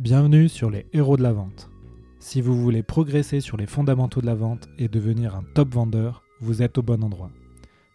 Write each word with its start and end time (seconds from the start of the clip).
Bienvenue 0.00 0.48
sur 0.48 0.70
les 0.70 0.86
héros 0.94 1.18
de 1.18 1.22
la 1.22 1.34
vente. 1.34 1.68
Si 2.20 2.40
vous 2.40 2.58
voulez 2.58 2.82
progresser 2.82 3.42
sur 3.42 3.58
les 3.58 3.66
fondamentaux 3.66 4.22
de 4.22 4.26
la 4.26 4.34
vente 4.34 4.66
et 4.78 4.88
devenir 4.88 5.36
un 5.36 5.44
top 5.54 5.74
vendeur, 5.74 6.22
vous 6.40 6.62
êtes 6.62 6.78
au 6.78 6.82
bon 6.82 7.04
endroit. 7.04 7.30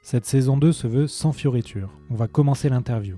Cette 0.04 0.28
saison 0.28 0.55
2 0.55 0.71
se 0.71 0.86
veut 0.86 1.07
sans 1.07 1.31
fioriture. 1.31 1.89
On 2.12 2.15
va 2.15 2.28
commencer 2.28 2.70
l'interview. 2.70 3.15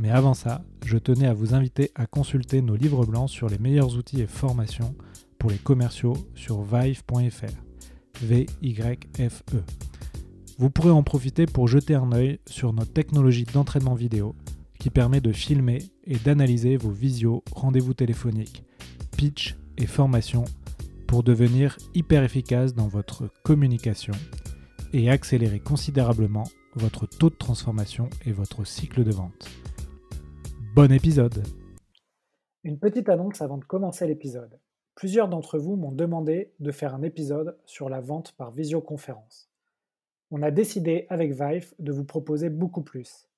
Mais 0.00 0.10
avant 0.10 0.34
ça, 0.34 0.64
je 0.84 0.98
tenais 0.98 1.28
à 1.28 1.32
vous 1.32 1.54
inviter 1.54 1.92
à 1.94 2.08
consulter 2.08 2.60
nos 2.60 2.74
livres 2.74 3.06
blancs 3.06 3.30
sur 3.30 3.48
les 3.48 3.58
meilleurs 3.58 3.96
outils 3.96 4.20
et 4.20 4.26
formations 4.26 4.96
pour 5.38 5.50
les 5.50 5.58
commerciaux 5.58 6.16
sur 6.34 6.62
vive.fr. 6.62 7.54
V-Y-F-E. 8.20 9.62
Vous 10.58 10.70
pourrez 10.70 10.90
en 10.90 11.04
profiter 11.04 11.46
pour 11.46 11.68
jeter 11.68 11.94
un 11.94 12.10
œil 12.10 12.40
sur 12.48 12.72
notre 12.72 12.92
technologie 12.92 13.44
d'entraînement 13.44 13.94
vidéo 13.94 14.34
qui 14.84 14.90
permet 14.90 15.22
de 15.22 15.32
filmer 15.32 15.78
et 16.04 16.16
d'analyser 16.16 16.76
vos 16.76 16.90
visios, 16.90 17.42
rendez-vous 17.52 17.94
téléphoniques, 17.94 18.64
pitch 19.16 19.56
et 19.78 19.86
formation 19.86 20.44
pour 21.06 21.22
devenir 21.22 21.78
hyper 21.94 22.22
efficace 22.22 22.74
dans 22.74 22.86
votre 22.86 23.30
communication 23.44 24.12
et 24.92 25.08
accélérer 25.08 25.58
considérablement 25.58 26.44
votre 26.74 27.06
taux 27.06 27.30
de 27.30 27.34
transformation 27.34 28.10
et 28.26 28.32
votre 28.32 28.66
cycle 28.66 29.04
de 29.04 29.10
vente. 29.10 29.48
Bon 30.74 30.92
épisode 30.92 31.42
Une 32.62 32.78
petite 32.78 33.08
annonce 33.08 33.40
avant 33.40 33.56
de 33.56 33.64
commencer 33.64 34.06
l'épisode. 34.06 34.60
Plusieurs 34.96 35.30
d'entre 35.30 35.58
vous 35.58 35.76
m'ont 35.76 35.92
demandé 35.92 36.52
de 36.60 36.72
faire 36.72 36.94
un 36.94 37.00
épisode 37.00 37.56
sur 37.64 37.88
la 37.88 38.02
vente 38.02 38.32
par 38.32 38.50
visioconférence. 38.50 39.48
On 40.30 40.42
a 40.42 40.50
décidé 40.50 41.06
avec 41.08 41.32
Vive 41.32 41.72
de 41.78 41.90
vous 41.90 42.04
proposer 42.04 42.50
beaucoup 42.50 42.82
plus 42.82 43.30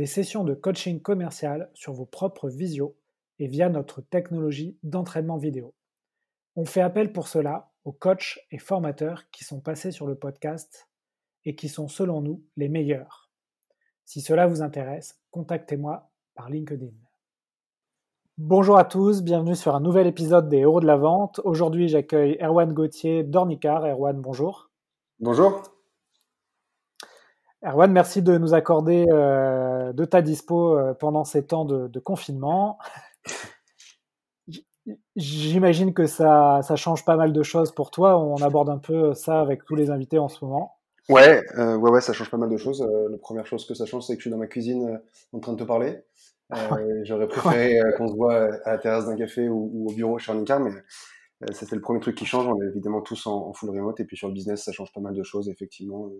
des 0.00 0.06
sessions 0.06 0.44
de 0.44 0.54
coaching 0.54 0.98
commercial 0.98 1.70
sur 1.74 1.92
vos 1.92 2.06
propres 2.06 2.48
visios 2.48 2.96
et 3.38 3.48
via 3.48 3.68
notre 3.68 4.00
technologie 4.00 4.78
d'entraînement 4.82 5.36
vidéo. 5.36 5.74
On 6.56 6.64
fait 6.64 6.80
appel 6.80 7.12
pour 7.12 7.28
cela 7.28 7.70
aux 7.84 7.92
coachs 7.92 8.38
et 8.50 8.56
formateurs 8.56 9.28
qui 9.30 9.44
sont 9.44 9.60
passés 9.60 9.90
sur 9.90 10.06
le 10.06 10.14
podcast 10.14 10.88
et 11.44 11.54
qui 11.54 11.68
sont 11.68 11.86
selon 11.86 12.22
nous 12.22 12.42
les 12.56 12.70
meilleurs. 12.70 13.30
Si 14.06 14.22
cela 14.22 14.46
vous 14.46 14.62
intéresse, 14.62 15.20
contactez-moi 15.32 16.10
par 16.34 16.48
LinkedIn. 16.48 16.96
Bonjour 18.38 18.78
à 18.78 18.86
tous, 18.86 19.22
bienvenue 19.22 19.54
sur 19.54 19.74
un 19.74 19.80
nouvel 19.80 20.06
épisode 20.06 20.48
des 20.48 20.60
Héros 20.60 20.80
de 20.80 20.86
la 20.86 20.96
Vente. 20.96 21.42
Aujourd'hui, 21.44 21.88
j'accueille 21.88 22.38
Erwan 22.40 22.72
Gauthier 22.72 23.22
d'Ornicar. 23.22 23.84
Erwan, 23.84 24.18
bonjour. 24.18 24.70
Bonjour. 25.18 25.60
Erwan, 27.62 27.92
merci 27.92 28.22
de 28.22 28.38
nous 28.38 28.54
accorder 28.54 29.04
euh, 29.12 29.92
de 29.92 30.04
ta 30.06 30.22
dispo 30.22 30.78
euh, 30.78 30.94
pendant 30.94 31.24
ces 31.24 31.44
temps 31.44 31.66
de, 31.66 31.98
confinement. 31.98 32.78
J'imagine 35.14 35.92
que 35.92 36.06
ça, 36.06 36.60
ça, 36.62 36.76
change 36.76 37.04
pas 37.04 37.16
mal 37.16 37.34
de 37.34 37.42
choses 37.42 37.72
pour 37.72 37.90
toi. 37.90 38.18
On 38.18 38.36
aborde 38.36 38.70
un 38.70 38.78
peu 38.78 39.12
ça 39.12 39.40
avec 39.40 39.64
tous 39.64 39.74
les 39.74 39.90
invités 39.90 40.18
en 40.18 40.28
ce 40.28 40.42
moment. 40.42 40.78
Ouais, 41.10 41.44
euh, 41.58 41.76
ouais, 41.76 41.90
ouais, 41.90 42.00
ça 42.00 42.14
change 42.14 42.30
pas 42.30 42.38
mal 42.38 42.48
de 42.48 42.56
choses. 42.56 42.82
la 43.10 43.18
première 43.18 43.46
chose 43.46 43.66
que 43.66 43.74
ça 43.74 43.84
change, 43.84 44.04
c'est 44.04 44.14
que 44.14 44.20
je 44.20 44.22
suis 44.22 44.30
dans 44.30 44.38
ma 44.38 44.46
cuisine 44.46 44.98
en 45.34 45.40
train 45.40 45.52
de 45.52 45.58
te 45.58 45.64
parler. 45.64 46.02
J'aurais 47.02 47.28
préféré 47.28 47.78
qu'on 47.98 48.08
se 48.08 48.14
voit 48.14 48.54
à 48.64 48.72
la 48.72 48.78
terrasse 48.78 49.04
d'un 49.04 49.16
café 49.16 49.50
ou, 49.50 49.86
au 49.88 49.92
bureau 49.92 50.18
chez 50.18 50.32
Ornicar, 50.32 50.60
mais 50.60 50.72
ça 51.52 51.66
c'est 51.66 51.74
le 51.74 51.80
premier 51.80 52.00
truc 52.00 52.16
qui 52.16 52.26
change. 52.26 52.46
On 52.46 52.60
est 52.60 52.66
évidemment 52.66 53.00
tous 53.00 53.26
en, 53.26 53.48
en, 53.48 53.52
full 53.52 53.70
remote 53.70 53.98
et 54.00 54.04
puis 54.04 54.16
sur 54.16 54.28
le 54.28 54.34
business, 54.34 54.64
ça 54.64 54.72
change 54.72 54.92
pas 54.92 55.00
mal 55.00 55.14
de 55.14 55.22
choses 55.22 55.48
effectivement 55.48 56.10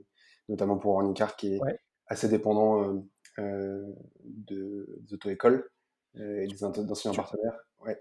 notamment 0.51 0.77
pour 0.77 0.95
Ornicar 0.95 1.37
qui 1.37 1.55
est 1.55 1.61
assez 2.07 2.29
dépendant 2.29 2.83
euh, 2.83 3.01
euh, 3.39 3.83
de, 4.25 4.87
des 5.01 5.15
auto-écoles 5.15 5.71
euh, 6.17 6.43
et 6.43 6.47
des 6.47 6.65
enseignants 6.65 7.15
partenaires. 7.15 7.59
Ouais. 7.85 7.99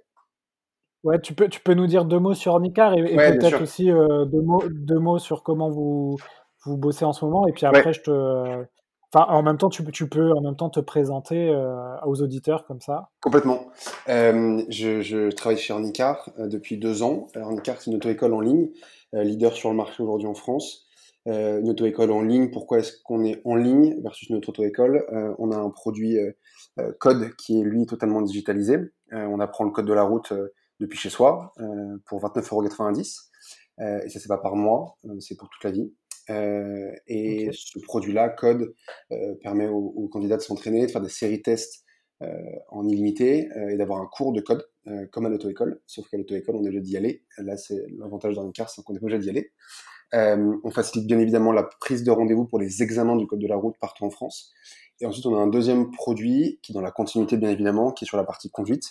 Ouais, 1.04 1.22
tu 1.22 1.34
peux, 1.34 1.48
tu 1.48 1.62
peux 1.62 1.76
nous 1.76 1.88
dire 1.88 2.04
deux 2.04 2.20
mots 2.20 2.34
sur 2.34 2.54
Ornicar 2.54 2.98
et, 2.98 3.04
peut-être 3.16 3.62
aussi 3.62 3.86
deux, 3.86 4.42
mots, 4.42 4.64
deux 4.70 5.00
mots 5.00 5.20
sur 5.20 5.44
comment 5.44 5.70
vous, 5.70 6.18
vous 6.66 6.78
bossez 6.78 7.06
en 7.06 7.14
ce 7.14 7.24
moment. 7.24 7.48
Et 7.48 7.54
puis 7.54 7.66
après, 7.66 7.94
je 7.94 8.02
te. 8.02 8.66
Enfin, 9.14 9.26
en 9.32 9.42
même 9.42 9.58
temps, 9.58 9.70
tu, 9.70 9.84
tu, 9.92 10.08
peux 10.08 10.32
en 10.32 10.42
même 10.42 10.56
temps 10.56 10.70
te 10.70 10.80
présenter 10.80 11.50
aux 12.06 12.22
auditeurs 12.22 12.66
comme 12.66 12.80
ça. 12.80 13.10
Complètement. 13.22 13.70
je, 14.08 15.02
je, 15.02 15.32
travaille 15.32 15.58
chez 15.58 15.74
Ornicar 15.74 16.30
depuis 16.38 16.78
deux 16.78 17.02
ans. 17.02 17.28
Ornicar, 17.36 17.82
c'est 17.82 17.90
une 17.90 17.98
auto-école 17.98 18.34
en 18.34 18.42
ligne, 18.42 18.70
leader 19.14 19.54
sur 19.54 19.72
le 19.72 19.76
marché 19.76 20.04
aujourd'hui 20.04 20.28
en 20.28 20.36
France. 20.36 20.90
Euh, 21.28 21.60
une 21.60 21.70
auto-école 21.70 22.12
en 22.12 22.22
ligne, 22.22 22.50
pourquoi 22.50 22.80
est-ce 22.80 22.94
qu'on 23.04 23.24
est 23.24 23.42
en 23.46 23.56
ligne 23.56 24.02
versus 24.02 24.30
une 24.30 24.38
autre 24.38 24.50
auto-école? 24.50 25.06
Euh, 25.12 25.36
On 25.38 25.52
a 25.52 25.58
un 25.58 25.70
produit 25.70 26.18
euh, 26.18 26.32
code 27.00 27.36
qui 27.36 27.60
est 27.60 27.64
lui 27.64 27.86
totalement 27.86 28.22
digitalisé. 28.22 28.78
on 29.12 29.40
apprend 29.40 29.66
le 29.66 29.72
code 29.72 29.86
de 29.86 29.94
la 29.94 30.04
route 30.04 30.34
depuis 30.80 30.98
chez 30.98 31.10
soi 31.10 31.54
pour 32.06 32.22
29,90€. 32.22 33.30
et 34.06 34.10
ça, 34.10 34.20
c'est 34.20 34.28
pas 34.28 34.38
par 34.38 34.56
mois, 34.56 34.98
c'est 35.20 35.36
pour 35.36 35.50
toute 35.50 35.64
la 35.64 35.72
vie. 35.72 35.94
Et 36.30 37.50
ce 37.52 37.80
produit-là, 37.80 38.30
code, 38.30 38.74
permet 39.42 39.68
aux, 39.68 40.08
candidats 40.12 40.38
de 40.38 40.42
s'entraîner, 40.42 40.86
de 40.86 40.92
faire 40.92 41.02
des 41.02 41.10
séries 41.10 41.42
tests 41.42 41.86
en 42.70 42.88
illimité 42.88 43.50
et 43.72 43.78
d'avoir 43.78 44.02
un 44.02 44.08
cours 44.08 44.34
de 44.34 44.42
code 44.42 44.68
comme 45.12 45.26
à 45.26 45.30
l'auto-école. 45.30 45.82
Sauf 45.86 46.08
qu'à 46.10 46.18
l'auto-école, 46.18 46.56
on 46.56 46.64
est 46.64 46.68
obligé 46.68 46.82
d'y 46.82 46.98
aller. 46.98 47.24
Là, 47.38 47.58
c'est 47.58 47.86
l'avantage 47.98 48.36
d'un 48.36 48.52
car, 48.52 48.70
c'est 48.70 48.84
qu'on 48.84 48.96
est 48.96 49.04
obligé 49.04 49.20
d'y 49.20 49.30
aller. 49.30 49.52
Euh, 50.14 50.58
on 50.64 50.72
facilite 50.72 51.08
bien 51.08 51.20
évidemment 51.20 51.52
la 51.52 51.64
prise 51.64 52.04
de 52.04 52.12
rendez-vous 52.12 52.46
pour 52.46 52.60
les 52.60 52.82
examens 52.82 53.16
du 53.16 53.28
code 53.28 53.40
de 53.40 53.48
la 53.48 53.56
route 53.56 53.76
partout 53.80 54.06
en 54.06 54.10
France. 54.10 54.52
Et 55.02 55.06
ensuite, 55.06 55.26
on 55.26 55.38
a 55.38 55.40
un 55.40 55.48
deuxième 55.48 55.92
produit 55.92 56.60
qui 56.62 56.72
est 56.72 56.76
dans 56.76 56.82
la 56.82 56.92
continuité 56.92 57.38
bien 57.38 57.50
évidemment, 57.50 57.92
qui 57.92 58.06
est 58.06 58.08
sur 58.08 58.18
la 58.18 58.24
partie 58.24 58.50
conduite. 58.50 58.84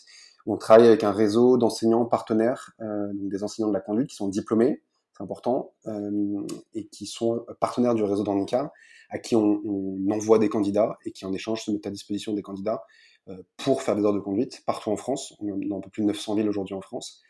On 0.46 0.56
travaille 0.56 0.86
avec 0.86 1.04
un 1.04 1.12
réseau 1.12 1.58
d'enseignants 1.58 2.06
partenaires, 2.06 2.72
euh, 2.80 3.08
des 3.14 3.42
enseignants 3.42 3.68
de 3.68 3.74
la 3.74 3.80
conduite 3.80 4.08
qui 4.08 4.16
sont 4.16 4.28
diplômés, 4.28 4.82
c'est 5.18 5.24
important, 5.24 5.74
euh, 5.86 6.46
et 6.74 6.86
qui 6.86 7.06
sont 7.06 7.44
partenaires 7.60 7.94
du 7.94 8.02
réseau 8.02 8.22
d'handicap, 8.22 8.72
à 9.10 9.18
qui 9.18 9.34
on, 9.36 9.60
envoie 10.10 10.38
des 10.38 10.48
candidats 10.48 10.98
et 11.04 11.12
qui 11.12 11.24
en 11.24 11.32
échange 11.32 11.62
se 11.62 11.70
mettent 11.70 11.86
à 11.86 11.90
disposition 11.90 12.32
des 12.32 12.42
candidats 12.42 12.82
euh, 13.28 13.36
pour 13.56 13.82
faire 13.82 13.96
des 13.96 14.04
heures 14.04 14.12
de 14.12 14.20
conduite 14.20 14.62
partout 14.66 14.90
en 14.90 14.96
France. 14.96 15.34
On 15.40 15.72
a 15.72 15.76
un 15.76 15.80
peu 15.80 15.90
plus 15.90 16.02
de 16.02 16.08
900 16.08 16.36
villes 16.36 16.48
aujourd'hui 16.48 16.74
en 16.74 16.80
France, 16.80 17.22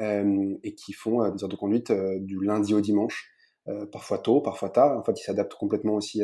euh, 0.00 0.54
et 0.62 0.74
qui 0.74 0.92
font 0.92 1.28
des 1.30 1.42
heures 1.42 1.48
de 1.48 1.56
conduite 1.56 1.92
du 1.92 2.42
lundi 2.44 2.74
au 2.74 2.80
dimanche 2.80 3.30
parfois 3.90 4.18
tôt, 4.18 4.40
parfois 4.40 4.70
tard. 4.70 4.96
En 4.96 5.02
fait, 5.02 5.18
ils 5.18 5.24
s'adaptent 5.24 5.56
complètement 5.56 5.94
aussi 5.94 6.22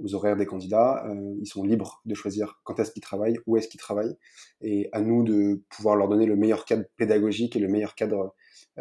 aux 0.00 0.14
horaires 0.14 0.36
des 0.36 0.44
candidats. 0.44 1.02
Ils 1.40 1.46
sont 1.46 1.64
libres 1.64 2.02
de 2.04 2.14
choisir 2.14 2.60
quand 2.62 2.78
est-ce 2.78 2.90
qu'ils 2.90 3.02
travaillent, 3.02 3.38
où 3.46 3.56
est-ce 3.56 3.68
qu'ils 3.68 3.80
travaillent, 3.80 4.18
et 4.60 4.90
à 4.92 5.00
nous 5.00 5.22
de 5.22 5.62
pouvoir 5.70 5.96
leur 5.96 6.10
donner 6.10 6.26
le 6.26 6.36
meilleur 6.36 6.66
cadre 6.66 6.84
pédagogique 6.98 7.56
et 7.56 7.58
le 7.58 7.68
meilleur 7.68 7.94
cadre 7.94 8.34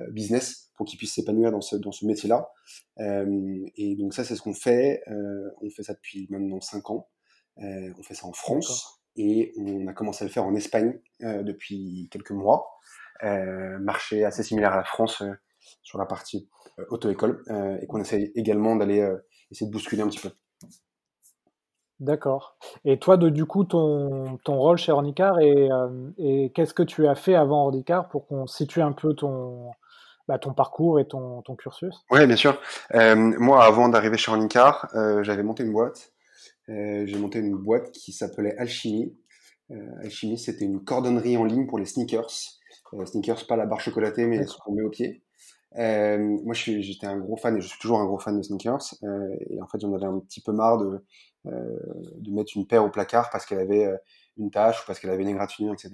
business 0.09 0.71
pour 0.75 0.85
qu'ils 0.85 0.97
puissent 0.97 1.13
s'épanouir 1.13 1.51
dans 1.51 1.61
ce, 1.61 1.75
dans 1.75 1.91
ce 1.91 2.05
métier-là. 2.05 2.49
et 2.97 3.95
donc 3.95 4.13
ça, 4.13 4.23
c'est 4.23 4.35
ce 4.35 4.41
qu'on 4.41 4.53
fait. 4.53 5.03
on 5.07 5.69
fait 5.69 5.83
ça 5.83 5.93
depuis 5.93 6.27
maintenant 6.29 6.59
5 6.61 6.89
ans. 6.89 7.09
on 7.57 8.03
fait 8.03 8.15
ça 8.15 8.25
en 8.25 8.33
France 8.33 9.01
et 9.15 9.53
on 9.57 9.87
a 9.87 9.93
commencé 9.93 10.23
à 10.23 10.27
le 10.27 10.33
faire 10.33 10.45
en 10.45 10.55
Espagne 10.55 10.99
depuis 11.19 12.09
quelques 12.11 12.31
mois. 12.31 12.79
marché 13.21 14.25
assez 14.25 14.43
similaire 14.43 14.73
à 14.73 14.77
la 14.77 14.83
France 14.83 15.23
sur 15.81 15.97
la 15.97 16.05
partie 16.05 16.49
euh, 16.79 16.85
auto-école 16.89 17.43
euh, 17.49 17.77
et 17.81 17.87
qu'on 17.87 17.99
essaye 17.99 18.31
également 18.35 18.75
d'aller 18.75 19.01
euh, 19.01 19.17
essayer 19.51 19.67
de 19.67 19.71
bousculer 19.71 20.01
un 20.01 20.07
petit 20.07 20.19
peu. 20.19 20.29
D'accord. 21.99 22.57
Et 22.83 22.99
toi, 22.99 23.17
de, 23.17 23.29
du 23.29 23.45
coup, 23.45 23.63
ton, 23.63 24.37
ton 24.43 24.57
rôle 24.57 24.77
chez 24.77 24.91
Ornicar 24.91 25.39
et, 25.39 25.69
et 26.17 26.51
qu'est-ce 26.53 26.73
que 26.73 26.83
tu 26.83 27.07
as 27.07 27.15
fait 27.15 27.35
avant 27.35 27.65
Ornicar 27.65 28.09
pour 28.09 28.27
qu'on 28.27 28.45
situe 28.45 28.81
un 28.81 28.91
peu 28.91 29.13
ton, 29.13 29.71
bah, 30.27 30.39
ton 30.39 30.53
parcours 30.53 30.99
et 30.99 31.07
ton, 31.07 31.41
ton 31.41 31.55
cursus 31.55 31.95
Oui, 32.11 32.25
bien 32.25 32.35
sûr. 32.35 32.59
moi, 32.93 33.63
avant 33.63 33.89
d'arriver 33.89 34.17
chez 34.17 34.31
Ornicar, 34.31 34.89
j'avais 35.21 35.43
monté 35.43 35.63
une 35.63 35.73
boîte. 35.73 36.11
J'ai 36.67 37.17
monté 37.17 37.39
une 37.39 37.55
boîte 37.55 37.91
qui 37.91 38.11
s'appelait 38.13 38.55
Alchimie. 38.57 39.15
Alchimie, 40.01 40.37
c'était 40.37 40.65
une 40.65 40.83
cordonnerie 40.83 41.37
en 41.37 41.43
ligne 41.43 41.67
pour 41.67 41.79
les 41.79 41.85
sneakers. 41.85 42.29
sneakers, 43.05 43.47
pas 43.47 43.55
la 43.55 43.65
barre 43.65 43.81
chocolatée, 43.81 44.25
mais 44.25 44.45
ce 44.45 44.57
qu'on 44.57 44.73
met 44.73 44.83
au 44.83 44.89
pied. 44.89 45.23
Euh, 45.77 46.17
moi, 46.43 46.53
j'étais 46.53 47.07
un 47.07 47.17
gros 47.17 47.35
fan 47.37 47.57
et 47.57 47.61
je 47.61 47.67
suis 47.67 47.79
toujours 47.79 47.99
un 47.99 48.05
gros 48.05 48.19
fan 48.19 48.37
de 48.37 48.43
sneakers. 48.43 48.93
Euh, 49.03 49.35
et 49.49 49.61
en 49.61 49.67
fait, 49.67 49.79
j'en 49.79 49.93
avais 49.93 50.05
un 50.05 50.19
petit 50.19 50.41
peu 50.41 50.51
marre 50.51 50.77
de, 50.77 51.03
euh, 51.47 51.79
de 52.17 52.31
mettre 52.31 52.51
une 52.55 52.67
paire 52.67 52.85
au 52.85 52.89
placard 52.89 53.29
parce 53.31 53.45
qu'elle 53.45 53.59
avait 53.59 53.85
euh, 53.85 53.97
une 54.37 54.51
tache 54.51 54.81
ou 54.81 54.83
parce 54.87 54.99
qu'elle 54.99 55.11
avait 55.11 55.23
une 55.23 55.29
égratignure, 55.29 55.73
etc. 55.73 55.91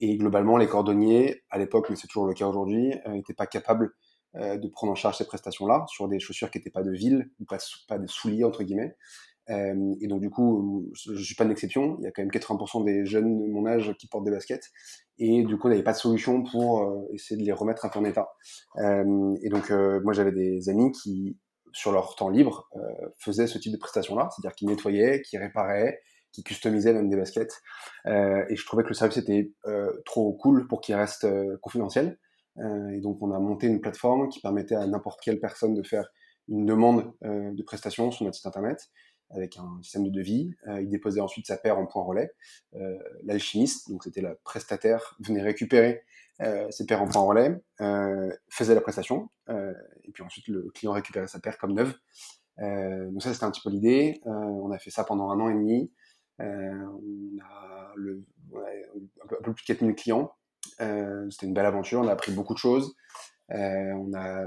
Et 0.00 0.16
globalement, 0.16 0.56
les 0.56 0.66
cordonniers, 0.66 1.42
à 1.50 1.58
l'époque, 1.58 1.88
mais 1.90 1.96
c'est 1.96 2.06
toujours 2.06 2.26
le 2.26 2.34
cas 2.34 2.46
aujourd'hui, 2.46 2.94
n'étaient 3.06 3.34
pas 3.34 3.46
capables 3.46 3.90
de 4.34 4.68
prendre 4.68 4.92
en 4.92 4.94
charge 4.94 5.18
ces 5.18 5.26
prestations-là 5.26 5.84
sur 5.88 6.06
des 6.06 6.20
chaussures 6.20 6.50
qui 6.50 6.58
n'étaient 6.58 6.70
pas 6.70 6.84
de 6.84 6.92
ville 6.92 7.30
ou 7.40 7.44
pas, 7.44 7.58
pas 7.88 7.98
des 7.98 8.06
souliers, 8.06 8.44
entre 8.44 8.62
guillemets. 8.62 8.96
Euh, 9.50 9.94
et 10.00 10.06
donc 10.06 10.20
du 10.20 10.30
coup, 10.30 10.90
je, 10.94 11.14
je 11.14 11.22
suis 11.22 11.34
pas 11.34 11.44
une 11.44 11.50
exception. 11.50 11.96
Il 12.00 12.04
y 12.04 12.06
a 12.06 12.12
quand 12.12 12.22
même 12.22 12.30
80% 12.30 12.84
des 12.84 13.04
jeunes 13.06 13.38
de 13.38 13.46
mon 13.52 13.66
âge 13.66 13.94
qui 13.98 14.06
portent 14.06 14.24
des 14.24 14.30
baskets. 14.30 14.70
Et 15.18 15.42
du 15.42 15.58
coup, 15.58 15.68
il 15.68 15.72
n'y 15.72 15.76
avait 15.76 15.84
pas 15.84 15.92
de 15.92 15.98
solution 15.98 16.42
pour 16.42 16.82
euh, 16.82 17.08
essayer 17.12 17.40
de 17.40 17.44
les 17.44 17.52
remettre 17.52 17.84
un 17.84 17.88
peu 17.88 17.98
en 17.98 18.04
état. 18.04 18.28
Euh, 18.78 19.34
et 19.42 19.48
donc 19.48 19.70
moi, 19.70 20.12
j'avais 20.12 20.32
des 20.32 20.68
amis 20.68 20.92
qui, 20.92 21.36
sur 21.72 21.92
leur 21.92 22.14
temps 22.14 22.28
libre, 22.28 22.68
faisaient 23.18 23.46
ce 23.46 23.58
type 23.58 23.72
de 23.72 23.78
prestations-là, 23.78 24.28
c'est-à-dire 24.30 24.54
qu'ils 24.54 24.68
nettoyaient, 24.68 25.22
qui 25.22 25.38
réparaient, 25.38 26.00
qui 26.32 26.42
customisaient 26.42 26.92
même 26.92 27.08
des 27.08 27.16
baskets. 27.16 27.60
et 28.06 28.56
je 28.56 28.66
trouvais 28.66 28.82
que 28.82 28.88
le 28.88 28.94
service 28.94 29.18
était 29.18 29.52
trop 30.04 30.32
cool 30.34 30.66
pour 30.68 30.80
qu'il 30.80 30.94
reste 30.94 31.26
confidentiel. 31.60 32.18
et 32.58 33.00
donc 33.00 33.20
on 33.22 33.32
a 33.32 33.38
monté 33.38 33.66
une 33.66 33.80
plateforme 33.80 34.28
qui 34.28 34.40
permettait 34.40 34.76
à 34.76 34.86
n'importe 34.86 35.20
quelle 35.22 35.40
personne 35.40 35.74
de 35.74 35.82
faire 35.82 36.08
une 36.48 36.66
demande 36.66 37.12
de 37.22 37.62
prestation 37.62 38.10
sur 38.10 38.24
notre 38.24 38.36
site 38.36 38.46
internet 38.46 38.90
avec 39.32 39.56
un 39.58 39.78
système 39.82 40.04
de 40.04 40.10
devis. 40.10 40.54
il 40.80 40.88
déposait 40.88 41.20
ensuite 41.20 41.46
sa 41.46 41.56
paire 41.56 41.78
en 41.78 41.86
point 41.86 42.04
relais. 42.04 42.30
L'alchimiste, 43.24 43.90
donc 43.90 44.04
c'était 44.04 44.22
la 44.22 44.34
prestataire, 44.44 45.16
venait 45.20 45.42
récupérer 45.42 46.04
euh, 46.42 46.70
ses 46.70 46.86
paires 46.86 47.02
en 47.02 47.08
point 47.08 47.20
relais, 47.22 47.60
euh, 47.82 48.32
faisait 48.48 48.74
la 48.74 48.80
prestation, 48.80 49.28
euh, 49.50 49.74
et 50.04 50.10
puis 50.10 50.22
ensuite 50.22 50.48
le 50.48 50.70
client 50.74 50.92
récupérait 50.92 51.26
sa 51.26 51.38
paire 51.38 51.58
comme 51.58 51.74
neuve. 51.74 51.94
donc 52.58 53.22
ça 53.22 53.32
c'était 53.32 53.44
un 53.44 53.50
petit 53.50 53.60
peu 53.62 53.70
l'idée. 53.70 54.20
on 54.24 54.70
a 54.70 54.78
fait 54.78 54.90
ça 54.90 55.04
pendant 55.04 55.30
un 55.30 55.40
an 55.40 55.50
et 55.50 55.54
demi. 55.54 55.92
On 56.40 57.38
a 57.42 57.92
le, 57.96 58.24
un, 58.54 59.26
peu, 59.28 59.52
plus 59.52 59.62
de 59.62 59.66
4000 59.66 59.94
clients. 59.94 60.32
c'était 60.78 61.46
une 61.46 61.54
belle 61.54 61.66
aventure. 61.66 62.00
On 62.00 62.08
a 62.08 62.12
appris 62.12 62.32
beaucoup 62.32 62.54
de 62.54 62.58
choses. 62.58 62.94
on 63.50 64.12
a 64.14 64.46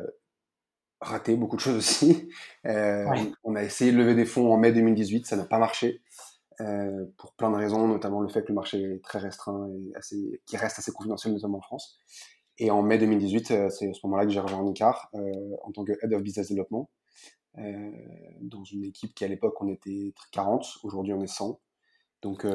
raté 1.03 1.35
beaucoup 1.35 1.55
de 1.55 1.61
choses 1.61 1.77
aussi. 1.77 2.29
On 3.43 3.55
a 3.55 3.63
essayé 3.63 3.91
de 3.91 3.97
lever 3.97 4.15
des 4.15 4.25
fonds 4.25 4.51
en 4.53 4.57
mai 4.57 4.71
2018, 4.71 5.27
ça 5.27 5.35
n'a 5.35 5.45
pas 5.45 5.59
marché. 5.59 6.01
Euh, 6.61 7.05
pour 7.17 7.33
plein 7.33 7.51
de 7.51 7.55
raisons, 7.55 7.87
notamment 7.87 8.21
le 8.21 8.29
fait 8.29 8.43
que 8.43 8.49
le 8.49 8.53
marché 8.53 8.81
est 8.81 9.03
très 9.03 9.19
restreint 9.19 9.67
et 9.69 9.95
assez, 9.95 10.41
qui 10.45 10.57
reste 10.57 10.79
assez 10.79 10.91
confidentiel, 10.91 11.33
notamment 11.33 11.57
en 11.57 11.61
France. 11.61 11.97
Et 12.57 12.69
en 12.71 12.83
mai 12.83 12.97
2018, 12.97 13.51
euh, 13.51 13.69
c'est 13.69 13.89
à 13.89 13.93
ce 13.93 13.99
moment-là 14.03 14.25
que 14.25 14.31
j'ai 14.31 14.39
rejoint 14.39 14.63
Nicar 14.63 15.09
euh, 15.15 15.55
en 15.63 15.71
tant 15.71 15.83
que 15.83 15.93
Head 16.01 16.13
of 16.13 16.21
Business 16.21 16.49
Development, 16.49 16.89
dans 18.41 18.63
une 18.63 18.83
équipe 18.83 19.13
qui 19.13 19.23
à 19.25 19.27
l'époque 19.27 19.61
on 19.61 19.67
était 19.67 20.15
40, 20.31 20.65
aujourd'hui 20.83 21.13
on 21.13 21.21
est 21.21 21.27
100. 21.27 21.59
Donc, 22.23 22.47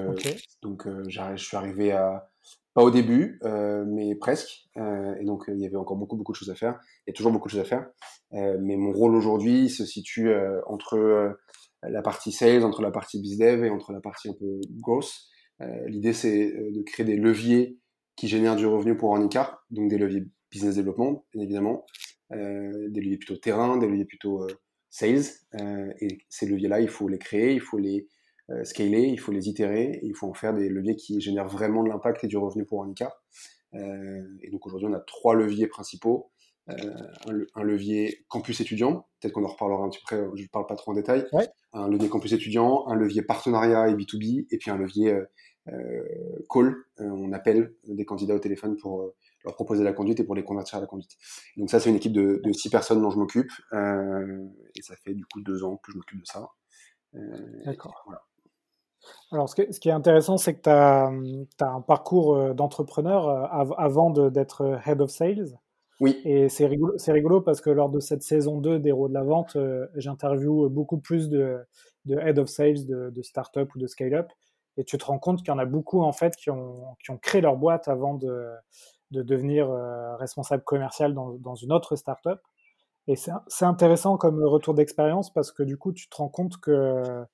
donc 0.63 0.89
je 1.09 1.37
suis 1.37 1.57
arrivé 1.57 1.93
à, 1.93 2.31
pas 2.75 2.83
au 2.83 2.91
début, 2.91 3.41
mais 3.87 4.15
presque. 4.17 4.69
et 4.77 5.25
donc 5.25 5.45
il 5.49 5.61
y 5.61 5.67
avait 5.67 5.77
encore 5.77 5.97
beaucoup 5.97 6.17
beaucoup 6.17 6.33
de 6.33 6.37
choses 6.37 6.51
à 6.51 6.55
faire. 6.55 6.81
Il 7.07 7.11
y 7.11 7.13
a 7.13 7.15
toujours 7.15 7.33
beaucoup 7.33 7.49
de 7.49 7.53
choses 7.53 7.61
à 7.61 7.65
faire. 7.65 7.87
mais 8.33 8.77
mon 8.77 8.93
rôle 8.93 9.15
aujourd'hui 9.15 9.69
se 9.69 9.85
situe 9.85 10.33
entre 10.67 11.37
la 11.83 12.03
partie 12.03 12.33
sales, 12.33 12.65
entre 12.65 12.83
la 12.83 12.91
partie 12.91 13.21
bizdev 13.21 13.65
et 13.65 13.71
entre 13.71 13.93
la 13.93 14.01
partie 14.01 14.29
un 14.29 14.35
peu 14.35 14.61
grosse. 14.81 15.29
Euh, 15.61 15.89
L'idée, 15.89 16.13
c'est 16.13 16.53
euh, 16.53 16.71
de 16.73 16.83
créer 16.83 17.07
des 17.07 17.17
leviers 17.17 17.79
qui 18.17 18.29
génèrent 18.29 18.57
du 18.57 18.67
revenu 18.67 18.97
pour 18.97 19.11
Handicap, 19.11 19.59
donc 19.71 19.89
des 19.89 19.99
leviers 19.99 20.25
business 20.51 20.77
développement, 20.77 21.25
bien 21.33 21.43
évidemment, 21.43 21.85
euh, 22.33 22.89
des 22.91 23.01
leviers 23.01 23.19
plutôt 23.19 23.37
terrain, 23.37 23.77
des 23.77 23.87
leviers 23.87 24.05
plutôt 24.05 24.43
euh, 24.43 24.49
sales. 24.91 25.25
Euh, 25.61 25.93
et 26.01 26.19
ces 26.29 26.47
leviers-là, 26.47 26.81
il 26.81 26.89
faut 26.89 27.09
les 27.09 27.19
créer, 27.19 27.55
il 27.55 27.61
faut 27.61 27.79
les 27.79 28.09
euh, 28.51 28.65
scaler, 28.65 29.03
il 29.03 29.21
faut 29.21 29.33
les 29.33 29.49
itérer, 29.49 30.01
et 30.03 30.07
il 30.07 30.15
faut 30.15 30.29
en 30.29 30.35
faire 30.35 30.55
des 30.55 30.69
leviers 30.69 30.97
qui 30.97 31.21
génèrent 31.21 31.49
vraiment 31.49 31.83
de 31.83 31.89
l'impact 31.89 32.25
et 32.25 32.27
du 32.29 32.37
revenu 32.37 32.65
pour 32.65 32.81
Handicap. 32.81 33.13
et 33.75 34.51
donc 34.51 34.67
aujourd'hui, 34.67 34.89
on 34.91 34.95
a 34.95 35.01
trois 35.01 35.35
leviers 35.35 35.67
principaux. 35.67 36.31
Euh, 36.71 37.47
un, 37.55 37.63
levier 37.63 38.27
campus 38.29 38.61
étudiant, 38.61 39.07
peut-être 39.21 39.33
qu'on 39.33 39.45
en 39.45 39.49
reparlera 39.49 39.85
un 39.85 39.89
petit 39.89 40.03
peu, 40.07 40.31
je 40.35 40.43
ne 40.43 40.49
parle 40.49 40.67
pas 40.67 40.77
trop 40.77 40.93
en 40.93 40.95
détail, 40.95 41.27
un 41.73 41.89
levier 41.89 42.11
campus 42.11 42.33
étudiant, 42.33 42.87
un 42.89 42.95
levier 42.95 43.23
partenariat 43.23 43.89
et 43.89 43.95
B2B, 43.95 44.47
et 44.51 44.59
puis 44.59 44.71
un 44.71 44.77
levier 44.77 45.13
euh, 45.13 45.25
euh, 45.69 46.47
call, 46.51 46.75
on 46.99 47.33
appelle 47.33 47.75
des 47.87 48.05
candidats 48.05 48.35
au 48.35 48.39
téléphone 48.39 48.77
pour 48.77 49.15
leur 49.45 49.55
proposer 49.55 49.83
la 49.83 49.95
conduite 49.95 50.21
et 50.21 50.25
pour 50.25 50.35
les 50.35 50.45
convertir 50.45 50.77
à 50.77 50.81
la 50.83 50.87
conduite. 50.87 51.17
Donc 51.57 51.71
ça, 51.71 51.81
c'est 51.81 51.89
une 51.89 51.97
équipe 51.97 52.13
de, 52.13 52.43
six 52.53 52.69
personnes 52.69 53.01
dont 53.01 53.11
je 53.11 53.19
m'occupe, 53.19 53.51
et 53.73 54.83
ça 54.83 54.95
fait 54.97 55.15
du 55.15 55.25
coup 55.25 55.41
deux 55.41 55.65
ans 55.65 55.79
que 55.79 55.93
je 55.93 55.97
m'occupe 55.97 56.21
de 56.21 56.27
ça. 56.27 56.49
D'accord. 57.65 58.13
Alors, 59.33 59.49
ce, 59.49 59.55
qui 59.55 59.89
est 59.89 59.93
intéressant, 59.93 60.37
c'est 60.37 60.55
que 60.55 60.63
tu 60.63 60.71
as, 60.71 61.11
un 61.61 61.81
parcours 61.81 62.55
d'entrepreneur 62.55 63.29
avant 63.79 64.11
d'être 64.11 64.81
Head 64.87 65.01
of 65.01 65.11
Sales. 65.11 65.59
Oui. 66.01 66.21
Et 66.25 66.49
c'est 66.49 66.67
rigolo, 66.67 66.95
rigolo 67.09 67.41
parce 67.41 67.61
que 67.61 67.71
lors 67.71 67.89
de 67.89 67.99
cette 67.99 68.23
saison 68.23 68.59
2 68.59 68.79
d'Héros 68.79 69.09
de 69.09 69.15
la 69.15 69.25
Vente, 69.25 69.57
euh, 69.57 69.87
j'interviewe 69.97 70.69
beaucoup 70.69 70.99
plus 70.99 71.29
de, 71.29 71.59
de 72.05 72.17
head 72.19 72.39
of 72.39 72.49
sales 72.49 72.87
de, 72.87 73.11
de 73.11 73.23
start-up 73.23 73.75
ou 73.75 73.79
de 73.79 73.87
scale-up. 73.87 74.31
Et 74.77 74.85
tu 74.85 74.97
te 74.97 75.05
rends 75.05 75.19
compte 75.19 75.41
qu'il 75.41 75.49
y 75.49 75.51
en 75.51 75.59
a 75.59 75.65
beaucoup 75.65 76.03
en 76.03 76.13
fait 76.13 76.37
qui 76.37 76.51
ont, 76.51 76.97
qui 77.05 77.11
ont 77.11 77.19
créé 77.19 77.41
leur 77.41 77.57
boîte 77.57 77.89
avant 77.89 78.15
de, 78.15 78.49
de 79.11 79.23
devenir 79.23 79.69
euh, 79.69 80.15
responsable 80.17 80.63
commercial 80.63 81.15
dans, 81.15 81.33
dans, 81.33 81.57
une 81.57 81.73
autre 81.73 81.97
start-up. 81.97 82.41
Et 83.09 83.17
c'est 83.17 83.65
intéressant 83.65 84.19
comme 84.19 84.45
retour 84.45 84.75
d'expérience 84.75 85.33
parce 85.33 85.51
que 85.51 85.63
du 85.63 85.79
coup, 85.79 85.93
tu 85.93 86.09
te 86.09 86.17
rends 86.17 86.29
compte 86.29 86.59
que, 86.59 87.25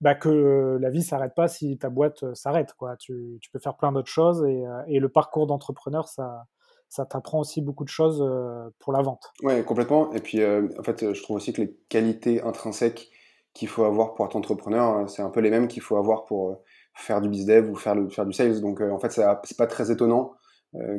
bah, 0.00 0.14
que 0.14 0.78
la 0.80 0.90
vie 0.90 1.02
s'arrête 1.02 1.34
pas 1.34 1.48
si 1.48 1.78
ta 1.78 1.90
boîte 1.90 2.34
s'arrête. 2.34 2.74
Quoi. 2.74 2.96
Tu, 2.96 3.38
tu 3.40 3.50
peux 3.50 3.58
faire 3.58 3.76
plein 3.76 3.92
d'autres 3.92 4.10
choses 4.10 4.44
et, 4.46 4.66
euh, 4.66 4.82
et 4.86 5.00
le 5.00 5.08
parcours 5.08 5.46
d'entrepreneur, 5.46 6.08
ça, 6.08 6.46
ça 6.88 7.04
t'apprend 7.04 7.40
aussi 7.40 7.60
beaucoup 7.60 7.84
de 7.84 7.88
choses 7.88 8.22
euh, 8.22 8.70
pour 8.78 8.92
la 8.92 9.02
vente. 9.02 9.32
Ouais, 9.42 9.62
complètement. 9.62 10.12
Et 10.12 10.20
puis, 10.20 10.40
euh, 10.40 10.68
en 10.78 10.82
fait, 10.82 11.12
je 11.12 11.22
trouve 11.22 11.36
aussi 11.36 11.52
que 11.52 11.60
les 11.60 11.76
qualités 11.88 12.40
intrinsèques 12.42 13.10
qu'il 13.54 13.68
faut 13.68 13.84
avoir 13.84 14.14
pour 14.14 14.24
être 14.26 14.36
entrepreneur, 14.36 15.08
c'est 15.08 15.22
un 15.22 15.30
peu 15.30 15.40
les 15.40 15.50
mêmes 15.50 15.68
qu'il 15.68 15.82
faut 15.82 15.96
avoir 15.96 16.24
pour 16.24 16.50
euh, 16.50 16.54
faire 16.94 17.20
du 17.20 17.28
business 17.28 17.64
ou 17.68 17.74
faire, 17.74 17.94
le, 17.94 18.08
faire 18.08 18.24
du 18.24 18.32
sales. 18.32 18.60
Donc, 18.60 18.80
en 18.80 18.98
fait, 18.98 19.10
c'est 19.10 19.56
pas 19.56 19.66
très 19.66 19.90
étonnant 19.90 20.32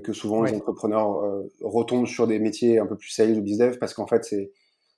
que 0.04 0.14
souvent 0.14 0.42
les 0.42 0.56
entrepreneurs 0.56 1.22
retombent 1.62 2.08
sur 2.08 2.26
des 2.26 2.40
métiers 2.40 2.80
un 2.80 2.88
peu 2.88 2.98
plus 2.98 3.10
sales 3.10 3.38
ou 3.38 3.42
business 3.44 3.78
parce 3.78 3.94
qu'en 3.94 4.08
fait, 4.08 4.26
c'est 4.26 4.52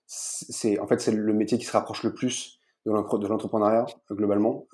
c'est 0.06 0.80
en 0.80 0.88
fait 0.88 1.02
c'est 1.02 1.12
le 1.12 1.34
métier 1.34 1.58
qui 1.58 1.66
se 1.66 1.74
rapproche 1.74 2.04
le 2.04 2.14
plus 2.14 2.61
de 2.86 3.28
l'entrepreneuriat 3.28 3.86
globalement 4.10 4.66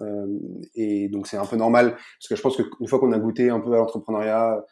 et 0.76 1.10
donc 1.10 1.28
c'est 1.28 1.36
un 1.36 1.46
peu 1.46 1.58
normal 1.58 1.92
parce 1.92 2.28
que 2.30 2.36
je 2.36 2.42
pense 2.42 2.56
qu'une 2.56 2.88
fois 2.88 3.00
qu'on 3.00 3.12
a 3.12 3.20
goûté 3.20 3.50
un 3.50 3.60
peu 3.60 3.74
à 3.74 3.78
l'entrepreneuriat 3.78 4.64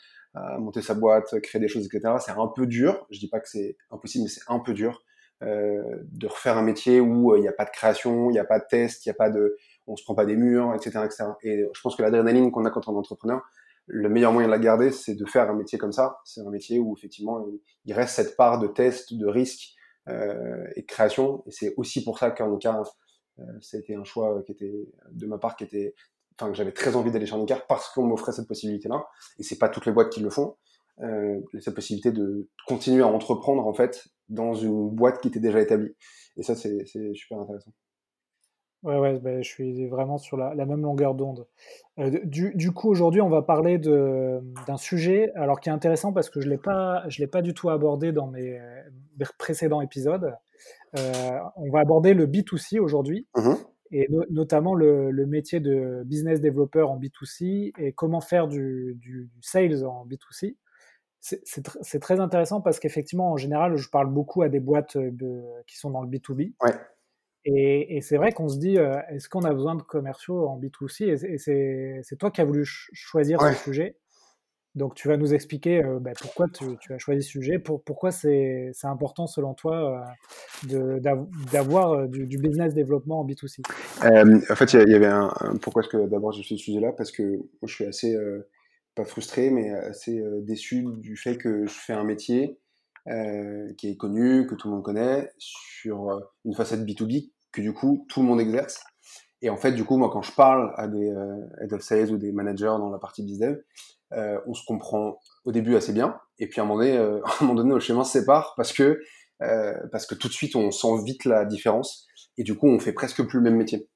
monter 0.59 0.81
sa 0.81 0.93
boîte, 0.93 1.39
créer 1.41 1.61
des 1.61 1.67
choses, 1.67 1.85
etc. 1.85 2.15
C'est 2.19 2.31
un 2.31 2.47
peu 2.47 2.67
dur. 2.67 3.07
Je 3.09 3.19
dis 3.19 3.29
pas 3.29 3.39
que 3.39 3.47
c'est 3.47 3.77
impossible, 3.89 4.25
mais 4.25 4.29
c'est 4.29 4.41
un 4.47 4.59
peu 4.59 4.73
dur 4.73 5.01
euh, 5.43 5.97
de 6.11 6.27
refaire 6.27 6.57
un 6.57 6.61
métier 6.61 7.01
où 7.01 7.33
euh, 7.33 7.37
il 7.37 7.41
n'y 7.41 7.47
a 7.49 7.53
pas 7.53 7.65
de 7.65 7.69
création, 7.69 8.29
il 8.29 8.33
n'y 8.33 8.39
a 8.39 8.45
pas 8.45 8.57
de 8.57 8.65
test, 8.69 9.05
il 9.05 9.09
n'y 9.09 9.11
a 9.11 9.15
pas 9.15 9.29
de, 9.29 9.57
on 9.85 9.97
se 9.97 10.03
prend 10.03 10.15
pas 10.15 10.25
des 10.25 10.37
murs, 10.37 10.73
etc., 10.73 11.01
etc. 11.03 11.25
Et 11.43 11.65
je 11.73 11.81
pense 11.81 11.97
que 11.97 12.01
l'adrénaline 12.03 12.51
qu'on 12.51 12.63
a 12.63 12.69
quand 12.69 12.87
on 12.87 12.93
est 12.93 12.97
entrepreneur, 12.97 13.41
le 13.85 14.07
meilleur 14.07 14.31
moyen 14.31 14.47
de 14.47 14.53
la 14.53 14.59
garder, 14.59 14.91
c'est 14.91 15.13
de 15.13 15.25
faire 15.25 15.49
un 15.49 15.53
métier 15.53 15.77
comme 15.77 15.91
ça. 15.91 16.19
C'est 16.23 16.39
un 16.39 16.49
métier 16.49 16.79
où 16.79 16.95
effectivement 16.97 17.45
il 17.85 17.93
reste 17.93 18.15
cette 18.15 18.37
part 18.37 18.59
de 18.59 18.67
test, 18.67 19.13
de 19.13 19.27
risque 19.27 19.75
euh, 20.07 20.65
et 20.75 20.81
de 20.81 20.85
création. 20.85 21.43
Et 21.47 21.51
c'est 21.51 21.73
aussi 21.75 22.03
pour 22.03 22.17
ça 22.17 22.31
qu'en 22.31 22.55
cas, 22.57 22.79
euh, 22.79 22.83
ça 23.61 23.77
a 23.77 23.79
été 23.79 23.95
un 23.95 24.03
choix 24.03 24.41
qui 24.43 24.51
était 24.51 24.87
de 25.11 25.25
ma 25.27 25.37
part 25.37 25.55
qui 25.55 25.63
était 25.63 25.93
enfin 26.37 26.51
que 26.51 26.57
j'avais 26.57 26.71
très 26.71 26.95
envie 26.95 27.11
d'aller 27.11 27.25
chez 27.25 27.33
Handicap 27.33 27.65
parce 27.67 27.89
qu'on 27.89 28.03
m'offrait 28.03 28.31
cette 28.31 28.47
possibilité-là. 28.47 29.05
Et 29.39 29.43
c'est 29.43 29.57
pas 29.57 29.69
toutes 29.69 29.85
les 29.85 29.91
boîtes 29.91 30.09
qui 30.09 30.21
le 30.21 30.29
font. 30.29 30.55
Euh, 31.01 31.41
cette 31.59 31.75
possibilité 31.75 32.11
de 32.11 32.47
continuer 32.67 33.03
à 33.03 33.07
entreprendre 33.07 33.67
en 33.67 33.73
fait 33.73 34.07
dans 34.29 34.53
une 34.53 34.89
boîte 34.89 35.21
qui 35.21 35.27
était 35.27 35.39
déjà 35.39 35.61
établie. 35.61 35.93
Et 36.37 36.43
ça, 36.43 36.55
c'est 36.55 36.85
super 37.13 37.39
intéressant. 37.39 37.71
Ouais, 38.83 38.99
ouais, 38.99 39.19
ben, 39.19 39.43
je 39.43 39.49
suis 39.49 39.87
vraiment 39.87 40.17
sur 40.17 40.37
la, 40.37 40.53
même 40.53 40.81
longueur 40.81 41.15
d'onde. 41.15 41.47
Euh, 41.97 42.19
du, 42.23 42.71
coup, 42.71 42.89
aujourd'hui, 42.89 43.19
on 43.19 43.29
va 43.29 43.41
parler 43.41 43.79
d'un 43.79 44.77
sujet 44.77 45.31
alors 45.33 45.59
qui 45.59 45.69
est 45.69 45.71
intéressant 45.71 46.13
parce 46.13 46.29
que 46.29 46.39
je 46.39 46.49
je 46.49 47.19
l'ai 47.19 47.27
pas 47.27 47.41
du 47.41 47.53
tout 47.53 47.69
abordé 47.69 48.11
dans 48.11 48.27
mes 48.27 48.59
précédents 49.37 49.81
épisodes. 49.81 50.35
Euh, 50.97 51.39
on 51.55 51.69
va 51.71 51.79
aborder 51.79 52.13
le 52.13 52.27
B2C 52.27 52.79
aujourd'hui. 52.79 53.27
Mmh 53.35 53.53
et 53.91 54.07
notamment 54.31 54.73
le, 54.73 55.11
le, 55.11 55.25
métier 55.27 55.59
de 55.59 56.01
business 56.05 56.41
développeur 56.41 56.89
en 56.89 56.99
B2C 56.99 57.71
et 57.77 57.93
comment 57.93 58.19
faire 58.19 58.47
du, 58.47 58.97
du, 58.99 59.29
du 59.31 59.41
sales 59.41 59.85
en 59.85 60.07
B2C. 60.07 60.55
C'est 61.21 61.99
très 61.99 62.19
intéressant 62.19 62.61
parce 62.61 62.79
qu'effectivement, 62.79 63.31
en 63.31 63.37
général, 63.37 63.77
je 63.77 63.89
parle 63.89 64.11
beaucoup 64.11 64.41
à 64.41 64.49
des 64.49 64.59
boîtes 64.59 64.97
de, 64.97 65.43
qui 65.67 65.77
sont 65.77 65.91
dans 65.91 66.01
le 66.01 66.09
B2B. 66.09 66.53
Ouais. 66.61 66.73
Et, 67.45 67.97
et 67.97 68.01
c'est 68.01 68.17
vrai 68.17 68.31
qu'on 68.31 68.49
se 68.49 68.57
dit, 68.57 68.77
euh, 68.77 68.99
est-ce 69.09 69.29
qu'on 69.29 69.43
a 69.43 69.53
besoin 69.53 69.75
de 69.75 69.83
commerciaux 69.83 70.47
en 70.47 70.59
B2C 70.59 71.25
Et, 71.25 72.01
c'est 72.03 72.15
toi 72.17 72.31
qui 72.31 72.41
as 72.41 72.45
voulu 72.45 72.65
choisir 72.65 73.39
ce 73.41 73.53
sujet. 73.53 73.97
Donc, 74.75 74.93
tu 74.95 75.07
vas 75.07 75.15
nous 75.15 75.33
expliquer 75.33 75.83
euh, 75.83 75.99
bah, 75.99 76.11
pourquoi 76.19 76.47
tu, 76.49 76.93
as 76.93 76.97
choisi 76.97 77.23
ce 77.23 77.29
sujet, 77.29 77.59
pour, 77.59 77.81
pourquoi 77.81 78.11
c'est 78.11 78.71
important 78.83 79.25
selon 79.25 79.53
toi 79.53 80.05
euh, 80.71 80.99
d'avoir 81.51 81.93
euh, 81.93 82.07
du, 82.07 82.37
business 82.37 82.73
développement 82.73 83.21
en 83.21 83.25
B2C. 83.25 83.61
Euh, 84.03 84.41
en 84.49 84.55
fait, 84.55 84.73
il 84.73 84.89
y, 84.89 84.95
avait 84.95 85.05
un, 85.05 85.31
pourquoi 85.61 85.81
est-ce 85.81 85.89
que 85.89 86.07
d'abord 86.07 86.33
j'ai 86.33 86.43
choisi 86.43 86.59
ce 86.61 86.65
sujet-là? 86.65 86.91
Parce 86.91 87.11
que 87.11 87.23
moi, 87.23 87.67
je 87.67 87.73
suis 87.73 87.85
assez, 87.85 88.17
pas 88.95 89.05
frustré, 89.05 89.49
mais 89.49 89.71
assez 89.71 90.21
déçu 90.41 90.85
du 90.97 91.15
fait 91.15 91.37
que 91.37 91.65
je 91.65 91.73
fais 91.73 91.93
un 91.93 92.03
métier 92.03 92.59
qui 93.77 93.89
est 93.89 93.97
connu, 93.97 94.45
que 94.47 94.55
tout 94.55 94.67
le 94.67 94.75
monde 94.75 94.83
connaît, 94.83 95.31
sur 95.37 96.19
une 96.43 96.53
facette 96.53 96.81
B2B, 96.81 97.31
que 97.51 97.61
du 97.61 97.73
coup, 97.73 98.05
tout 98.09 98.21
le 98.21 98.27
monde 98.27 98.41
exerce. 98.41 98.83
Et 99.41 99.49
en 99.49 99.57
fait, 99.57 99.73
du 99.73 99.83
coup, 99.83 99.97
moi, 99.97 100.09
quand 100.11 100.21
je 100.21 100.31
parle 100.33 100.73
à 100.75 100.87
des 100.87 101.13
head 101.61 101.71
of 101.71 101.81
sales 101.81 102.11
ou 102.11 102.17
des 102.17 102.31
managers 102.31 102.65
dans 102.65 102.89
la 102.89 102.97
partie 102.97 103.23
business, 103.23 103.57
euh, 104.13 104.39
on 104.45 104.53
se 104.53 104.63
comprend 104.65 105.19
au 105.45 105.51
début 105.51 105.75
assez 105.75 105.93
bien, 105.93 106.19
et 106.39 106.47
puis 106.47 106.59
à 106.59 106.63
un 106.63 106.67
moment 106.67 106.79
donné, 106.79 106.97
euh, 106.97 107.21
à 107.25 107.31
un 107.31 107.45
moment 107.45 107.55
donné 107.55 107.69
nos 107.69 107.79
chemins 107.79 108.03
se 108.03 108.19
séparent 108.19 108.53
parce 108.55 108.73
que, 108.73 109.01
euh, 109.41 109.73
parce 109.91 110.05
que 110.05 110.15
tout 110.15 110.27
de 110.27 110.33
suite 110.33 110.55
on 110.55 110.71
sent 110.71 111.03
vite 111.03 111.25
la 111.25 111.45
différence, 111.45 112.07
et 112.37 112.43
du 112.43 112.55
coup 112.55 112.67
on 112.67 112.79
fait 112.79 112.93
presque 112.93 113.23
plus 113.25 113.39
le 113.39 113.43
même 113.43 113.57
métier. 113.57 113.89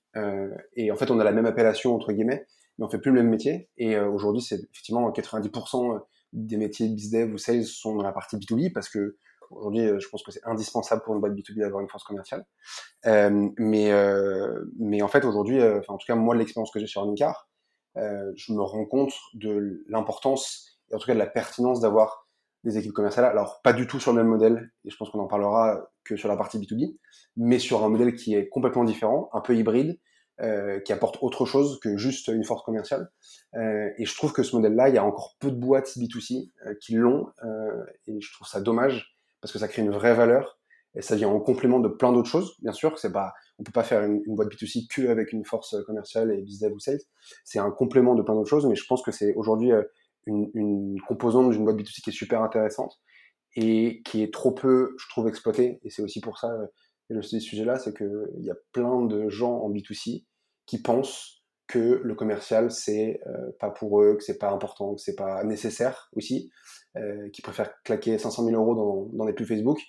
et 0.76 0.92
en 0.92 0.96
fait, 0.96 1.12
on 1.12 1.20
a 1.20 1.24
la 1.24 1.32
même 1.32 1.46
appellation 1.46 1.96
entre 1.96 2.12
guillemets, 2.12 2.46
mais 2.78 2.86
on 2.86 2.90
fait 2.90 3.00
plus 3.00 3.12
le 3.12 3.22
même 3.22 3.30
métier. 3.30 3.70
Et 3.78 3.98
aujourd'hui, 4.00 4.42
c'est 4.42 4.60
effectivement 4.72 5.10
90% 5.12 6.00
des 6.34 6.58
métiers 6.58 6.90
de 6.90 6.96
bizdev 6.96 7.34
ou 7.34 7.38
sales 7.38 7.64
sont 7.64 7.96
dans 7.96 8.04
la 8.04 8.12
partie 8.12 8.38
B2B 8.38 8.74
parce 8.74 8.90
que 8.90 9.18
aujourd'hui, 9.52 9.88
je 10.00 10.08
pense 10.10 10.24
que 10.24 10.32
c'est 10.32 10.46
indispensable 10.46 11.02
pour 11.04 11.14
une 11.14 11.22
boîte 11.22 11.34
B2B 11.34 11.60
d'avoir 11.60 11.82
une 11.82 11.90
force 11.90 12.04
commerciale. 12.04 12.46
Euh, 13.06 13.50
mais, 13.58 13.92
euh, 13.92 14.66
mais 14.78 15.02
en 15.02 15.08
fait, 15.08 15.26
aujourd'hui, 15.26 15.62
en 15.64 15.98
tout 15.98 16.06
cas, 16.06 16.16
moi, 16.16 16.36
l'expérience 16.36 16.72
que 16.72 16.80
j'ai 16.80 16.88
sur 16.88 17.06
Nicar, 17.06 17.49
euh, 17.98 18.32
je 18.36 18.54
me 18.54 18.62
rends 18.62 18.86
compte 18.86 19.14
de 19.34 19.84
l'importance 19.88 20.80
et 20.92 20.96
en 20.96 21.00
tout 21.00 21.08
cas 21.08 21.14
de 21.14 21.20
la 21.20 21.28
pertinence 21.28 21.80
d'avoir 21.82 22.28
des 22.64 22.78
équipes 22.78 22.94
commerciales. 22.94 23.26
Alors, 23.26 23.62
pas 23.62 23.74
du 23.74 23.88
tout 23.88 24.00
sur 24.00 24.12
le 24.12 24.18
même 24.22 24.28
modèle, 24.28 24.72
et 24.86 24.90
je 24.90 24.98
pense 24.98 25.10
qu'on 25.10 25.20
en 25.20 25.28
parlera 25.28 25.90
que 26.04 26.16
sur 26.18 26.28
la 26.28 26.36
partie 26.36 26.60
B2B, 26.60 26.98
mais 27.38 27.60
sur 27.60 27.84
un 27.84 27.90
modèle 27.90 28.16
qui 28.16 28.36
est 28.36 28.50
complètement 28.50 28.84
différent, 28.84 29.30
un 29.34 29.42
peu 29.42 29.56
hybride, 29.56 29.98
euh, 30.42 30.80
qui 30.80 30.94
apporte 30.94 31.18
autre 31.22 31.46
chose 31.46 31.80
que 31.82 31.98
juste 31.98 32.30
une 32.30 32.44
force 32.44 32.64
commerciale. 32.64 33.10
Euh, 33.56 33.90
et 33.98 34.06
je 34.06 34.16
trouve 34.16 34.32
que 34.32 34.44
ce 34.44 34.56
modèle-là, 34.56 34.90
il 34.90 34.96
y 34.96 34.98
a 34.98 35.04
encore 35.04 35.36
peu 35.40 35.52
de 35.52 35.56
boîtes 35.58 35.98
B2C 35.98 36.52
euh, 36.66 36.76
qui 36.80 36.94
l'ont, 36.94 37.28
euh, 37.44 37.86
et 38.08 38.22
je 38.22 38.34
trouve 38.34 38.48
ça 38.48 38.62
dommage 38.62 39.18
parce 39.42 39.52
que 39.52 39.60
ça 39.60 39.68
crée 39.68 39.82
une 39.82 39.92
vraie 39.92 40.14
valeur 40.14 40.59
et 40.96 41.02
ça 41.02 41.16
vient 41.16 41.30
en 41.30 41.40
complément 41.40 41.80
de 41.80 41.88
plein 41.88 42.12
d'autres 42.12 42.30
choses. 42.30 42.56
Bien 42.62 42.72
sûr, 42.72 42.98
c'est 42.98 43.12
pas, 43.12 43.34
on 43.58 43.64
peut 43.64 43.72
pas 43.72 43.84
faire 43.84 44.04
une, 44.04 44.22
une, 44.26 44.36
boîte 44.36 44.50
B2C 44.50 44.88
que 44.88 45.08
avec 45.08 45.34
une 45.34 45.46
force 45.46 45.76
commerciale 45.86 46.32
et 46.32 46.42
business 46.42 46.72
ou 46.74 46.80
sales. 46.80 47.00
C'est 47.44 47.60
un 47.60 47.72
complément 47.72 48.16
de 48.16 48.22
plein 48.22 48.36
d'autres 48.36 48.50
choses, 48.50 48.66
mais 48.66 48.76
je 48.76 48.86
pense 48.88 49.02
que 49.04 49.12
c'est 49.12 49.34
aujourd'hui 49.36 49.72
une, 50.26 50.50
une, 50.54 51.00
composante 51.08 51.52
d'une 51.52 51.64
boîte 51.64 51.78
B2C 51.78 52.02
qui 52.02 52.10
est 52.10 52.14
super 52.14 52.42
intéressante 52.42 53.00
et 53.56 54.02
qui 54.06 54.24
est 54.24 54.34
trop 54.34 54.52
peu, 54.52 54.96
je 54.98 55.10
trouve, 55.10 55.28
exploitée. 55.28 55.80
Et 55.84 55.90
c'est 55.90 56.02
aussi 56.02 56.22
pour 56.22 56.38
ça, 56.38 56.52
et 57.10 57.14
le 57.14 57.22
sujet-là, 57.22 57.80
c'est 57.80 57.96
qu'il 57.96 58.28
y 58.40 58.52
a 58.52 58.56
plein 58.72 59.06
de 59.06 59.30
gens 59.30 59.58
en 59.58 59.72
B2C 59.72 60.26
qui 60.66 60.82
pensent 60.82 61.39
que 61.70 62.02
le 62.04 62.16
commercial, 62.16 62.72
c'est 62.72 63.22
euh, 63.28 63.52
pas 63.60 63.70
pour 63.70 64.02
eux, 64.02 64.16
que 64.18 64.24
c'est 64.24 64.40
pas 64.40 64.52
important, 64.52 64.96
que 64.96 65.02
c'est 65.02 65.16
pas 65.16 65.44
nécessaire 65.44 66.10
aussi, 66.16 66.52
euh, 66.98 67.30
qui 67.30 67.42
préfèrent 67.44 67.72
claquer 67.84 68.18
500 68.18 68.46
000 68.46 68.62
euros 68.62 69.08
dans, 69.14 69.26
des 69.26 69.34
pubs 69.34 69.48
Facebook 69.48 69.80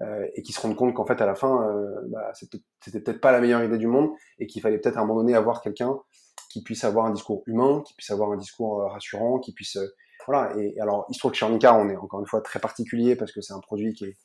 euh, 0.00 0.26
et 0.34 0.42
qui 0.42 0.52
se 0.52 0.60
rendent 0.60 0.76
compte 0.76 0.94
qu'en 0.94 1.04
fait, 1.04 1.20
à 1.20 1.26
la 1.26 1.34
fin, 1.34 1.68
euh, 1.68 2.00
bah, 2.08 2.32
c'était 2.34 3.00
peut-être 3.00 3.20
pas 3.20 3.32
la 3.32 3.40
meilleure 3.40 3.62
idée 3.62 3.76
du 3.76 3.86
monde 3.86 4.10
et 4.38 4.46
qu'il 4.46 4.62
fallait 4.62 4.78
peut-être 4.78 4.96
à 4.96 5.02
un 5.02 5.04
moment 5.04 5.20
donné 5.20 5.34
avoir 5.34 5.60
quelqu'un 5.60 5.94
qui 6.50 6.62
puisse 6.62 6.84
avoir 6.84 7.04
un 7.04 7.10
discours 7.10 7.42
humain, 7.46 7.82
qui 7.86 7.92
puisse 7.94 8.10
avoir 8.10 8.32
un 8.32 8.38
discours 8.38 8.80
euh, 8.80 8.86
rassurant, 8.88 9.38
qui 9.38 9.52
puisse 9.52 9.78
voilà. 10.26 10.56
Et, 10.58 10.74
alors, 10.80 11.04
il 11.10 11.14
se 11.14 11.18
trouve 11.18 11.32
que 11.32 11.36
chez 11.36 11.44
Annika, 11.44 11.74
on 11.74 11.88
est 11.90 11.96
encore 11.96 12.20
une 12.20 12.26
fois 12.26 12.40
très 12.40 12.58
particulier 12.58 13.14
parce 13.14 13.30
que 13.30 13.42
c'est 13.42 13.52
un 13.52 13.60
produit 13.60 13.92
qui 13.92 14.06
est 14.06 14.16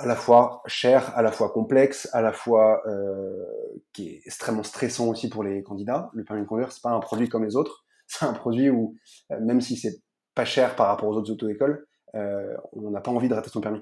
à 0.00 0.06
la 0.06 0.16
fois 0.16 0.62
cher, 0.66 1.16
à 1.16 1.22
la 1.22 1.30
fois 1.30 1.50
complexe, 1.50 2.08
à 2.12 2.22
la 2.22 2.32
fois 2.32 2.80
euh, 2.86 3.44
qui 3.92 4.08
est 4.08 4.22
extrêmement 4.24 4.62
stressant 4.62 5.08
aussi 5.08 5.28
pour 5.28 5.44
les 5.44 5.62
candidats. 5.62 6.10
Le 6.14 6.24
permis 6.24 6.42
de 6.42 6.46
conduire, 6.46 6.72
c'est 6.72 6.82
pas 6.82 6.90
un 6.90 7.00
produit 7.00 7.28
comme 7.28 7.44
les 7.44 7.54
autres. 7.54 7.84
C'est 8.06 8.24
un 8.24 8.32
produit 8.32 8.70
où, 8.70 8.96
euh, 9.30 9.38
même 9.40 9.60
si 9.60 9.76
c'est 9.76 10.02
pas 10.34 10.44
cher 10.44 10.74
par 10.74 10.88
rapport 10.88 11.08
aux 11.08 11.16
autres 11.16 11.30
auto-écoles, 11.30 11.86
euh, 12.16 12.56
on 12.72 12.90
n'a 12.90 13.00
pas 13.00 13.12
envie 13.12 13.28
de 13.28 13.34
rater 13.34 13.50
son 13.50 13.60
permis. 13.60 13.78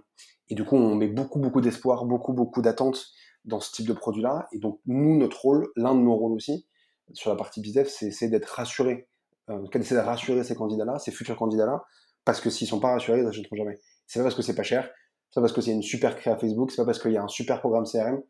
Et 0.49 0.55
du 0.55 0.67
coup, 0.67 0.77
on 0.77 0.97
met 0.97 1.09
beaucoup, 1.09 1.39
beaucoup 1.39 1.63
d'espoir, 1.63 2.05
beaucoup, 2.05 2.35
beaucoup 2.35 2.61
d'attentes 2.61 3.07
dans 3.47 3.59
ce 3.59 3.73
type 3.73 3.89
de 3.89 3.95
produit-là. 3.95 4.47
Et 4.53 4.59
donc, 4.59 4.81
nous, 4.85 5.17
notre 5.17 5.41
rôle, 5.41 5.69
l'un 5.77 5.95
de 5.95 6.01
nos 6.01 6.15
rôles 6.15 6.33
aussi, 6.33 6.69
sur 7.15 7.31
la 7.31 7.37
partie 7.37 7.63
business, 7.63 8.05
c'est 8.11 8.29
d'être 8.29 8.45
rassuré. 8.45 9.09
En 9.49 9.63
tout 9.63 9.71
cas, 9.71 9.79
d'essayer 9.79 9.99
de 9.99 10.05
rassurer 10.05 10.45
ces 10.45 10.55
candidats-là, 10.55 10.99
ces 10.99 11.11
futurs 11.11 11.37
candidats-là, 11.37 11.83
parce 12.27 12.43
que 12.43 12.51
s'ils 12.51 12.69
sont 12.69 12.81
pas 12.81 12.93
rassurés, 12.93 13.21
ils 13.21 13.25
n'achèteront 13.25 13.57
jamais. 13.57 13.79
C'est 14.07 14.19
pas 14.19 14.25
parce 14.25 14.35
que 14.35 14.43
c'est 14.43 14.55
pas 14.55 14.63
cher, 14.63 14.91
c'est 15.31 15.41
pas 15.41 15.43
parce 15.43 15.53
que 15.53 15.61
c'est 15.61 15.73
une 15.73 15.83
super 15.83 16.17
créa 16.17 16.37
Facebook, 16.37 16.71
c'est 16.71 16.83
pas 16.83 16.87
parce 16.87 16.99
qu'il 16.99 17.13
y 17.13 17.17
a 17.17 17.23
un 17.23 17.29
super 17.29 17.61
programme 17.61 17.85
CRM 17.85 18.23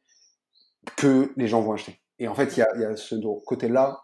que 0.97 1.33
les 1.37 1.47
gens 1.47 1.63
vont 1.63 1.73
acheter. 1.73 2.01
Et 2.19 2.29
en 2.29 2.35
fait, 2.35 2.57
il 2.57 2.61
y 2.61 2.85
a, 2.85 2.97
ce 2.97 3.15
côté-là, 3.47 4.01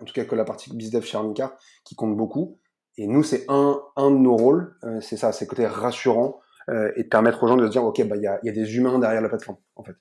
en 0.00 0.04
tout 0.04 0.14
cas 0.14 0.24
que 0.24 0.34
la 0.34 0.44
partie 0.44 0.74
BizDev 0.74 1.04
chez 1.04 1.16
Arnica, 1.16 1.56
qui 1.84 1.94
compte 1.94 2.16
beaucoup. 2.16 2.58
Et 2.96 3.06
nous, 3.06 3.22
c'est 3.22 3.44
un, 3.48 3.80
de 3.96 4.16
nos 4.16 4.36
rôles, 4.36 4.76
euh, 4.84 5.00
c'est 5.00 5.16
ça, 5.16 5.32
c'est 5.32 5.44
le 5.44 5.50
côté 5.50 5.66
rassurant 5.66 6.40
euh, 6.68 6.90
et 6.96 7.04
de 7.04 7.08
permettre 7.08 7.42
aux 7.42 7.48
gens 7.48 7.56
de 7.56 7.66
se 7.66 7.70
dire, 7.70 7.84
ok, 7.84 8.02
bah 8.08 8.16
il 8.16 8.22
y 8.22 8.26
a, 8.26 8.40
y 8.42 8.48
a 8.48 8.52
des 8.52 8.76
humains 8.76 8.98
derrière 8.98 9.20
la 9.20 9.28
plateforme, 9.28 9.58
en 9.76 9.84
fait. 9.84 9.94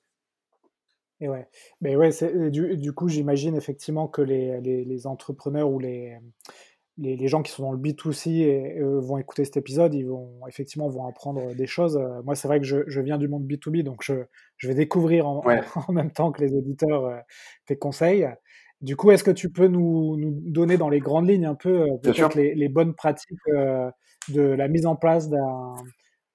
Et 1.20 1.30
ouais, 1.30 1.48
mais 1.82 1.96
ouais, 1.96 2.12
du, 2.52 2.94
coup, 2.94 3.08
j'imagine 3.08 3.56
effectivement 3.56 4.08
que 4.08 4.22
les, 4.22 5.08
entrepreneurs 5.08 5.70
ou 5.70 5.80
les, 5.80 6.18
les, 6.98 7.16
les, 7.16 7.28
gens 7.28 7.42
qui 7.42 7.52
sont 7.52 7.64
dans 7.64 7.72
le 7.72 7.78
B2C 7.78 8.30
et, 8.42 8.80
vont 8.82 9.18
écouter 9.18 9.46
cet 9.46 9.58
épisode, 9.58 9.94
ils 9.94 10.08
vont 10.08 10.40
effectivement 10.48 10.90
vont 10.90 11.08
apprendre 11.08 11.54
des 11.54 11.68
choses. 11.68 11.98
Euh, 11.98 12.22
moi, 12.24 12.36
c'est 12.36 12.48
vrai 12.48 12.60
que 12.60 12.66
je, 12.66 12.78
je, 12.88 13.02
viens 13.02 13.18
du 13.18 13.28
monde 13.28 13.46
B2B, 13.46 13.84
donc 13.84 14.02
je, 14.04 14.16
je 14.58 14.68
vais 14.68 14.74
découvrir 14.74 15.28
en, 15.28 15.44
ouais. 15.46 15.62
en, 15.88 15.92
même 15.94 16.12
temps 16.12 16.32
que 16.32 16.42
les 16.44 16.54
auditeurs 16.54 17.06
euh, 17.06 17.18
tes 17.66 17.78
conseils. 17.78 18.28
Du 18.82 18.96
coup, 18.96 19.12
est-ce 19.12 19.24
que 19.24 19.32
tu 19.32 19.52
peux 19.52 19.68
nous, 19.68 20.18
nous, 20.18 20.40
donner 20.52 20.78
dans 20.78 20.90
les 20.90 21.00
grandes 21.00 21.28
lignes 21.28 21.46
un 21.46 21.56
peu 21.56 21.82
euh, 21.82 21.98
peut-être 22.02 22.36
les, 22.36 22.54
les, 22.54 22.70
bonnes 22.70 22.94
pratiques 22.94 23.40
de 24.30 24.42
la 24.42 24.68
mise 24.68 24.86
en 24.86 24.96
place 24.96 25.30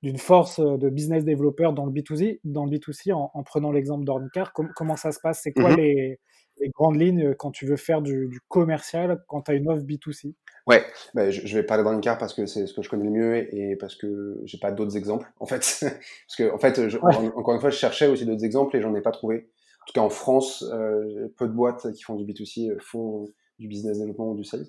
d'une 0.02 0.18
force 0.18 0.58
de 0.58 0.88
business 0.88 1.24
développeur 1.24 1.72
dans 1.72 1.86
le 1.86 1.92
B2C, 1.92 2.40
dans 2.42 2.64
le 2.64 2.76
B2C 2.76 3.12
en, 3.12 3.30
en 3.32 3.42
prenant 3.44 3.70
l'exemple 3.70 4.04
d'Ornicar? 4.04 4.52
Com 4.52 4.68
Comment 4.74 4.96
ça 4.96 5.12
se 5.12 5.20
passe? 5.20 5.40
C'est 5.42 5.52
quoi 5.52 5.70
mm 5.70 5.74
-hmm. 5.74 5.76
les, 5.76 6.20
les, 6.62 6.70
grandes 6.70 7.00
lignes 7.00 7.34
quand 7.34 7.50
tu 7.50 7.66
veux 7.66 7.76
faire 7.76 8.02
du, 8.02 8.28
du 8.28 8.40
commercial 8.48 9.22
quand 9.28 9.42
tu 9.42 9.50
as 9.50 9.54
une 9.54 9.68
offre 9.68 9.84
B2C 9.84 10.34
Ouais, 10.66 10.84
bah, 11.14 11.30
je, 11.30 11.44
je, 11.44 11.56
vais 11.56 11.64
parler 11.64 11.82
d'handicap 11.82 12.18
parce 12.20 12.34
que 12.34 12.46
c'est 12.46 12.66
ce 12.66 12.74
que 12.74 12.82
je 12.82 12.88
connais 12.88 13.04
le 13.04 13.10
mieux 13.10 13.36
et, 13.36 13.72
et 13.72 13.76
parce 13.76 13.96
que 13.96 14.40
j'ai 14.44 14.58
pas 14.58 14.70
d'autres 14.70 14.96
exemples 14.96 15.32
en 15.40 15.46
fait. 15.46 15.60
parce 15.80 16.36
que 16.38 16.54
en 16.54 16.58
fait, 16.58 16.88
je, 16.88 16.98
ouais. 16.98 17.32
encore 17.34 17.54
une 17.54 17.60
fois, 17.60 17.70
je 17.70 17.76
cherchais 17.76 18.06
aussi 18.06 18.26
d'autres 18.26 18.44
exemples 18.44 18.76
et 18.76 18.80
j'en 18.80 18.94
ai 18.94 19.00
pas 19.00 19.10
trouvé. 19.10 19.48
En 19.82 19.86
tout 19.86 19.92
cas, 19.94 20.00
en 20.00 20.10
France, 20.10 20.64
euh, 20.72 21.28
peu 21.36 21.48
de 21.48 21.52
boîtes 21.52 21.92
qui 21.92 22.02
font 22.02 22.14
du 22.14 22.24
B2C 22.24 22.70
euh, 22.70 22.78
font 22.80 23.28
du 23.58 23.66
business 23.66 23.98
développement 23.98 24.30
ou 24.30 24.36
du 24.36 24.44
sales. 24.44 24.66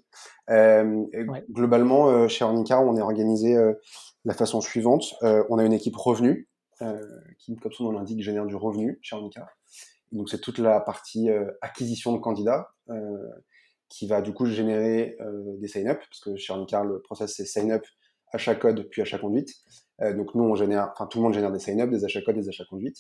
Euh, 0.50 1.06
ouais. 1.14 1.46
Globalement, 1.52 2.10
euh, 2.10 2.28
chez 2.28 2.44
Handicap, 2.44 2.84
on 2.84 2.98
est 2.98 3.02
organisé 3.02 3.56
de 3.56 3.78
la 4.26 4.34
façon 4.34 4.62
suivante. 4.62 5.14
On 5.22 5.58
a 5.58 5.64
une 5.64 5.74
équipe 5.74 5.96
revenu 5.96 6.50
qui, 7.38 7.56
comme 7.56 7.72
son 7.72 7.86
nom 7.86 7.92
l'indique, 7.92 8.22
génère 8.22 8.46
du 8.46 8.56
revenu 8.56 9.00
chez 9.02 9.16
Handicap. 9.16 9.48
Donc 10.14 10.30
c'est 10.30 10.40
toute 10.40 10.60
la 10.60 10.80
partie 10.80 11.30
acquisition 11.62 12.14
de 12.14 12.20
candidats 12.20 12.70
qui 13.94 14.08
va 14.08 14.22
du 14.22 14.34
coup 14.34 14.48
générer 14.48 15.16
euh, 15.22 15.56
des 15.60 15.68
sign-up, 15.68 16.00
parce 16.10 16.20
que 16.20 16.36
chez 16.36 16.52
Ornicar, 16.52 16.84
le 16.84 17.00
process 17.02 17.36
c'est 17.36 17.46
sign-up, 17.46 17.86
achat 18.32 18.56
code, 18.56 18.88
puis 18.90 19.04
achat 19.04 19.20
conduite. 19.20 19.50
Euh, 20.02 20.14
donc 20.14 20.34
nous, 20.34 20.44
on 20.44 20.56
génère, 20.56 20.90
enfin 20.94 21.06
tout 21.06 21.20
le 21.20 21.24
monde 21.26 21.36
génère 21.36 21.52
des 21.52 21.60
sign-up, 21.60 21.92
des 21.92 22.04
achats 22.04 22.22
code, 22.22 22.36
des 22.36 22.50
achats 22.50 22.66
conduite. 22.68 22.98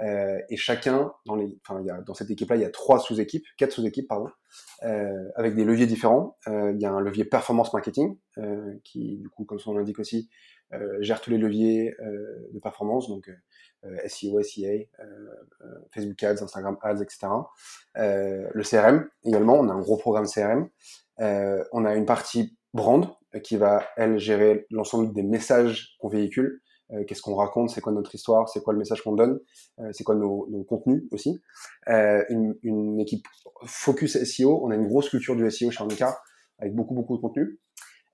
Euh, 0.00 0.38
et 0.50 0.56
chacun, 0.58 1.10
dans, 1.24 1.36
les, 1.36 1.58
enfin, 1.66 1.82
y 1.82 1.90
a, 1.90 2.02
dans 2.02 2.12
cette 2.12 2.30
équipe-là, 2.30 2.56
il 2.56 2.62
y 2.62 2.66
a 2.66 2.70
trois 2.70 2.98
sous-équipes, 2.98 3.46
quatre 3.56 3.72
sous-équipes, 3.72 4.06
pardon, 4.06 4.28
euh, 4.82 5.30
avec 5.36 5.54
des 5.54 5.64
leviers 5.64 5.86
différents. 5.86 6.36
Euh, 6.46 6.72
il 6.74 6.80
y 6.80 6.84
a 6.84 6.92
un 6.92 7.00
levier 7.00 7.24
performance 7.24 7.72
marketing, 7.72 8.18
qui 8.84 9.16
du 9.16 9.30
coup, 9.30 9.46
comme 9.46 9.58
son 9.58 9.72
nom 9.72 9.78
l'indique 9.78 9.98
aussi, 9.98 10.28
gère 11.00 11.20
tous 11.20 11.30
les 11.30 11.38
leviers 11.38 11.94
de 12.00 12.58
performance, 12.58 13.08
donc 13.08 13.30
SEO, 14.06 14.42
SEA, 14.42 14.88
Facebook 15.92 16.22
Ads, 16.22 16.42
Instagram 16.42 16.76
Ads, 16.82 17.02
etc. 17.02 17.28
le 17.96 18.62
CRM 18.62 19.08
également, 19.24 19.54
on 19.54 19.68
a 19.68 19.72
un 19.72 19.80
gros 19.80 19.96
programme 19.96 20.26
CRM. 20.26 20.68
on 21.18 21.84
a 21.84 21.94
une 21.94 22.06
partie 22.06 22.56
brand 22.72 23.06
qui 23.42 23.56
va, 23.56 23.84
elle, 23.96 24.18
gérer 24.18 24.66
l'ensemble 24.70 25.12
des 25.12 25.22
messages 25.22 25.96
qu'on 26.00 26.08
véhicule. 26.08 26.60
Euh, 26.92 27.04
qu'est-ce 27.04 27.22
qu'on 27.22 27.34
raconte, 27.34 27.70
c'est 27.70 27.80
quoi 27.80 27.92
notre 27.92 28.14
histoire, 28.14 28.48
c'est 28.48 28.62
quoi 28.62 28.74
le 28.74 28.78
message 28.78 29.02
qu'on 29.02 29.14
donne, 29.14 29.40
euh, 29.78 29.88
c'est 29.92 30.04
quoi 30.04 30.14
nos, 30.14 30.46
nos, 30.50 30.64
contenus 30.64 31.04
aussi. 31.12 31.40
Euh, 31.88 32.22
une, 32.28 32.56
une, 32.62 33.00
équipe 33.00 33.26
focus 33.64 34.22
SEO, 34.22 34.60
on 34.62 34.70
a 34.70 34.74
une 34.74 34.86
grosse 34.86 35.08
culture 35.08 35.34
du 35.34 35.50
SEO 35.50 35.70
chez 35.70 35.82
Arnica, 35.82 36.18
avec 36.58 36.74
beaucoup 36.74 36.94
beaucoup 36.94 37.16
de 37.16 37.22
contenu. 37.22 37.58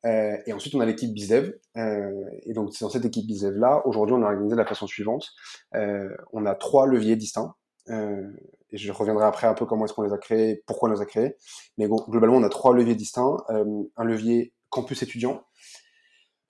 Euh, 0.06 0.36
et 0.46 0.52
ensuite, 0.52 0.74
on 0.74 0.80
a 0.80 0.86
l'équipe 0.86 1.12
BizDev. 1.12 1.52
Euh, 1.76 2.24
et 2.44 2.52
donc, 2.52 2.72
c'est 2.72 2.84
dans 2.84 2.90
cette 2.90 3.04
équipe 3.04 3.26
BizDev-là, 3.26 3.86
aujourd'hui, 3.86 4.14
on 4.14 4.22
a 4.22 4.26
organisé 4.26 4.54
de 4.54 4.60
la 4.60 4.66
façon 4.66 4.86
suivante. 4.86 5.28
Euh, 5.74 6.08
on 6.32 6.46
a 6.46 6.54
trois 6.54 6.86
leviers 6.86 7.16
distincts. 7.16 7.54
et 7.88 8.76
je 8.76 8.92
reviendrai 8.92 9.24
après 9.24 9.46
un 9.46 9.54
peu 9.54 9.66
comment 9.66 9.84
est-ce 9.84 9.94
qu'on 9.94 10.02
les 10.02 10.12
a 10.12 10.18
créés, 10.18 10.62
pourquoi 10.66 10.88
on 10.88 10.92
les 10.92 11.00
a 11.00 11.06
créés. 11.06 11.36
Mais 11.76 11.88
globalement, 12.08 12.36
on 12.36 12.42
a 12.42 12.48
trois 12.48 12.74
leviers 12.74 12.94
distincts. 12.94 13.36
un 13.48 14.04
levier 14.04 14.54
campus 14.70 15.02
étudiant. 15.02 15.42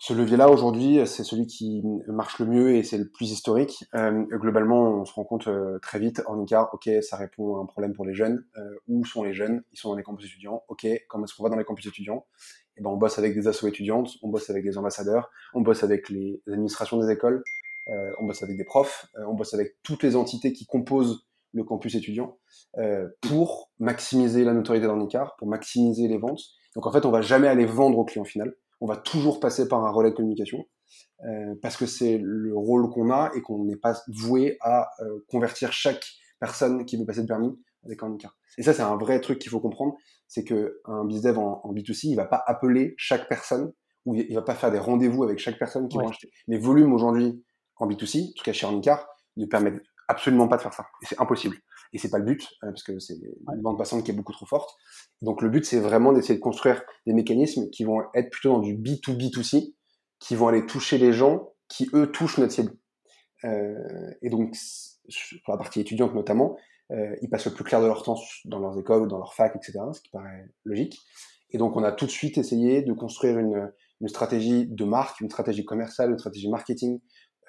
Ce 0.02 0.14
levier-là, 0.14 0.49
aujourd'hui, 0.49 1.07
c'est 1.07 1.25
celui 1.25 1.47
qui 1.47 1.83
marche 2.07 2.38
le 2.38 2.47
mieux 2.47 2.75
et 2.75 2.83
c'est 2.83 2.97
le 2.97 3.07
plus 3.07 3.33
historique. 3.33 3.85
Euh, 3.95 4.25
globalement, 4.30 5.00
on 5.02 5.04
se 5.04 5.12
rend 5.12 5.25
compte 5.25 5.47
euh, 5.47 5.78
très 5.80 5.99
vite, 5.99 6.23
en 6.26 6.42
ICAR, 6.42 6.71
ok, 6.73 6.88
ça 7.02 7.19
répond 7.19 7.59
à 7.59 7.61
un 7.61 7.66
problème 7.66 7.92
pour 7.92 8.07
les 8.07 8.14
jeunes. 8.14 8.47
Euh, 8.57 8.62
où 8.88 9.04
sont 9.04 9.25
les 9.25 9.35
jeunes? 9.35 9.62
Ils 9.73 9.78
sont 9.78 9.90
dans 9.90 9.97
les 9.97 10.02
campus 10.02 10.25
étudiants. 10.25 10.64
Ok, 10.69 10.87
comment 11.07 11.26
est-ce 11.26 11.35
qu'on 11.35 11.42
va 11.42 11.50
dans 11.50 11.59
les 11.59 11.64
campus 11.64 11.85
étudiants? 11.85 12.25
Et 12.76 12.78
eh 12.78 12.83
ben, 12.83 12.88
On 12.88 12.97
bosse 12.97 13.19
avec 13.19 13.35
des 13.35 13.47
assos 13.47 13.69
étudiantes, 13.69 14.09
on 14.23 14.30
bosse 14.30 14.49
avec 14.49 14.64
des 14.64 14.78
ambassadeurs, 14.78 15.30
on 15.52 15.61
bosse 15.61 15.85
avec 15.85 16.09
les 16.09 16.40
administrations 16.49 16.97
des 16.97 17.12
écoles, 17.12 17.42
euh, 17.88 18.11
on 18.21 18.25
bosse 18.25 18.42
avec 18.42 18.57
des 18.57 18.64
profs, 18.64 19.07
euh, 19.19 19.25
on 19.28 19.35
bosse 19.35 19.52
avec 19.52 19.76
toutes 19.83 20.02
les 20.02 20.16
entités 20.16 20.54
qui 20.54 20.64
composent 20.64 21.26
le 21.52 21.62
campus 21.62 21.95
étudiant 21.95 22.38
euh, 22.78 23.07
pour 23.21 23.71
maximiser 23.78 24.45
la 24.45 24.54
notoriété 24.54 24.87
dans 24.87 24.99
ICAR, 24.99 25.37
pour 25.37 25.47
maximiser 25.47 26.09
les 26.09 26.16
ventes. 26.16 26.40
Donc 26.75 26.87
en 26.87 26.90
fait, 26.90 27.04
on 27.04 27.11
va 27.11 27.21
jamais 27.21 27.49
aller 27.49 27.66
vendre 27.66 27.99
au 27.99 28.07
client 28.07 28.25
final 28.25 28.54
on 28.80 28.87
va 28.87 28.96
toujours 28.96 29.40
passer 29.40 29.68
par 29.68 29.84
un 29.84 29.90
relais 29.90 30.10
de 30.10 30.16
communication 30.16 30.64
euh, 31.25 31.54
parce 31.62 31.76
que 31.76 31.87
c'est 31.87 32.18
le 32.18 32.56
rôle 32.56 32.90
qu'on 32.90 33.10
a 33.10 33.30
et 33.34 33.42
qu'on 33.42 33.64
n'est 33.64 33.76
pas 33.76 33.94
voué 34.08 34.56
à 34.60 34.90
euh, 35.00 35.25
convertir 35.28 35.72
chaque 35.72 36.04
personne 36.38 36.84
qui 36.84 36.96
veut 36.96 37.04
passer 37.04 37.20
le 37.20 37.26
permis 37.26 37.54
avec 37.84 38.02
handicap. 38.02 38.32
Et 38.58 38.62
ça, 38.62 38.72
c'est 38.72 38.82
un 38.82 38.96
vrai 38.96 39.20
truc 39.20 39.38
qu'il 39.38 39.50
faut 39.50 39.60
comprendre, 39.60 39.96
c'est 40.26 40.44
que 40.44 40.80
un 40.84 41.04
bizdev 41.04 41.38
en, 41.38 41.60
en 41.64 41.72
B2C, 41.72 42.08
il 42.08 42.16
va 42.16 42.25
pas 42.25 42.42
appeler 42.46 42.94
chaque 42.96 43.28
personne 43.28 43.72
ou 44.06 44.14
il 44.14 44.34
va 44.34 44.42
pas 44.42 44.54
faire 44.54 44.72
des 44.72 44.78
rendez-vous 44.78 45.25
avec 45.25 45.38
chaque 45.38 45.58
personne 45.58 45.88
qui 45.88 45.99
va 45.99 46.08
acheter. 46.08 46.30
Les 46.46 46.58
volumes 46.58 46.92
aujourd'hui 46.92 47.44
en 47.76 47.87
B2C, 47.87 48.30
en 48.30 48.32
tout 48.37 48.44
cas 48.44 48.52
chez 48.52 48.66
Handicap, 48.66 49.06
ne 49.37 49.46
permettent 49.46 49.82
absolument 50.08 50.49
pas 50.49 50.56
de 50.56 50.62
faire 50.62 50.75
ça. 50.75 50.87
Et 51.02 51.06
c'est 51.06 51.20
impossible. 51.20 51.56
Et 51.92 51.99
c'est 51.99 52.11
pas 52.11 52.18
le 52.18 52.25
but, 52.25 52.42
euh, 52.62 52.68
parce 52.68 52.82
que 52.82 52.99
c'est 52.99 53.14
une 53.14 53.62
bande 53.62 53.78
passante 53.78 54.04
qui 54.04 54.11
est 54.11 54.14
beaucoup 54.14 54.32
trop 54.32 54.47
forte. 54.47 54.70
Donc 55.23 55.42
le 55.42 55.49
but, 55.49 55.64
c'est 55.64 55.80
vraiment 55.80 56.12
d'essayer 56.12 56.37
de 56.37 56.40
construire 56.40 56.82
des 57.06 57.12
mécanismes 57.12 57.68
qui 57.70 57.85
vont 57.85 58.02
être 58.14 58.30
plutôt 58.30 58.50
dans 58.50 58.61
du 58.61 58.76
B2B2C, 58.76 59.75
qui 60.18 60.35
vont 60.37 60.49
aller 60.49 60.66
toucher 60.66 60.99
les 60.99 61.12
gens 61.12 61.52
qui, 61.68 61.88
eux, 61.94 62.11
touchent 62.11 62.38
notre 62.38 62.52
cible. 62.52 62.73
Euh, 63.44 63.75
et 64.23 64.30
donc, 64.30 64.54
pour 65.44 65.54
la 65.54 65.59
partie 65.59 65.80
étudiante 65.80 66.14
notamment, 66.14 66.56
euh, 66.92 67.16
ils 67.23 67.30
passent 67.30 67.47
le 67.47 67.54
plus 67.54 67.64
clair 67.64 67.80
de 67.80 67.87
leur 67.87 68.02
temps 68.02 68.18
dans 68.44 68.59
leurs 68.59 68.78
écoles, 68.78 69.09
dans 69.09 69.18
leurs 69.18 69.35
facs, 69.35 69.54
etc., 69.56 69.78
ce 69.92 70.00
qui 70.00 70.11
paraît 70.11 70.47
logique. 70.64 70.99
Et 71.50 71.59
donc, 71.59 71.76
on 71.76 71.82
a 71.82 71.92
tout 71.92 72.06
de 72.06 72.11
suite 72.11 72.38
essayé 72.38 72.82
de 72.82 72.92
construire 72.92 73.38
une, 73.38 73.73
une 74.00 74.09
stratégie 74.09 74.66
de 74.66 74.85
marque, 74.85 75.20
une 75.20 75.30
stratégie 75.30 75.64
commerciale, 75.64 76.11
une 76.11 76.18
stratégie 76.18 76.49
marketing 76.49 77.00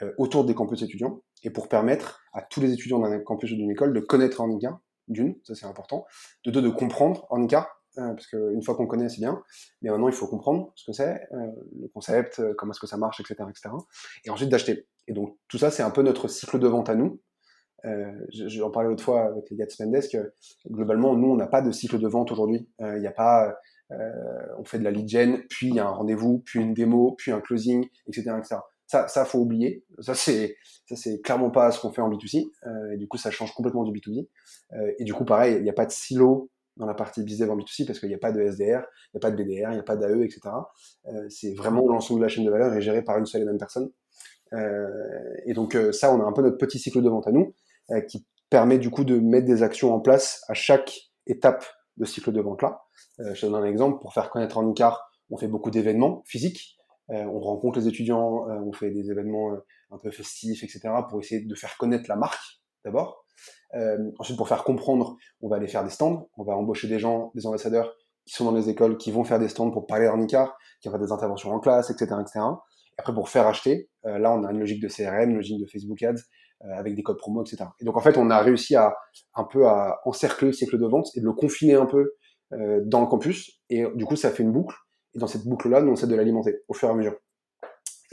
euh, 0.01 0.11
autour 0.17 0.45
des 0.45 0.55
campus 0.55 0.81
étudiants, 0.81 1.21
et 1.43 1.49
pour 1.49 1.67
permettre 1.67 2.21
à 2.33 2.41
tous 2.41 2.61
les 2.61 2.71
étudiants 2.73 2.99
d'un 2.99 3.19
campus 3.19 3.51
ou 3.51 3.55
d'une 3.55 3.71
école 3.71 3.93
de 3.93 3.99
connaître 3.99 4.39
Ornica, 4.39 4.79
d'une, 5.07 5.35
ça 5.43 5.55
c'est 5.55 5.65
important, 5.65 6.05
de 6.45 6.51
deux, 6.51 6.61
de 6.61 6.69
comprendre 6.69 7.25
Ornica, 7.29 7.69
euh, 7.97 8.13
parce 8.13 8.27
qu'une 8.27 8.61
fois 8.63 8.75
qu'on 8.75 8.87
connaît, 8.87 9.09
c'est 9.09 9.19
bien, 9.19 9.41
mais 9.81 9.89
maintenant 9.89 10.07
il 10.07 10.13
faut 10.13 10.27
comprendre 10.27 10.71
ce 10.75 10.85
que 10.85 10.93
c'est, 10.93 11.27
euh, 11.33 11.47
le 11.79 11.87
concept, 11.89 12.39
euh, 12.39 12.53
comment 12.57 12.71
est-ce 12.71 12.79
que 12.79 12.87
ça 12.87 12.97
marche, 12.97 13.19
etc., 13.19 13.35
etc., 13.49 13.75
et 14.25 14.29
ensuite 14.29 14.49
d'acheter. 14.49 14.87
Et 15.07 15.13
donc 15.13 15.37
tout 15.47 15.57
ça, 15.57 15.71
c'est 15.71 15.83
un 15.83 15.91
peu 15.91 16.01
notre 16.01 16.27
cycle 16.27 16.59
de 16.59 16.67
vente 16.67 16.89
à 16.89 16.95
nous, 16.95 17.21
euh, 17.85 18.11
J'en 18.29 18.69
parlais 18.69 18.89
l'autre 18.89 19.03
fois 19.03 19.23
avec 19.23 19.49
les 19.49 19.57
gars 19.57 19.65
de 19.65 19.71
Spendesk. 19.71 20.15
Globalement, 20.69 21.15
nous, 21.15 21.29
on 21.29 21.35
n'a 21.35 21.47
pas 21.47 21.63
de 21.63 21.71
cycle 21.71 21.97
de 21.97 22.07
vente 22.07 22.31
aujourd'hui. 22.31 22.69
Il 22.79 22.99
n'y 22.99 23.07
a 23.07 23.11
pas, 23.11 23.55
euh, 23.91 24.55
on 24.57 24.63
fait 24.63 24.79
de 24.79 24.83
la 24.83 24.91
lead 24.91 25.07
gen, 25.07 25.43
puis 25.49 25.67
il 25.67 25.75
y 25.75 25.79
a 25.79 25.87
un 25.87 25.91
rendez-vous, 25.91 26.39
puis 26.39 26.59
une 26.59 26.73
démo, 26.73 27.15
puis 27.17 27.31
un 27.31 27.41
closing, 27.41 27.87
etc., 28.07 28.31
etc. 28.37 28.55
Ça, 28.91 29.07
ça 29.07 29.23
faut 29.23 29.39
oublier. 29.39 29.85
Ça, 29.99 30.13
c'est, 30.15 30.57
clairement 31.23 31.49
pas 31.49 31.71
ce 31.71 31.79
qu'on 31.79 31.93
fait 31.93 32.01
en 32.01 32.09
B2C. 32.09 32.43
Euh, 32.67 32.91
et 32.93 32.97
du 32.97 33.07
coup, 33.07 33.15
ça 33.15 33.31
change 33.31 33.53
complètement 33.53 33.85
du 33.85 33.97
B2B. 33.97 34.27
Euh, 34.73 34.91
et 34.99 35.05
du 35.05 35.13
coup, 35.13 35.23
pareil, 35.23 35.55
il 35.55 35.63
n'y 35.63 35.69
a 35.69 35.73
pas 35.73 35.85
de 35.85 35.93
silo 35.93 36.49
dans 36.75 36.85
la 36.85 36.93
partie 36.93 37.23
business 37.23 37.49
en 37.49 37.55
B2C 37.55 37.85
parce 37.85 38.01
qu'il 38.01 38.09
n'y 38.09 38.15
a 38.15 38.17
pas 38.17 38.33
de 38.33 38.41
SDR, 38.41 38.83
il 39.13 39.15
n'y 39.15 39.17
a 39.17 39.19
pas 39.21 39.31
de 39.31 39.41
BDR, 39.41 39.69
il 39.69 39.75
n'y 39.75 39.79
a 39.79 39.83
pas 39.83 39.95
d'AE, 39.95 40.25
etc. 40.25 40.41
Euh, 41.05 41.25
c'est 41.29 41.53
vraiment 41.53 41.87
l'ensemble 41.87 42.19
de 42.19 42.25
la 42.25 42.27
chaîne 42.27 42.43
de 42.43 42.51
valeur 42.51 42.73
est 42.73 42.81
géré 42.81 43.01
par 43.01 43.17
une 43.17 43.25
seule 43.25 43.43
et 43.43 43.45
même 43.45 43.57
personne. 43.57 43.89
Et 45.45 45.53
donc, 45.53 45.77
ça, 45.93 46.13
on 46.13 46.19
a 46.19 46.25
un 46.25 46.33
peu 46.33 46.41
notre 46.41 46.57
petit 46.57 46.77
cycle 46.77 47.01
de 47.01 47.07
vente 47.07 47.27
à 47.27 47.31
nous 47.31 47.55
qui 48.09 48.25
permet 48.49 48.77
du 48.77 48.89
coup 48.89 49.05
de 49.05 49.17
mettre 49.17 49.47
des 49.47 49.63
actions 49.63 49.93
en 49.93 50.01
place 50.01 50.43
à 50.49 50.53
chaque 50.53 51.13
étape 51.27 51.63
de 51.95 52.03
cycle 52.03 52.33
de 52.33 52.41
vente 52.41 52.61
là. 52.61 52.81
je 53.19 53.39
te 53.39 53.45
donne 53.45 53.55
un 53.55 53.65
exemple. 53.65 54.01
Pour 54.01 54.13
faire 54.13 54.29
connaître 54.29 54.57
en 54.57 54.69
Icar, 54.69 55.09
on 55.29 55.37
fait 55.37 55.47
beaucoup 55.47 55.71
d'événements 55.71 56.23
physiques. 56.25 56.80
Euh, 57.11 57.25
on 57.25 57.39
rencontre 57.39 57.79
les 57.79 57.87
étudiants, 57.87 58.49
euh, 58.49 58.59
on 58.61 58.71
fait 58.71 58.89
des 58.89 59.11
événements 59.11 59.51
euh, 59.51 59.57
un 59.91 59.97
peu 59.97 60.11
festifs, 60.11 60.63
etc., 60.63 60.81
pour 61.09 61.19
essayer 61.19 61.41
de 61.41 61.55
faire 61.55 61.75
connaître 61.77 62.05
la 62.07 62.15
marque 62.15 62.61
d'abord. 62.85 63.25
ensuite, 64.17 64.37
pour 64.37 64.47
faire 64.47 64.63
comprendre, 64.63 65.17
on 65.41 65.49
va 65.49 65.57
aller 65.57 65.67
faire 65.67 65.83
des 65.83 65.89
stands, 65.89 66.29
on 66.37 66.43
va 66.43 66.53
embaucher 66.53 66.87
des 66.87 66.99
gens, 66.99 67.31
des 67.35 67.45
ambassadeurs 67.45 67.93
qui 68.25 68.33
sont 68.33 68.45
dans 68.45 68.55
les 68.55 68.69
écoles, 68.69 68.97
qui 68.97 69.11
vont 69.11 69.23
faire 69.23 69.39
des 69.39 69.49
stands 69.49 69.71
pour 69.71 69.85
parler 69.85 70.05
d'Ornicar, 70.05 70.57
qui 70.81 70.87
vont 70.87 70.93
faire 70.93 71.05
des 71.05 71.11
interventions 71.11 71.51
en 71.51 71.59
classe, 71.59 71.89
etc., 71.89 72.15
etc. 72.21 72.39
Et 72.39 72.95
après, 72.97 73.13
pour 73.13 73.29
faire 73.29 73.47
acheter, 73.47 73.89
là, 74.03 74.33
on 74.33 74.43
a 74.43 74.51
une 74.51 74.59
logique 74.59 74.81
de 74.81 74.87
CRM, 74.87 75.31
une 75.31 75.35
logique 75.37 75.59
de 75.59 75.67
Facebook 75.67 76.01
Ads, 76.01 76.21
avec 76.75 76.95
des 76.95 77.03
codes 77.03 77.17
promo, 77.17 77.43
etc. 77.43 77.65
Et 77.79 77.85
donc, 77.85 77.97
en 77.97 78.01
fait, 78.01 78.17
on 78.17 78.29
a 78.29 78.39
réussi 78.39 78.75
à 78.75 78.95
un 79.35 79.43
peu 79.43 79.65
encercler 80.05 80.47
le 80.47 80.53
cycle 80.53 80.79
de 80.79 80.85
vente 80.85 81.07
et 81.15 81.19
de 81.19 81.25
le 81.25 81.33
confiner 81.33 81.75
un 81.75 81.85
peu 81.85 82.13
dans 82.51 83.01
le 83.01 83.07
campus. 83.07 83.61
Et 83.69 83.85
du 83.95 84.05
coup, 84.05 84.15
ça 84.15 84.31
fait 84.31 84.43
une 84.43 84.51
boucle 84.51 84.75
et 85.13 85.19
dans 85.19 85.27
cette 85.27 85.45
boucle-là, 85.45 85.81
nous, 85.81 85.91
on 85.91 85.93
essaie 85.93 86.07
de 86.07 86.15
l'alimenter 86.15 86.61
au 86.67 86.73
fur 86.73 86.89
et 86.89 86.91
à 86.91 86.95
mesure. 86.95 87.15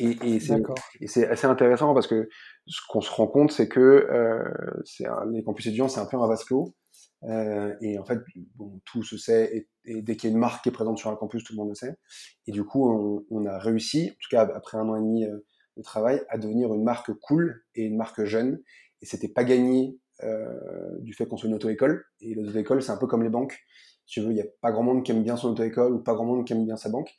Et, 0.00 0.16
et 0.22 0.40
c'est 1.08 1.26
assez 1.26 1.46
intéressant 1.46 1.92
parce 1.92 2.06
que 2.06 2.28
ce 2.66 2.80
qu'on 2.88 3.00
se 3.00 3.10
rend 3.10 3.26
compte, 3.26 3.50
c'est 3.50 3.68
que 3.68 3.80
euh, 3.80 4.44
un, 5.06 5.30
les 5.30 5.42
campus 5.42 5.66
étudiants, 5.66 5.88
c'est 5.88 6.00
un 6.00 6.06
peu 6.06 6.16
un 6.16 6.28
vase 6.28 6.44
clos. 6.44 6.74
Euh, 7.24 7.74
et 7.80 7.98
en 7.98 8.04
fait, 8.04 8.20
bon, 8.54 8.80
tout 8.84 9.02
se 9.02 9.18
sait, 9.18 9.66
et, 9.84 10.02
dès 10.02 10.16
qu'il 10.16 10.30
y 10.30 10.32
a 10.32 10.34
une 10.34 10.40
marque 10.40 10.62
qui 10.62 10.68
est 10.68 10.72
présente 10.72 10.98
sur 10.98 11.10
un 11.10 11.16
campus, 11.16 11.42
tout 11.42 11.52
le 11.52 11.56
monde 11.56 11.70
le 11.70 11.74
sait. 11.74 11.96
Et 12.46 12.52
du 12.52 12.64
coup, 12.64 12.88
on, 12.88 13.24
on 13.30 13.46
a 13.46 13.58
réussi, 13.58 14.10
en 14.10 14.14
tout 14.20 14.28
cas 14.30 14.48
après 14.54 14.78
un 14.78 14.88
an 14.88 14.96
et 14.96 15.00
demi 15.00 15.24
euh, 15.24 15.38
de 15.76 15.82
travail, 15.82 16.22
à 16.28 16.38
devenir 16.38 16.72
une 16.74 16.84
marque 16.84 17.12
cool 17.14 17.64
et 17.74 17.84
une 17.84 17.96
marque 17.96 18.22
jeune. 18.24 18.60
Et 19.02 19.06
c'était 19.06 19.28
pas 19.28 19.44
gagné 19.44 19.98
euh, 20.22 20.98
du 21.00 21.12
fait 21.12 21.26
qu'on 21.26 21.36
soit 21.36 21.48
une 21.48 21.54
auto-école. 21.54 22.04
Et 22.20 22.34
l'auto-école, 22.34 22.82
c'est 22.82 22.92
un 22.92 22.96
peu 22.96 23.06
comme 23.06 23.22
les 23.22 23.30
banques 23.30 23.58
tu 24.08 24.20
veux, 24.20 24.30
il 24.30 24.34
n'y 24.34 24.40
a 24.40 24.46
pas 24.60 24.72
grand 24.72 24.82
monde 24.82 25.04
qui 25.04 25.12
aime 25.12 25.22
bien 25.22 25.36
son 25.36 25.50
auto-école 25.50 25.92
ou 25.92 25.98
pas 25.98 26.14
grand 26.14 26.24
monde 26.24 26.46
qui 26.46 26.52
aime 26.52 26.64
bien 26.64 26.76
sa 26.76 26.88
banque. 26.88 27.14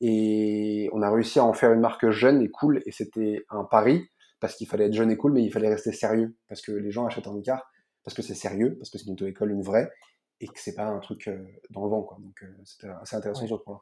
Et 0.00 0.88
on 0.92 1.02
a 1.02 1.10
réussi 1.10 1.38
à 1.38 1.44
en 1.44 1.54
faire 1.54 1.72
une 1.72 1.80
marque 1.80 2.10
jeune 2.10 2.42
et 2.42 2.50
cool. 2.50 2.82
Et 2.86 2.92
c'était 2.92 3.44
un 3.48 3.64
pari 3.64 4.06
parce 4.40 4.56
qu'il 4.56 4.66
fallait 4.66 4.86
être 4.86 4.94
jeune 4.94 5.10
et 5.10 5.16
cool, 5.16 5.32
mais 5.32 5.42
il 5.42 5.50
fallait 5.50 5.70
rester 5.70 5.92
sérieux 5.92 6.36
parce 6.48 6.60
que 6.60 6.72
les 6.72 6.90
gens 6.90 7.06
achètent 7.06 7.26
en 7.26 7.38
écart 7.38 7.64
parce 8.04 8.14
que 8.14 8.22
c'est 8.22 8.34
sérieux, 8.34 8.76
parce 8.78 8.90
que 8.90 8.98
c'est 8.98 9.06
une 9.06 9.14
auto-école, 9.14 9.50
une 9.50 9.62
vraie, 9.62 9.90
et 10.40 10.46
que 10.46 10.60
c'est 10.60 10.74
pas 10.74 10.84
un 10.84 10.98
truc 10.98 11.26
euh, 11.28 11.42
dans 11.70 11.84
le 11.84 11.90
vent. 11.90 12.02
Quoi. 12.02 12.18
Donc 12.20 12.34
euh, 12.42 12.46
c'était 12.64 12.88
assez 13.00 13.16
intéressant 13.16 13.46
sur 13.46 13.58
ce 13.58 13.64
point-là. 13.64 13.80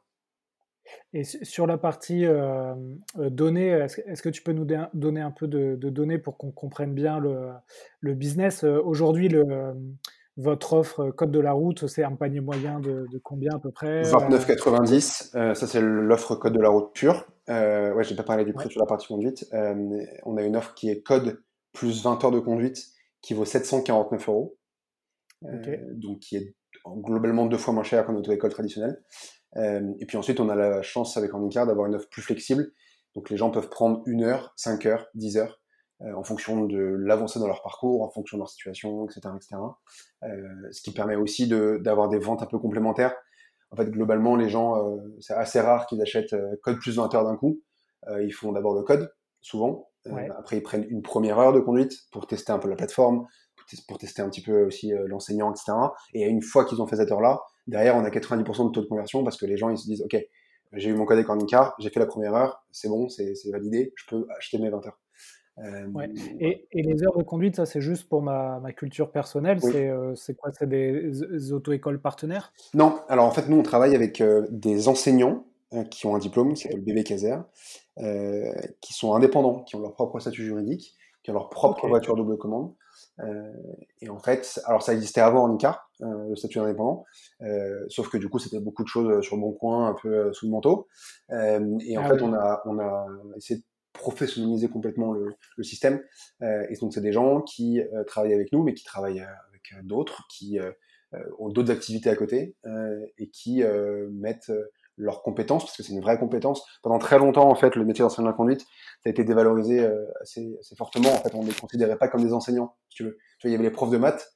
Et 1.13 1.23
sur 1.23 1.65
la 1.65 1.77
partie 1.77 2.25
euh, 2.25 2.75
données, 3.15 3.67
est-ce, 3.69 4.21
que 4.21 4.29
tu 4.29 4.41
peux 4.41 4.51
nous 4.51 4.67
donner 4.93 5.21
un 5.21 5.31
peu 5.31 5.47
de, 5.47 5.75
données 5.75 6.17
pour 6.17 6.37
qu'on 6.37 6.51
comprenne 6.51 6.93
bien 6.93 7.19
le, 7.19 7.51
le 8.01 8.13
business? 8.13 8.63
Aujourd'hui, 8.63 9.29
le, 9.29 9.73
votre 10.37 10.73
offre 10.73 11.01
euh, 11.01 11.11
code 11.11 11.31
de 11.31 11.39
la 11.39 11.51
route, 11.51 11.87
c'est 11.87 12.03
un 12.03 12.15
panier 12.15 12.39
moyen 12.39 12.79
de, 12.79 13.07
combien 13.23 13.51
à 13.53 13.59
peu 13.59 13.71
près 13.71 14.01
29,90. 14.01 15.37
Euh, 15.37 15.53
ça, 15.53 15.67
c'est 15.67 15.81
l'offre 15.81 16.35
code 16.35 16.53
de 16.53 16.61
la 16.61 16.69
route 16.69 16.91
pure. 16.93 17.25
Euh, 17.49 17.93
ouais, 17.93 18.03
j'ai 18.03 18.15
pas 18.15 18.23
parlé 18.23 18.45
du 18.45 18.53
prix 18.53 18.69
sur 18.69 18.79
la 18.79 18.87
partie 18.87 19.07
conduite. 19.07 19.47
Euh, 19.53 20.05
on 20.23 20.37
a 20.37 20.43
une 20.43 20.55
offre 20.55 20.73
qui 20.73 20.89
est 20.89 21.01
code 21.01 21.41
plus 21.71 22.03
20 22.03 22.23
heures 22.23 22.31
de 22.31 22.39
conduite 22.39 22.79
qui 23.21 23.33
vaut 23.33 23.45
749 23.45 24.29
euros. 24.29 24.57
donc, 25.41 26.19
qui 26.19 26.37
est 26.37 26.55
globalement 26.85 27.45
deux 27.45 27.57
fois 27.57 27.73
moins 27.73 27.83
cher 27.83 28.05
qu'en 28.05 28.15
auto-école 28.15 28.51
traditionnelle. 28.51 29.01
et 29.55 30.05
puis 30.05 30.17
ensuite, 30.17 30.39
on 30.39 30.49
a 30.49 30.55
la 30.55 30.81
chance 30.81 31.15
avec 31.15 31.33
Handicard 31.33 31.67
d'avoir 31.67 31.87
une 31.87 31.95
offre 31.95 32.09
plus 32.09 32.21
flexible. 32.21 32.71
Donc, 33.15 33.29
les 33.29 33.37
gens 33.37 33.51
peuvent 33.51 33.69
prendre 33.69 34.01
une 34.07 34.23
heure, 34.23 34.53
5 34.57 34.85
heures, 34.87 35.07
10 35.13 35.37
heures 35.37 35.62
euh, 35.62 35.62
en 36.01 36.23
fonction 36.23 36.65
de 36.65 36.77
l'avancée 36.77 37.39
dans 37.39 37.47
leur 37.47 37.61
parcours, 37.61 38.03
en 38.03 38.09
fonction 38.09 38.37
de 38.37 38.41
leur 38.41 38.49
situation, 38.49 39.05
etc. 39.05 39.21
etc. 39.35 39.55
Euh, 40.23 40.27
ce 40.71 40.81
qui 40.81 40.91
permet 40.91 41.15
aussi 41.15 41.47
d'avoir 41.47 42.09
des 42.09 42.19
ventes 42.19 42.41
un 42.41 42.45
peu 42.45 42.59
complémentaires. 42.59 43.15
En 43.71 43.75
fait, 43.75 43.89
globalement, 43.89 44.35
les 44.35 44.49
gens, 44.49 44.77
euh, 44.77 44.97
c'est 45.19 45.33
assez 45.33 45.59
rare 45.59 45.87
qu'ils 45.87 46.01
achètent 46.01 46.35
code 46.61 46.79
plus 46.79 46.97
20 46.97 47.13
heures 47.15 47.25
d'un 47.25 47.35
coup. 47.35 47.61
ils 48.21 48.33
font 48.33 48.51
d'abord 48.51 48.75
le 48.75 48.83
code, 48.83 49.13
souvent. 49.41 49.89
après, 50.37 50.57
ils 50.57 50.63
prennent 50.63 50.85
une 50.89 51.01
première 51.01 51.39
heure 51.39 51.53
de 51.53 51.59
conduite 51.59 51.93
pour 52.11 52.27
tester 52.27 52.51
un 52.51 52.59
peu 52.59 52.69
la 52.69 52.75
plateforme, 52.75 53.25
pour 53.87 53.97
tester 53.97 54.21
un 54.21 54.29
petit 54.29 54.41
peu 54.41 54.65
aussi 54.65 54.91
l'enseignant, 55.07 55.51
etc. 55.51 55.71
Et 56.13 56.23
une 56.23 56.41
fois 56.41 56.65
qu'ils 56.65 56.81
ont 56.81 56.87
fait 56.87 56.97
cette 56.97 57.11
heure-là, 57.11 57.41
derrière, 57.67 57.95
on 57.95 58.03
a 58.03 58.09
90% 58.09 58.67
de 58.67 58.71
taux 58.71 58.81
de 58.81 58.87
conversion 58.87 59.23
parce 59.23 59.37
que 59.37 59.45
les 59.45 59.57
gens, 59.57 59.69
ils 59.69 59.77
se 59.77 59.85
disent, 59.85 60.01
OK, 60.03 60.17
j'ai 60.73 60.89
eu 60.89 60.95
mon 60.95 61.05
code 61.05 61.19
avec 61.19 61.47
car, 61.47 61.75
j'ai 61.79 61.89
fait 61.89 61.99
la 61.99 62.05
première 62.05 62.33
heure, 62.33 62.63
c'est 62.71 62.89
bon, 62.89 63.07
c'est 63.07 63.33
validé, 63.51 63.93
je 63.95 64.05
peux 64.07 64.25
acheter 64.37 64.57
mes 64.57 64.69
20 64.69 64.85
heures. 64.87 64.99
Euh, 65.59 65.87
et, 66.39 66.65
les 66.73 67.03
heures 67.03 67.17
de 67.17 67.23
conduite, 67.23 67.55
ça 67.55 67.65
c'est 67.65 67.81
juste 67.81 68.09
pour 68.09 68.21
ma, 68.21 68.59
culture 68.75 69.11
personnelle, 69.11 69.59
euh, 69.63 70.15
c'est 70.15 70.35
quoi? 70.35 70.51
C'est 70.51 70.67
des, 70.67 71.53
auto-écoles 71.53 72.01
partenaires? 72.01 72.53
Non, 72.73 72.99
alors 73.07 73.25
en 73.25 73.31
fait 73.31 73.47
nous 73.47 73.57
on 73.57 73.63
travaille 73.63 73.95
avec 73.95 74.21
euh, 74.21 74.47
des 74.49 74.87
enseignants 74.87 75.45
qui 75.89 76.05
ont 76.05 76.15
un 76.15 76.19
diplôme 76.19 76.53
qui 76.53 76.63
s'appelle 76.63 76.81
BB 76.81 77.03
Caser, 77.03 77.37
qui 78.79 78.93
sont 78.93 79.15
indépendants, 79.15 79.63
qui 79.63 79.75
ont 79.75 79.79
leur 79.79 79.93
propre 79.93 80.19
statut 80.19 80.43
juridique, 80.43 80.93
qui 81.23 81.31
ont 81.31 81.33
leur 81.33 81.49
propre 81.49 81.87
voiture 81.87 82.15
double 82.15 82.37
commande. 82.37 82.73
et 83.99 84.09
en 84.09 84.19
fait, 84.19 84.61
alors 84.65 84.83
ça 84.83 84.93
existait 84.93 85.21
avant 85.21 85.45
en 85.45 85.55
ICAR, 85.55 85.89
le 85.99 86.35
statut 86.35 86.59
indépendant, 86.59 87.05
sauf 87.87 88.07
que 88.09 88.17
du 88.17 88.29
coup 88.29 88.37
c'était 88.37 88.59
beaucoup 88.59 88.83
de 88.83 88.87
choses 88.87 89.23
sur 89.23 89.35
le 89.35 89.41
bon 89.41 89.51
coin, 89.51 89.87
un 89.87 89.95
peu 89.99 90.31
sous 90.31 90.45
le 90.45 90.51
manteau. 90.51 90.87
et 91.31 91.97
en 91.97 92.03
ah 92.03 92.09
fait 92.09 92.21
on, 92.21 92.33
a, 92.35 92.61
on 92.65 92.77
a 92.77 93.07
essayé 93.35 93.59
de 93.59 93.65
professionnaliser 93.93 94.67
complètement 94.67 95.13
le, 95.13 95.35
le 95.55 95.63
système. 95.63 96.03
Euh, 96.41 96.65
et 96.69 96.75
donc 96.75 96.93
c'est 96.93 97.01
des 97.01 97.13
gens 97.13 97.41
qui 97.41 97.79
euh, 97.79 98.03
travaillent 98.03 98.33
avec 98.33 98.51
nous, 98.51 98.63
mais 98.63 98.73
qui 98.73 98.83
travaillent 98.83 99.21
euh, 99.21 99.49
avec 99.49 99.85
d'autres, 99.85 100.27
qui 100.29 100.59
ont 101.39 101.47
d'autres 101.47 101.71
activités 101.71 102.09
à 102.09 102.15
côté 102.17 102.55
et 103.17 103.29
qui 103.29 103.63
mettent 104.11 104.51
leurs 104.97 105.21
compétences, 105.21 105.63
parce 105.63 105.77
que 105.77 105.83
c'est 105.83 105.93
une 105.93 106.01
vraie 106.01 106.19
compétence. 106.19 106.65
Pendant 106.81 106.99
très 106.99 107.17
longtemps, 107.17 107.49
en 107.49 107.55
fait, 107.55 107.75
le 107.77 107.85
métier 107.85 108.03
d'enseignant 108.03 108.27
de 108.27 108.31
la 108.31 108.35
conduite, 108.35 108.61
ça 108.61 109.05
a 109.05 109.09
été 109.09 109.23
dévalorisé 109.23 109.87
assez, 110.19 110.57
assez, 110.59 110.75
fortement. 110.75 111.13
En 111.13 111.17
fait, 111.17 111.33
on 111.33 111.43
ne 111.43 111.47
les 111.47 111.53
considérait 111.53 111.97
pas 111.97 112.09
comme 112.09 112.23
des 112.23 112.33
enseignants, 112.33 112.75
si 112.89 112.97
tu 112.97 113.03
veux. 113.05 113.17
Tu 113.39 113.47
vois, 113.47 113.49
il 113.49 113.51
y 113.51 113.55
avait 113.55 113.63
les 113.63 113.71
profs 113.71 113.91
de 113.91 113.97
maths, 113.97 114.33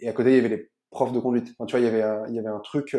et 0.00 0.08
à 0.08 0.12
côté, 0.14 0.30
il 0.30 0.36
y 0.36 0.38
avait 0.38 0.48
les 0.48 0.70
profs 0.90 1.12
de 1.12 1.20
conduite. 1.20 1.48
Enfin, 1.58 1.66
tu 1.66 1.72
vois, 1.72 1.80
il 1.80 1.84
y 1.84 1.88
avait 1.88 2.02
un, 2.02 2.26
il 2.28 2.34
y 2.34 2.38
avait 2.38 2.48
un 2.48 2.60
truc, 2.60 2.96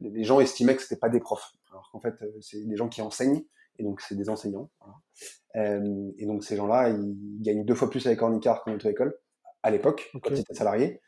les 0.00 0.24
gens 0.24 0.40
estimaient 0.40 0.76
que 0.76 0.82
c'était 0.82 1.00
pas 1.00 1.08
des 1.08 1.20
profs. 1.20 1.52
Alors 1.70 1.88
qu'en 1.90 2.00
fait, 2.00 2.14
c'est 2.42 2.62
des 2.66 2.76
gens 2.76 2.88
qui 2.88 3.00
enseignent, 3.00 3.42
et 3.78 3.82
donc 3.82 4.00
c'est 4.00 4.14
des 4.14 4.28
enseignants. 4.28 4.70
Euh, 5.56 6.10
et 6.18 6.26
donc 6.26 6.44
ces 6.44 6.56
gens-là, 6.56 6.90
ils 6.90 7.40
gagnent 7.40 7.64
deux 7.64 7.74
fois 7.74 7.90
plus 7.90 8.06
avec 8.06 8.20
Ornicar 8.22 8.62
qu'en 8.62 8.74
auto-école, 8.74 9.16
à 9.62 9.70
l'époque, 9.70 10.10
quand 10.22 10.30
ils 10.30 10.40
étaient 10.40 10.54
salariés. 10.54 11.00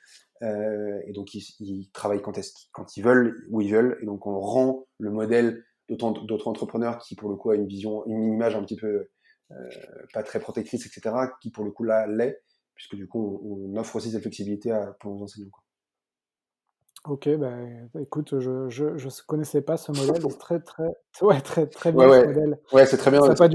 et 0.43 1.13
donc 1.13 1.35
ils, 1.35 1.91
travaillent 1.93 2.23
quand, 2.23 2.39
quand 2.73 2.97
ils 2.97 3.03
veulent, 3.03 3.47
où 3.51 3.61
ils 3.61 3.73
veulent, 3.73 3.99
et 4.03 4.07
donc 4.07 4.27
on 4.27 4.39
rend 4.39 4.87
le 4.99 5.11
modèle 5.11 5.65
d'autres 5.89 6.49
entrepreneurs 6.49 6.99
qui 6.99 7.17
pour 7.17 7.31
le 7.31 7.37
coup 7.37 7.51
a 7.51 7.57
une 7.57 7.67
vision, 7.67 8.05
une 8.07 8.35
image 8.35 8.55
un 8.55 8.63
petit 8.63 8.77
peu 8.77 9.11
pas 10.13 10.23
très 10.23 10.41
protectrice, 10.41 10.87
etc., 10.87 11.15
qui 11.41 11.51
pour 11.51 11.65
le 11.65 11.71
coup 11.71 11.85
là 11.85 12.07
l'est, 12.07 12.43
puisque 12.75 12.97
du 12.97 13.09
coup 13.09 13.41
on, 13.45 13.77
offre 13.77 13.97
aussi 13.97 14.11
cette 14.11 14.23
flexibilité 14.23 14.71
à, 14.71 14.97
pour 15.01 15.15
nos 15.15 15.23
enseignants. 15.23 15.51
Ok, 17.05 17.29
bah, 17.37 17.53
écoute, 18.01 18.39
je 18.39 18.51
ne 18.51 19.27
connaissais 19.27 19.63
pas 19.63 19.77
ce 19.77 19.93
modèle, 19.93 20.23
c'est 20.23 20.39
très 20.39 20.61
très 20.61 20.89
ouais, 21.23 21.41
très 21.41 21.67
très 21.67 21.93
bien 21.93 22.11
ce 22.11 22.27
modèle. 22.27 22.59
Ouais, 22.73 22.87
c'est 22.87 22.97
très 22.97 23.11
bien. 23.11 23.21
Ça 23.21 23.29
n'a 23.29 23.35
pas 23.35 23.49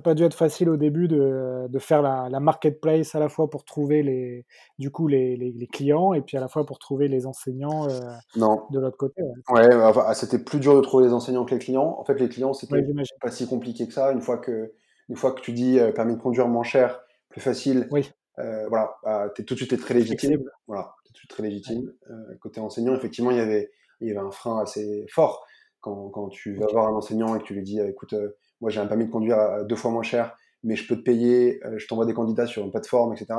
pas 0.00 0.14
dû 0.14 0.24
être 0.24 0.36
facile 0.36 0.68
au 0.68 0.76
début 0.76 1.08
de, 1.08 1.66
de 1.68 1.78
faire 1.78 2.02
la, 2.02 2.28
la, 2.30 2.40
marketplace 2.40 3.14
à 3.14 3.18
la 3.18 3.28
fois 3.28 3.50
pour 3.50 3.64
trouver 3.64 4.02
les, 4.02 4.46
du 4.78 4.90
coup 4.90 5.08
les, 5.08 5.36
les, 5.36 5.66
clients 5.66 6.14
et 6.14 6.20
puis 6.20 6.36
à 6.36 6.40
la 6.40 6.48
fois 6.48 6.64
pour 6.64 6.78
trouver 6.78 7.08
les 7.08 7.26
enseignants 7.26 7.88
euh, 7.88 8.00
non. 8.36 8.62
de 8.70 8.78
l'autre 8.78 8.96
côté. 8.96 9.22
Ouais, 9.50 9.74
enfin, 9.74 10.12
c'était 10.14 10.38
plus 10.38 10.60
dur 10.60 10.76
de 10.76 10.80
trouver 10.80 11.06
les 11.06 11.12
enseignants 11.12 11.44
que 11.44 11.54
les 11.54 11.58
clients. 11.58 11.96
En 11.98 12.04
fait, 12.04 12.18
les 12.18 12.28
clients, 12.28 12.52
c'était 12.52 12.82
pas 13.20 13.30
si 13.30 13.46
compliqué 13.46 13.86
que 13.86 13.92
ça. 13.92 14.12
Une 14.12 14.20
fois 14.20 14.38
que, 14.38 14.72
une 15.08 15.16
fois 15.16 15.32
que 15.32 15.40
tu 15.40 15.52
dis 15.52 15.78
euh, 15.78 15.92
permis 15.92 16.14
de 16.14 16.20
conduire 16.20 16.48
moins 16.48 16.64
cher, 16.64 17.00
plus 17.28 17.40
facile, 17.40 17.88
oui. 17.90 18.10
euh, 18.38 18.66
voilà, 18.68 18.94
bah, 19.02 19.32
es, 19.36 19.42
tout 19.42 19.54
de 19.54 19.58
suite 19.58 19.72
es 19.72 19.78
très 19.78 19.94
légitime. 19.94 20.44
Voilà, 20.66 20.94
tout 21.12 21.18
de 21.18 21.18
suite 21.18 21.30
très 21.30 21.42
légitime. 21.42 21.92
Euh, 22.10 22.34
côté 22.40 22.60
enseignant, 22.60 22.94
effectivement, 22.94 23.30
il 23.30 23.36
y 23.36 23.40
avait, 23.40 23.70
il 24.00 24.08
y 24.08 24.10
avait 24.10 24.20
un 24.20 24.30
frein 24.30 24.60
assez 24.60 25.06
fort 25.10 25.44
quand, 25.80 26.10
quand 26.10 26.28
tu 26.28 26.54
vas 26.56 26.66
voir 26.66 26.88
un 26.88 26.94
enseignant 26.94 27.34
et 27.36 27.38
que 27.38 27.44
tu 27.44 27.54
lui 27.54 27.62
dis, 27.62 27.80
écoute, 27.80 28.14
moi 28.60 28.70
j'ai 28.70 28.80
un 28.80 28.86
permis 28.86 29.06
de 29.06 29.10
conduire 29.10 29.38
à 29.38 29.64
deux 29.64 29.76
fois 29.76 29.90
moins 29.90 30.02
cher, 30.02 30.36
mais 30.62 30.76
je 30.76 30.86
peux 30.86 30.96
te 30.96 31.02
payer, 31.02 31.60
euh, 31.64 31.78
je 31.78 31.86
t'envoie 31.86 32.06
des 32.06 32.14
candidats 32.14 32.46
sur 32.46 32.64
une 32.64 32.70
plateforme, 32.70 33.12
etc. 33.12 33.34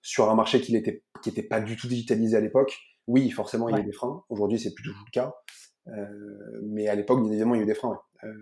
Sur 0.00 0.30
un 0.30 0.34
marché 0.34 0.60
qui 0.60 0.72
n'était 0.72 1.02
qui 1.22 1.28
était 1.28 1.42
pas 1.42 1.60
du 1.60 1.76
tout 1.76 1.86
digitalisé 1.86 2.36
à 2.36 2.40
l'époque, 2.40 2.76
oui, 3.06 3.30
forcément, 3.30 3.68
il 3.68 3.76
y 3.76 3.80
a 3.80 3.82
des 3.82 3.92
freins. 3.92 4.24
Aujourd'hui, 4.28 4.58
c'est 4.58 4.74
plus 4.74 4.82
du 4.82 4.90
tout 4.90 5.04
le 5.06 5.10
cas. 5.10 5.34
Euh, 5.88 6.60
mais 6.62 6.88
à 6.88 6.94
l'époque, 6.94 7.20
bien 7.20 7.30
évidemment, 7.30 7.54
il 7.54 7.58
y 7.58 7.60
a 7.60 7.64
eu 7.64 7.66
des 7.66 7.74
freins. 7.74 8.00
Euh, 8.24 8.32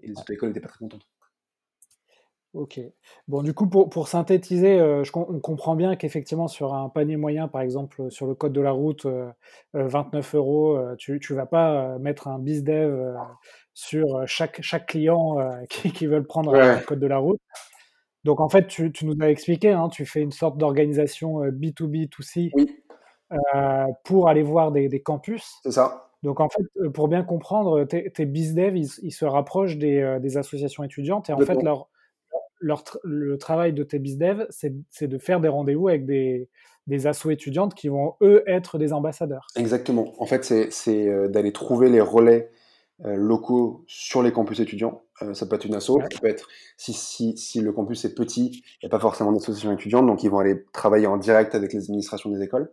et 0.00 0.08
les 0.08 0.18
auto-écoles 0.18 0.50
n'étaient 0.50 0.60
pas 0.60 0.68
très 0.68 0.78
contentes. 0.78 1.06
Ok. 2.54 2.78
Bon, 3.28 3.42
du 3.42 3.54
coup, 3.54 3.66
pour, 3.66 3.88
pour 3.88 4.08
synthétiser, 4.08 4.78
euh, 4.78 5.04
je, 5.04 5.12
on 5.14 5.40
comprend 5.40 5.74
bien 5.74 5.96
qu'effectivement, 5.96 6.48
sur 6.48 6.74
un 6.74 6.90
panier 6.90 7.16
moyen, 7.16 7.48
par 7.48 7.62
exemple, 7.62 8.10
sur 8.10 8.26
le 8.26 8.34
code 8.34 8.52
de 8.52 8.60
la 8.60 8.72
route, 8.72 9.06
29 9.72 10.34
euros, 10.34 10.78
tu 10.98 11.12
ne 11.12 11.34
vas 11.34 11.46
pas 11.46 11.98
mettre 11.98 12.28
un 12.28 12.38
BizDev 12.38 13.14
sur 13.72 14.22
chaque, 14.26 14.60
chaque 14.60 14.86
client 14.86 15.38
qui, 15.70 15.92
qui 15.92 16.06
veulent 16.06 16.26
prendre 16.26 16.54
un 16.54 16.78
code 16.80 17.00
de 17.00 17.06
la 17.06 17.18
route. 17.18 17.40
Donc, 18.24 18.38
en 18.40 18.50
fait, 18.50 18.66
tu, 18.66 18.92
tu 18.92 19.06
nous 19.06 19.16
as 19.22 19.30
expliqué, 19.30 19.72
hein, 19.72 19.88
tu 19.88 20.04
fais 20.04 20.20
une 20.20 20.30
sorte 20.30 20.58
d'organisation 20.58 21.40
B2B2C 21.44 22.50
oui. 22.54 22.70
pour 24.04 24.28
aller 24.28 24.42
voir 24.42 24.72
des, 24.72 24.88
des 24.88 25.00
campus. 25.00 25.58
C'est 25.62 25.72
ça. 25.72 26.10
Donc, 26.22 26.38
en 26.38 26.50
fait, 26.50 26.90
pour 26.92 27.08
bien 27.08 27.24
comprendre, 27.24 27.84
tes, 27.84 28.12
tes 28.12 28.26
BizDev, 28.26 28.76
ils, 28.76 28.90
ils, 29.02 29.10
se 29.10 29.24
rapprochent 29.24 29.78
des, 29.78 30.18
des 30.20 30.36
associations 30.36 30.84
étudiantes 30.84 31.30
et 31.30 31.32
en 31.32 31.38
fait, 31.38 31.60
leur 31.62 31.88
le 32.62 33.36
travail 33.38 33.72
de 33.72 33.82
tes 33.82 33.98
BizDev, 33.98 34.46
c'est 34.50 35.08
de 35.08 35.18
faire 35.18 35.40
des 35.40 35.48
rendez-vous 35.48 35.88
avec 35.88 36.06
des, 36.06 36.48
des 36.86 37.06
assos 37.06 37.30
étudiantes 37.30 37.74
qui 37.74 37.88
vont, 37.88 38.14
eux, 38.22 38.42
être 38.46 38.78
des 38.78 38.92
ambassadeurs. 38.92 39.46
Exactement. 39.56 40.12
En 40.18 40.26
fait, 40.26 40.44
c'est 40.44 41.08
euh, 41.08 41.28
d'aller 41.28 41.52
trouver 41.52 41.88
les 41.88 42.00
relais 42.00 42.50
euh, 43.04 43.14
locaux 43.14 43.84
sur 43.86 44.22
les 44.22 44.32
campus 44.32 44.60
étudiants. 44.60 45.02
Euh, 45.22 45.34
ça 45.34 45.46
peut 45.46 45.56
être 45.56 45.64
une 45.64 45.74
asso, 45.74 45.92
ça 46.00 46.20
peut 46.20 46.28
être, 46.28 46.48
si, 46.76 46.92
si, 46.92 47.36
si 47.36 47.60
le 47.60 47.72
campus 47.72 48.04
est 48.04 48.14
petit, 48.14 48.62
il 48.82 48.84
n'y 48.84 48.86
a 48.86 48.90
pas 48.90 48.98
forcément 48.98 49.32
d'association 49.32 49.72
étudiante, 49.72 50.06
donc 50.06 50.24
ils 50.24 50.30
vont 50.30 50.38
aller 50.38 50.64
travailler 50.72 51.06
en 51.06 51.16
direct 51.16 51.54
avec 51.54 51.72
les 51.72 51.84
administrations 51.84 52.30
des 52.30 52.42
écoles, 52.42 52.72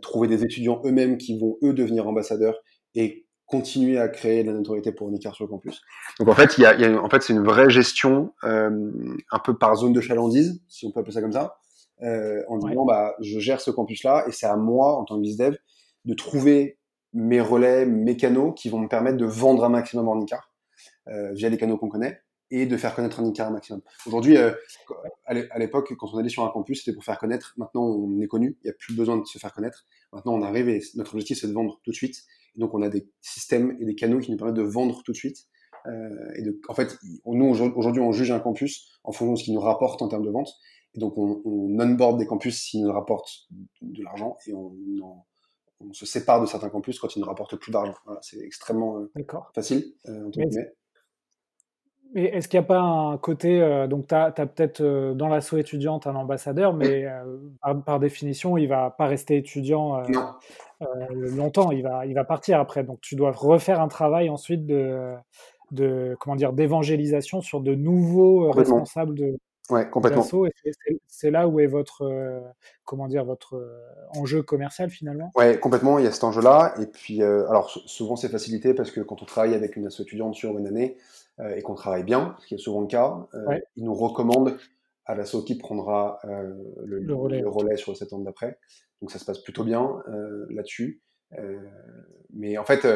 trouver 0.00 0.28
des 0.28 0.44
étudiants 0.44 0.80
eux-mêmes 0.84 1.18
qui 1.18 1.36
vont, 1.36 1.56
eux, 1.64 1.72
devenir 1.72 2.06
ambassadeurs 2.06 2.60
et 2.94 3.23
continuer 3.54 3.98
à 3.98 4.08
créer 4.08 4.42
de 4.42 4.48
la 4.48 4.54
notoriété 4.54 4.90
pour 4.90 5.10
Nicar 5.10 5.34
sur 5.34 5.44
le 5.44 5.50
campus. 5.50 5.80
Donc 6.18 6.28
en 6.28 6.34
fait, 6.34 6.58
il 6.58 6.62
y 6.62 6.66
a, 6.66 6.74
il 6.74 6.80
y 6.80 6.84
a 6.84 7.00
en 7.00 7.08
fait, 7.08 7.22
c'est 7.22 7.32
une 7.32 7.44
vraie 7.44 7.70
gestion 7.70 8.32
euh, 8.42 8.90
un 9.30 9.38
peu 9.38 9.56
par 9.56 9.76
zone 9.76 9.92
de 9.92 10.00
chalandise, 10.00 10.60
si 10.68 10.86
on 10.86 10.90
peut 10.90 11.00
appeler 11.00 11.14
ça 11.14 11.20
comme 11.20 11.32
ça, 11.32 11.58
euh, 12.02 12.42
en 12.48 12.58
disant 12.58 12.84
bah 12.84 13.14
je 13.20 13.38
gère 13.38 13.60
ce 13.60 13.70
campus-là 13.70 14.24
et 14.26 14.32
c'est 14.32 14.46
à 14.46 14.56
moi 14.56 14.98
en 14.98 15.04
tant 15.04 15.16
que 15.16 15.22
bizdev 15.22 15.56
de 16.04 16.14
trouver 16.14 16.78
mes 17.12 17.40
relais, 17.40 17.86
mes 17.86 18.16
canaux 18.16 18.52
qui 18.52 18.68
vont 18.68 18.80
me 18.80 18.88
permettre 18.88 19.16
de 19.16 19.24
vendre 19.24 19.64
un 19.64 19.68
maximum 19.68 20.08
en 20.08 20.16
Nicar 20.16 20.52
euh, 21.08 21.32
via 21.32 21.48
les 21.48 21.56
canaux 21.56 21.78
qu'on 21.78 21.88
connaît 21.88 22.20
et 22.50 22.66
de 22.66 22.76
faire 22.76 22.94
connaître 22.94 23.20
un 23.20 23.22
Nicar 23.22 23.48
un 23.48 23.52
maximum. 23.52 23.80
Aujourd'hui, 24.06 24.36
euh, 24.36 24.52
à 25.26 25.58
l'époque, 25.58 25.94
quand 25.96 26.12
on 26.12 26.18
allait 26.18 26.28
sur 26.28 26.44
un 26.44 26.50
campus, 26.50 26.80
c'était 26.80 26.94
pour 26.94 27.04
faire 27.04 27.18
connaître. 27.18 27.54
Maintenant, 27.56 27.84
on 27.84 28.20
est 28.20 28.26
connu, 28.26 28.58
il 28.62 28.66
n'y 28.66 28.70
a 28.70 28.74
plus 28.76 28.94
besoin 28.94 29.16
de 29.16 29.24
se 29.24 29.38
faire 29.38 29.52
connaître. 29.52 29.86
Maintenant, 30.12 30.34
on 30.34 30.42
arrive 30.42 30.68
et 30.68 30.82
notre 30.96 31.14
objectif, 31.14 31.38
c'est 31.40 31.46
de 31.46 31.52
vendre 31.52 31.80
tout 31.84 31.92
de 31.92 31.96
suite 31.96 32.24
donc, 32.56 32.74
on 32.74 32.82
a 32.82 32.88
des 32.88 33.08
systèmes 33.20 33.76
et 33.80 33.84
des 33.84 33.94
canaux 33.94 34.20
qui 34.20 34.30
nous 34.30 34.36
permettent 34.36 34.56
de 34.56 34.62
vendre 34.62 35.02
tout 35.02 35.12
de 35.12 35.16
suite. 35.16 35.46
Euh, 35.86 36.32
et 36.36 36.42
de, 36.42 36.58
en 36.68 36.74
fait, 36.74 36.96
nous, 37.26 37.46
aujourd'hui, 37.46 38.00
on 38.00 38.12
juge 38.12 38.30
un 38.30 38.40
campus 38.40 38.98
en 39.04 39.12
fonction 39.12 39.32
de 39.32 39.38
ce 39.38 39.44
qu'il 39.44 39.54
nous 39.54 39.60
rapporte 39.60 40.00
en 40.02 40.08
termes 40.08 40.24
de 40.24 40.30
vente. 40.30 40.50
Et 40.94 41.00
donc, 41.00 41.18
on, 41.18 41.42
on 41.44 41.80
onboard 41.80 42.18
des 42.18 42.26
campus 42.26 42.58
s'ils 42.58 42.84
nous 42.84 42.92
rapportent 42.92 43.48
de 43.82 44.02
l'argent 44.02 44.36
et 44.46 44.54
on, 44.54 44.72
on, 45.80 45.92
se 45.92 46.06
sépare 46.06 46.40
de 46.40 46.46
certains 46.46 46.70
campus 46.70 46.98
quand 46.98 47.14
ils 47.16 47.20
ne 47.20 47.24
rapportent 47.24 47.56
plus 47.56 47.72
d'argent. 47.72 47.94
Voilà, 48.06 48.20
c'est 48.22 48.38
extrêmement 48.38 48.98
euh, 48.98 49.12
facile. 49.54 49.84
Euh, 50.08 50.30
est-ce 52.14 52.46
qu'il 52.48 52.60
n'y 52.60 52.64
a 52.64 52.68
pas 52.68 52.80
un 52.80 53.18
côté, 53.18 53.60
euh, 53.60 53.86
donc 53.88 54.06
tu 54.06 54.14
as, 54.14 54.30
peut-être 54.30 54.80
euh, 54.80 55.14
dans 55.14 55.28
l'asso 55.28 55.54
étudiante 55.54 56.06
un 56.06 56.14
ambassadeur, 56.14 56.72
mais 56.72 57.06
euh, 57.06 57.74
par, 57.84 57.98
définition, 57.98 58.56
il 58.56 58.68
va 58.68 58.90
pas 58.90 59.06
rester 59.06 59.36
étudiant 59.36 60.02
longtemps, 61.10 61.72
il 61.72 61.82
va, 61.82 62.06
il 62.06 62.14
va 62.14 62.24
partir 62.24 62.60
après. 62.60 62.84
Donc 62.84 63.00
tu 63.00 63.16
dois 63.16 63.32
refaire 63.32 63.80
un 63.80 63.88
travail 63.88 64.30
ensuite 64.30 64.64
de, 64.64 65.14
de 65.72 66.16
comment 66.20 66.36
dire, 66.36 66.52
d'évangélisation 66.52 67.40
sur 67.40 67.60
de 67.60 67.74
nouveaux 67.74 68.50
responsables 68.50 69.14
de, 69.14 69.36
Ouais, 69.70 69.88
complètement. 69.88 70.26
C'est 71.06 71.30
là 71.30 71.48
où 71.48 71.58
est 71.58 71.66
votre, 71.66 72.42
comment 72.84 73.08
dire, 73.08 73.24
votre 73.24 73.58
enjeu 74.10 74.42
commercial 74.42 74.90
finalement. 74.90 75.32
Ouais, 75.36 75.58
complètement. 75.58 75.98
Il 75.98 76.04
y 76.04 76.08
a 76.08 76.12
cet 76.12 76.24
enjeu-là. 76.24 76.74
Et 76.80 76.86
puis, 76.86 77.22
alors 77.22 77.70
souvent 77.70 78.16
c'est 78.16 78.28
facilité 78.28 78.74
parce 78.74 78.90
que 78.90 79.00
quand 79.00 79.22
on 79.22 79.24
travaille 79.24 79.54
avec 79.54 79.76
une 79.76 79.86
asso 79.86 80.00
étudiante 80.00 80.34
sur 80.34 80.58
une 80.58 80.66
année, 80.66 80.98
euh, 81.40 81.56
et 81.56 81.62
qu'on 81.62 81.74
travaille 81.74 82.04
bien, 82.04 82.36
ce 82.40 82.46
qui 82.46 82.54
est 82.54 82.58
souvent 82.58 82.80
le 82.80 82.86
cas, 82.86 83.26
euh, 83.34 83.58
ils 83.74 83.84
nous 83.84 83.94
recommandent 83.94 84.56
à 85.04 85.16
l'assaut 85.16 85.42
qui 85.42 85.56
prendra 85.56 86.20
euh, 86.24 86.54
le, 86.84 87.12
relais, 87.48 87.76
sur 87.76 87.90
le 87.90 87.96
septembre 87.96 88.24
d'après. 88.24 88.56
Donc 89.02 89.10
ça 89.10 89.18
se 89.18 89.24
passe 89.24 89.40
plutôt 89.40 89.64
bien 89.64 90.00
là-dessus. 90.48 91.02
mais 92.32 92.56
en 92.56 92.64
fait, 92.64 92.86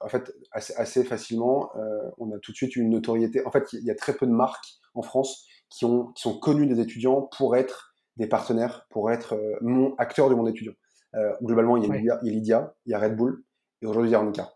en 0.00 0.08
fait 0.08 0.34
assez, 0.50 1.04
facilement, 1.04 1.70
on 2.18 2.32
a 2.32 2.38
tout 2.38 2.50
de 2.50 2.56
suite 2.56 2.76
une 2.76 2.90
notoriété. 2.90 3.46
En 3.46 3.50
fait, 3.50 3.72
il 3.72 3.84
y 3.84 3.90
a 3.90 3.94
très 3.94 4.14
peu 4.14 4.26
de 4.26 4.32
marques 4.32 4.74
en 4.94 5.02
France 5.02 5.46
qui, 5.76 5.84
ont, 5.84 6.06
qui 6.12 6.22
sont 6.22 6.38
connues 6.38 6.66
des 6.66 6.80
étudiants 6.80 7.28
pour 7.36 7.56
être 7.56 7.94
des 8.16 8.26
partenaires, 8.26 8.86
pour 8.90 9.10
être 9.10 9.38
mon 9.60 9.94
acteur 9.96 10.28
du 10.28 10.36
monde 10.36 10.48
étudiant. 10.48 10.74
globalement, 11.42 11.76
il 11.76 11.84
y, 11.84 12.10
a 12.10 12.20
Lydia, 12.22 12.74
il 12.86 12.92
y 12.92 12.94
a 12.94 12.98
Red 12.98 13.16
Bull, 13.16 13.42
et 13.82 13.86
aujourd'hui, 13.86 14.10
il 14.10 14.12
y 14.12 14.14
a 14.14 14.18
Arnica. 14.18 14.54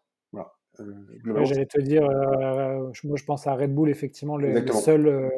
Euh, 0.81 1.45
j'allais 1.45 1.67
te 1.67 1.81
dire, 1.81 2.05
euh, 2.05 2.91
moi 3.05 3.17
je 3.17 3.25
pense 3.25 3.47
à 3.47 3.55
Red 3.55 3.75
Bull, 3.75 3.91
effectivement, 3.91 4.37
le, 4.37 4.65
seul, 4.73 5.07
euh, 5.07 5.29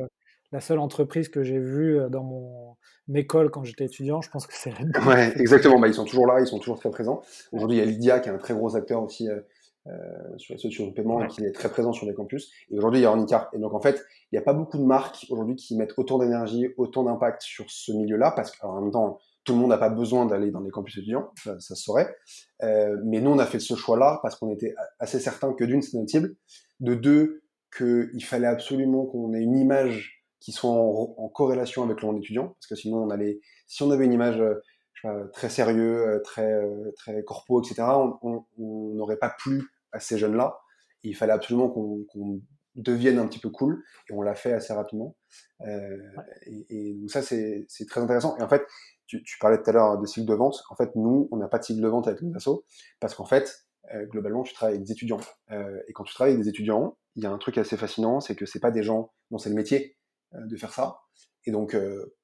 la 0.52 0.60
seule 0.60 0.78
entreprise 0.78 1.28
que 1.28 1.42
j'ai 1.42 1.58
vue 1.58 1.98
dans 2.10 2.22
mon 2.22 2.76
école 3.14 3.50
quand 3.50 3.64
j'étais 3.64 3.86
étudiant, 3.86 4.20
je 4.20 4.30
pense 4.30 4.46
que 4.46 4.52
c'est 4.54 4.70
Red 4.70 4.90
Bull. 4.92 5.08
Ouais, 5.08 5.32
exactement, 5.40 5.78
bah, 5.78 5.88
ils 5.88 5.94
sont 5.94 6.04
toujours 6.04 6.26
là, 6.26 6.40
ils 6.40 6.46
sont 6.46 6.58
toujours 6.58 6.78
très 6.78 6.90
présents. 6.90 7.22
Aujourd'hui, 7.52 7.78
il 7.78 7.80
y 7.80 7.82
a 7.82 7.86
Lydia 7.86 8.20
qui 8.20 8.28
est 8.28 8.32
un 8.32 8.38
très 8.38 8.54
gros 8.54 8.76
acteur 8.76 9.02
aussi 9.02 9.28
sur 10.36 10.54
les 10.54 10.60
solutions 10.60 10.86
de 10.86 10.92
paiement 10.92 11.24
et 11.24 11.28
qui 11.28 11.44
est 11.44 11.52
très 11.52 11.70
présent 11.70 11.92
sur 11.92 12.06
les 12.06 12.14
campus. 12.14 12.50
Et 12.70 12.76
aujourd'hui, 12.76 13.00
il 13.00 13.02
y 13.02 13.06
a 13.06 13.10
Ornica. 13.10 13.48
Et 13.54 13.58
donc, 13.58 13.74
en 13.74 13.80
fait, 13.80 14.04
il 14.30 14.36
n'y 14.36 14.38
a 14.38 14.42
pas 14.42 14.52
beaucoup 14.52 14.78
de 14.78 14.84
marques 14.84 15.26
aujourd'hui 15.30 15.56
qui 15.56 15.76
mettent 15.76 15.94
autant 15.96 16.18
d'énergie, 16.18 16.68
autant 16.76 17.02
d'impact 17.02 17.42
sur 17.42 17.70
ce 17.70 17.92
milieu-là, 17.92 18.32
parce 18.32 18.56
qu'en 18.56 18.80
même 18.80 18.90
temps, 18.90 19.18
tout 19.44 19.54
le 19.54 19.58
monde 19.58 19.70
n'a 19.70 19.78
pas 19.78 19.88
besoin 19.88 20.26
d'aller 20.26 20.50
dans 20.50 20.60
les 20.60 20.70
campus 20.70 20.98
étudiants, 20.98 21.30
ça, 21.42 21.58
ça 21.60 21.74
se 21.74 21.82
saurait. 21.82 22.14
Euh, 22.62 22.96
mais 23.04 23.20
nous, 23.20 23.30
on 23.30 23.38
a 23.38 23.46
fait 23.46 23.58
ce 23.58 23.74
choix-là 23.74 24.20
parce 24.22 24.36
qu'on 24.36 24.52
était 24.52 24.74
assez 24.98 25.18
certain 25.18 25.52
que 25.52 25.64
d'une, 25.64 25.82
c'était 25.82 25.98
notre 25.98 26.10
cible, 26.10 26.36
de 26.80 26.94
deux, 26.94 27.42
qu'il 27.76 28.24
fallait 28.24 28.46
absolument 28.46 29.06
qu'on 29.06 29.32
ait 29.32 29.40
une 29.40 29.56
image 29.56 30.24
qui 30.40 30.52
soit 30.52 30.70
en, 30.70 31.28
corrélation 31.28 31.84
avec 31.84 32.00
le 32.00 32.08
monde 32.08 32.18
étudiant, 32.18 32.48
parce 32.48 32.66
que 32.66 32.74
sinon, 32.74 33.04
on 33.04 33.10
allait, 33.10 33.40
si 33.66 33.82
on 33.82 33.90
avait 33.90 34.06
une 34.06 34.12
image 34.12 34.40
euh, 34.40 34.54
très 35.32 35.48
sérieux, 35.48 36.06
euh, 36.06 36.20
très 36.20 36.60
très 36.96 37.24
corpo, 37.24 37.62
etc., 37.62 37.82
on 38.22 38.44
n'aurait 38.58 39.16
pas 39.16 39.30
plu 39.30 39.68
à 39.92 40.00
ces 40.00 40.18
jeunes-là. 40.18 40.58
Il 41.02 41.16
fallait 41.16 41.32
absolument 41.32 41.68
qu'on 41.70 42.40
devienne 42.74 43.18
un 43.18 43.26
petit 43.26 43.38
peu 43.38 43.50
cool, 43.50 43.82
et 44.08 44.12
on 44.12 44.22
l'a 44.22 44.34
fait 44.34 44.52
assez 44.52 44.72
rapidement. 44.72 45.16
Euh, 45.66 45.96
et, 46.46 46.66
et, 46.70 46.94
donc 46.94 47.10
ça, 47.10 47.22
c'est 47.22 47.66
très 47.88 48.00
intéressant. 48.00 48.36
Et 48.38 48.42
en 48.42 48.48
fait, 48.48 48.64
tu, 49.06 49.38
parlais 49.40 49.60
tout 49.60 49.68
à 49.70 49.72
l'heure 49.72 49.98
de 49.98 50.06
cycle 50.06 50.26
de 50.26 50.34
vente. 50.34 50.62
En 50.70 50.76
fait, 50.76 50.94
nous, 50.94 51.28
on 51.32 51.36
n'a 51.36 51.48
pas 51.48 51.58
de 51.58 51.64
cycle 51.64 51.80
de 51.80 51.88
vente 51.88 52.06
avec 52.06 52.22
nos 52.22 52.34
assos 52.36 52.64
parce 53.00 53.14
qu'en 53.14 53.24
fait, 53.24 53.66
euh, 53.94 54.06
globalement, 54.06 54.42
tu 54.42 54.54
travailles 54.54 54.76
avec 54.76 54.86
des 54.86 54.92
étudiants. 54.92 55.20
Euh, 55.50 55.80
et 55.88 55.92
quand 55.92 56.04
tu 56.04 56.14
travailles 56.14 56.34
avec 56.34 56.44
des 56.44 56.50
étudiants, 56.50 56.96
il 57.16 57.24
y 57.24 57.26
a 57.26 57.30
un 57.30 57.38
truc 57.38 57.58
assez 57.58 57.76
fascinant, 57.76 58.20
c'est 58.20 58.36
que 58.36 58.46
c'est 58.46 58.60
pas 58.60 58.70
des 58.70 58.82
gens 58.82 59.12
dont 59.30 59.38
c'est 59.38 59.48
le 59.48 59.56
métier 59.56 59.96
euh, 60.34 60.46
de 60.46 60.56
faire 60.56 60.72
ça. 60.72 61.00
Et 61.46 61.52
donc, 61.52 61.74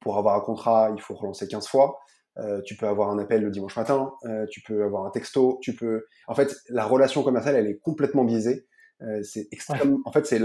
pour 0.01 0.19
avoir 0.19 0.37
un 0.37 0.41
contrat, 0.41 0.91
il 0.95 1.01
faut 1.01 1.15
relancer 1.15 1.49
15 1.49 1.67
fois. 1.69 1.99
Euh, 2.38 2.61
tu 2.62 2.77
peux 2.77 2.87
avoir 2.87 3.11
un 3.11 3.18
appel 3.18 3.42
le 3.42 3.51
dimanche 3.51 3.77
matin, 3.77 4.12
euh, 4.25 4.46
tu 4.51 4.61
peux 4.61 4.85
avoir 4.85 5.07
un 5.07 5.11
texto, 5.11 5.59
tu 5.62 5.75
peux. 5.75 6.07
En 6.27 6.35
fait, 6.35 6.55
la 6.68 6.85
relation 6.85 7.22
commerciale, 7.22 7.57
elle 7.57 7.66
est 7.66 7.79
complètement 7.79 8.25
biaisée. 8.25 8.66
Euh, 9.03 9.22
c'est 9.22 9.49
extrêmement. 9.53 10.01
En 10.05 10.12
fait, 10.12 10.27
c'est 10.27 10.40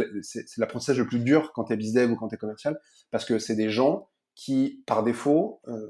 l'apprentissage 0.57 0.99
le 0.99 1.07
plus 1.07 1.19
dur 1.19 1.51
quand 1.53 1.65
tu 1.65 1.73
es 1.73 1.77
business 1.77 2.09
ou 2.09 2.15
quand 2.15 2.27
tu 2.27 2.35
es 2.35 2.37
commercial, 2.37 2.79
parce 3.11 3.25
que 3.25 3.39
c'est 3.39 3.55
des 3.55 3.69
gens 3.69 4.09
qui, 4.35 4.81
par 4.87 5.03
défaut, 5.03 5.61
euh, 5.67 5.87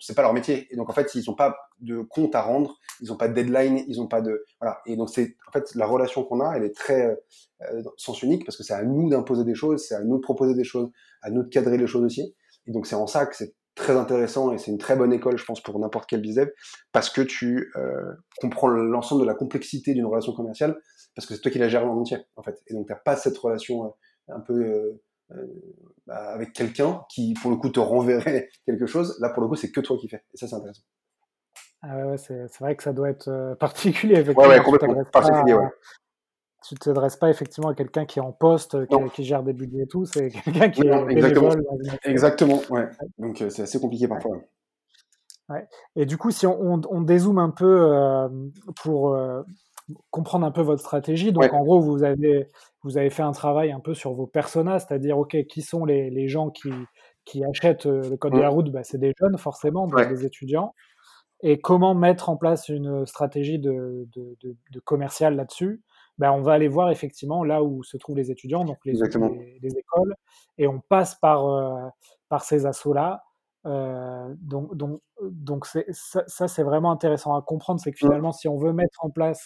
c'est 0.00 0.14
pas 0.14 0.22
leur 0.22 0.32
métier. 0.32 0.72
Et 0.72 0.76
donc, 0.76 0.88
en 0.88 0.92
fait, 0.92 1.14
ils 1.14 1.24
n'ont 1.26 1.34
pas 1.34 1.56
de 1.80 2.00
compte 2.02 2.34
à 2.34 2.42
rendre, 2.42 2.78
ils 3.00 3.08
n'ont 3.08 3.16
pas 3.16 3.28
de 3.28 3.34
deadline, 3.34 3.82
ils 3.88 3.98
n'ont 3.98 4.06
pas 4.06 4.20
de. 4.20 4.44
Voilà. 4.60 4.80
Et 4.86 4.96
donc, 4.96 5.10
c'est 5.10 5.36
en 5.48 5.52
fait 5.52 5.74
la 5.74 5.86
relation 5.86 6.24
qu'on 6.24 6.40
a, 6.40 6.54
elle 6.56 6.64
est 6.64 6.74
très 6.74 7.18
euh, 7.72 7.82
sens 7.96 8.22
unique 8.22 8.44
parce 8.44 8.56
que 8.56 8.62
c'est 8.62 8.74
à 8.74 8.82
nous 8.82 9.10
d'imposer 9.10 9.44
des 9.44 9.54
choses, 9.54 9.84
c'est 9.86 9.94
à 9.94 10.02
nous 10.02 10.16
de 10.16 10.22
proposer 10.22 10.54
des 10.54 10.64
choses, 10.64 10.90
à 11.22 11.30
nous 11.30 11.42
de 11.42 11.48
cadrer 11.48 11.76
les 11.76 11.86
choses 11.86 12.04
aussi. 12.04 12.34
Et 12.66 12.72
donc, 12.72 12.86
c'est 12.86 12.94
en 12.94 13.06
ça 13.06 13.26
que 13.26 13.36
c'est 13.36 13.54
très 13.74 13.96
intéressant 13.96 14.52
et 14.52 14.58
c'est 14.58 14.70
une 14.70 14.78
très 14.78 14.96
bonne 14.96 15.12
école, 15.12 15.38
je 15.38 15.44
pense, 15.44 15.62
pour 15.62 15.78
n'importe 15.78 16.08
quel 16.08 16.20
business 16.20 16.48
parce 16.92 17.10
que 17.10 17.22
tu 17.22 17.72
euh, 17.76 18.12
comprends 18.40 18.68
l'ensemble 18.68 19.22
de 19.22 19.26
la 19.26 19.34
complexité 19.34 19.94
d'une 19.94 20.06
relation 20.06 20.32
commerciale, 20.32 20.78
parce 21.14 21.26
que 21.26 21.34
c'est 21.34 21.40
toi 21.40 21.50
qui 21.50 21.58
la 21.58 21.68
gères 21.68 21.86
en 21.86 21.96
entier, 21.98 22.18
en 22.36 22.42
fait. 22.42 22.60
Et 22.66 22.74
donc, 22.74 22.86
tu 22.86 22.92
n'as 22.92 22.98
pas 22.98 23.16
cette 23.16 23.36
relation 23.38 23.86
euh, 23.86 24.34
un 24.34 24.40
peu 24.40 24.98
euh, 25.32 25.46
bah, 26.06 26.32
avec 26.32 26.52
quelqu'un 26.52 27.04
qui, 27.08 27.34
pour 27.40 27.50
le 27.50 27.56
coup, 27.56 27.70
te 27.70 27.80
renverrait 27.80 28.48
quelque 28.66 28.86
chose. 28.86 29.18
Là, 29.20 29.30
pour 29.30 29.42
le 29.42 29.48
coup, 29.48 29.56
c'est 29.56 29.70
que 29.70 29.80
toi 29.80 29.96
qui 29.98 30.08
fais. 30.08 30.22
Et 30.34 30.36
ça, 30.36 30.46
c'est 30.46 30.56
intéressant. 30.56 30.82
Ah 31.84 32.06
ouais, 32.06 32.16
c'est 32.16 32.46
vrai 32.60 32.76
que 32.76 32.82
ça 32.82 32.92
doit 32.92 33.10
être 33.10 33.56
particulier. 33.60 34.22
Ouais, 34.22 34.46
ouais, 34.46 34.60
complètement. 34.62 35.04
Particulier, 35.04 35.54
ouais 35.54 35.70
tu 36.62 36.74
ne 36.74 36.78
t'adresses 36.78 37.16
pas 37.16 37.30
effectivement 37.30 37.68
à 37.68 37.74
quelqu'un 37.74 38.06
qui 38.06 38.18
est 38.18 38.22
en 38.22 38.32
poste, 38.32 38.76
qui, 39.12 39.24
gère 39.24 39.42
des 39.42 39.52
budgets 39.52 39.82
et 39.82 39.86
tout, 39.86 40.04
c'est 40.04 40.30
quelqu'un 40.44 40.70
qui 40.70 40.82
est 40.82 41.10
exactement. 41.10 41.50
Exactement, 42.04 42.60
ouais. 42.70 42.88
Donc 43.18 43.40
euh, 43.42 43.50
c'est 43.50 43.62
assez 43.62 43.80
compliqué 43.80 44.08
parfois. 44.08 44.38
Ouais. 45.48 45.66
Et 45.96 46.06
du 46.06 46.16
coup, 46.16 46.30
si 46.30 46.46
on, 46.46 46.80
on, 46.88 47.00
dézoome 47.00 47.38
un 47.38 47.50
peu 47.50 47.92
euh, 47.92 48.28
pour 48.82 49.14
euh, 49.14 49.42
comprendre 50.10 50.46
un 50.46 50.52
peu 50.52 50.62
votre 50.62 50.80
stratégie, 50.80 51.32
donc 51.32 51.52
en 51.52 51.62
gros, 51.62 51.80
vous 51.80 52.04
avez, 52.04 52.48
vous 52.82 52.96
avez 52.96 53.10
fait 53.10 53.22
un 53.22 53.32
travail 53.32 53.72
un 53.72 53.80
peu 53.80 53.92
sur 53.92 54.14
vos 54.14 54.26
personas, 54.26 54.78
c'est-à-dire, 54.78 55.18
OK, 55.18 55.36
qui 55.48 55.62
sont 55.62 55.84
les, 55.84 56.10
les 56.10 56.28
gens 56.28 56.50
qui, 56.50 56.70
qui 57.24 57.44
achètent 57.44 57.86
le 57.86 58.16
code 58.16 58.32
de 58.32 58.38
la 58.38 58.50
mmh. 58.50 58.54
route 58.54 58.70
bah, 58.70 58.84
C'est 58.84 58.98
des 58.98 59.12
jeunes, 59.20 59.36
forcément, 59.36 59.86
des 59.88 60.24
étudiants. 60.24 60.74
Et 61.42 61.60
comment 61.60 61.94
mettre 61.94 62.28
en 62.30 62.36
place 62.36 62.68
une 62.68 63.04
stratégie 63.04 63.58
de, 63.58 64.06
de, 64.14 64.36
de, 64.42 64.56
de 64.70 64.80
commercial 64.80 65.34
là-dessus? 65.34 65.82
Ben, 66.22 66.30
on 66.30 66.40
va 66.40 66.52
aller 66.52 66.68
voir 66.68 66.88
effectivement 66.92 67.42
là 67.42 67.64
où 67.64 67.82
se 67.82 67.96
trouvent 67.96 68.16
les 68.16 68.30
étudiants, 68.30 68.64
donc 68.64 68.78
les, 68.84 68.92
les, 68.92 69.76
écoles, 69.76 70.14
et 70.56 70.68
on 70.68 70.78
passe 70.78 71.16
par, 71.16 71.48
euh, 71.48 71.88
par 72.28 72.44
ces 72.44 72.64
assauts-là. 72.64 73.24
Euh, 73.66 74.32
donc, 74.38 74.72
donc, 74.76 75.00
donc 75.20 75.66
ça, 75.66 75.80
ça 76.28 76.46
c'est 76.46 76.62
vraiment 76.62 76.92
intéressant 76.92 77.34
à 77.34 77.42
comprendre, 77.42 77.80
c'est 77.80 77.90
que 77.90 77.98
finalement, 77.98 78.30
si 78.30 78.46
on 78.46 78.56
veut 78.56 78.72
mettre 78.72 79.04
en 79.04 79.10
place 79.10 79.44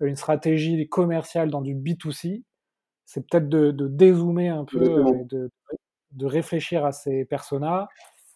une 0.00 0.14
stratégie 0.14 0.86
commerciale 0.90 1.48
dans 1.50 1.62
du 1.62 1.74
B2C, 1.74 2.42
c'est 3.06 3.26
peut-être 3.26 3.48
de, 3.48 3.70
de, 3.70 3.88
dézoomer 3.88 4.50
un 4.50 4.66
peu, 4.66 5.02
de, 5.24 5.50
de, 6.12 6.26
réfléchir 6.26 6.84
à 6.84 6.92
ces 6.92 7.24
personas 7.24 7.88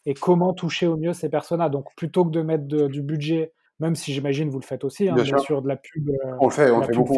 et 0.07 0.15
comment 0.15 0.55
toucher 0.55 0.87
au 0.87 0.97
mieux 0.97 1.13
ces 1.13 1.29
personas. 1.29 1.69
Donc, 1.69 1.95
plutôt 1.99 2.25
que 2.25 2.31
de 2.31 2.41
mettre 2.41 2.65
du 2.65 3.03
budget 3.03 3.53
même 3.81 3.95
si 3.95 4.13
j'imagine 4.13 4.49
vous 4.49 4.61
le 4.61 4.65
faites 4.65 4.85
aussi, 4.85 5.09
hein, 5.09 5.15
bien, 5.15 5.39
sûr. 5.39 5.63
de 5.63 5.69
la 5.69 5.77
pub. 5.77 6.09
Euh, 6.09 6.37
on 6.41 6.47
le 6.47 6.53
fait, 6.53 6.71
on 6.71 6.81
le 6.81 6.87
fait 6.87 6.93
beaucoup. 6.93 7.15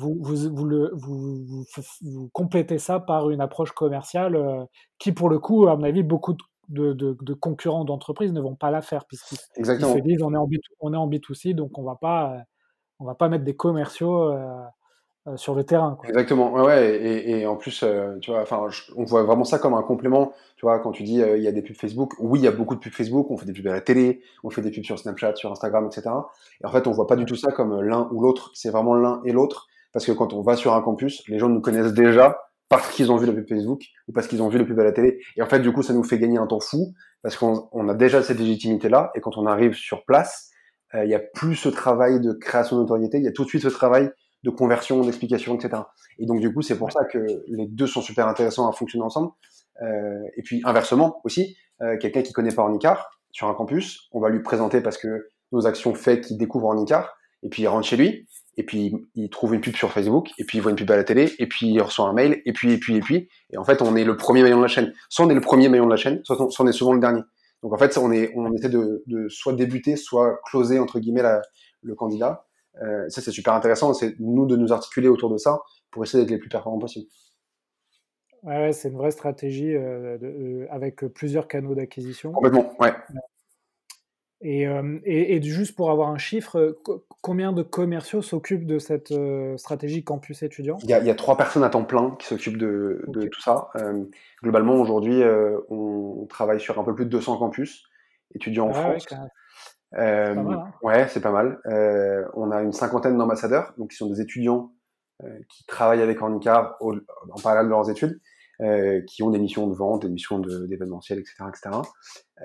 Vous, 0.00 0.16
vous, 0.20 0.54
vous, 0.54 0.64
le, 0.64 0.92
vous, 0.94 1.64
vous, 2.02 2.28
complétez 2.32 2.78
ça 2.78 3.00
par 3.00 3.30
une 3.30 3.40
approche 3.40 3.72
commerciale 3.72 4.36
euh, 4.36 4.64
qui, 5.00 5.10
pour 5.10 5.28
le 5.28 5.40
coup, 5.40 5.66
à 5.66 5.76
mon 5.76 5.82
avis, 5.82 6.04
beaucoup 6.04 6.34
de, 6.68 6.92
de, 6.92 7.16
de 7.20 7.34
concurrents 7.34 7.84
d'entreprises 7.84 8.32
ne 8.32 8.40
vont 8.40 8.54
pas 8.54 8.70
la 8.70 8.82
faire 8.82 9.06
puisqu'ils 9.06 9.38
se 9.66 9.98
disent 10.00 10.22
on 10.22 10.34
est 10.34 10.36
en, 10.36 10.46
B, 10.46 10.54
on 10.80 10.92
est 10.92 10.96
en 10.96 11.08
B2C, 11.08 11.54
donc 11.54 11.76
on 11.78 11.82
va 11.82 11.96
pas, 11.96 12.36
on 13.00 13.04
va 13.04 13.14
pas 13.14 13.28
mettre 13.28 13.44
des 13.44 13.56
commerciaux 13.56 14.30
euh, 14.30 14.36
euh, 14.36 14.64
sur 15.36 15.54
le 15.54 15.64
terrain. 15.64 15.98
Exactement, 16.04 16.52
ouais, 16.52 16.96
et, 16.96 17.40
et, 17.40 17.46
en 17.46 17.56
plus, 17.56 17.82
euh, 17.82 18.18
tu 18.20 18.30
vois, 18.30 18.42
enfin, 18.42 18.66
on 18.96 19.04
voit 19.04 19.22
vraiment 19.22 19.44
ça 19.44 19.58
comme 19.58 19.74
un 19.74 19.82
complément. 19.82 20.32
Tu 20.56 20.66
vois, 20.66 20.78
quand 20.80 20.92
tu 20.92 21.02
dis 21.02 21.22
euh, 21.22 21.36
il 21.36 21.42
y 21.42 21.48
a 21.48 21.52
des 21.52 21.62
pubs 21.62 21.76
Facebook, 21.76 22.14
oui, 22.18 22.40
il 22.40 22.44
y 22.44 22.48
a 22.48 22.52
beaucoup 22.52 22.74
de 22.74 22.80
pubs 22.80 22.92
Facebook. 22.92 23.30
On 23.30 23.36
fait 23.36 23.46
des 23.46 23.52
pubs 23.52 23.66
à 23.66 23.72
la 23.72 23.80
télé, 23.80 24.22
on 24.44 24.50
fait 24.50 24.62
des 24.62 24.70
pubs 24.70 24.84
sur 24.84 24.98
Snapchat, 24.98 25.36
sur 25.36 25.50
Instagram, 25.50 25.86
etc. 25.86 26.10
Et 26.62 26.66
en 26.66 26.70
fait, 26.70 26.86
on 26.86 26.92
voit 26.92 27.06
pas 27.06 27.16
du 27.16 27.24
tout 27.24 27.36
ça 27.36 27.52
comme 27.52 27.80
l'un 27.80 28.08
ou 28.12 28.20
l'autre. 28.20 28.50
C'est 28.54 28.70
vraiment 28.70 28.94
l'un 28.94 29.20
et 29.24 29.32
l'autre, 29.32 29.66
parce 29.92 30.06
que 30.06 30.12
quand 30.12 30.32
on 30.32 30.42
va 30.42 30.56
sur 30.56 30.74
un 30.74 30.82
campus, 30.82 31.22
les 31.28 31.38
gens 31.38 31.48
nous 31.48 31.60
connaissent 31.60 31.92
déjà 31.92 32.38
parce 32.68 32.90
qu'ils 32.90 33.10
ont 33.10 33.16
vu 33.16 33.26
la 33.26 33.32
pub 33.32 33.48
Facebook 33.48 33.82
ou 34.08 34.12
parce 34.12 34.26
qu'ils 34.26 34.42
ont 34.42 34.48
vu 34.48 34.58
la 34.58 34.64
pub 34.64 34.78
à 34.78 34.84
la 34.84 34.92
télé. 34.92 35.20
Et 35.36 35.42
en 35.42 35.46
fait, 35.46 35.60
du 35.60 35.72
coup, 35.72 35.82
ça 35.82 35.92
nous 35.92 36.04
fait 36.04 36.18
gagner 36.18 36.38
un 36.38 36.46
temps 36.46 36.60
fou 36.60 36.94
parce 37.22 37.36
qu'on 37.36 37.88
a 37.88 37.94
déjà 37.94 38.22
cette 38.22 38.38
légitimité-là. 38.38 39.10
Et 39.14 39.20
quand 39.20 39.36
on 39.36 39.46
arrive 39.46 39.74
sur 39.74 40.04
place, 40.04 40.50
il 40.94 41.08
y 41.08 41.14
a 41.14 41.18
plus 41.18 41.54
ce 41.54 41.68
travail 41.68 42.20
de 42.20 42.32
création 42.32 42.76
de 42.76 42.82
notoriété. 42.82 43.18
Il 43.18 43.24
y 43.24 43.28
a 43.28 43.32
tout 43.32 43.44
de 43.44 43.48
suite 43.48 43.62
ce 43.62 43.68
travail 43.68 44.10
de 44.44 44.50
conversion, 44.50 45.00
d'explication, 45.02 45.56
etc. 45.56 45.82
Et 46.18 46.26
donc 46.26 46.40
du 46.40 46.52
coup, 46.52 46.62
c'est 46.62 46.78
pour 46.78 46.92
ça 46.92 47.04
que 47.04 47.18
les 47.18 47.66
deux 47.66 47.86
sont 47.86 48.02
super 48.02 48.28
intéressants 48.28 48.68
à 48.68 48.72
fonctionner 48.72 49.04
ensemble. 49.04 49.30
Euh, 49.82 50.22
et 50.36 50.42
puis 50.42 50.60
inversement 50.64 51.20
aussi, 51.24 51.56
euh, 51.82 51.96
quelqu'un 51.98 52.22
qui 52.22 52.32
connaît 52.32 52.54
pas 52.54 52.62
Ornicar 52.62 53.10
sur 53.30 53.48
un 53.48 53.54
campus, 53.54 54.08
on 54.12 54.20
va 54.20 54.30
lui 54.30 54.42
présenter 54.42 54.80
parce 54.80 54.98
que 54.98 55.28
nos 55.52 55.66
actions 55.66 55.94
fait 55.94 56.20
qu'il 56.20 56.36
découvre 56.38 56.66
Ornicar, 56.66 57.16
et 57.42 57.48
puis 57.48 57.62
il 57.62 57.68
rentre 57.68 57.86
chez 57.86 57.96
lui, 57.96 58.26
et 58.56 58.64
puis 58.64 58.92
il 59.14 59.30
trouve 59.30 59.54
une 59.54 59.60
pub 59.60 59.76
sur 59.76 59.92
Facebook, 59.92 60.28
et 60.38 60.44
puis 60.44 60.58
il 60.58 60.60
voit 60.60 60.72
une 60.72 60.76
pub 60.76 60.90
à 60.90 60.96
la 60.96 61.04
télé, 61.04 61.32
et 61.38 61.46
puis 61.46 61.68
il 61.68 61.80
reçoit 61.80 62.08
un 62.08 62.12
mail, 62.12 62.42
et 62.44 62.52
puis 62.52 62.72
et 62.72 62.78
puis 62.78 62.96
et 62.96 63.00
puis, 63.00 63.28
et 63.50 63.56
en 63.56 63.64
fait 63.64 63.80
on 63.82 63.94
est 63.96 64.04
le 64.04 64.16
premier 64.16 64.42
maillon 64.42 64.58
de 64.58 64.62
la 64.62 64.68
chaîne. 64.68 64.92
Soit 65.08 65.26
on 65.26 65.30
est 65.30 65.34
le 65.34 65.40
premier 65.40 65.68
maillon 65.68 65.86
de 65.86 65.90
la 65.90 65.96
chaîne, 65.96 66.20
soit 66.24 66.36
on, 66.40 66.66
est 66.66 66.72
souvent 66.72 66.92
le 66.92 67.00
dernier. 67.00 67.22
Donc 67.62 67.72
en 67.72 67.78
fait 67.78 67.96
on 67.98 68.10
est 68.10 68.32
on 68.34 68.52
essaie 68.52 68.68
de, 68.68 69.04
de 69.06 69.28
soit 69.28 69.52
débuter, 69.52 69.96
soit 69.96 70.40
closer 70.44 70.78
entre 70.78 70.98
guillemets 70.98 71.22
la, 71.22 71.42
le 71.82 71.94
candidat. 71.94 72.47
Euh, 72.82 73.08
ça, 73.08 73.20
c'est 73.20 73.30
super 73.30 73.54
intéressant. 73.54 73.92
C'est 73.94 74.16
nous 74.18 74.46
de 74.46 74.56
nous 74.56 74.72
articuler 74.72 75.08
autour 75.08 75.30
de 75.30 75.38
ça 75.38 75.60
pour 75.90 76.02
essayer 76.02 76.22
d'être 76.22 76.30
les 76.30 76.38
plus 76.38 76.48
performants 76.48 76.78
possible. 76.78 77.06
Ouais, 78.44 78.72
c'est 78.72 78.88
une 78.88 78.96
vraie 78.96 79.10
stratégie 79.10 79.74
euh, 79.74 80.16
euh, 80.22 80.66
avec 80.70 81.04
plusieurs 81.06 81.48
canaux 81.48 81.74
d'acquisition. 81.74 82.32
Complètement, 82.32 82.72
ouais. 82.78 82.92
Et, 84.40 84.62
et, 84.64 85.42
juste 85.42 85.74
pour 85.74 85.90
avoir 85.90 86.10
un 86.10 86.18
chiffre, 86.18 86.78
combien 87.22 87.52
de 87.52 87.64
commerciaux 87.64 88.22
s'occupent 88.22 88.66
de 88.66 88.78
cette 88.78 89.12
stratégie 89.56 90.04
campus 90.04 90.44
étudiant? 90.44 90.78
Il 90.84 90.90
y, 90.90 90.92
a, 90.92 91.00
il 91.00 91.06
y, 91.06 91.10
a, 91.10 91.16
trois 91.16 91.36
personnes 91.36 91.64
à 91.64 91.70
temps 91.70 91.82
plein 91.82 92.14
qui 92.20 92.28
s'occupent 92.28 92.56
de, 92.56 93.02
de 93.08 93.26
tout 93.26 93.40
ça. 93.40 93.70
globalement, 94.40 94.74
aujourd'hui, 94.74 95.24
on 95.70 96.24
travaille 96.30 96.60
sur 96.60 96.78
un 96.78 96.84
peu 96.84 96.94
plus 96.94 97.06
de 97.06 97.10
200 97.10 97.38
campus 97.38 97.82
étudiants 98.32 98.68
en 98.68 98.70
ah 98.70 98.74
France. 98.74 99.06
Euh, 99.94 100.36
hein. 100.36 100.72
Ouais, 100.82 101.08
c'est 101.08 101.20
pas 101.20 101.30
mal. 101.30 101.60
Euh, 101.66 102.24
on 102.34 102.50
a 102.50 102.62
une 102.62 102.72
cinquantaine 102.72 103.16
d'ambassadeurs, 103.16 103.72
donc 103.78 103.90
qui 103.90 103.96
sont 103.96 104.08
des 104.08 104.20
étudiants 104.20 104.72
euh, 105.24 105.38
qui 105.48 105.64
travaillent 105.66 106.02
avec 106.02 106.22
Handicap 106.22 106.76
en 106.80 107.40
parallèle 107.42 107.64
de 107.64 107.70
leurs 107.70 107.90
études, 107.90 108.20
euh, 108.60 109.00
qui 109.08 109.22
ont 109.22 109.30
des 109.30 109.40
missions 109.40 109.66
de 109.66 109.74
vente, 109.74 110.02
des 110.02 110.08
missions 110.08 110.38
d'événementiel, 110.38 111.18
etc., 111.18 111.34
etc. 111.48 111.70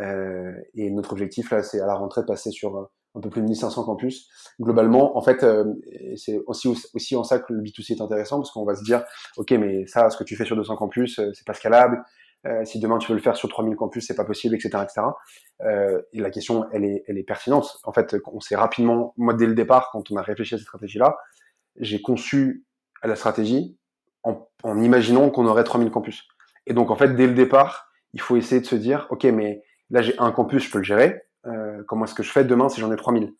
Euh, 0.01 0.53
et 0.73 0.89
notre 0.89 1.11
objectif 1.11 1.51
là, 1.51 1.61
c'est 1.61 1.79
à 1.79 1.85
la 1.85 1.93
rentrée 1.93 2.21
de 2.21 2.25
passer 2.25 2.49
sur 2.49 2.89
un 3.15 3.19
peu 3.19 3.29
plus 3.29 3.41
de 3.41 3.47
1500 3.47 3.83
campus. 3.83 4.27
Globalement, 4.59 5.15
en 5.15 5.21
fait, 5.21 5.45
c'est 6.15 6.41
aussi 6.47 6.67
aussi 6.95 7.15
en 7.15 7.23
ça 7.23 7.37
que 7.37 7.53
le 7.53 7.61
B2C 7.61 7.97
est 7.97 8.01
intéressant 8.01 8.37
parce 8.37 8.49
qu'on 8.49 8.65
va 8.65 8.75
se 8.75 8.83
dire, 8.83 9.03
ok, 9.37 9.51
mais 9.51 9.85
ça, 9.85 10.09
ce 10.09 10.17
que 10.17 10.23
tu 10.23 10.35
fais 10.35 10.45
sur 10.45 10.55
200 10.55 10.75
campus, 10.77 11.21
c'est 11.33 11.45
pas 11.45 11.53
scalable. 11.53 12.03
Euh, 12.45 12.65
si 12.65 12.79
demain 12.79 12.97
tu 12.97 13.09
veux 13.09 13.15
le 13.15 13.21
faire 13.21 13.37
sur 13.37 13.47
3000 13.47 13.75
campus, 13.75 14.05
c'est 14.05 14.15
pas 14.15 14.25
possible, 14.25 14.55
etc., 14.55 14.83
etc. 14.83 15.07
Euh, 15.61 16.01
et 16.11 16.19
la 16.19 16.29
question, 16.29 16.65
elle 16.71 16.83
est, 16.83 17.03
elle 17.07 17.17
est 17.17 17.23
pertinente. 17.23 17.77
En 17.83 17.93
fait, 17.93 18.15
on 18.31 18.41
s'est 18.41 18.55
rapidement, 18.55 19.13
moi 19.17 19.33
dès 19.33 19.45
le 19.45 19.53
départ, 19.53 19.89
quand 19.91 20.11
on 20.11 20.17
a 20.17 20.21
réfléchi 20.21 20.55
à 20.55 20.57
cette 20.57 20.67
stratégie-là, 20.67 21.17
j'ai 21.77 22.01
conçu 22.01 22.65
la 23.03 23.15
stratégie 23.15 23.77
en, 24.23 24.47
en 24.63 24.81
imaginant 24.81 25.29
qu'on 25.29 25.47
aurait 25.47 25.63
3000 25.63 25.89
campus. 25.89 26.27
Et 26.65 26.73
donc 26.73 26.91
en 26.91 26.95
fait, 26.95 27.15
dès 27.15 27.27
le 27.27 27.33
départ, 27.33 27.89
il 28.13 28.21
faut 28.21 28.35
essayer 28.35 28.61
de 28.61 28.65
se 28.65 28.75
dire, 28.75 29.07
ok, 29.09 29.23
mais 29.25 29.61
là 29.89 30.01
j'ai 30.01 30.15
un 30.19 30.31
campus, 30.31 30.63
je 30.63 30.71
peux 30.71 30.79
le 30.79 30.83
gérer. 30.83 31.21
Euh, 31.45 31.83
comment 31.87 32.05
est-ce 32.05 32.15
que 32.15 32.23
je 32.23 32.31
fais 32.31 32.43
demain 32.43 32.69
si 32.69 32.79
j'en 32.81 32.91
ai 32.91 32.95
3000 32.95 33.33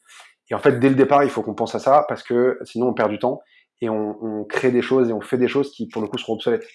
Et 0.49 0.55
en 0.55 0.59
fait, 0.59 0.79
dès 0.79 0.89
le 0.89 0.95
départ, 0.95 1.23
il 1.23 1.29
faut 1.29 1.41
qu'on 1.41 1.53
pense 1.53 1.75
à 1.75 1.79
ça 1.79 2.05
parce 2.07 2.23
que 2.23 2.59
sinon 2.63 2.87
on 2.87 2.93
perd 2.93 3.09
du 3.09 3.19
temps 3.19 3.41
et 3.81 3.89
on, 3.89 4.17
on, 4.23 4.43
crée 4.45 4.71
des 4.71 4.81
choses 4.81 5.09
et 5.09 5.13
on 5.13 5.21
fait 5.21 5.37
des 5.37 5.47
choses 5.47 5.71
qui 5.71 5.87
pour 5.87 6.01
le 6.01 6.07
coup 6.07 6.17
seront 6.17 6.33
obsolètes. 6.33 6.65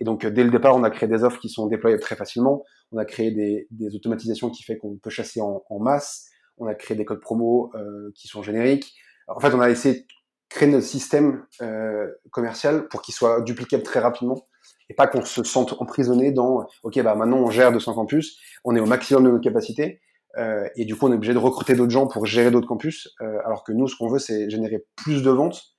Et 0.00 0.04
donc 0.04 0.26
dès 0.26 0.44
le 0.44 0.50
départ, 0.50 0.74
on 0.76 0.82
a 0.82 0.90
créé 0.90 1.08
des 1.08 1.24
offres 1.24 1.38
qui 1.40 1.48
sont 1.48 1.66
déployables 1.66 2.02
très 2.02 2.16
facilement. 2.16 2.64
On 2.92 2.98
a 2.98 3.04
créé 3.04 3.30
des, 3.30 3.66
des 3.70 3.94
automatisations 3.94 4.50
qui 4.50 4.62
fait 4.62 4.78
qu'on 4.78 4.96
peut 4.96 5.10
chasser 5.10 5.40
en, 5.40 5.62
en, 5.68 5.78
masse. 5.78 6.28
On 6.58 6.66
a 6.66 6.74
créé 6.74 6.96
des 6.96 7.04
codes 7.04 7.20
promo 7.20 7.70
euh, 7.74 8.10
qui 8.14 8.28
sont 8.28 8.42
génériques. 8.42 8.94
En 9.28 9.40
fait, 9.40 9.54
on 9.54 9.60
a 9.60 9.70
essayé 9.70 10.00
de 10.00 10.04
créer 10.48 10.68
notre 10.68 10.86
système 10.86 11.44
euh, 11.62 12.06
commercial 12.30 12.88
pour 12.88 13.02
qu'il 13.02 13.14
soit 13.14 13.40
duplicable 13.42 13.82
très 13.82 14.00
rapidement 14.00 14.46
et 14.88 14.94
pas 14.94 15.06
qu'on 15.06 15.24
se 15.24 15.42
sente 15.42 15.74
emprisonné 15.80 16.32
dans 16.32 16.66
ok 16.82 17.02
bah 17.02 17.14
maintenant 17.14 17.38
on 17.38 17.50
gère 17.50 17.72
200 17.72 17.94
campus, 17.94 18.38
on 18.64 18.76
est 18.76 18.80
au 18.80 18.86
maximum 18.86 19.24
de 19.24 19.30
notre 19.30 19.42
capacité 19.42 20.00
euh, 20.36 20.68
et 20.76 20.84
du 20.84 20.96
coup 20.96 21.06
on 21.06 21.12
est 21.12 21.16
obligé 21.16 21.32
de 21.32 21.38
recruter 21.38 21.74
d'autres 21.74 21.92
gens 21.92 22.06
pour 22.06 22.26
gérer 22.26 22.50
d'autres 22.50 22.66
campus 22.66 23.14
euh, 23.20 23.38
alors 23.44 23.64
que 23.64 23.72
nous 23.72 23.88
ce 23.88 23.96
qu'on 23.96 24.08
veut 24.08 24.18
c'est 24.18 24.50
générer 24.50 24.84
plus 24.96 25.22
de 25.22 25.30
ventes 25.30 25.62
euh, 25.62 25.73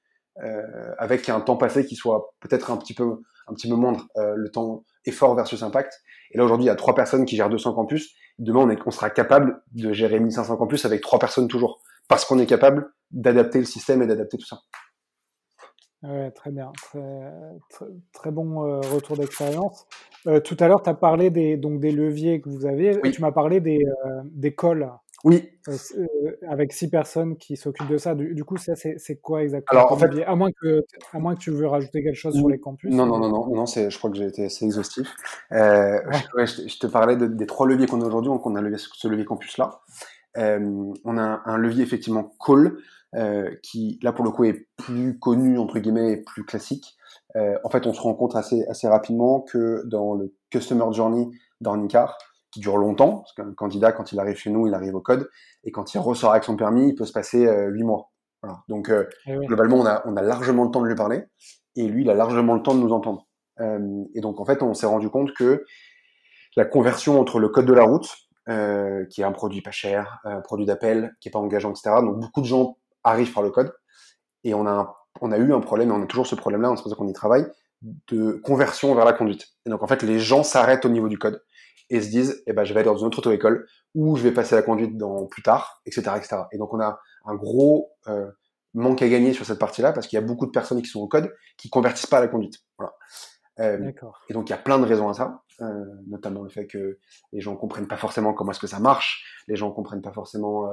avec 0.98 1.30
un 1.30 1.40
temps 1.40 1.58
passé 1.58 1.86
qui 1.86 1.96
soit 1.96 2.34
peut-être 2.42 2.72
un 2.72 2.78
petit 2.78 2.94
peu 2.94 3.20
un 3.48 3.54
petit 3.54 3.70
peu 3.70 3.76
moindre, 3.76 4.08
euh, 4.18 4.34
le 4.36 4.50
temps 4.50 4.84
effort 5.06 5.36
versus 5.36 5.62
impact. 5.64 6.02
Et 6.32 6.38
là 6.38 6.44
aujourd'hui, 6.44 6.66
il 6.66 6.68
y 6.68 6.72
a 6.72 6.76
trois 6.76 6.96
personnes 6.96 7.26
qui 7.26 7.36
gèrent 7.36 7.50
200 7.50 7.74
campus 7.74 8.16
Demain, 8.38 8.62
on, 8.62 8.70
est, 8.70 8.80
on 8.86 8.92
sera 8.92 9.10
capable 9.10 9.62
de 9.72 9.94
gérer 9.94 10.20
1500 10.20 10.58
campus 10.58 10.84
avec 10.84 11.00
trois 11.00 11.20
personnes 11.20 11.48
toujours, 11.48 11.82
parce 12.10 12.26
qu'on 12.26 12.38
est 12.38 12.46
capable 12.46 12.92
d'adapter 13.12 13.60
le 13.60 13.66
système 13.66 14.02
et 14.02 14.08
d'adapter 14.08 14.38
tout 14.38 14.46
ça. 14.46 14.60
Ouais, 16.04 16.30
très 16.32 16.52
bien, 16.52 16.72
très, 16.82 17.32
très, 18.12 18.32
bon 18.32 18.66
euh, 18.66 18.82
retour 18.82 19.16
d'expérience. 19.16 19.88
Euh, 20.28 20.42
tout 20.42 20.58
à 20.60 20.68
l'heure, 20.68 20.84
tu 20.84 20.90
as 20.90 20.94
parlé 20.94 21.30
des, 21.30 21.56
donc, 21.56 21.80
des 21.80 21.92
leviers 21.92 22.42
que 22.42 22.50
vous 22.50 22.66
avez, 22.66 23.00
tu 23.12 23.22
m'as 23.22 23.32
parlé 23.32 23.62
des, 23.62 23.80
euh, 24.06 24.22
des 24.26 24.54
calls. 24.54 24.92
Oui. 25.26 25.50
avec 26.48 26.72
six 26.72 26.90
personnes 26.90 27.36
qui 27.36 27.58
s'occupent 27.58 27.90
de 27.90 27.98
ça. 27.98 28.16
Du, 28.16 28.44
coup, 28.46 28.58
ça, 28.58 28.76
c'est 28.76 29.20
quoi 29.22 29.44
exactement 29.44 29.82
Alors, 29.82 29.92
en 29.92 29.98
fait, 29.98 30.24
à, 30.24 30.36
moins 30.36 30.52
que, 30.52 30.86
à 31.12 31.20
moins 31.20 31.36
que 31.36 31.40
tu 31.40 31.52
veux 31.52 31.68
rajouter 31.68 32.04
quelque 32.04 32.16
chose 32.16 32.36
sur 32.36 32.48
les 32.48 32.60
campus. 32.60 32.94
Non, 32.94 33.06
non, 33.06 33.20
non, 33.20 33.30
non, 33.30 33.48
non 33.54 33.66
je 33.66 33.98
crois 33.98 34.10
que 34.12 34.18
j'ai 34.18 34.28
été 34.28 34.46
assez 34.46 34.64
exhaustif. 34.64 35.14
je, 35.52 36.80
te 36.80 36.88
parlais 36.88 37.18
des 37.18 37.46
trois 37.48 37.68
leviers 37.68 37.88
qu'on 37.88 38.02
a 38.02 38.06
aujourd'hui. 38.06 38.30
Donc, 38.30 38.46
on 38.46 38.56
a 38.56 38.62
levier, 38.62 38.78
ce 38.78 39.08
levier 39.08 39.26
campus-là. 39.26 39.82
on 40.38 41.18
a 41.18 41.42
un 41.46 41.58
levier 41.58 41.84
effectivement 41.84 42.32
call 42.46 42.78
euh, 43.16 43.50
qui 43.64 43.98
là 44.04 44.12
pour 44.12 44.26
le 44.26 44.32
coup 44.32 44.44
est 44.44 44.68
plus 44.76 45.18
connu 45.18 45.58
entre 45.58 45.80
guillemets 45.80 46.12
et 46.12 46.18
plus 46.18 46.44
classique. 46.44 46.98
Euh, 47.38 47.58
en 47.64 47.70
fait, 47.70 47.88
on 47.88 47.94
se 47.94 48.02
rend 48.02 48.14
compte 48.14 48.36
assez 48.36 48.66
assez 48.68 48.90
rapidement 48.90 49.40
que 49.40 49.84
dans 49.86 50.16
le 50.16 50.34
customer 50.50 50.92
journey 50.92 51.30
d'Ornicar, 51.62 52.18
qui 52.56 52.62
dure 52.62 52.78
longtemps, 52.78 53.18
parce 53.18 53.34
qu'un 53.34 53.54
candidat 53.54 53.92
quand 53.92 54.14
il 54.14 54.20
arrive 54.20 54.38
chez 54.38 54.50
nous, 54.50 54.66
il 54.66 54.74
arrive 54.74 54.96
au 54.96 55.02
code, 55.02 55.30
et 55.66 55.72
quand 55.72 55.94
il 55.94 56.00
ressort 56.00 56.32
avec 56.32 56.46
son 56.46 56.56
permis, 56.56 56.88
il 56.90 56.96
peut 56.96 57.06
se 57.06 57.12
passer 57.12 57.46
euh, 57.46 57.68
huit 57.68 57.84
mois. 57.84 58.12
Voilà. 58.42 58.60
Donc 58.70 58.92
eh 59.28 59.36
globalement, 59.46 59.78
on 59.78 59.86
a 59.86 60.04
on 60.06 60.16
a 60.16 60.22
largement 60.22 60.64
le 60.64 60.72
temps 60.72 60.82
de 60.82 60.88
lui 60.88 60.96
parler, 60.96 61.26
et 61.76 61.88
lui, 61.88 62.04
il 62.04 62.10
a 62.10 62.14
largement 62.14 62.54
le 62.54 62.62
temps 62.62 62.74
de 62.74 62.80
nous 62.80 62.94
entendre. 62.94 63.28
et 63.60 64.22
donc 64.22 64.40
en 64.40 64.46
fait, 64.46 64.64
on 64.64 64.74
s'est 64.74 64.86
rendu 64.86 65.10
compte 65.10 65.34
que 65.34 65.66
la 66.56 66.66
conversion 66.66 67.20
entre 67.20 67.40
le 67.40 67.50
code 67.50 67.66
de 67.66 67.74
la 67.74 67.84
route, 67.84 68.10
euh, 68.48 69.06
qui 69.08 69.22
est 69.22 69.26
un 69.26 69.32
produit 69.32 69.62
pas 69.62 69.72
cher, 69.72 70.20
un 70.24 70.42
produit 70.42 70.66
d'appel 70.66 71.16
qui 71.20 71.28
est 71.28 71.32
pas 71.32 71.40
engageant, 71.40 71.72
etc. 71.72 71.96
Donc 72.02 72.20
beaucoup 72.20 72.42
de 72.42 72.46
gens 72.46 72.78
arrive 73.04 73.34
par 73.34 73.44
le 73.44 73.50
code. 73.50 73.74
Et 74.44 74.54
on 74.54 74.68
a, 74.68 74.96
on 75.22 75.32
a 75.32 75.38
eu 75.38 75.52
un 75.54 75.62
problème, 75.62 75.90
et 75.90 75.92
on 75.92 76.02
a 76.02 76.06
toujours 76.06 76.28
ce 76.28 76.36
problème-là, 76.36 76.72
c'est 76.76 76.84
pour 76.84 76.92
ça 76.92 76.96
qu'on 76.96 77.08
y 77.08 77.14
travaille, 77.14 77.48
de 77.82 78.34
conversion 78.44 78.94
vers 78.94 79.06
la 79.06 79.14
conduite. 79.14 79.48
Et 79.66 79.70
donc 79.70 79.82
en 79.84 79.88
fait, 79.88 80.04
les 80.04 80.20
gens 80.20 80.44
s'arrêtent 80.44 80.86
au 80.86 80.90
niveau 80.90 81.10
du 81.10 81.18
code 81.18 81.42
et 81.90 82.02
se 82.02 82.10
disent, 82.10 82.44
eh 82.48 82.54
ben, 82.54 82.64
je 82.64 82.74
vais 82.74 82.80
aller 82.80 82.90
dans 82.90 82.98
une 82.98 83.08
autre 83.08 83.20
auto-école 83.20 83.68
ou 83.94 84.16
je 84.16 84.24
vais 84.24 84.32
passer 84.32 84.56
la 84.56 84.62
conduite 84.62 84.98
dans 84.98 85.26
plus 85.26 85.44
tard, 85.44 85.82
etc., 85.86 86.12
etc. 86.18 86.38
Et 86.52 86.58
donc 86.58 86.74
on 86.74 86.80
a 86.80 87.00
un 87.26 87.36
gros 87.36 87.92
euh, 88.08 88.30
manque 88.74 89.02
à 89.02 89.08
gagner 89.08 89.34
sur 89.34 89.46
cette 89.46 89.60
partie-là 89.60 89.94
parce 89.94 90.08
qu'il 90.08 90.18
y 90.18 90.22
a 90.22 90.26
beaucoup 90.26 90.46
de 90.46 90.52
personnes 90.52 90.82
qui 90.82 90.90
sont 90.90 91.02
au 91.02 91.08
code 91.08 91.34
qui 91.58 91.70
convertissent 91.70 92.08
pas 92.08 92.18
à 92.18 92.22
la 92.22 92.28
conduite. 92.28 92.56
Voilà. 92.78 92.94
Euh, 93.60 93.92
et 94.30 94.34
donc 94.34 94.50
il 94.50 94.52
y 94.52 94.56
a 94.56 94.58
plein 94.58 94.80
de 94.80 94.86
raisons 94.86 95.08
à 95.08 95.14
ça, 95.14 95.42
euh, 95.62 95.86
notamment 96.08 96.44
le 96.44 96.50
fait 96.50 96.68
que 96.68 97.00
les 97.32 97.40
gens 97.40 97.56
comprennent 97.56 97.88
pas 97.88 97.98
forcément 97.98 98.34
comment 98.34 98.52
est-ce 98.52 98.60
que 98.60 98.68
ça 98.68 98.80
marche, 98.80 99.44
les 99.48 99.56
gens 99.56 99.72
comprennent 99.72 100.02
pas 100.02 100.12
forcément 100.12 100.68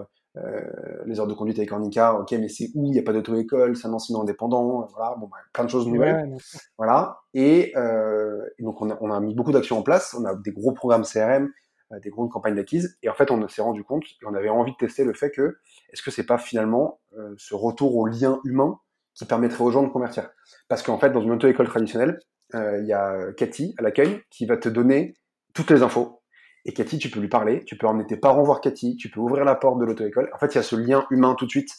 les 1.04 1.20
heures 1.20 1.26
de 1.26 1.34
conduite 1.34 1.58
avec 1.58 1.72
Ornica, 1.72 2.14
ok, 2.14 2.32
mais 2.32 2.48
c'est 2.48 2.70
où? 2.74 2.86
Il 2.86 2.92
n'y 2.92 2.98
a 2.98 3.02
pas 3.02 3.12
d'auto-école, 3.12 3.76
c'est 3.76 3.86
un 3.86 3.92
enseignant 3.92 4.22
indépendant, 4.22 4.88
voilà, 4.94 5.14
bon, 5.16 5.26
bah, 5.26 5.36
plein 5.52 5.64
de 5.64 5.70
choses 5.70 5.86
nouvelles. 5.86 6.36
voilà. 6.78 7.18
Et, 7.34 7.72
euh, 7.76 8.42
et, 8.58 8.62
donc, 8.62 8.80
on 8.80 8.90
a, 8.90 8.98
on 9.00 9.10
a 9.10 9.20
mis 9.20 9.34
beaucoup 9.34 9.52
d'actions 9.52 9.78
en 9.78 9.82
place, 9.82 10.14
on 10.18 10.24
a 10.24 10.34
des 10.34 10.52
gros 10.52 10.72
programmes 10.72 11.04
CRM, 11.04 11.50
euh, 11.92 12.00
des 12.00 12.10
grosses 12.10 12.30
campagnes 12.30 12.54
d'acquise, 12.54 12.96
et 13.02 13.08
en 13.08 13.14
fait, 13.14 13.30
on 13.30 13.46
s'est 13.48 13.62
rendu 13.62 13.84
compte, 13.84 14.04
et 14.04 14.26
on 14.26 14.34
avait 14.34 14.48
envie 14.48 14.72
de 14.72 14.76
tester 14.76 15.04
le 15.04 15.12
fait 15.12 15.30
que, 15.30 15.58
est-ce 15.92 16.02
que 16.02 16.10
c'est 16.10 16.26
pas 16.26 16.38
finalement 16.38 17.00
euh, 17.18 17.34
ce 17.36 17.54
retour 17.54 17.96
au 17.96 18.06
lien 18.06 18.40
humain 18.44 18.78
qui 19.14 19.26
permettrait 19.26 19.62
aux 19.62 19.70
gens 19.70 19.82
de 19.82 19.88
convertir? 19.88 20.30
Parce 20.68 20.82
qu'en 20.82 20.98
fait, 20.98 21.10
dans 21.10 21.20
une 21.20 21.32
auto-école 21.32 21.68
traditionnelle, 21.68 22.18
euh, 22.54 22.78
il 22.80 22.86
y 22.86 22.92
a 22.92 23.32
Cathy 23.36 23.74
à 23.78 23.82
l'accueil 23.82 24.22
qui 24.30 24.46
va 24.46 24.56
te 24.56 24.68
donner 24.68 25.16
toutes 25.54 25.70
les 25.70 25.82
infos 25.82 26.21
et 26.64 26.72
Cathy, 26.72 26.98
tu 26.98 27.10
peux 27.10 27.20
lui 27.20 27.28
parler, 27.28 27.64
tu 27.64 27.76
peux 27.76 27.86
emmener 27.86 28.06
tes 28.06 28.16
parents 28.16 28.42
voir 28.42 28.60
Cathy, 28.60 28.96
tu 28.96 29.10
peux 29.10 29.20
ouvrir 29.20 29.44
la 29.44 29.54
porte 29.54 29.78
de 29.80 29.84
l'auto-école. 29.84 30.30
En 30.32 30.38
fait, 30.38 30.54
il 30.54 30.56
y 30.56 30.58
a 30.58 30.62
ce 30.62 30.76
lien 30.76 31.06
humain 31.10 31.34
tout 31.36 31.46
de 31.46 31.50
suite 31.50 31.70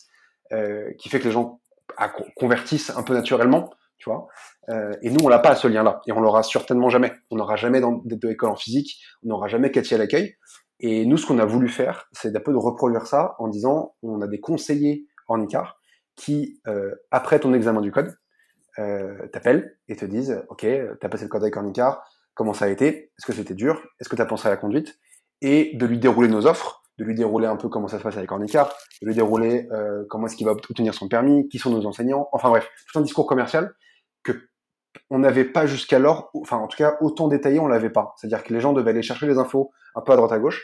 euh, 0.51 0.91
qui 0.99 1.09
fait 1.09 1.19
que 1.19 1.25
les 1.25 1.31
gens 1.31 1.61
convertissent 2.35 2.89
un 2.89 3.03
peu 3.03 3.13
naturellement, 3.13 3.69
tu 3.97 4.09
vois. 4.09 4.27
Euh, 4.69 4.93
et 5.01 5.09
nous, 5.09 5.23
on 5.23 5.29
n'a 5.29 5.39
pas 5.39 5.55
ce 5.55 5.67
lien-là, 5.67 6.01
et 6.07 6.11
on 6.11 6.19
l'aura 6.19 6.43
certainement 6.43 6.89
jamais. 6.89 7.13
On 7.31 7.37
n'aura 7.37 7.55
jamais 7.55 7.81
écoles 8.29 8.49
en 8.49 8.55
physique, 8.55 9.01
on 9.23 9.29
n'aura 9.29 9.47
jamais 9.47 9.71
Cathy 9.71 9.95
à 9.95 9.97
l'accueil. 9.97 10.35
Et 10.79 11.05
nous, 11.05 11.17
ce 11.17 11.25
qu'on 11.25 11.39
a 11.39 11.45
voulu 11.45 11.69
faire, 11.69 12.07
c'est 12.11 12.31
d'un 12.31 12.41
peu 12.41 12.51
de 12.51 12.57
reproduire 12.57 13.07
ça 13.07 13.35
en 13.39 13.47
disant, 13.47 13.95
on 14.01 14.21
a 14.21 14.27
des 14.27 14.39
conseillers 14.39 15.05
en 15.27 15.41
ICAR 15.41 15.79
qui, 16.15 16.59
euh, 16.67 16.93
après 17.11 17.39
ton 17.39 17.53
examen 17.53 17.81
du 17.81 17.91
code, 17.91 18.17
euh, 18.79 19.27
t'appellent 19.31 19.77
et 19.87 19.95
te 19.95 20.05
disent, 20.05 20.43
ok, 20.49 20.65
t'as 20.99 21.09
passé 21.09 21.23
le 21.23 21.29
code 21.29 21.43
avec 21.43 21.55
Ornicar, 21.55 22.03
comment 22.33 22.53
ça 22.53 22.65
a 22.65 22.69
été, 22.69 22.87
est-ce 22.87 23.25
que 23.25 23.33
c'était 23.33 23.53
dur, 23.53 23.81
est-ce 23.99 24.09
que 24.09 24.15
tu 24.15 24.21
as 24.21 24.25
pensé 24.25 24.47
à 24.47 24.51
la 24.51 24.57
conduite, 24.57 24.99
et 25.41 25.71
de 25.75 25.85
lui 25.85 25.99
dérouler 25.99 26.29
nos 26.29 26.45
offres, 26.45 26.83
de 26.97 27.03
lui 27.03 27.15
dérouler 27.15 27.47
un 27.47 27.55
peu 27.55 27.69
comment 27.69 27.87
ça 27.87 27.97
se 27.97 28.03
passe 28.03 28.17
avec 28.17 28.31
Ornicar, 28.31 28.73
de 29.01 29.07
lui 29.07 29.15
dérouler 29.15 29.67
euh, 29.71 30.03
comment 30.09 30.27
est-ce 30.27 30.35
qu'il 30.35 30.45
va 30.45 30.53
obtenir 30.53 30.93
son 30.93 31.07
permis, 31.07 31.47
qui 31.49 31.59
sont 31.59 31.71
nos 31.71 31.85
enseignants, 31.85 32.29
enfin 32.31 32.49
bref, 32.49 32.69
tout 32.91 32.99
un 32.99 33.01
discours 33.01 33.27
commercial 33.27 33.73
que 34.23 34.31
on 35.09 35.19
n'avait 35.19 35.45
pas 35.45 35.65
jusqu'alors, 35.65 36.29
enfin 36.35 36.57
en 36.57 36.67
tout 36.67 36.77
cas 36.77 36.97
autant 37.01 37.27
détaillé 37.27 37.59
on 37.59 37.67
l'avait 37.67 37.89
pas. 37.89 38.13
C'est-à-dire 38.17 38.43
que 38.43 38.53
les 38.53 38.59
gens 38.59 38.73
devaient 38.73 38.91
aller 38.91 39.01
chercher 39.01 39.25
les 39.25 39.37
infos 39.37 39.71
un 39.95 40.01
peu 40.01 40.13
à 40.13 40.15
droite 40.15 40.31
à 40.31 40.39
gauche, 40.39 40.63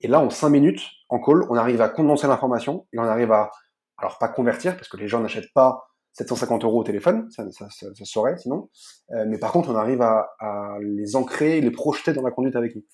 et 0.00 0.08
là 0.08 0.20
en 0.20 0.30
cinq 0.30 0.50
minutes 0.50 0.82
en 1.08 1.18
call, 1.18 1.44
on 1.48 1.56
arrive 1.56 1.80
à 1.80 1.88
condenser 1.88 2.26
l'information 2.26 2.86
et 2.92 2.98
on 2.98 3.04
arrive 3.04 3.32
à, 3.32 3.50
alors 3.98 4.18
pas 4.18 4.28
convertir 4.28 4.76
parce 4.76 4.88
que 4.88 4.96
les 4.96 5.08
gens 5.08 5.20
n'achètent 5.20 5.52
pas 5.54 5.89
750 6.12 6.64
euros 6.64 6.80
au 6.80 6.84
téléphone, 6.84 7.30
ça, 7.30 7.50
ça, 7.50 7.68
ça, 7.70 8.04
saurait 8.04 8.36
sinon. 8.38 8.68
Euh, 9.12 9.24
mais 9.28 9.38
par 9.38 9.52
contre, 9.52 9.70
on 9.70 9.76
arrive 9.76 10.02
à, 10.02 10.30
à, 10.40 10.76
les 10.80 11.16
ancrer, 11.16 11.60
les 11.60 11.70
projeter 11.70 12.12
dans 12.12 12.22
la 12.22 12.30
conduite 12.30 12.56
avec 12.56 12.74
nous. 12.74 12.84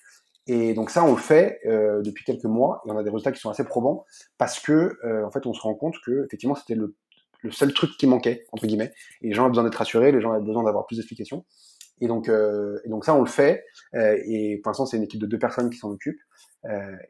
Et 0.47 0.73
donc 0.73 0.89
ça, 0.89 1.03
on 1.03 1.11
le 1.11 1.21
fait 1.21 1.59
euh, 1.65 2.01
depuis 2.01 2.23
quelques 2.23 2.45
mois 2.45 2.81
et 2.85 2.91
on 2.91 2.97
a 2.97 3.03
des 3.03 3.09
résultats 3.09 3.33
qui 3.33 3.39
sont 3.39 3.49
assez 3.49 3.65
probants 3.65 4.05
parce 4.37 4.59
que 4.59 4.97
euh, 5.03 5.25
en 5.25 5.31
fait, 5.31 5.45
on 5.45 5.53
se 5.53 5.61
rend 5.61 5.75
compte 5.75 5.95
que 6.05 6.25
effectivement, 6.25 6.55
c'était 6.55 6.75
le, 6.75 6.95
le, 7.41 7.51
seul 7.51 7.73
truc 7.73 7.91
qui 7.97 8.07
manquait 8.07 8.45
entre 8.53 8.65
guillemets. 8.65 8.93
Et 9.21 9.27
les 9.27 9.33
gens 9.33 9.43
avaient 9.43 9.51
besoin 9.51 9.65
d'être 9.65 9.75
rassurés, 9.75 10.11
les 10.11 10.21
gens 10.21 10.31
avaient 10.31 10.45
besoin 10.45 10.63
d'avoir 10.63 10.85
plus 10.85 10.95
d'explications. 10.95 11.45
Et 11.99 12.07
donc, 12.07 12.29
euh, 12.29 12.79
et 12.85 12.89
donc 12.89 13.03
ça, 13.03 13.13
on 13.13 13.21
le 13.21 13.27
fait. 13.27 13.65
Euh, 13.95 14.17
et 14.25 14.59
pour 14.63 14.69
l'instant, 14.69 14.85
c'est 14.85 14.97
une 14.97 15.03
équipe 15.03 15.19
de 15.19 15.25
deux 15.25 15.39
personnes 15.39 15.69
qui 15.69 15.77
s'en 15.77 15.89
occupent. 15.91 16.21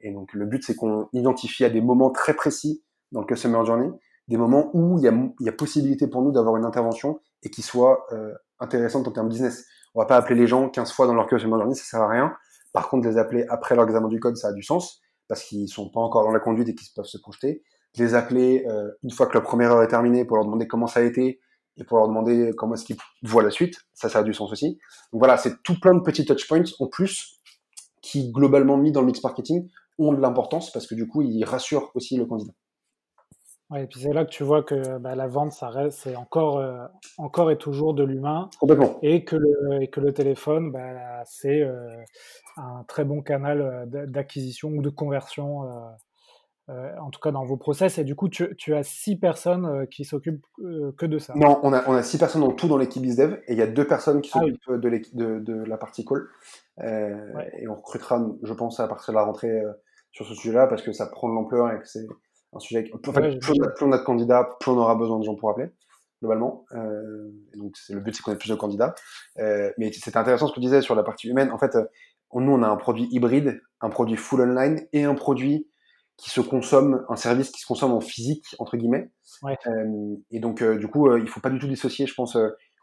et 0.01 0.11
donc, 0.11 0.33
le 0.33 0.45
but, 0.45 0.63
c'est 0.63 0.75
qu'on 0.75 1.09
identifie 1.13 1.65
à 1.65 1.69
des 1.69 1.81
moments 1.81 2.11
très 2.11 2.33
précis 2.33 2.83
dans 3.11 3.21
le 3.21 3.25
customer 3.25 3.65
journey 3.65 3.89
des 4.27 4.37
moments 4.37 4.69
où 4.73 4.97
il 4.99 5.03
y 5.03 5.07
a, 5.07 5.13
y 5.39 5.49
a 5.49 5.51
possibilité 5.51 6.07
pour 6.07 6.21
nous 6.21 6.31
d'avoir 6.31 6.57
une 6.57 6.65
intervention 6.65 7.19
et 7.43 7.49
qui 7.49 7.61
soit 7.61 8.05
euh, 8.11 8.33
intéressante 8.59 9.07
en 9.07 9.11
termes 9.11 9.29
business. 9.29 9.65
On 9.95 10.01
va 10.01 10.05
pas 10.05 10.17
appeler 10.17 10.39
les 10.39 10.47
gens 10.47 10.69
15 10.69 10.91
fois 10.91 11.07
dans 11.07 11.13
leur 11.13 11.27
customer 11.27 11.57
journey, 11.57 11.75
ça 11.75 11.83
sert 11.83 12.01
à 12.01 12.09
rien. 12.09 12.33
Par 12.73 12.89
contre, 12.89 13.07
les 13.07 13.17
appeler 13.17 13.45
après 13.49 13.75
leur 13.75 13.85
examen 13.85 14.07
du 14.07 14.19
code, 14.19 14.37
ça 14.37 14.49
a 14.49 14.53
du 14.53 14.63
sens 14.63 15.01
parce 15.27 15.43
qu'ils 15.43 15.67
sont 15.67 15.89
pas 15.89 15.99
encore 15.99 16.23
dans 16.23 16.31
la 16.31 16.39
conduite 16.39 16.69
et 16.69 16.75
qu'ils 16.75 16.89
peuvent 16.95 17.05
se 17.05 17.17
projeter. 17.17 17.63
Les 17.97 18.15
appeler 18.15 18.65
euh, 18.69 18.91
une 19.03 19.11
fois 19.11 19.27
que 19.27 19.33
leur 19.33 19.43
première 19.43 19.71
heure 19.71 19.83
est 19.83 19.87
terminée 19.87 20.25
pour 20.25 20.37
leur 20.37 20.45
demander 20.45 20.67
comment 20.67 20.87
ça 20.87 20.99
a 20.99 21.03
été 21.03 21.39
et 21.77 21.83
pour 21.83 21.97
leur 21.97 22.07
demander 22.07 22.51
comment 22.57 22.75
est-ce 22.75 22.85
qu'ils 22.85 22.97
voient 23.23 23.43
la 23.43 23.51
suite, 23.51 23.75
ça, 23.93 24.09
ça 24.09 24.19
a 24.19 24.23
du 24.23 24.33
sens 24.33 24.51
aussi. 24.51 24.79
Donc 25.11 25.19
voilà, 25.19 25.37
c'est 25.37 25.61
tout 25.63 25.79
plein 25.79 25.93
de 25.93 26.01
petits 26.01 26.25
touchpoints 26.25 26.63
en 26.79 26.87
plus 26.87 27.39
qui, 28.01 28.31
globalement 28.31 28.77
mis 28.77 28.91
dans 28.91 29.01
le 29.01 29.07
mix 29.07 29.21
marketing, 29.23 29.69
ont 29.97 30.13
de 30.13 30.21
l'importance 30.21 30.71
parce 30.71 30.87
que 30.87 30.95
du 30.95 31.07
coup, 31.07 31.21
ils 31.21 31.43
rassurent 31.43 31.91
aussi 31.95 32.17
le 32.17 32.25
candidat. 32.25 32.53
Ouais, 33.69 33.83
et 33.83 33.87
puis 33.87 33.99
c'est 33.99 34.13
là 34.13 34.23
que 34.23 34.29
tu 34.29 34.43
vois 34.43 34.63
que 34.63 34.97
bah, 34.97 35.15
la 35.15 35.27
vente, 35.27 35.51
ça 35.51 35.67
reste, 35.67 35.99
c'est 35.99 36.15
encore, 36.15 36.57
euh, 36.59 36.85
encore 37.17 37.51
et 37.51 37.57
toujours 37.57 37.93
de 37.93 38.03
l'humain. 38.03 38.49
Complètement. 38.59 38.97
Et 39.01 39.25
que 39.25 39.35
le, 39.35 39.81
et 39.81 39.89
que 39.89 39.99
le 39.99 40.13
téléphone, 40.13 40.71
bah, 40.71 41.23
c'est 41.25 41.61
euh, 41.61 41.97
un 42.55 42.85
très 42.87 43.03
bon 43.03 43.21
canal 43.21 43.61
euh, 43.61 44.05
d'acquisition 44.05 44.69
ou 44.69 44.81
de 44.81 44.89
conversion, 44.89 45.63
en 46.69 47.09
tout 47.11 47.19
cas 47.19 47.31
dans 47.31 47.43
vos 47.43 47.57
process. 47.57 47.97
Et 47.97 48.05
du 48.05 48.15
coup, 48.15 48.29
tu, 48.29 48.55
tu 48.55 48.73
as 48.73 48.83
six 48.83 49.17
personnes 49.17 49.85
qui 49.87 50.05
s'occupent 50.05 50.45
que 50.97 51.05
de 51.05 51.17
ça. 51.17 51.33
Non, 51.35 51.59
on 51.63 51.73
a, 51.73 51.85
on 51.89 51.93
a 51.93 52.03
six 52.03 52.17
personnes 52.17 52.43
en 52.43 52.51
tout 52.51 52.69
dans 52.69 52.77
l'équipe 52.77 53.01
BizDev 53.01 53.39
et 53.47 53.53
il 53.53 53.57
y 53.57 53.61
a 53.61 53.67
deux 53.67 53.87
personnes 53.87 54.21
qui 54.21 54.31
ah 54.33 54.39
s'occupent 54.39 54.81
de, 54.81 55.01
de, 55.13 55.39
de, 55.39 55.63
la 55.65 55.77
partie 55.77 56.05
call. 56.05 56.25
Et 56.81 57.67
on 57.67 57.75
recrutera, 57.75 58.25
je 58.43 58.53
pense, 58.53 58.79
à 58.79 58.87
partir 58.87 59.13
de 59.13 59.17
la 59.17 59.25
rentrée 59.25 59.61
sur 60.11 60.25
ce 60.25 60.33
sujet-là 60.35 60.67
parce 60.67 60.81
que 60.81 60.93
ça 60.93 61.05
prend 61.05 61.29
de 61.29 61.35
l'ampleur 61.35 61.71
et 61.71 61.79
que 61.79 61.87
c'est 61.87 62.05
un 62.53 62.59
sujet. 62.59 62.83
plus, 62.83 63.11
on 63.81 63.91
a, 63.91 63.97
de 63.97 64.03
candidats, 64.03 64.49
plus 64.59 64.71
on 64.71 64.77
aura 64.77 64.95
besoin 64.95 65.19
de 65.19 65.23
gens 65.23 65.35
pour 65.35 65.49
appeler, 65.49 65.69
globalement. 66.21 66.65
Euh, 66.73 67.29
donc, 67.55 67.75
c'est 67.77 67.93
le 67.93 67.99
but, 67.99 68.15
c'est 68.15 68.21
qu'on 68.21 68.31
ait 68.31 68.37
plus 68.37 68.49
de 68.49 68.55
candidats. 68.55 68.95
Euh, 69.39 69.71
mais 69.77 69.91
c'est 69.91 70.15
intéressant 70.17 70.47
ce 70.47 70.51
que 70.53 70.59
tu 70.59 70.65
disais 70.65 70.81
sur 70.81 70.95
la 70.95 71.03
partie 71.03 71.27
humaine. 71.27 71.51
En 71.51 71.57
fait, 71.57 71.75
euh, 71.75 71.85
nous, 72.33 72.51
on 72.51 72.63
a 72.63 72.67
un 72.67 72.77
produit 72.77 73.07
hybride, 73.11 73.61
un 73.81 73.89
produit 73.89 74.17
full 74.17 74.41
online 74.41 74.87
et 74.93 75.03
un 75.03 75.15
produit 75.15 75.67
qui 76.17 76.31
se 76.31 76.41
consomme, 76.41 77.05
un 77.09 77.15
service 77.15 77.51
qui 77.51 77.61
se 77.61 77.67
consomme 77.67 77.93
en 77.93 78.01
physique, 78.01 78.55
entre 78.57 78.75
guillemets. 78.75 79.11
Euh, 79.43 80.15
et 80.31 80.39
donc, 80.39 80.63
du 80.63 80.87
coup, 80.87 81.15
il 81.15 81.27
faut 81.27 81.41
pas 81.41 81.51
du 81.51 81.59
tout 81.59 81.67
dissocier, 81.67 82.07
je 82.07 82.15
pense, 82.15 82.35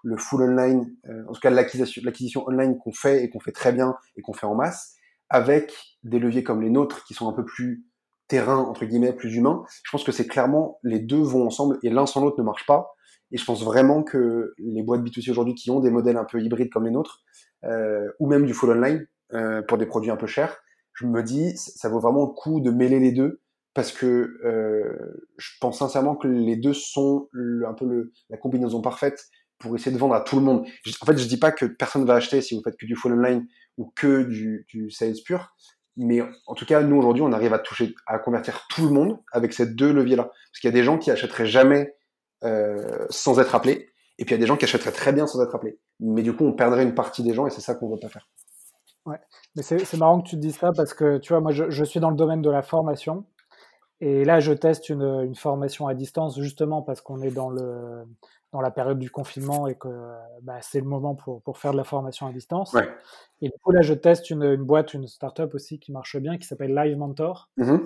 le 0.04 0.16
full 0.16 0.42
online, 0.42 0.94
en 1.28 1.32
tout 1.32 1.40
cas 1.40 1.50
l'acquisition 1.50 2.46
online 2.46 2.78
qu'on 2.78 2.92
fait 2.92 3.24
et 3.24 3.30
qu'on 3.30 3.40
fait 3.40 3.50
très 3.50 3.72
bien 3.72 3.96
et 4.16 4.22
qu'on 4.22 4.34
fait 4.34 4.46
en 4.46 4.54
masse, 4.54 4.94
avec 5.30 5.74
des 6.04 6.20
leviers 6.20 6.44
comme 6.44 6.62
les 6.62 6.70
nôtres 6.70 7.04
qui 7.06 7.14
sont 7.14 7.28
un 7.28 7.32
peu 7.32 7.44
plus 7.44 7.84
terrain 8.28 8.58
entre 8.58 8.84
guillemets 8.84 9.12
plus 9.12 9.34
humain. 9.34 9.64
Je 9.84 9.90
pense 9.90 10.04
que 10.04 10.12
c'est 10.12 10.26
clairement 10.26 10.78
les 10.82 10.98
deux 10.98 11.20
vont 11.20 11.46
ensemble 11.46 11.78
et 11.82 11.90
l'un 11.90 12.06
sans 12.06 12.22
l'autre 12.22 12.38
ne 12.38 12.44
marche 12.44 12.66
pas. 12.66 12.94
Et 13.32 13.36
je 13.36 13.44
pense 13.44 13.64
vraiment 13.64 14.02
que 14.02 14.54
les 14.58 14.82
boîtes 14.82 15.02
B2C 15.02 15.30
aujourd'hui 15.30 15.54
qui 15.54 15.70
ont 15.70 15.80
des 15.80 15.90
modèles 15.90 16.16
un 16.16 16.24
peu 16.24 16.40
hybrides 16.40 16.70
comme 16.70 16.84
les 16.84 16.90
nôtres, 16.90 17.22
euh, 17.64 18.08
ou 18.20 18.28
même 18.28 18.46
du 18.46 18.54
full 18.54 18.70
online 18.70 19.06
euh, 19.32 19.62
pour 19.62 19.78
des 19.78 19.86
produits 19.86 20.10
un 20.10 20.16
peu 20.16 20.26
chers, 20.26 20.58
je 20.92 21.06
me 21.06 21.22
dis, 21.22 21.56
ça 21.56 21.88
vaut 21.88 21.98
vraiment 21.98 22.26
le 22.26 22.32
coup 22.32 22.60
de 22.60 22.70
mêler 22.70 23.00
les 23.00 23.12
deux 23.12 23.40
parce 23.74 23.90
que 23.90 24.38
euh, 24.44 25.24
je 25.36 25.50
pense 25.60 25.80
sincèrement 25.80 26.14
que 26.14 26.28
les 26.28 26.56
deux 26.56 26.74
sont 26.74 27.28
un 27.66 27.74
peu 27.74 27.86
le, 27.86 28.12
la 28.30 28.36
combinaison 28.36 28.80
parfaite 28.80 29.26
pour 29.58 29.74
essayer 29.74 29.90
de 29.90 29.98
vendre 29.98 30.14
à 30.14 30.20
tout 30.20 30.36
le 30.36 30.42
monde. 30.42 30.64
En 31.00 31.06
fait, 31.06 31.16
je 31.16 31.26
dis 31.26 31.38
pas 31.38 31.50
que 31.50 31.66
personne 31.66 32.04
va 32.04 32.14
acheter 32.14 32.40
si 32.40 32.54
vous 32.54 32.62
faites 32.62 32.76
que 32.76 32.86
du 32.86 32.94
full 32.94 33.12
online 33.14 33.46
ou 33.76 33.92
que 33.96 34.22
du, 34.22 34.66
du 34.68 34.90
sales 34.90 35.14
pur, 35.24 35.56
mais 35.96 36.20
en 36.46 36.54
tout 36.54 36.66
cas, 36.66 36.82
nous 36.82 36.96
aujourd'hui, 36.96 37.22
on 37.22 37.32
arrive 37.32 37.52
à 37.54 37.58
toucher, 37.58 37.94
à 38.06 38.18
convertir 38.18 38.66
tout 38.70 38.82
le 38.82 38.90
monde 38.90 39.18
avec 39.32 39.52
ces 39.52 39.66
deux 39.66 39.92
leviers-là. 39.92 40.24
Parce 40.24 40.60
qu'il 40.60 40.68
y 40.68 40.72
a 40.72 40.76
des 40.76 40.82
gens 40.82 40.98
qui 40.98 41.10
achèteraient 41.10 41.46
jamais 41.46 41.94
euh, 42.42 43.06
sans 43.10 43.38
être 43.40 43.54
appelés, 43.54 43.90
et 44.18 44.24
puis 44.24 44.34
il 44.34 44.38
y 44.38 44.40
a 44.40 44.42
des 44.42 44.46
gens 44.46 44.56
qui 44.56 44.64
achèteraient 44.64 44.92
très 44.92 45.12
bien 45.12 45.26
sans 45.26 45.42
être 45.42 45.54
appelés. 45.54 45.78
Mais 46.00 46.22
du 46.22 46.34
coup, 46.34 46.44
on 46.44 46.52
perdrait 46.52 46.82
une 46.82 46.94
partie 46.94 47.22
des 47.22 47.34
gens, 47.34 47.46
et 47.46 47.50
c'est 47.50 47.60
ça 47.60 47.74
qu'on 47.74 47.88
ne 47.88 47.94
veut 47.94 48.00
pas 48.00 48.08
faire. 48.08 48.28
Ouais, 49.06 49.20
mais 49.54 49.62
c'est 49.62 49.96
marrant 49.98 50.22
que 50.22 50.28
tu 50.28 50.36
te 50.36 50.40
dises 50.40 50.56
ça 50.56 50.72
parce 50.74 50.94
que 50.94 51.18
tu 51.18 51.32
vois, 51.32 51.40
moi, 51.40 51.52
je, 51.52 51.68
je 51.68 51.84
suis 51.84 52.00
dans 52.00 52.10
le 52.10 52.16
domaine 52.16 52.40
de 52.40 52.50
la 52.50 52.62
formation. 52.62 53.26
Et 54.00 54.24
là, 54.24 54.40
je 54.40 54.52
teste 54.52 54.88
une, 54.88 55.02
une 55.02 55.34
formation 55.34 55.86
à 55.86 55.94
distance 55.94 56.38
justement 56.40 56.82
parce 56.82 57.00
qu'on 57.00 57.22
est 57.22 57.30
dans, 57.30 57.50
le, 57.50 58.04
dans 58.54 58.60
la 58.60 58.70
période 58.70 59.00
du 59.00 59.10
confinement 59.10 59.66
et 59.66 59.74
que 59.74 59.88
bah, 60.42 60.58
c'est 60.60 60.78
le 60.78 60.86
moment 60.86 61.16
pour, 61.16 61.42
pour, 61.42 61.58
faire 61.58 61.72
de 61.72 61.76
la 61.76 61.82
formation 61.82 62.28
à 62.28 62.32
distance. 62.32 62.72
Ouais. 62.72 62.88
Et 63.42 63.48
du 63.48 63.58
coup, 63.60 63.72
là, 63.72 63.82
je 63.82 63.94
teste 63.94 64.30
une, 64.30 64.44
une 64.44 64.62
boîte, 64.62 64.94
une 64.94 65.08
startup 65.08 65.52
aussi 65.54 65.80
qui 65.80 65.90
marche 65.90 66.16
bien, 66.18 66.38
qui 66.38 66.46
s'appelle 66.46 66.72
Live 66.72 66.96
Mentor. 66.96 67.50
Mm-hmm. 67.58 67.80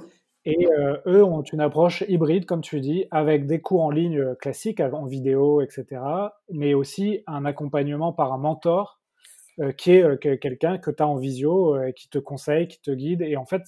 Et 0.45 0.67
euh, 0.67 0.99
eux 1.07 1.25
ont 1.25 1.41
une 1.41 1.63
approche 1.63 2.05
hybride, 2.07 2.45
comme 2.45 2.61
tu 2.61 2.81
dis, 2.81 3.07
avec 3.11 3.47
des 3.47 3.63
cours 3.63 3.83
en 3.83 3.91
ligne 3.91 4.19
euh, 4.19 4.35
classiques, 4.35 4.81
en 4.81 5.07
vidéo, 5.07 5.63
etc., 5.63 6.03
mais 6.53 6.75
aussi 6.75 7.23
un 7.27 7.47
accompagnement 7.47 8.13
par 8.13 8.35
un 8.35 8.39
mentor 8.39 9.01
euh, 9.61 9.73
qui 9.73 9.93
est 9.93 10.03
euh, 10.03 10.17
quelqu'un 10.17 10.77
que 10.77 10.91
tu 10.91 11.03
as 11.03 11.09
en 11.09 11.17
visio, 11.17 11.79
qui 11.97 12.11
te 12.11 12.19
conseille, 12.19 12.69
qui 12.69 12.81
te 12.83 12.91
guide. 12.91 13.23
Et 13.23 13.39
en 13.39 13.47
fait, 13.47 13.63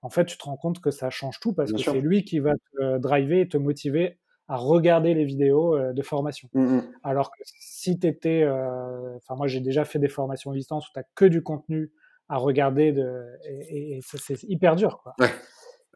en 0.00 0.08
fait, 0.08 0.24
tu 0.24 0.38
te 0.38 0.44
rends 0.44 0.56
compte 0.56 0.80
que 0.80 0.90
ça 0.90 1.10
change 1.10 1.38
tout 1.38 1.52
parce 1.52 1.70
Bien 1.70 1.84
que 1.84 1.90
c'est 1.90 2.00
lui 2.00 2.24
qui 2.24 2.38
va 2.38 2.54
te 2.54 2.96
driver 2.96 3.42
et 3.42 3.48
te 3.48 3.58
motiver 3.58 4.18
à 4.48 4.56
regarder 4.56 5.14
les 5.14 5.24
vidéos 5.24 5.76
euh, 5.76 5.92
de 5.92 6.02
formation. 6.02 6.48
Mm-hmm. 6.54 6.82
Alors 7.02 7.30
que 7.30 7.38
si 7.44 7.98
tu 7.98 8.06
étais. 8.06 8.42
euh, 8.42 9.16
Enfin, 9.16 9.34
moi, 9.34 9.46
j'ai 9.46 9.60
déjà 9.60 9.84
fait 9.84 9.98
des 9.98 10.08
formations 10.08 10.50
à 10.52 10.54
distance 10.54 10.88
où 10.88 10.92
tu 10.94 11.00
que 11.14 11.24
du 11.24 11.42
contenu 11.42 11.90
à 12.28 12.36
regarder 12.38 12.92
de, 12.92 13.24
et, 13.48 13.96
et- 13.96 14.00
c'est 14.02 14.42
hyper 14.44 14.76
dur. 14.76 15.00
Quoi. 15.02 15.14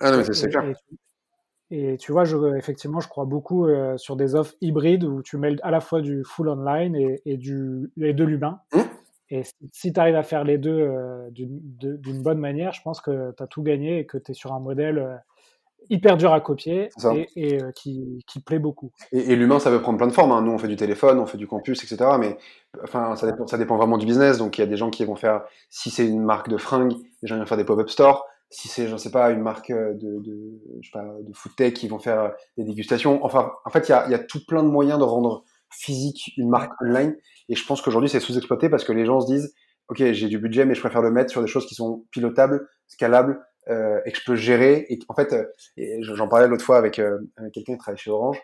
Ah 0.00 0.10
non, 0.10 0.18
mais 0.18 0.24
c'est- 0.32 0.48
clair. 0.48 0.64
Et, 0.64 0.74
tu- 0.74 0.98
et 1.72 1.96
tu 1.98 2.12
vois, 2.12 2.24
je, 2.24 2.56
effectivement, 2.56 3.00
je 3.00 3.08
crois 3.08 3.24
beaucoup 3.24 3.66
euh, 3.66 3.96
sur 3.98 4.16
des 4.16 4.34
offres 4.34 4.54
hybrides 4.60 5.04
où 5.04 5.22
tu 5.22 5.36
mêles 5.36 5.60
à 5.62 5.70
la 5.70 5.80
fois 5.80 6.00
du 6.00 6.24
full 6.24 6.48
online 6.48 6.96
et, 6.96 7.20
et 7.26 7.36
du, 7.36 7.92
et 8.00 8.12
de 8.14 8.24
l'humain. 8.24 8.60
Mmh. 8.72 8.78
Et 9.32 9.42
si, 9.72 9.92
tu 9.92 10.00
arrives 10.00 10.16
à 10.16 10.24
faire 10.24 10.42
les 10.42 10.58
deux 10.58 10.76
euh, 10.80 11.28
d'une 11.30 12.22
bonne 12.22 12.38
manière, 12.38 12.72
je 12.72 12.82
pense 12.82 13.00
que 13.00 13.32
tu 13.36 13.42
as 13.42 13.46
tout 13.46 13.62
gagné 13.62 14.00
et 14.00 14.06
que 14.06 14.18
tu 14.18 14.32
es 14.32 14.34
sur 14.34 14.52
un 14.52 14.58
modèle 14.58 15.22
hyper 15.88 16.16
dur 16.16 16.32
à 16.32 16.40
copier 16.40 16.90
et, 17.14 17.28
et, 17.36 17.62
euh, 17.62 17.72
qui, 17.72 18.24
qui 18.26 18.40
plaît 18.40 18.58
beaucoup. 18.58 18.92
Et, 19.12 19.32
et 19.32 19.36
l'humain, 19.36 19.58
ça 19.58 19.70
peut 19.70 19.80
prendre 19.80 19.98
plein 19.98 20.06
de 20.06 20.12
formes. 20.12 20.32
hein. 20.32 20.42
Nous, 20.42 20.52
on 20.52 20.58
fait 20.58 20.68
du 20.68 20.76
téléphone, 20.76 21.18
on 21.18 21.26
fait 21.26 21.38
du 21.38 21.46
campus, 21.46 21.82
etc. 21.82 22.10
Mais 22.18 22.36
enfin, 22.84 23.16
ça 23.16 23.26
dépend, 23.30 23.46
ça 23.46 23.58
dépend 23.58 23.76
vraiment 23.76 23.98
du 23.98 24.06
business. 24.06 24.38
Donc, 24.38 24.58
il 24.58 24.60
y 24.60 24.64
a 24.64 24.66
des 24.66 24.76
gens 24.76 24.90
qui 24.90 25.04
vont 25.04 25.16
faire, 25.16 25.42
si 25.68 25.90
c'est 25.90 26.06
une 26.06 26.22
marque 26.22 26.48
de 26.48 26.56
fringues, 26.56 26.94
des 27.22 27.28
gens 27.28 27.36
qui 27.36 27.40
vont 27.40 27.46
faire 27.46 27.56
des 27.56 27.64
pop-up 27.64 27.88
stores. 27.88 28.26
Si 28.52 28.66
c'est, 28.66 28.88
je 28.88 28.92
ne 28.92 28.98
sais 28.98 29.12
pas, 29.12 29.30
une 29.30 29.42
marque 29.42 29.70
euh, 29.70 29.94
de, 29.94 30.18
de, 30.20 30.60
je 30.80 30.90
sais 30.90 30.92
pas, 30.92 31.04
de 31.20 31.32
food 31.32 31.54
tech, 31.56 31.72
qui 31.74 31.86
vont 31.86 32.00
faire 32.00 32.20
euh, 32.20 32.28
des 32.58 32.64
dégustations. 32.64 33.24
Enfin, 33.24 33.52
en 33.64 33.70
fait, 33.70 33.88
il 33.88 33.92
y 33.92 33.94
a, 33.94 34.06
il 34.06 34.10
y 34.10 34.14
a 34.14 34.18
tout 34.18 34.40
plein 34.46 34.64
de 34.64 34.68
moyens 34.68 34.98
de 34.98 35.04
rendre 35.04 35.44
physique 35.70 36.32
une 36.36 36.48
marque 36.48 36.72
online. 36.82 37.16
Et 37.48 37.54
je 37.54 37.64
pense 37.64 37.80
qu'aujourd'hui, 37.80 38.08
c'est 38.10 38.18
sous-exploité 38.18 38.68
parce 38.68 38.82
que 38.84 38.92
les 38.92 39.06
gens 39.06 39.20
se 39.20 39.26
disent, 39.26 39.54
OK, 39.88 39.98
j'ai 39.98 40.26
du 40.28 40.38
budget, 40.38 40.64
mais 40.64 40.74
je 40.74 40.80
préfère 40.80 41.00
le 41.02 41.10
mettre 41.12 41.30
sur 41.30 41.40
des 41.42 41.46
choses 41.46 41.66
qui 41.66 41.74
sont 41.76 42.04
pilotables, 42.10 42.68
scalables, 42.88 43.40
euh, 43.70 44.00
et 44.04 44.10
que 44.10 44.18
je 44.18 44.24
peux 44.24 44.34
gérer. 44.34 44.84
Et 44.88 44.98
en 45.08 45.14
fait, 45.14 45.32
euh, 45.32 45.44
j'en 46.00 46.26
parlais 46.26 46.48
l'autre 46.48 46.64
fois 46.64 46.76
avec, 46.76 46.98
euh, 46.98 47.18
avec 47.36 47.54
quelqu'un 47.54 47.74
qui 47.74 47.78
travaille 47.78 47.98
chez 47.98 48.10
Orange. 48.10 48.40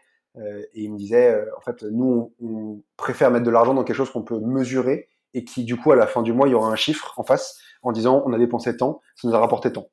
Et 0.74 0.82
il 0.82 0.92
me 0.92 0.98
disait, 0.98 1.34
en 1.56 1.62
fait, 1.62 1.82
nous, 1.82 2.34
on, 2.42 2.82
préfère 2.98 3.30
mettre 3.30 3.46
de 3.46 3.50
l'argent 3.50 3.72
dans 3.72 3.84
quelque 3.84 3.96
chose 3.96 4.10
qu'on 4.10 4.22
peut 4.22 4.38
mesurer 4.38 5.08
et 5.32 5.46
qui, 5.46 5.64
du 5.64 5.78
coup, 5.78 5.92
à 5.92 5.96
la 5.96 6.06
fin 6.06 6.20
du 6.20 6.34
mois, 6.34 6.46
il 6.46 6.50
y 6.50 6.54
aura 6.54 6.68
un 6.68 6.76
chiffre 6.76 7.18
en 7.18 7.24
face 7.24 7.58
en 7.80 7.90
disant, 7.90 8.22
on 8.26 8.34
a 8.34 8.38
dépensé 8.38 8.76
tant, 8.76 9.00
ça 9.14 9.26
nous 9.26 9.34
a 9.34 9.38
rapporté 9.38 9.72
tant. 9.72 9.88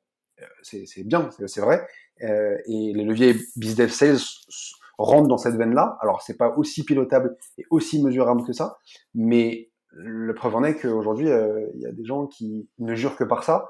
C'est 0.62 1.02
bien, 1.04 1.30
c'est 1.46 1.62
vrai. 1.62 1.86
Et 2.20 2.92
les 2.94 3.04
leviers 3.04 3.36
business 3.56 3.94
sales 3.94 4.18
rentrent 4.98 5.28
dans 5.28 5.38
cette 5.38 5.56
veine-là. 5.56 5.96
Alors, 6.02 6.20
c'est 6.20 6.36
pas 6.36 6.54
aussi 6.58 6.84
pilotable 6.84 7.38
et 7.56 7.64
aussi 7.70 8.04
mesurable 8.04 8.44
que 8.44 8.52
ça, 8.52 8.76
mais 9.14 9.70
le 9.92 10.34
preuve 10.34 10.56
en 10.56 10.62
est 10.64 10.74
qu'aujourd'hui, 10.74 11.28
il 11.28 11.80
y 11.80 11.86
a 11.86 11.92
des 11.92 12.04
gens 12.04 12.26
qui 12.26 12.68
ne 12.78 12.94
jurent 12.94 13.16
que 13.16 13.24
par 13.24 13.44
ça, 13.44 13.66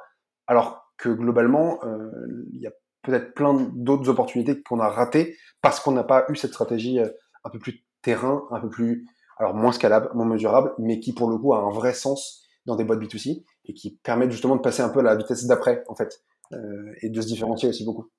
alors 0.49 0.84
que 0.97 1.09
globalement, 1.09 1.79
euh, 1.85 2.11
il 2.53 2.61
y 2.61 2.67
a 2.67 2.73
peut-être 3.03 3.35
plein 3.35 3.55
d'autres 3.75 4.09
opportunités 4.09 4.61
qu'on 4.63 4.81
a 4.81 4.89
ratées 4.89 5.37
parce 5.61 5.81
qu'on 5.81 5.93
n'a 5.93 6.05
pas 6.05 6.25
eu 6.29 6.37
cette 6.37 6.53
stratégie 6.53 7.01
euh, 7.01 7.09
un 7.45 7.51
peu 7.51 7.59
plus 7.59 7.85
terrain, 8.03 8.45
un 8.51 8.61
peu 8.61 8.69
plus, 8.69 9.07
alors 9.39 9.55
moins 9.55 9.73
scalable, 9.73 10.11
moins 10.15 10.27
mesurable, 10.27 10.73
mais 10.79 11.01
qui 11.01 11.13
pour 11.13 11.29
le 11.29 11.39
coup 11.39 11.55
a 11.55 11.59
un 11.59 11.71
vrai 11.71 11.95
sens 11.95 12.47
dans 12.67 12.77
des 12.77 12.85
boîtes 12.85 13.01
B2C 13.01 13.45
et 13.67 13.75
qui 13.75 13.99
permettent 14.03 14.31
justement 14.31 14.57
de 14.57 14.63
passer 14.63 14.83
un 14.83 14.89
peu 14.89 15.01
à 15.01 15.03
la 15.03 15.17
vitesse 15.17 15.47
d'après, 15.47 15.85
en 15.89 15.95
fait, 15.95 16.23
euh, 16.53 16.93
et 17.03 17.11
de 17.11 17.21
se 17.21 17.27
différencier 17.27 17.69
aussi 17.69 17.85
beaucoup. 17.85 18.11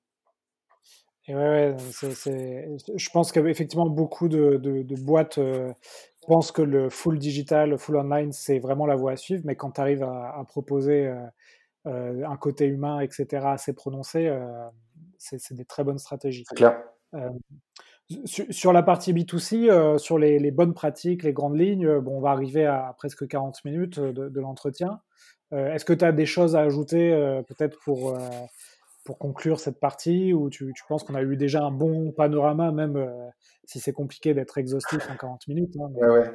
Et 1.28 1.34
ouais, 1.34 1.74
je 1.90 3.10
pense 3.10 3.32
qu'effectivement, 3.32 3.88
beaucoup 3.88 4.28
de, 4.28 4.60
boîtes 5.02 5.40
pensent 6.28 6.52
que 6.52 6.62
le 6.62 6.88
full 6.88 7.18
digital, 7.18 7.70
le 7.70 7.78
full 7.78 7.96
online, 7.96 8.30
c'est 8.30 8.60
vraiment 8.60 8.86
la 8.86 8.94
voie 8.94 9.12
à 9.12 9.16
suivre, 9.16 9.42
mais 9.44 9.56
quand 9.56 9.72
tu 9.72 9.80
arrives 9.80 10.04
à, 10.04 10.44
proposer 10.46 11.12
un 11.86 12.36
côté 12.36 12.66
humain, 12.66 13.00
etc., 13.00 13.46
assez 13.46 13.72
prononcé, 13.72 14.26
euh, 14.26 14.68
c'est 15.18 15.54
des 15.54 15.64
très 15.64 15.84
bonnes 15.84 15.98
stratégies. 15.98 16.44
C'est 16.48 16.56
clair. 16.56 16.82
Euh, 17.14 17.30
sur, 18.24 18.44
sur 18.50 18.72
la 18.72 18.82
partie 18.82 19.12
B2C, 19.12 19.68
euh, 19.70 19.98
sur 19.98 20.18
les, 20.18 20.38
les 20.38 20.50
bonnes 20.50 20.74
pratiques, 20.74 21.22
les 21.22 21.32
grandes 21.32 21.58
lignes, 21.58 21.86
euh, 21.86 22.00
bon, 22.00 22.18
on 22.18 22.20
va 22.20 22.30
arriver 22.30 22.66
à 22.66 22.94
presque 22.96 23.26
40 23.26 23.64
minutes 23.64 23.98
de, 24.00 24.28
de 24.28 24.40
l'entretien. 24.40 25.00
Euh, 25.52 25.72
Est-ce 25.72 25.84
que 25.84 25.92
tu 25.92 26.04
as 26.04 26.12
des 26.12 26.26
choses 26.26 26.54
à 26.56 26.60
ajouter 26.60 27.12
euh, 27.12 27.42
peut-être 27.42 27.78
pour, 27.84 28.10
euh, 28.10 28.18
pour 29.04 29.18
conclure 29.18 29.58
cette 29.60 29.78
partie 29.80 30.32
ou 30.32 30.50
tu, 30.50 30.72
tu 30.74 30.84
penses 30.88 31.04
qu'on 31.04 31.14
a 31.14 31.22
eu 31.22 31.36
déjà 31.36 31.62
un 31.64 31.70
bon 31.70 32.12
panorama, 32.12 32.70
même 32.72 32.96
euh, 32.96 33.28
si 33.64 33.80
c'est 33.80 33.92
compliqué 33.92 34.34
d'être 34.34 34.58
exhaustif 34.58 35.08
en 35.10 35.16
40 35.16 35.46
minutes 35.48 35.74
hein, 35.80 35.88
mais- 35.94 36.00
Ouais, 36.06 36.18
ouais. 36.20 36.30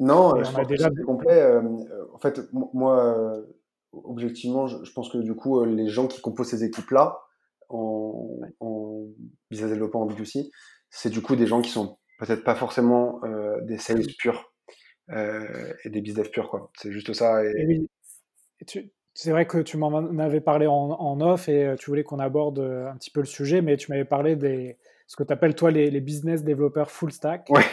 Non, 0.00 0.36
euh, 0.36 0.42
je 0.44 0.50
on 0.50 0.54
a 0.54 0.56
pense 0.58 0.62
que 0.62 0.68
déjà- 0.68 0.90
c'est 0.96 1.02
complet. 1.04 1.40
Euh, 1.42 1.60
euh, 1.62 2.06
en 2.14 2.18
fait, 2.18 2.40
moi, 2.72 3.04
euh, 3.04 3.42
objectivement, 3.92 4.66
je, 4.66 4.82
je 4.84 4.92
pense 4.92 5.10
que 5.10 5.18
du 5.18 5.34
coup, 5.34 5.60
euh, 5.60 5.66
les 5.66 5.88
gens 5.88 6.06
qui 6.06 6.20
composent 6.20 6.48
ces 6.48 6.64
équipes-là, 6.64 7.20
en, 7.68 8.38
en 8.60 9.06
business 9.50 9.70
développement 9.70 10.02
en 10.02 10.06
B2C, 10.06 10.50
c'est 10.90 11.10
du 11.10 11.22
coup 11.22 11.36
des 11.36 11.46
gens 11.46 11.60
qui 11.62 11.70
sont 11.70 11.98
peut-être 12.18 12.42
pas 12.44 12.54
forcément 12.56 13.20
euh, 13.24 13.60
des 13.62 13.78
sales 13.78 14.04
purs 14.18 14.52
euh, 15.10 15.72
et 15.84 15.90
des 15.90 16.00
business 16.00 16.28
purs, 16.28 16.48
quoi. 16.50 16.70
C'est 16.76 16.92
juste 16.92 17.12
ça. 17.12 17.44
Et, 17.44 17.52
Et 17.58 17.66
oui, 17.66 17.88
Et 18.60 18.64
tu- 18.64 18.90
c'est 19.14 19.32
vrai 19.32 19.46
que 19.46 19.58
tu 19.58 19.76
m'en 19.76 19.92
avais 20.18 20.40
parlé 20.40 20.66
en, 20.66 20.72
en 20.72 21.20
off 21.20 21.48
et 21.48 21.74
tu 21.78 21.90
voulais 21.90 22.04
qu'on 22.04 22.20
aborde 22.20 22.58
un 22.60 22.96
petit 22.96 23.10
peu 23.10 23.20
le 23.20 23.26
sujet, 23.26 23.60
mais 23.60 23.76
tu 23.76 23.90
m'avais 23.90 24.04
parlé 24.04 24.36
des 24.36 24.76
ce 25.06 25.16
que 25.16 25.24
tu 25.24 25.32
appelles 25.32 25.56
toi 25.56 25.72
les, 25.72 25.90
les 25.90 26.00
business 26.00 26.44
développeurs 26.44 26.90
full 26.90 27.10
stack. 27.12 27.48
Ouais. 27.50 27.64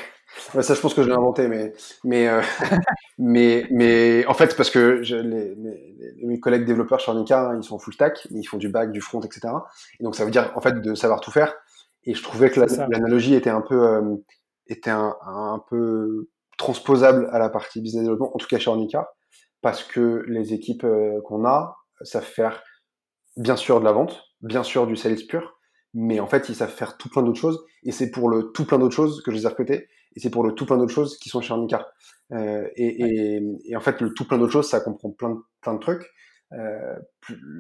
Ouais, 0.54 0.62
ça, 0.64 0.74
je 0.74 0.82
pense 0.82 0.94
que 0.94 1.04
je 1.04 1.08
l'ai 1.08 1.14
inventé, 1.16 1.48
mais, 1.48 1.72
mais, 2.04 2.28
euh, 2.28 2.42
mais, 3.18 3.66
mais 3.72 4.26
en 4.26 4.34
fait, 4.34 4.56
parce 4.58 4.70
que 4.70 5.02
je, 5.04 5.16
les, 5.16 5.56
mes, 5.56 5.96
les- 5.97 5.97
mes 6.24 6.40
collègues 6.40 6.66
développeurs 6.66 7.00
chez 7.00 7.12
Arnica, 7.12 7.54
ils 7.56 7.64
sont 7.64 7.80
full 7.80 7.94
stack, 7.94 8.28
ils 8.32 8.44
font 8.44 8.58
du 8.58 8.70
back, 8.70 8.92
du 8.92 9.02
front, 9.02 9.22
etc. 9.22 9.54
Et 10.00 10.04
donc, 10.04 10.16
ça 10.16 10.26
veut 10.26 10.32
dire, 10.32 10.52
en 10.56 10.62
fait, 10.62 10.82
de 10.82 10.96
savoir 10.96 11.22
tout 11.22 11.32
faire. 11.32 11.56
Et 12.04 12.14
je 12.14 12.24
trouvais 12.24 12.50
que 12.50 12.60
l'analogie 12.60 13.34
était 13.34 13.50
un 13.50 13.62
peu, 13.62 13.88
euh, 13.88 14.16
était 14.68 14.90
un, 14.90 15.16
un 15.26 15.62
peu 15.70 16.30
transposable 16.58 17.30
à 17.32 17.40
la 17.40 17.50
partie 17.50 17.82
business 17.82 18.04
développement, 18.04 18.34
en 18.34 18.38
tout 18.38 18.48
cas 18.48 18.60
chez 18.60 18.70
Arnica, 18.70 19.10
parce 19.62 19.84
que 19.84 20.24
les 20.28 20.54
équipes 20.54 20.84
euh, 20.84 21.22
qu'on 21.22 21.46
a 21.46 21.78
savent 22.02 22.24
faire, 22.24 22.64
bien 23.36 23.56
sûr, 23.56 23.80
de 23.80 23.86
la 23.86 23.92
vente, 23.92 24.24
bien 24.42 24.64
sûr, 24.64 24.88
du 24.88 24.96
sales 24.96 25.18
pur, 25.28 25.58
mais 25.94 26.20
en 26.20 26.28
fait, 26.28 26.50
ils 26.50 26.56
savent 26.56 26.72
faire 26.72 26.98
tout 26.98 27.10
plein 27.10 27.24
d'autres 27.24 27.40
choses. 27.40 27.66
Et 27.84 27.92
c'est 27.92 28.12
pour 28.12 28.30
le 28.30 28.52
tout 28.52 28.66
plein 28.66 28.78
d'autres 28.80 28.96
choses 28.96 29.22
que 29.24 29.32
je 29.32 29.38
les 29.38 29.44
ai 29.44 29.48
recrutés 29.48 29.88
et 30.16 30.20
c'est 30.20 30.32
pour 30.32 30.44
le 30.44 30.54
tout 30.54 30.66
plein 30.66 30.78
d'autres 30.78 30.94
choses 30.94 31.18
qui 31.20 31.30
sont 31.30 31.42
chez 31.42 31.54
Arnica. 31.54 31.88
Euh, 32.34 32.68
et, 32.76 33.36
et, 33.38 33.42
et 33.66 33.76
en 33.76 33.80
fait, 33.82 34.02
le 34.02 34.14
tout 34.14 34.28
plein 34.28 34.38
d'autres 34.38 34.52
choses, 34.54 34.70
ça 34.70 34.80
comprend 34.82 35.12
plein 35.12 35.30
de, 35.32 35.40
plein 35.62 35.74
de 35.74 35.80
trucs. 35.80 36.06
Euh, 36.54 36.96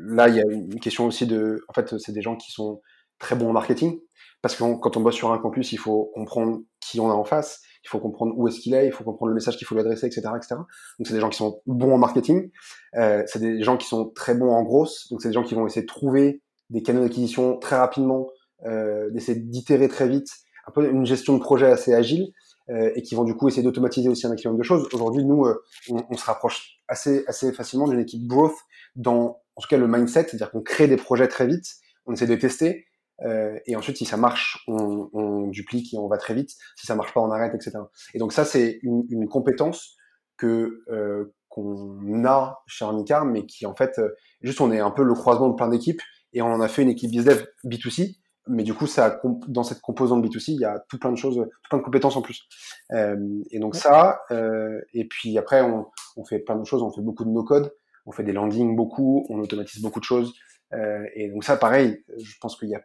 là, 0.07 0.28
il 0.30 0.36
y 0.36 0.39
a 0.39 0.43
une 0.49 0.80
question 0.80 1.05
aussi 1.07 1.28
de, 1.28 1.63
en 1.68 1.74
fait, 1.74 1.97
c'est 1.99 2.11
des 2.13 2.22
gens 2.22 2.36
qui 2.36 2.51
sont 2.51 2.82
très 3.20 3.36
bons 3.36 3.49
en 3.49 3.53
marketing, 3.53 3.99
parce 4.41 4.55
que 4.55 4.63
on- 4.63 4.78
quand 4.78 4.95
on 4.97 5.01
bosse 5.01 5.15
sur 5.15 5.32
un 5.32 5.39
campus, 5.39 5.72
il 5.72 5.78
faut 5.80 6.11
comprendre 6.13 6.59
qui 6.80 6.99
on 6.99 7.09
a 7.09 7.13
en 7.13 7.24
face, 7.24 7.61
il 7.84 7.89
faut 7.89 7.99
comprendre 7.99 8.34
où 8.38 8.47
est-ce 8.47 8.59
qu'il 8.59 8.74
est, 8.76 8.86
il 8.86 8.91
faut 8.91 9.03
comprendre 9.03 9.30
le 9.30 9.34
message 9.36 9.57
qu'il 9.57 9.65
faut 9.65 9.74
lui 9.76 9.82
adresser, 9.82 10.07
etc., 10.07 10.30
etc. 10.38 10.55
Donc 10.99 11.07
c'est 11.07 11.13
des 11.13 11.20
gens 11.20 11.30
qui 11.30 11.38
sont 11.38 11.61
bons 11.65 11.93
en 11.93 11.97
marketing, 11.97 12.51
euh, 12.95 13.24
c'est 13.26 13.39
des 13.39 13.63
gens 13.63 13.78
qui 13.78 13.88
sont 13.88 14.09
très 14.09 14.36
bons 14.36 14.51
en 14.51 14.63
grosse, 14.63 15.07
donc 15.09 15.22
c'est 15.22 15.30
des 15.30 15.34
gens 15.34 15.43
qui 15.43 15.55
vont 15.55 15.65
essayer 15.65 15.82
de 15.82 15.88
trouver 15.88 16.41
des 16.70 16.84
canaux 16.84 17.01
d'acquisition 17.01 17.57
très 17.57 17.78
rapidement, 17.78 18.28
euh, 18.65 19.09
d'essayer 19.11 19.39
d'itérer 19.39 19.88
très 19.88 20.07
vite, 20.07 20.30
un 20.68 20.72
peu 20.72 20.88
une 20.89 21.05
gestion 21.05 21.34
de 21.36 21.39
projet 21.41 21.68
assez 21.68 21.93
agile 21.93 22.28
et 22.70 23.01
qui 23.01 23.15
vont 23.15 23.24
du 23.24 23.36
coup 23.36 23.47
essayer 23.47 23.63
d'automatiser 23.63 24.09
aussi 24.09 24.26
un 24.26 24.30
maximum 24.30 24.57
de 24.57 24.63
choses. 24.63 24.88
Aujourd'hui, 24.93 25.24
nous, 25.24 25.45
euh, 25.45 25.63
on, 25.89 26.03
on 26.09 26.18
se 26.18 26.26
rapproche 26.26 26.80
assez, 26.88 27.24
assez 27.28 27.53
facilement 27.53 27.88
d'une 27.88 27.99
équipe 27.99 28.28
growth 28.28 28.57
dans 28.95 29.41
en 29.55 29.61
tout 29.61 29.68
cas 29.70 29.78
le 29.78 29.88
mindset, 29.88 30.24
c'est-à-dire 30.24 30.51
qu'on 30.51 30.61
crée 30.61 30.88
des 30.88 30.97
projets 30.97 31.28
très 31.28 31.47
vite, 31.47 31.65
on 32.05 32.13
essaie 32.13 32.28
de 32.28 32.36
tester, 32.36 32.86
euh, 33.24 33.57
et 33.65 33.76
ensuite 33.76 33.97
si 33.97 34.05
ça 34.05 34.18
marche, 34.18 34.63
on, 34.68 35.09
on, 35.13 35.47
duplique 35.47 35.93
et 35.93 35.97
on 35.97 36.07
va 36.07 36.18
très 36.18 36.34
vite. 36.34 36.51
Si 36.76 36.86
ça 36.86 36.95
marche 36.95 37.13
pas, 37.13 37.22
on 37.22 37.32
arrête, 37.32 37.55
etc. 37.55 37.80
Et 38.13 38.20
donc 38.20 38.34
ça, 38.34 38.45
c'est 38.45 38.80
une, 38.84 39.05
une, 39.09 39.28
compétence 39.28 39.95
que 40.38 40.84
euh, 40.89 41.34
qu'on 41.49 42.26
a 42.26 42.61
chez 42.68 42.86
Arnica, 42.86 43.24
mais 43.24 43.45
qui 43.45 43.65
en 43.65 43.76
fait, 43.76 43.97
euh, 43.97 44.09
juste 44.41 44.61
on 44.61 44.72
est 44.72 44.80
un 44.80 44.91
peu 44.91 45.03
le 45.03 45.13
croisement 45.13 45.49
de 45.49 45.55
plein 45.55 45.70
d'équipes, 45.70 46.01
et 46.34 46.41
on 46.41 46.47
en 46.47 46.61
a 46.61 46.68
fait 46.68 46.84
une 46.84 46.89
équipe 46.89 47.09
business 47.09 47.43
B2C, 47.65 48.18
mais 48.49 48.63
du 48.63 48.73
coup, 48.73 48.87
ça, 48.87 49.21
dans 49.47 49.63
cette 49.63 49.81
composante 49.81 50.23
B2C, 50.25 50.51
il 50.51 50.59
y 50.59 50.65
a 50.65 50.83
tout 50.89 50.97
plein 50.97 51.11
de 51.11 51.17
choses, 51.17 51.35
tout 51.35 51.69
plein 51.69 51.79
de 51.79 51.83
compétences 51.83 52.15
en 52.15 52.21
plus. 52.21 52.47
Euh, 52.91 53.15
et 53.51 53.59
donc 53.59 53.75
ça, 53.75 54.21
euh, 54.31 54.79
et 54.93 55.05
puis 55.05 55.37
après, 55.37 55.61
on, 55.61 55.87
on, 56.15 56.25
fait 56.25 56.39
plein 56.39 56.55
de 56.55 56.65
choses, 56.65 56.81
on 56.81 56.91
fait 56.91 57.01
beaucoup 57.01 57.25
de 57.25 57.29
no-code, 57.29 57.73
on 58.05 58.11
fait 58.11 58.23
des 58.23 58.33
landings 58.33 58.75
beaucoup, 58.75 59.25
on 59.29 59.39
automatise 59.39 59.81
beaucoup 59.81 59.99
de 59.99 60.05
choses. 60.05 60.33
Euh, 60.73 61.05
et 61.15 61.29
donc 61.29 61.43
ça, 61.43 61.57
pareil, 61.57 62.03
je 62.17 62.33
pense 62.39 62.57
qu'il 62.57 62.69
y 62.69 62.75
a 62.75 62.81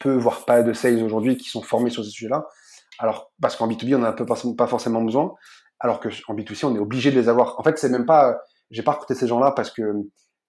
peu, 0.00 0.14
voire 0.14 0.44
pas 0.44 0.62
de 0.62 0.72
sales 0.72 1.02
aujourd'hui 1.02 1.36
qui 1.36 1.48
sont 1.48 1.62
formés 1.62 1.90
sur 1.90 2.04
ces 2.04 2.10
sujets-là. 2.10 2.46
Alors, 2.98 3.32
parce 3.40 3.56
qu'en 3.56 3.68
B2B, 3.68 3.94
on 3.94 3.98
n'a 3.98 4.12
pas 4.12 4.66
forcément 4.66 5.02
besoin, 5.02 5.34
alors 5.78 6.00
qu'en 6.00 6.34
B2C, 6.34 6.66
on 6.66 6.76
est 6.76 6.80
obligé 6.80 7.10
de 7.10 7.18
les 7.18 7.28
avoir. 7.28 7.58
En 7.58 7.62
fait, 7.62 7.78
c'est 7.78 7.88
même 7.88 8.06
pas, 8.06 8.38
j'ai 8.70 8.82
pas 8.82 8.92
recruté 8.92 9.14
ces 9.14 9.26
gens-là 9.26 9.52
parce 9.52 9.70
que 9.70 9.82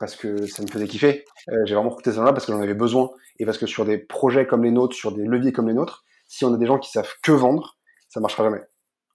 parce 0.02 0.16
que 0.16 0.48
ça 0.48 0.64
me 0.64 0.68
faisait 0.68 0.88
kiffer. 0.88 1.26
Euh, 1.50 1.64
j'ai 1.66 1.76
vraiment 1.76 1.92
recruté 1.92 2.10
ces 2.10 2.16
gens-là 2.16 2.34
parce 2.34 2.48
que 2.48 2.52
j'en 2.52 2.60
avais 2.60 2.74
besoin 2.74 3.12
et 3.38 3.46
parce 3.46 3.60
que 3.60 3.68
sur 3.68 3.86
des 3.86 4.00
projets 4.00 4.48
comme 4.48 4.64
les 4.64 4.72
nôtres, 4.72 4.96
sur 4.96 5.12
des 5.12 5.24
leviers 5.24 5.52
comme 5.52 5.68
les 5.68 5.76
nôtres, 5.76 6.04
si 6.28 6.44
on 6.44 6.52
a 6.52 6.58
des 6.58 6.66
gens 6.66 6.80
qui 6.80 6.90
savent 6.90 7.14
que 7.22 7.32
vendre, 7.32 7.78
ça 8.10 8.20
marchera 8.20 8.44
jamais. 8.46 8.64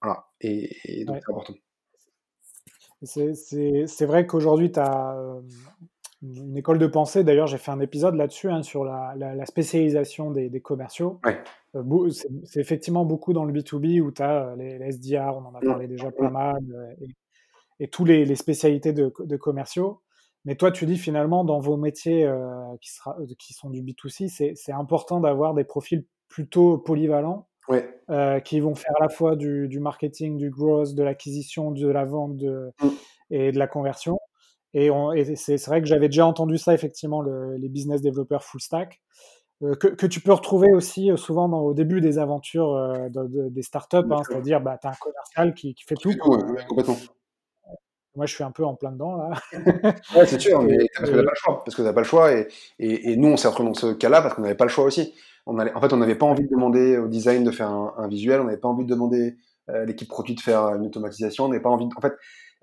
Voilà. 0.01 0.27
Et, 0.39 1.03
donc 1.05 1.17
c'est 1.19 1.29
important. 1.29 1.53
C'est 3.03 4.05
vrai 4.05 4.25
qu'aujourd'hui, 4.27 4.71
tu 4.71 4.79
as 4.79 5.17
euh, 5.17 5.41
une 6.21 6.55
école 6.55 6.79
de 6.79 6.87
pensée. 6.87 7.25
D'ailleurs, 7.25 7.47
j'ai 7.47 7.57
fait 7.57 7.71
un 7.71 7.81
épisode 7.81 8.15
là-dessus, 8.15 8.49
hein, 8.49 8.63
sur 8.63 8.85
la, 8.85 9.13
la, 9.17 9.45
spécialisation 9.45 10.31
des, 10.31 10.49
des 10.49 10.61
commerciaux. 10.61 11.19
Ouais. 11.25 11.37
Euh, 11.75 12.09
c'est 12.45 12.61
effectivement 12.61 13.03
beaucoup 13.03 13.33
dans 13.33 13.43
le 13.43 13.51
B2B 13.51 13.99
où 13.99 14.11
tu 14.11 14.21
as 14.21 14.55
les, 14.55 14.79
les, 14.79 14.93
SDR, 14.93 15.35
on 15.35 15.45
en 15.47 15.53
a 15.53 15.59
mmh. 15.59 15.67
parlé 15.67 15.87
déjà 15.87 16.11
pas 16.11 16.29
mal, 16.29 16.95
et, 17.01 17.09
et 17.83 17.87
tous 17.89 18.05
les, 18.05 18.23
les 18.23 18.35
spécialités 18.37 18.93
de, 18.93 19.11
de 19.19 19.35
commerciaux. 19.35 19.99
Mais 20.47 20.55
toi, 20.55 20.71
tu 20.71 20.87
dis 20.87 20.97
finalement, 20.97 21.43
dans 21.43 21.59
vos 21.59 21.77
métiers 21.77 22.25
euh, 22.25 22.75
qui, 22.81 22.91
sera, 22.91 23.15
euh, 23.19 23.27
qui, 23.37 23.53
sont 23.53 23.69
du 23.69 23.83
B2C, 23.83 24.55
c'est 24.55 24.71
important 24.71 25.19
d'avoir 25.19 25.53
des 25.53 25.63
profils 25.63 26.05
plutôt 26.29 26.79
polyvalents, 26.79 27.47
euh, 28.09 28.39
qui 28.39 28.59
vont 28.59 28.73
faire 28.73 28.95
à 28.97 29.03
la 29.03 29.09
fois 29.09 29.35
du, 29.35 29.67
du 29.67 29.79
marketing, 29.79 30.37
du 30.37 30.49
growth, 30.49 30.95
de 30.95 31.03
l'acquisition, 31.03 31.71
de 31.71 31.87
la 31.87 32.05
vente 32.05 32.37
de, 32.37 32.71
mm. 32.81 32.87
et 33.31 33.51
de 33.51 33.59
la 33.59 33.67
conversion. 33.67 34.17
Et, 34.73 34.87
et 34.87 35.35
c'est 35.35 35.65
vrai 35.65 35.81
que 35.81 35.87
j'avais 35.87 36.07
déjà 36.07 36.25
entendu 36.25 36.57
ça, 36.57 36.73
effectivement, 36.73 37.21
le, 37.21 37.55
les 37.57 37.69
business 37.69 38.01
développeurs 38.01 38.43
full 38.43 38.61
stack. 38.61 39.01
Euh, 39.63 39.73
que, 39.73 39.87
que, 39.87 40.05
tu 40.05 40.21
peux 40.21 40.33
retrouver 40.33 40.71
aussi 40.73 41.11
euh, 41.11 41.17
souvent 41.17 41.49
dans, 41.49 41.61
au 41.61 41.73
début 41.73 41.99
des 41.99 42.19
aventures 42.19 42.75
euh, 42.75 43.09
de, 43.09 43.27
de, 43.27 43.49
des 43.49 43.63
startups, 43.63 43.97
hein, 44.11 44.21
c'est-à-dire 44.27 44.61
bah, 44.61 44.77
tu 44.79 44.87
as 44.87 44.91
un 44.91 44.95
commercial 44.99 45.53
qui, 45.55 45.73
qui 45.73 45.83
fait 45.83 45.95
tout. 45.95 46.09
Oui, 46.09 46.63
complètement. 46.67 46.95
Moi, 48.17 48.25
je 48.25 48.33
suis 48.33 48.43
un 48.43 48.49
peu 48.49 48.65
en 48.65 48.73
plein 48.73 48.91
dedans, 48.91 49.15
là. 49.15 49.29
ouais, 50.15 50.25
c'est 50.25 50.41
sûr, 50.41 50.59
mais 50.63 50.75
parce 50.97 51.11
que 51.11 51.15
tu 51.15 51.21
n'as 51.21 51.23
pas 51.23 51.29
le 51.29 51.35
choix. 51.35 51.63
Parce 51.63 51.77
que 51.77 51.81
t'as 51.83 51.93
pas 51.93 52.01
le 52.01 52.07
choix. 52.07 52.33
Et, 52.33 52.47
et, 52.79 53.11
et 53.11 53.15
nous, 53.15 53.27
on 53.27 53.37
s'est 53.37 53.47
retrouvés 53.47 53.69
dans 53.69 53.75
ce 53.75 53.93
cas-là 53.93 54.23
parce 54.23 54.33
qu'on 54.33 54.41
n'avait 54.41 54.55
pas 54.55 54.65
le 54.65 54.71
choix 54.71 54.85
aussi. 54.85 55.13
On 55.45 55.59
allait, 55.59 55.71
en 55.75 55.79
fait, 55.79 55.93
on 55.93 55.97
n'avait 55.97 56.15
pas 56.15 56.25
envie 56.25 56.43
de 56.43 56.49
demander 56.49 56.97
au 56.97 57.07
design 57.07 57.43
de 57.43 57.51
faire 57.51 57.69
un, 57.69 57.93
un 57.95 58.07
visuel. 58.07 58.41
On 58.41 58.45
n'avait 58.45 58.57
pas 58.57 58.69
envie 58.69 58.85
de 58.85 58.89
demander 58.89 59.37
à 59.67 59.85
l'équipe 59.85 60.07
produit 60.07 60.33
de 60.33 60.41
faire 60.41 60.63
une 60.69 60.87
automatisation. 60.87 61.45
On 61.45 61.49
n'avait 61.49 61.61
pas 61.61 61.69
envie. 61.69 61.87
De, 61.87 61.93
en 61.95 62.01
fait, 62.01 62.13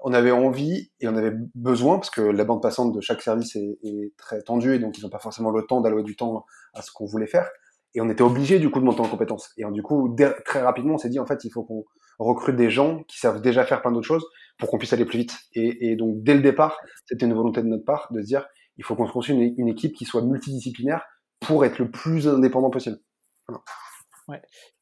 on 0.00 0.12
avait 0.12 0.32
envie 0.32 0.90
et 0.98 1.07
on 1.07 1.14
avait 1.14 1.34
besoin, 1.55 1.98
parce 1.98 2.11
que 2.11 2.20
la 2.20 2.44
bande 2.44 2.61
passante 2.61 2.92
de 2.92 3.00
chaque 3.00 3.22
service 3.22 3.55
est, 3.55 3.78
est 3.84 4.12
très 4.16 4.42
tendue 4.42 4.74
et 4.74 4.80
donc 4.80 4.98
ils 4.98 5.02
n'ont 5.02 5.09
pas 5.09 5.20
forcément 5.20 5.52
le 5.52 5.62
temps 5.62 5.80
d'allouer 5.80 6.02
du 6.02 6.16
temps 6.16 6.44
à 6.74 6.82
ce 6.82 6.90
qu'on 6.90 7.07
voulait 7.07 7.28
faire. 7.28 7.48
Et 7.94 8.00
on 8.00 8.11
était 8.11 8.22
obligé 8.24 8.59
du 8.59 8.70
coup 8.70 8.80
de 8.80 8.84
monter 8.84 9.02
en 9.02 9.09
compétences. 9.09 9.52
Et 9.57 9.64
du 9.70 9.82
coup, 9.82 10.16
très 10.44 10.62
rapidement, 10.62 10.94
on 10.94 10.98
s'est 10.98 11.11
dit 11.11 11.20
en 11.20 11.26
fait, 11.26 11.44
il 11.44 11.50
faut 11.50 11.62
qu'on 11.62 11.84
recrute 12.18 12.57
des 12.57 12.70
gens 12.70 13.05
qui 13.05 13.20
savent 13.20 13.40
déjà 13.40 13.64
faire 13.64 13.82
plein 13.82 13.92
d'autres 13.92 14.09
choses 14.09 14.26
pour 14.59 14.70
qu'on 14.70 14.78
puisse 14.78 14.92
aller 14.92 15.05
plus 15.05 15.18
vite. 15.18 15.36
Et, 15.55 15.96
donc, 15.96 16.22
dès 16.22 16.34
le 16.34 16.40
départ, 16.40 16.78
c'était 17.07 17.26
une 17.26 17.34
volonté 17.34 17.62
de 17.62 17.66
notre 17.66 17.84
part 17.84 18.09
de 18.12 18.20
dire, 18.20 18.46
il 18.76 18.84
faut 18.84 18.94
qu'on 18.94 19.07
construise 19.07 19.52
une, 19.57 19.68
équipe 19.68 19.94
qui 19.94 20.05
soit 20.05 20.22
multidisciplinaire 20.22 21.02
pour 21.40 21.64
être 21.64 21.78
le 21.78 21.90
plus 21.90 22.28
indépendant 22.28 22.70
possible. 22.70 22.98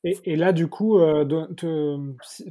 Et, 0.04 0.36
là, 0.36 0.52
du 0.52 0.68
coup, 0.68 0.98
euh, 0.98 1.24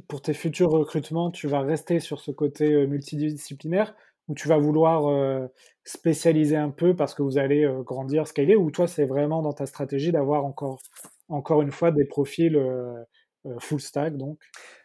pour 0.08 0.22
tes 0.22 0.34
futurs 0.34 0.70
recrutements, 0.70 1.30
tu 1.30 1.48
vas 1.48 1.60
rester 1.60 2.00
sur 2.00 2.20
ce 2.20 2.30
côté 2.30 2.72
euh, 2.72 2.86
multidisciplinaire 2.86 3.94
ou 4.28 4.34
tu 4.34 4.48
vas 4.48 4.58
vouloir 4.58 5.08
euh, 5.08 5.46
spécialiser 5.84 6.56
un 6.56 6.70
peu 6.70 6.94
parce 6.94 7.14
que 7.14 7.22
vous 7.22 7.38
allez 7.38 7.64
euh, 7.64 7.82
grandir, 7.82 8.26
scaler, 8.26 8.56
ou 8.56 8.70
toi, 8.70 8.86
c'est 8.86 9.04
vraiment 9.04 9.42
dans 9.42 9.52
ta 9.52 9.66
stratégie 9.66 10.12
d'avoir 10.12 10.44
encore, 10.44 10.80
encore 11.28 11.62
une 11.62 11.72
fois 11.72 11.90
des 11.90 12.04
profils 12.04 12.56
full 13.58 13.80
stack 13.80 14.16
donc 14.16 14.38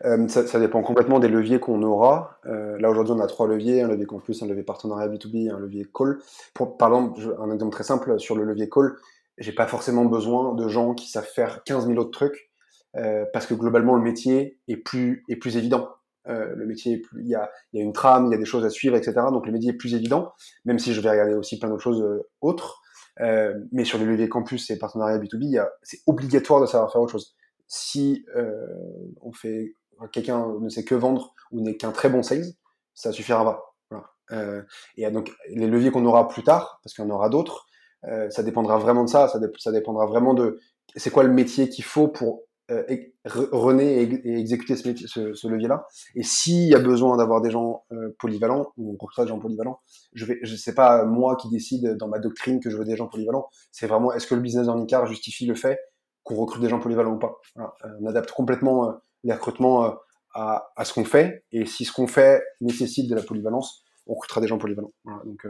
euh, 0.05 0.27
ça, 0.27 0.59
dépend 0.59 0.81
complètement 0.81 1.19
des 1.19 1.27
leviers 1.27 1.59
qu'on 1.59 1.81
aura. 1.83 2.39
Euh, 2.45 2.77
là 2.79 2.89
aujourd'hui 2.89 3.13
on 3.13 3.19
a 3.19 3.27
trois 3.27 3.47
leviers, 3.47 3.81
un 3.81 3.87
levier 3.87 4.05
campus, 4.05 4.41
un 4.43 4.47
levier 4.47 4.63
partenariat 4.63 5.07
B2B, 5.07 5.51
un 5.51 5.59
levier 5.59 5.85
call. 5.93 6.19
Pour, 6.53 6.77
par 6.77 6.89
exemple, 6.89 7.35
un 7.39 7.51
exemple 7.51 7.71
très 7.71 7.83
simple 7.83 8.19
sur 8.19 8.35
le 8.35 8.43
levier 8.43 8.69
call, 8.69 8.95
j'ai 9.37 9.53
pas 9.53 9.67
forcément 9.67 10.05
besoin 10.05 10.55
de 10.55 10.67
gens 10.67 10.93
qui 10.93 11.09
savent 11.09 11.27
faire 11.27 11.63
15 11.63 11.87
000 11.87 11.99
autres 11.99 12.11
trucs 12.11 12.49
euh, 12.95 13.25
parce 13.33 13.45
que 13.45 13.53
globalement 13.53 13.95
le 13.95 14.01
métier 14.01 14.59
est 14.67 14.77
plus 14.77 15.23
est 15.29 15.35
plus 15.35 15.57
évident. 15.57 15.89
Euh, 16.27 16.53
le 16.55 16.65
métier, 16.65 17.01
il 17.19 17.27
y 17.27 17.35
a, 17.35 17.49
y 17.71 17.79
a 17.79 17.81
une 17.81 17.93
trame, 17.93 18.25
il 18.25 18.31
y 18.31 18.35
a 18.35 18.37
des 18.37 18.45
choses 18.45 18.65
à 18.65 18.69
suivre, 18.69 18.97
etc. 18.97 19.13
Donc 19.31 19.45
le 19.45 19.51
métier 19.53 19.69
est 19.69 19.77
plus 19.77 19.95
évident, 19.95 20.33
même 20.65 20.77
si 20.77 20.93
je 20.93 20.99
vais 20.99 21.09
regarder 21.09 21.35
aussi 21.35 21.57
plein 21.57 21.69
d'autres 21.69 21.83
choses 21.83 22.03
autres. 22.41 22.81
mais 23.71 23.85
sur 23.85 23.97
les 23.97 24.05
leviers 24.05 24.27
campus 24.27 24.69
et 24.69 24.77
partenariat 24.77 25.19
B2B, 25.19 25.65
c'est 25.83 25.99
obligatoire 26.05 26.59
de 26.59 26.65
savoir 26.65 26.91
faire 26.91 27.01
autre 27.01 27.13
chose 27.13 27.37
si 27.67 28.25
euh, 28.35 28.65
on 29.21 29.31
fait 29.31 29.73
quelqu'un 30.11 30.47
ne 30.59 30.69
sait 30.69 30.85
que 30.85 30.95
vendre 30.95 31.33
ou 31.51 31.61
n'est 31.61 31.77
qu'un 31.77 31.91
très 31.91 32.09
bon 32.09 32.23
sales, 32.23 32.53
ça 32.93 33.11
suffira 33.11 33.43
pas. 33.43 33.67
Euh, 34.31 34.61
et 34.97 35.09
donc 35.09 35.31
les 35.49 35.67
leviers 35.67 35.91
qu'on 35.91 36.05
aura 36.05 36.27
plus 36.27 36.43
tard, 36.43 36.79
parce 36.83 36.93
qu'il 36.93 37.03
y 37.03 37.07
en 37.07 37.11
aura 37.11 37.29
d'autres, 37.29 37.65
euh, 38.05 38.29
ça 38.29 38.43
dépendra 38.43 38.77
vraiment 38.77 39.03
de 39.03 39.09
ça, 39.09 39.27
ça, 39.27 39.39
dé 39.39 39.47
ça 39.57 39.71
dépendra 39.71 40.05
vraiment 40.05 40.33
de 40.33 40.59
c'est 40.95 41.11
quoi 41.11 41.23
le 41.23 41.31
métier 41.31 41.69
qu'il 41.69 41.83
faut 41.83 42.07
pour 42.07 42.43
euh, 42.69 42.83
rené 43.25 44.01
et, 44.01 44.39
exécuter 44.39 44.75
ce, 44.75 45.47
levier-là. 45.47 45.85
Et 46.15 46.23
s'il 46.23 46.67
y 46.67 46.75
a 46.75 46.79
besoin 46.79 47.15
d'avoir 47.17 47.41
des 47.41 47.49
gens 47.49 47.85
polyvalents, 48.19 48.73
ou 48.77 48.97
on 48.99 49.23
des 49.23 49.29
gens 49.29 49.39
polyvalents, 49.39 49.79
je 50.13 50.25
vais, 50.25 50.39
je 50.41 50.55
sais 50.55 50.75
pas 50.75 51.05
moi 51.05 51.37
qui 51.37 51.49
décide 51.49 51.95
dans 51.95 52.09
ma 52.09 52.19
doctrine 52.19 52.59
que 52.59 52.69
je 52.69 52.77
veux 52.77 52.85
des 52.85 52.97
gens 52.97 53.07
polyvalents. 53.07 53.47
C'est 53.71 53.87
vraiment 53.87 54.13
est-ce 54.13 54.27
que 54.27 54.35
le 54.35 54.41
business 54.41 54.67
en 54.67 54.81
ICAR 54.81 55.07
justifie 55.07 55.45
le 55.45 55.55
fait 55.55 55.79
qu'on 56.27 56.35
recrute 56.35 56.61
des 56.61 56.69
gens 56.69 56.79
polyvalents 56.79 57.13
ou 57.13 57.19
pas. 57.19 57.39
Euh, 57.57 57.63
on 58.01 58.05
adapte 58.05 58.31
complètement 58.31 58.89
euh, 58.89 58.93
les 59.23 59.33
recrutements 59.33 59.85
euh, 59.85 59.91
à, 60.33 60.69
à, 60.75 60.85
ce 60.85 60.93
qu'on 60.93 61.05
fait, 61.05 61.45
et 61.51 61.65
si 61.65 61.85
ce 61.85 61.93
qu'on 61.93 62.07
fait 62.07 62.43
nécessite 62.61 63.09
de 63.09 63.15
la 63.15 63.23
polyvalence, 63.23 63.83
on 64.05 64.13
recrutera 64.13 64.41
des 64.41 64.47
gens 64.47 64.57
polyvalents. 64.57 64.91
Donc, 65.05 65.47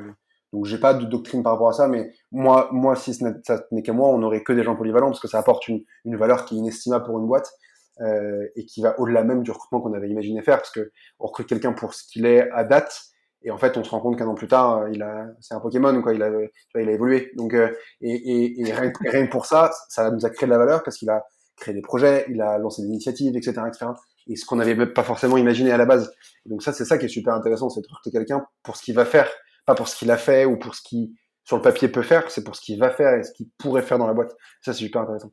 donc 0.53 0.65
j'ai 0.65 0.78
pas 0.78 0.93
de 0.93 1.05
doctrine 1.05 1.43
par 1.43 1.53
rapport 1.53 1.67
à 1.67 1.73
ça, 1.73 1.88
mais 1.88 2.13
moi, 2.32 2.69
moi, 2.71 2.95
si 2.95 3.13
ce 3.13 3.25
n'est 3.71 3.82
qu'à 3.82 3.93
moi, 3.93 4.07
on 4.07 4.23
aurait 4.23 4.43
que 4.43 4.53
des 4.53 4.63
gens 4.63 4.75
polyvalents 4.75 5.07
parce 5.07 5.19
que 5.19 5.28
ça 5.28 5.39
apporte 5.39 5.67
une, 5.67 5.84
une 6.05 6.15
valeur 6.15 6.45
qui 6.45 6.55
est 6.55 6.59
inestimable 6.59 7.05
pour 7.05 7.19
une 7.19 7.28
boîte 7.28 7.51
et 8.55 8.65
qui 8.65 8.82
va 8.82 8.97
au-delà 8.99 9.23
même 9.23 9.43
du 9.43 9.51
recrutement 9.51 9.82
qu'on 9.82 9.93
avait 9.93 10.09
imaginé 10.09 10.41
faire, 10.41 10.57
parce 10.57 10.71
que 10.71 10.91
on 11.19 11.28
recrute 11.28 11.47
quelqu'un 11.47 11.73
pour 11.73 11.93
ce 11.93 12.07
qu'il 12.07 12.25
est 12.25 12.49
à 12.51 12.63
date 12.63 12.97
et 13.43 13.51
en 13.51 13.57
fait, 13.57 13.77
on 13.77 13.83
se 13.83 13.89
rend 13.89 13.99
compte 13.99 14.17
qu'un 14.17 14.27
an 14.27 14.35
plus 14.35 14.47
tard, 14.47 14.79
euh, 14.79 14.89
il 14.91 15.01
a, 15.01 15.27
c'est 15.41 15.53
un 15.53 15.59
Pokémon, 15.59 16.01
quoi. 16.01 16.13
Il 16.13 16.23
a, 16.23 16.29
il 16.75 16.89
a 16.89 16.91
évolué. 16.91 17.31
Donc, 17.35 17.53
euh, 17.53 17.71
et, 18.01 18.11
et, 18.11 18.61
et 18.61 18.73
rien, 18.73 18.91
que 18.91 19.29
pour 19.29 19.45
ça, 19.45 19.71
ça 19.89 20.09
nous 20.11 20.25
a 20.25 20.29
créé 20.29 20.47
de 20.47 20.51
la 20.51 20.57
valeur 20.57 20.83
parce 20.83 20.97
qu'il 20.97 21.09
a 21.09 21.23
créé 21.55 21.73
des 21.73 21.81
projets, 21.81 22.25
il 22.29 22.41
a 22.41 22.57
lancé 22.57 22.81
des 22.81 22.88
initiatives, 22.88 23.35
etc., 23.35 23.61
etc. 23.67 23.88
Et 24.27 24.35
ce 24.35 24.45
qu'on 24.45 24.57
n'avait 24.57 24.88
pas 24.88 25.03
forcément 25.03 25.38
imaginé 25.38 25.71
à 25.71 25.77
la 25.77 25.85
base. 25.85 26.11
Donc 26.45 26.61
ça, 26.61 26.73
c'est 26.73 26.85
ça 26.85 26.97
qui 26.97 27.05
est 27.05 27.09
super 27.09 27.33
intéressant, 27.33 27.69
c'est 27.69 27.81
de 27.81 27.88
recruter 27.88 28.11
quelqu'un 28.11 28.45
pour 28.63 28.75
ce 28.75 28.83
qu'il 28.83 28.95
va 28.95 29.05
faire, 29.05 29.29
pas 29.65 29.75
pour 29.75 29.88
ce 29.88 29.95
qu'il 29.95 30.11
a 30.11 30.17
fait 30.17 30.45
ou 30.45 30.57
pour 30.57 30.75
ce 30.75 30.81
qu'il 30.81 31.11
sur 31.45 31.55
le 31.55 31.61
papier 31.61 31.88
peut 31.88 32.03
faire, 32.03 32.29
c'est 32.29 32.43
pour 32.43 32.57
ce 32.57 32.61
qu'il 32.61 32.77
va 32.77 32.89
faire 32.89 33.13
et 33.17 33.23
ce 33.23 33.31
qu'il 33.31 33.49
pourrait 33.57 33.81
faire 33.81 33.97
dans 33.97 34.05
la 34.05 34.13
boîte. 34.13 34.35
Ça, 34.61 34.73
c'est 34.73 34.79
super 34.79 35.03
intéressant. 35.03 35.31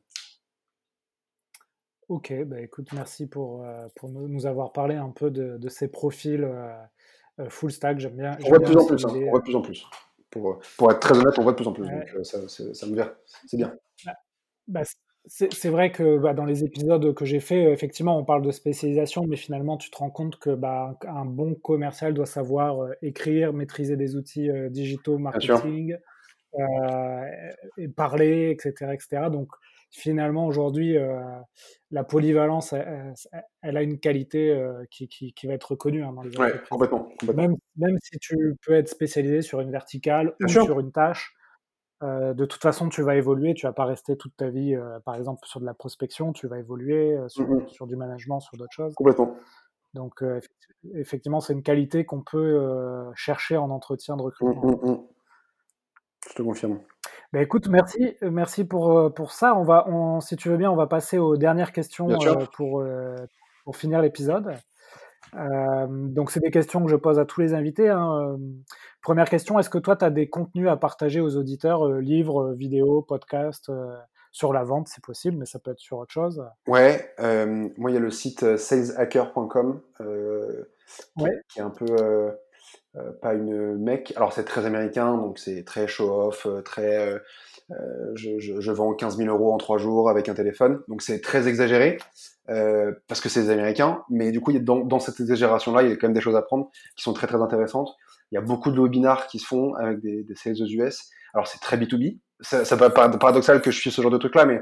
Ok, 2.07 2.31
bah 2.45 2.61
écoute, 2.61 2.87
merci 2.93 3.27
pour, 3.27 3.65
euh, 3.65 3.87
pour 3.95 4.09
nous 4.09 4.45
avoir 4.45 4.71
parlé 4.71 4.95
un 4.95 5.09
peu 5.09 5.29
de, 5.29 5.57
de 5.57 5.69
ces 5.69 5.89
profils. 5.89 6.45
Euh, 6.45 6.71
full 7.49 7.71
stack, 7.71 7.99
j'aime 7.99 8.15
bien. 8.15 8.37
On 8.43 8.49
voit 8.49 8.59
de 8.59 8.65
plus 8.65 8.77
en 8.77 8.85
plus, 8.85 9.05
hein, 9.05 9.09
on 9.13 9.29
voit 9.29 9.39
de 9.39 9.43
plus 9.43 9.55
en 9.55 9.61
plus. 9.61 9.85
Pour, 10.29 10.59
pour, 10.77 10.91
être 10.91 10.99
très 10.99 11.17
honnête, 11.17 11.37
on 11.37 11.43
voit 11.43 11.53
de 11.53 11.57
plus 11.57 11.67
en 11.67 11.73
plus. 11.73 11.85
Ouais. 11.85 11.91
Donc 11.91 12.15
euh, 12.15 12.23
ça, 12.23 12.47
ça, 12.47 12.87
me 12.87 12.93
vient, 12.93 13.13
c'est 13.45 13.57
bien. 13.57 13.73
Bah, 14.05 14.13
bah, 14.67 14.81
c'est 15.27 15.69
vrai 15.69 15.91
que 15.91 16.19
bah, 16.19 16.33
dans 16.33 16.45
les 16.45 16.63
épisodes 16.63 17.13
que 17.15 17.25
j'ai 17.25 17.39
fait, 17.39 17.71
effectivement, 17.71 18.17
on 18.17 18.23
parle 18.23 18.43
de 18.43 18.51
spécialisation, 18.51 19.25
mais 19.27 19.37
finalement, 19.37 19.77
tu 19.77 19.89
te 19.89 19.97
rends 19.97 20.11
compte 20.11 20.37
que 20.37 20.51
bah, 20.51 20.97
un 21.07 21.25
bon 21.25 21.55
commercial 21.55 22.13
doit 22.13 22.27
savoir 22.27 22.83
euh, 22.83 22.93
écrire, 23.01 23.51
maîtriser 23.51 23.97
des 23.97 24.15
outils 24.15 24.49
euh, 24.49 24.69
digitaux, 24.69 25.17
marketing, 25.17 25.97
euh, 26.59 27.21
et 27.77 27.87
parler, 27.87 28.51
etc., 28.51 28.93
etc. 28.93 29.29
Donc, 29.31 29.49
finalement 29.95 30.45
aujourd'hui 30.45 30.97
la 31.91 32.03
polyvalence, 32.03 32.73
elle, 32.73 33.77
a 33.77 33.81
une 33.81 33.99
qualité 33.99 34.57
qui, 34.91 35.07
qui, 35.07 35.47
va 35.47 35.53
être 35.53 35.71
reconnue 35.71 36.03
hein, 36.03 36.13
dans 36.13 36.21
les 36.21 36.37
ouais, 36.37 36.53
complètement, 36.69 37.09
Même, 37.33 37.55
même, 37.77 37.97
si 38.01 38.17
tu 38.19 38.55
peux 38.65 38.73
être 38.73 38.89
spécialisé 38.89 39.41
sur 39.41 39.61
une 39.61 39.71
verticale 39.71 40.35
ou 40.41 40.47
sur 40.47 40.79
une 40.79 40.91
tâche, 40.91 41.33
de 42.01 42.45
toute 42.45 42.61
façon, 42.61 42.89
tu 42.89 43.01
vas 43.01 43.15
évoluer. 43.15 43.53
Tu 43.53 43.65
vas 43.65 43.73
pas 43.73 43.85
rester 43.85 44.17
toute 44.17 44.35
ta 44.35 44.49
vie, 44.49 44.77
par 45.05 45.15
exemple, 45.15 45.45
sur 45.45 45.59
de 45.59 45.65
la 45.65 45.73
prospection. 45.73 46.33
Tu 46.33 46.47
vas 46.47 46.59
évoluer 46.59 47.17
sur, 47.27 47.47
mmh 47.47 47.69
sur 47.69 47.87
du 47.87 47.95
management, 47.95 48.39
sur 48.39 48.57
d'autres 48.57 48.73
choses. 48.73 48.93
Complètement. 48.95 49.35
Donc, 49.93 50.23
effectivement, 50.93 51.39
c'est 51.39 51.53
une 51.53 51.63
qualité 51.63 52.05
qu'on 52.05 52.21
peut 52.21 52.59
chercher 53.15 53.57
en 53.57 53.69
entretien 53.69 54.17
de 54.17 54.21
mmh, 54.21 54.25
recrutement. 54.25 54.65
Mmh, 54.65 55.14
Je 56.29 56.33
te 56.33 56.41
confirme. 56.41 56.79
Bah, 57.33 57.41
écoute, 57.41 57.67
merci, 57.67 58.15
merci 58.21 58.65
pour, 58.65 59.13
pour 59.13 59.31
ça. 59.31 59.55
On 59.55 59.63
va, 59.63 59.87
on, 59.87 60.19
si 60.21 60.35
tu 60.35 60.49
veux 60.49 60.57
bien, 60.57 60.71
on 60.71 60.75
va 60.75 60.87
passer 60.87 61.17
aux 61.17 61.37
dernières 61.37 61.71
questions 61.71 62.07
pour, 62.55 62.83
pour 63.63 63.75
finir 63.75 64.01
l'épisode. 64.01 64.53
donc, 65.33 66.31
c'est 66.31 66.39
des 66.39 66.51
questions 66.51 66.83
que 66.83 66.89
je 66.89 66.95
pose 66.95 67.19
à 67.19 67.25
tous 67.25 67.41
les 67.41 67.53
invités. 67.53 67.89
Hein. 67.89 68.37
Première 69.01 69.29
question, 69.29 69.59
est-ce 69.59 69.69
que 69.69 69.77
toi, 69.77 69.95
tu 69.95 70.05
as 70.05 70.09
des 70.09 70.29
contenus 70.29 70.69
à 70.69 70.77
partager 70.77 71.19
aux 71.19 71.35
auditeurs, 71.35 71.87
livres, 71.87 72.53
vidéos, 72.53 73.01
podcasts 73.01 73.71
sur 74.35 74.51
la 74.51 74.65
vente, 74.65 74.89
c'est 74.89 75.01
possible, 75.01 75.37
mais 75.37 75.45
ça 75.45 75.59
peut 75.59 75.71
être 75.71 75.79
sur 75.79 75.97
autre 75.97 76.11
chose? 76.11 76.45
Ouais, 76.67 77.09
euh, 77.21 77.69
moi 77.77 77.89
il 77.89 77.93
y 77.93 77.97
a 77.97 78.01
le 78.01 78.11
site 78.11 78.43
euh, 78.43 78.57
saleshacker.com 78.57 79.79
euh, 80.01 80.65
qui, 81.47 81.59
est 81.59 81.61
un 81.61 81.69
peu 81.69 81.85
pas 83.21 83.33
une 83.33 83.77
mec. 83.77 84.13
Alors 84.15 84.33
c'est 84.33 84.43
très 84.43 84.65
américain, 84.65 85.17
donc 85.17 85.39
c'est 85.39 85.63
très 85.63 85.87
show-off, 85.87 86.47
très 86.63 87.21
je, 88.13 88.39
je, 88.39 88.71
vends 88.71 88.93
15 88.93 89.17
000 89.17 89.29
euros 89.29 89.53
en 89.53 89.57
trois 89.57 89.77
jours 89.77 90.09
avec 90.09 90.29
un 90.29 90.33
téléphone, 90.33 90.81
donc 90.87 91.01
c'est 91.01 91.19
très 91.19 91.47
exagéré 91.47 91.97
parce 92.47 93.21
que 93.21 93.29
c'est 93.29 93.43
des 93.43 93.49
Américains. 93.49 94.03
Mais 94.09 94.31
du 94.31 94.39
coup, 94.39 94.51
il 94.51 94.55
y 94.55 94.59
a 94.59 94.63
dans, 94.63 94.79
dans 94.79 94.99
cette 94.99 95.19
exagération-là, 95.19 95.83
il 95.83 95.89
y 95.89 95.91
a 95.91 95.95
quand 95.95 96.07
même 96.07 96.13
des 96.13 96.21
choses 96.21 96.35
à 96.35 96.41
prendre 96.41 96.69
qui 96.95 97.03
sont 97.03 97.13
très 97.13 97.27
très 97.27 97.41
intéressantes. 97.41 97.95
Il 98.31 98.35
y 98.35 98.37
a 98.37 98.41
beaucoup 98.41 98.71
de 98.71 98.79
webinars 98.79 99.27
qui 99.27 99.39
se 99.39 99.47
font 99.47 99.73
avec 99.75 99.99
des, 99.99 100.23
des 100.23 100.35
sales 100.35 100.61
aux 100.61 100.67
US. 100.67 101.09
Alors 101.33 101.47
c'est 101.47 101.59
très 101.59 101.77
B2B, 101.77 102.19
ça, 102.41 102.65
ça 102.65 102.77
peut 102.77 102.85
être 102.85 103.19
paradoxal 103.19 103.61
que 103.61 103.71
je 103.71 103.79
suis 103.79 103.91
ce 103.91 104.01
genre 104.01 104.11
de 104.11 104.17
truc-là, 104.17 104.45
mais 104.45 104.59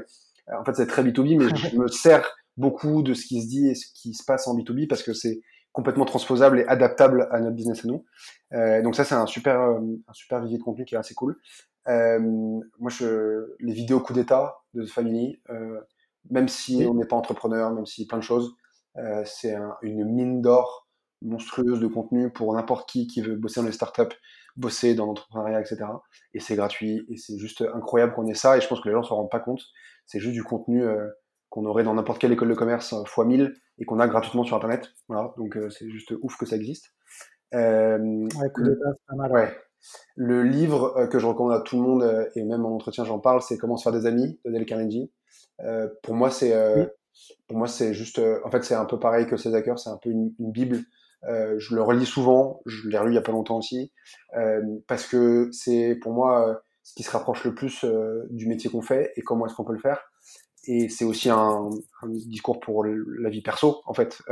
euh, 0.50 0.58
en 0.58 0.64
fait, 0.64 0.74
c'est 0.74 0.86
très 0.86 1.02
B2B, 1.02 1.38
mais 1.38 1.56
je 1.56 1.76
me 1.78 1.88
sers 1.88 2.28
beaucoup 2.56 3.02
de 3.02 3.14
ce 3.14 3.26
qui 3.26 3.42
se 3.42 3.48
dit 3.48 3.68
et 3.68 3.74
ce 3.74 3.86
qui 3.94 4.14
se 4.14 4.24
passe 4.24 4.46
en 4.46 4.56
B2B 4.56 4.86
parce 4.86 5.02
que 5.02 5.12
c'est 5.12 5.40
complètement 5.74 6.06
transposable 6.06 6.60
et 6.60 6.66
adaptable 6.66 7.28
à 7.30 7.40
notre 7.40 7.56
business 7.56 7.84
à 7.84 7.88
nous. 7.88 8.04
Euh, 8.54 8.80
donc 8.80 8.94
ça, 8.94 9.04
c'est 9.04 9.16
un 9.16 9.26
super, 9.26 9.60
euh, 9.60 9.80
un 10.08 10.12
super 10.14 10.40
vivier 10.40 10.56
de 10.56 10.62
contenu 10.62 10.86
qui 10.86 10.94
est 10.94 10.98
assez 10.98 11.14
cool. 11.14 11.36
Euh, 11.88 12.18
moi, 12.20 12.90
je, 12.90 13.54
les 13.58 13.74
vidéos 13.74 14.00
coup 14.00 14.14
d'état 14.14 14.56
de 14.72 14.84
The 14.84 14.88
Family, 14.88 15.42
euh, 15.50 15.80
même 16.30 16.48
si 16.48 16.86
on 16.88 16.94
n'est 16.94 17.04
pas 17.04 17.16
entrepreneur, 17.16 17.72
même 17.72 17.86
si 17.86 18.06
plein 18.06 18.18
de 18.18 18.22
choses, 18.22 18.56
euh, 18.96 19.22
c'est 19.26 19.54
un, 19.54 19.76
une 19.82 20.04
mine 20.04 20.40
d'or 20.40 20.88
monstrueuse 21.22 21.80
de 21.80 21.86
contenu 21.88 22.30
pour 22.30 22.54
n'importe 22.54 22.88
qui 22.88 23.06
qui 23.08 23.20
veut 23.20 23.34
bosser 23.34 23.60
dans 23.60 23.66
les 23.66 23.72
startups, 23.72 24.14
bosser 24.56 24.94
dans 24.94 25.06
l'entrepreneuriat, 25.06 25.60
etc. 25.60 25.86
Et 26.34 26.40
c'est 26.40 26.54
gratuit 26.54 27.04
et 27.08 27.16
c'est 27.16 27.36
juste 27.36 27.64
incroyable 27.74 28.14
qu'on 28.14 28.26
ait 28.28 28.34
ça. 28.34 28.56
Et 28.56 28.60
je 28.60 28.68
pense 28.68 28.80
que 28.80 28.88
les 28.88 28.94
gens 28.94 29.02
s'en 29.02 29.16
rendent 29.16 29.30
pas 29.30 29.40
compte. 29.40 29.62
C'est 30.06 30.20
juste 30.20 30.34
du 30.34 30.44
contenu 30.44 30.84
euh, 30.84 31.08
qu'on 31.48 31.64
aurait 31.66 31.82
dans 31.82 31.94
n'importe 31.94 32.20
quelle 32.20 32.32
école 32.32 32.48
de 32.48 32.54
commerce 32.54 32.92
x 32.92 33.18
euh, 33.18 33.24
1000 33.24 33.54
et 33.78 33.84
qu'on 33.84 34.00
a 34.00 34.08
gratuitement 34.08 34.44
sur 34.44 34.56
Internet. 34.56 34.90
Voilà, 35.08 35.34
donc 35.36 35.56
euh, 35.56 35.70
c'est 35.70 35.88
juste 35.90 36.14
ouf 36.22 36.36
que 36.36 36.46
ça 36.46 36.56
existe. 36.56 36.94
Euh, 37.54 37.98
ouais, 37.98 38.50
le, 38.56 38.78
pas 39.06 39.16
mal. 39.16 39.32
Ouais. 39.32 39.56
Le 40.16 40.42
livre 40.42 41.06
que 41.10 41.18
je 41.18 41.26
recommande 41.26 41.52
à 41.52 41.60
tout 41.60 41.76
le 41.76 41.82
monde 41.82 42.28
et 42.34 42.42
même 42.42 42.64
en 42.64 42.74
entretien 42.74 43.04
j'en 43.04 43.18
parle, 43.18 43.42
c'est 43.42 43.58
Comment 43.58 43.76
se 43.76 43.82
faire 43.82 43.92
des 43.92 44.06
amis 44.06 44.40
de 44.44 44.50
Dale 44.50 44.64
Carnegie. 44.64 45.12
pour 46.02 46.14
moi 46.14 46.30
c'est 46.30 46.54
pour 47.46 47.58
moi 47.58 47.68
c'est 47.68 47.92
juste 47.92 48.18
en 48.44 48.50
fait 48.50 48.64
c'est 48.64 48.74
un 48.74 48.86
peu 48.86 48.98
pareil 48.98 49.26
que 49.26 49.36
hackers, 49.54 49.78
c'est 49.78 49.90
un 49.90 49.98
peu 49.98 50.08
une, 50.08 50.34
une 50.38 50.52
bible 50.52 50.84
euh, 51.28 51.58
je 51.58 51.74
le 51.74 51.82
relis 51.82 52.06
souvent, 52.06 52.60
je 52.66 52.88
l'ai 52.88 52.98
relu 52.98 53.12
il 53.12 53.14
y 53.14 53.18
a 53.18 53.22
pas 53.22 53.32
longtemps 53.32 53.58
aussi, 53.58 53.92
euh, 54.36 54.60
parce 54.86 55.06
que 55.06 55.48
c'est 55.52 55.94
pour 55.96 56.12
moi 56.12 56.48
euh, 56.48 56.54
ce 56.82 56.94
qui 56.94 57.02
se 57.02 57.10
rapproche 57.10 57.44
le 57.44 57.54
plus 57.54 57.84
du 58.30 58.46
métier 58.46 58.70
qu'on 58.70 58.82
fait 58.82 59.12
et 59.16 59.22
comment 59.22 59.46
est-ce 59.46 59.54
qu'on 59.54 59.64
peut 59.64 59.72
le 59.72 59.78
faire. 59.78 60.12
Et 60.66 60.88
c'est 60.88 61.04
aussi 61.04 61.30
un, 61.30 61.70
un, 62.02 62.08
discours 62.08 62.60
pour 62.60 62.84
la 62.84 63.30
vie 63.30 63.42
perso 63.42 63.82
en 63.86 63.94
fait. 63.94 64.22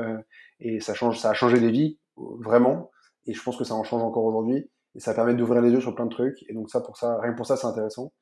et 0.61 0.81
ça 0.81 0.95
change, 0.95 1.19
ça 1.19 1.31
a 1.31 1.35
changé 1.35 1.61
des 1.61 1.71
vies 1.71 1.99
vraiment. 2.17 2.91
Et 3.27 3.35
je 3.35 3.43
pense 3.43 3.57
que 3.57 3.65
ça 3.65 3.75
en 3.75 3.85
change 3.85 4.03
encore 4.03 4.25
aujourd'hui. 4.25 4.71
Et 4.95 5.01
ça 5.01 5.15
permet 5.15 5.35
d'ouvrir 5.35 5.63
les 5.63 5.71
yeux 5.71 5.81
sur 5.81 5.95
plein 5.95 6.07
de 6.07 6.11
trucs. 6.11 6.45
Et 6.49 6.55
donc 6.55 6.71
ça, 6.71 6.81
pour 6.81 6.97
ça, 6.97 7.19
rien 7.21 7.33
pour 7.33 7.47
ça, 7.47 7.57
c'est 7.57 7.67
intéressant. 7.67 8.13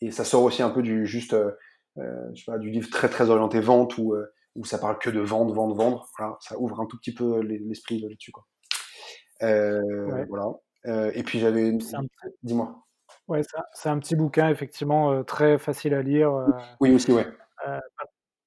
Et 0.00 0.10
ça 0.10 0.24
sort 0.24 0.42
aussi 0.42 0.62
un 0.62 0.70
peu 0.70 0.82
du 0.82 1.06
juste, 1.06 1.34
euh, 1.34 1.52
je 2.34 2.44
sais 2.44 2.50
pas, 2.50 2.58
du 2.58 2.70
livre 2.70 2.90
très 2.90 3.08
très 3.08 3.30
orienté 3.30 3.60
vente 3.60 3.98
où 3.98 4.14
où 4.58 4.64
ça 4.64 4.78
parle 4.78 4.98
que 4.98 5.08
de 5.08 5.20
vendre, 5.20 5.54
vendre, 5.54 5.74
vendre. 5.74 6.08
Voilà, 6.18 6.36
ça 6.40 6.58
ouvre 6.58 6.80
un 6.80 6.86
tout 6.86 6.98
petit 6.98 7.14
peu 7.14 7.40
l'esprit 7.40 8.00
là-dessus. 8.00 8.32
Quoi. 8.32 8.44
Euh, 9.42 10.24
Voilà. 10.28 10.52
Euh, 10.86 11.12
et 11.14 11.22
puis 11.22 11.38
j'avais 11.38 11.68
une. 11.68 11.80
Dis-moi. 12.42 12.84
Ouais, 13.28 13.42
c'est 13.74 13.88
un 13.88 13.98
petit 13.98 14.16
bouquin, 14.16 14.48
effectivement, 14.48 15.12
euh, 15.12 15.22
très 15.22 15.58
facile 15.58 15.94
à 15.94 16.02
lire. 16.02 16.32
Euh, 16.32 16.46
oui, 16.80 16.94
aussi, 16.94 17.12
ouais. 17.12 17.26
Euh, 17.66 17.78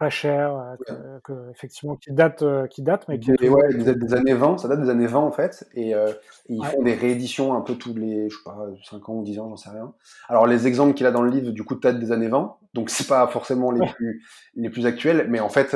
pas 0.01 0.09
cher, 0.09 0.75
euh, 0.89 1.19
que, 1.23 1.51
effectivement, 1.51 1.95
qui 1.95 2.11
date, 2.11 2.41
euh, 2.41 2.65
qui 2.65 2.81
date, 2.81 3.07
mais 3.07 3.19
qui 3.19 3.29
est 3.29 3.49
ouais, 3.49 3.71
des, 3.71 4.13
années 4.15 4.33
20, 4.33 4.57
ça 4.57 4.67
date 4.67 4.81
des 4.81 4.89
années 4.89 5.05
20 5.05 5.19
en 5.19 5.31
fait, 5.31 5.69
et, 5.75 5.93
euh, 5.93 6.11
ils 6.49 6.65
font 6.65 6.81
des 6.81 6.95
rééditions 6.95 7.53
un 7.53 7.61
peu 7.61 7.75
tous 7.75 7.93
les, 7.93 8.27
je 8.27 8.35
sais 8.35 8.43
pas, 8.43 8.57
5 8.89 9.09
ans 9.09 9.13
ou 9.17 9.23
10 9.23 9.37
ans, 9.37 9.49
j'en 9.49 9.57
sais 9.57 9.69
rien. 9.69 9.93
Alors 10.27 10.47
les 10.47 10.65
exemples 10.65 10.95
qu'il 10.95 11.05
a 11.05 11.11
dans 11.11 11.21
le 11.21 11.29
livre, 11.29 11.51
du 11.51 11.63
coup, 11.63 11.75
datent 11.75 11.99
des 11.99 12.11
années 12.11 12.29
20, 12.29 12.57
donc 12.73 12.89
c'est 12.89 13.07
pas 13.07 13.27
forcément 13.27 13.69
les 13.69 13.85
plus 13.93 14.25
les 14.55 14.71
plus 14.71 14.87
actuels, 14.87 15.27
mais 15.29 15.39
en 15.39 15.49
fait, 15.49 15.75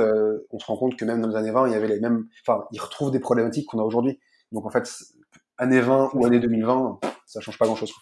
on 0.50 0.58
se 0.58 0.66
rend 0.66 0.76
compte 0.76 0.96
que 0.96 1.06
même 1.06 1.22
dans 1.22 1.28
les 1.28 1.36
années 1.36 1.52
20, 1.52 1.68
il 1.68 1.74
y 1.74 1.76
avait 1.76 1.88
les 1.88 2.00
mêmes, 2.00 2.26
enfin, 2.48 2.66
ils 2.72 2.82
retrouvent 2.82 3.12
des 3.12 3.20
problématiques 3.20 3.68
qu'on 3.68 3.80
a 3.80 3.84
aujourd'hui. 3.84 4.20
Donc 4.52 4.66
en 4.66 4.72
fait, 4.72 4.90
années 5.60 5.82
20 5.82 6.10
ou 6.16 6.26
années 6.26 6.40
2020, 6.40 7.00
ça 7.28 7.42
change 7.42 7.60
pas 7.60 7.68
grand 7.68 7.76
chose. 7.76 7.94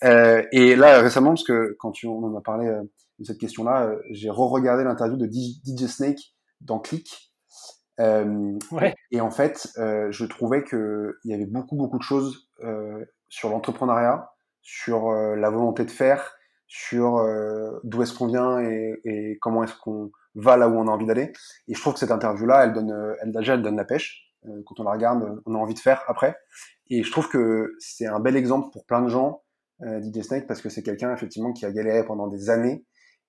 et 0.00 0.74
là 0.74 1.02
récemment, 1.02 1.32
parce 1.32 1.44
que 1.44 1.76
quand 1.78 1.92
tu, 1.92 2.06
on 2.06 2.24
en 2.24 2.34
a 2.34 2.40
parlé 2.40 2.74
de 3.18 3.24
cette 3.24 3.38
question-là, 3.38 3.86
euh, 3.86 3.98
j'ai 4.10 4.30
re-regardé 4.30 4.84
l'interview 4.84 5.16
de 5.16 5.26
DJ 5.26 5.86
Snake 5.86 6.34
dans 6.60 6.78
Click. 6.78 7.32
Euh, 8.00 8.58
ouais. 8.72 8.94
Et 9.10 9.20
en 9.20 9.30
fait, 9.30 9.68
euh, 9.78 10.10
je 10.10 10.24
trouvais 10.24 10.64
qu'il 10.64 11.12
y 11.24 11.34
avait 11.34 11.46
beaucoup, 11.46 11.76
beaucoup 11.76 11.98
de 11.98 12.02
choses 12.02 12.48
euh, 12.62 13.04
sur 13.28 13.50
l'entrepreneuriat, 13.50 14.30
sur 14.62 15.10
euh, 15.10 15.36
la 15.36 15.50
volonté 15.50 15.84
de 15.84 15.90
faire, 15.90 16.36
sur 16.66 17.24
d'où 17.84 18.02
est-ce 18.02 18.14
qu'on 18.14 18.26
vient 18.26 18.58
et, 18.58 18.98
et 19.04 19.38
comment 19.40 19.62
est-ce 19.62 19.76
qu'on 19.76 20.10
va 20.34 20.56
là 20.56 20.68
où 20.68 20.72
on 20.72 20.88
a 20.88 20.90
envie 20.90 21.06
d'aller. 21.06 21.32
Et 21.68 21.74
je 21.74 21.80
trouve 21.80 21.92
que 21.92 22.00
cette 22.00 22.10
interview-là, 22.10 22.64
elle 22.64 22.72
donne, 22.72 23.14
elle, 23.20 23.30
déjà, 23.30 23.54
elle 23.54 23.62
donne 23.62 23.76
la 23.76 23.84
pêche. 23.84 24.34
quand 24.42 24.80
on 24.80 24.82
la 24.82 24.90
regarde, 24.90 25.40
on 25.46 25.54
a 25.54 25.58
envie 25.58 25.74
de 25.74 25.78
faire 25.78 26.02
après. 26.08 26.36
Et 26.88 27.04
je 27.04 27.10
trouve 27.12 27.28
que 27.28 27.76
c'est 27.78 28.06
un 28.06 28.18
bel 28.18 28.34
exemple 28.34 28.70
pour 28.72 28.86
plein 28.86 29.02
de 29.02 29.08
gens, 29.08 29.44
DJ 29.82 30.22
Snake, 30.22 30.48
parce 30.48 30.62
que 30.62 30.68
c'est 30.68 30.82
quelqu'un 30.82 31.14
effectivement 31.14 31.52
qui 31.52 31.64
a 31.64 31.70
galéré 31.70 32.04
pendant 32.04 32.26
des 32.26 32.50
années 32.50 32.84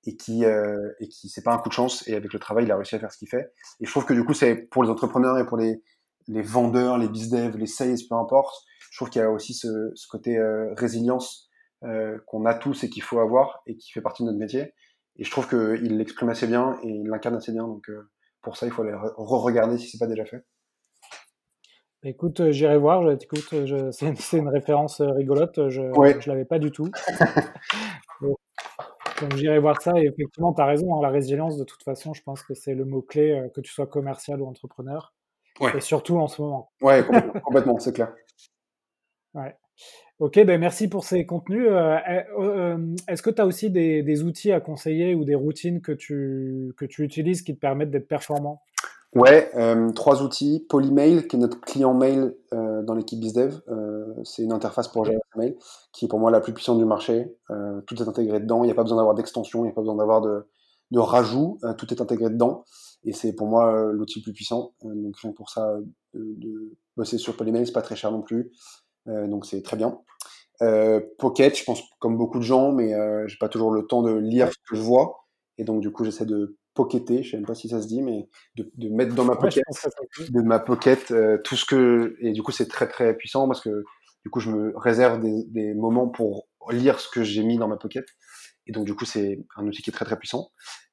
et 0.05 0.15
qui 0.15 0.45
euh, 0.45 0.91
et 0.99 1.07
qui 1.07 1.29
c'est 1.29 1.43
pas 1.43 1.53
un 1.53 1.57
coup 1.57 1.69
de 1.69 1.73
chance 1.73 2.07
et 2.07 2.15
avec 2.15 2.31
le 2.33 2.39
travail 2.39 2.65
il 2.65 2.71
a 2.71 2.75
réussi 2.75 2.95
à 2.95 2.99
faire 2.99 3.11
ce 3.11 3.17
qu'il 3.17 3.27
fait 3.27 3.51
et 3.79 3.85
je 3.85 3.91
trouve 3.91 4.05
que 4.05 4.13
du 4.13 4.23
coup 4.23 4.33
c'est 4.33 4.55
pour 4.55 4.83
les 4.83 4.89
entrepreneurs 4.89 5.37
et 5.37 5.45
pour 5.45 5.57
les 5.57 5.83
les 6.27 6.41
vendeurs 6.41 6.97
les 6.97 7.07
bizdev 7.07 7.57
les 7.57 7.67
sales 7.67 7.97
peu 8.09 8.15
importe 8.15 8.63
je 8.91 8.97
trouve 8.97 9.09
qu'il 9.09 9.21
y 9.21 9.25
a 9.25 9.31
aussi 9.31 9.53
ce, 9.53 9.91
ce 9.95 10.07
côté 10.07 10.37
euh, 10.37 10.73
résilience 10.75 11.49
euh, 11.83 12.17
qu'on 12.27 12.45
a 12.45 12.53
tous 12.53 12.83
et 12.83 12.89
qu'il 12.89 13.03
faut 13.03 13.19
avoir 13.19 13.61
et 13.67 13.75
qui 13.75 13.91
fait 13.91 14.01
partie 14.01 14.23
de 14.23 14.27
notre 14.27 14.39
métier 14.39 14.73
et 15.17 15.23
je 15.23 15.31
trouve 15.31 15.47
que 15.47 15.79
il 15.83 15.97
l'exprime 15.97 16.29
assez 16.29 16.47
bien 16.47 16.77
et 16.83 16.89
il 16.89 17.07
l'incarne 17.07 17.35
assez 17.35 17.51
bien 17.51 17.67
donc 17.67 17.89
pour 18.41 18.57
ça 18.57 18.65
il 18.67 18.71
faut 18.71 18.83
aller 18.83 18.93
re-regarder 18.93 19.77
si 19.77 19.89
c'est 19.89 19.99
pas 19.99 20.07
déjà 20.07 20.25
fait 20.25 20.45
Écoute, 22.07 22.39
euh, 22.39 22.51
j'irai 22.51 22.77
voir. 22.77 23.09
Écoute, 23.11 23.49
c'est 23.91 24.05
une, 24.05 24.41
une, 24.41 24.47
référence 24.47 25.01
rigolote. 25.01 25.69
Je 25.69 25.81
ne 25.81 26.27
l'avais 26.27 26.45
pas 26.45 26.59
du 26.59 26.69
tout. 26.69 26.91
Donc 29.21 29.35
j'irai 29.35 29.59
voir 29.59 29.81
ça 29.81 29.93
et 29.97 30.05
effectivement, 30.05 30.53
tu 30.53 30.61
as 30.61 30.65
raison, 30.65 30.95
hein, 30.95 31.01
la 31.01 31.09
résilience, 31.09 31.57
de 31.57 31.63
toute 31.63 31.83
façon, 31.83 32.13
je 32.13 32.21
pense 32.21 32.43
que 32.43 32.53
c'est 32.53 32.73
le 32.73 32.85
mot-clé, 32.85 33.31
euh, 33.31 33.49
que 33.49 33.61
tu 33.61 33.71
sois 33.71 33.87
commercial 33.87 34.41
ou 34.41 34.47
entrepreneur. 34.47 35.13
Ouais. 35.61 35.77
Et 35.77 35.81
surtout 35.81 36.17
en 36.17 36.27
ce 36.27 36.41
moment. 36.41 36.71
Ouais, 36.81 37.03
complètement, 37.43 37.79
c'est 37.79 37.93
clair. 37.93 38.13
Ouais. 39.33 39.55
Ok, 40.19 40.39
ben 40.45 40.59
merci 40.59 40.87
pour 40.87 41.03
ces 41.03 41.25
contenus. 41.25 41.67
Euh, 41.69 41.97
eh, 42.07 42.21
euh, 42.39 42.95
est-ce 43.07 43.21
que 43.21 43.29
tu 43.29 43.41
as 43.41 43.45
aussi 43.45 43.69
des, 43.69 44.01
des, 44.01 44.23
outils 44.23 44.53
à 44.53 44.61
conseiller 44.61 45.13
ou 45.13 45.25
des 45.25 45.35
routines 45.35 45.81
que 45.81 45.91
tu, 45.91 46.73
que 46.77 46.85
tu 46.85 47.03
utilises 47.03 47.41
qui 47.41 47.53
te 47.53 47.59
permettent 47.59 47.91
d'être 47.91 48.07
performant? 48.07 48.61
Ouais, 49.15 49.49
euh, 49.55 49.93
trois 49.93 50.21
outils. 50.23 50.65
Polymail, 50.67 51.25
qui 51.27 51.37
est 51.37 51.39
notre 51.39 51.61
client 51.61 51.93
mail 51.93 52.35
euh, 52.53 52.83
dans 52.83 52.93
l'équipe 52.93 53.17
BizDev. 53.17 53.61
Euh, 53.69 54.13
c'est 54.25 54.43
une 54.43 54.51
interface 54.51 54.89
pour 54.89 55.05
gérer 55.05 55.17
mail, 55.37 55.55
qui 55.93 56.03
est 56.03 56.07
pour 56.09 56.19
moi 56.19 56.31
la 56.31 56.41
plus 56.41 56.53
puissante 56.53 56.77
du 56.77 56.85
marché. 56.85 57.33
Tout 57.87 57.95
est 58.01 58.07
intégré 58.07 58.41
dedans. 58.41 58.63
Il 58.63 58.67
n'y 58.67 58.71
a 58.71 58.75
pas 58.75 58.83
besoin 58.83 58.97
d'avoir 58.97 59.15
d'extension, 59.15 59.59
il 59.59 59.67
n'y 59.67 59.71
a 59.71 59.73
pas 59.73 59.81
besoin 59.81 59.95
d'avoir 59.95 60.19
de, 60.19 60.45
de 60.91 60.99
rajout. 60.99 61.59
Tout 61.77 61.93
est 61.93 62.01
intégré 62.01 62.29
dedans. 62.29 62.65
Et 63.05 63.13
c'est 63.13 63.33
pour 63.33 63.47
moi 63.47 63.91
l'outil 63.93 64.19
le 64.19 64.23
plus 64.23 64.33
puissant. 64.33 64.73
donc 64.83 65.15
rien 65.17 65.31
pour 65.31 65.49
ça, 65.49 65.77
de, 66.13 66.35
de 66.37 66.75
bosser 66.97 67.17
sur 67.17 67.37
Polymail, 67.37 67.65
c'est 67.65 67.71
pas 67.71 67.81
très 67.81 67.95
cher 67.95 68.11
non 68.11 68.21
plus. 68.21 68.51
donc 69.05 69.45
c'est 69.45 69.61
très 69.61 69.77
bien. 69.77 69.97
Pocket, 71.19 71.57
je 71.57 71.63
pense 71.63 71.81
comme 71.99 72.17
beaucoup 72.17 72.39
de 72.39 72.43
gens, 72.43 72.73
mais 72.73 72.93
j'ai 73.27 73.37
pas 73.37 73.49
toujours 73.49 73.71
le 73.71 73.87
temps 73.87 74.01
de 74.01 74.11
lire 74.11 74.51
ce 74.51 74.57
que 74.69 74.75
je 74.75 74.81
vois. 74.81 75.25
Et 75.57 75.63
donc, 75.63 75.79
du 75.79 75.91
coup, 75.91 76.03
j'essaie 76.03 76.25
de 76.25 76.57
pocketer, 76.75 77.23
je 77.23 77.31
sais 77.31 77.37
même 77.37 77.45
pas 77.45 77.55
si 77.55 77.69
ça 77.69 77.81
se 77.81 77.87
dit, 77.87 78.03
mais 78.03 78.29
de, 78.55 78.69
de 78.75 78.89
mettre 78.89 79.15
dans 79.15 79.23
ma 79.25 79.35
pocket, 79.35 79.63
de 80.29 80.41
ma 80.41 80.59
pocket, 80.59 81.11
euh, 81.11 81.39
tout 81.43 81.55
ce 81.55 81.65
que, 81.65 82.15
et 82.19 82.31
du 82.33 82.43
coup, 82.43 82.51
c'est 82.51 82.67
très, 82.67 82.87
très 82.87 83.15
puissant 83.15 83.47
parce 83.47 83.61
que, 83.61 83.83
du 84.23 84.29
coup, 84.29 84.39
je 84.39 84.51
me 84.51 84.73
réserve 84.77 85.19
des, 85.19 85.45
des 85.45 85.73
moments 85.73 86.07
pour 86.07 86.47
lire 86.69 86.99
ce 86.99 87.09
que 87.09 87.23
j'ai 87.23 87.43
mis 87.43 87.57
dans 87.57 87.67
ma 87.67 87.77
pocket. 87.77 88.05
Et 88.67 88.71
donc, 88.71 88.85
du 88.85 88.95
coup, 88.95 89.05
c'est 89.05 89.45
un 89.55 89.65
outil 89.65 89.81
qui 89.81 89.89
est 89.89 89.93
très, 89.93 90.05
très 90.05 90.17
puissant. 90.17 90.49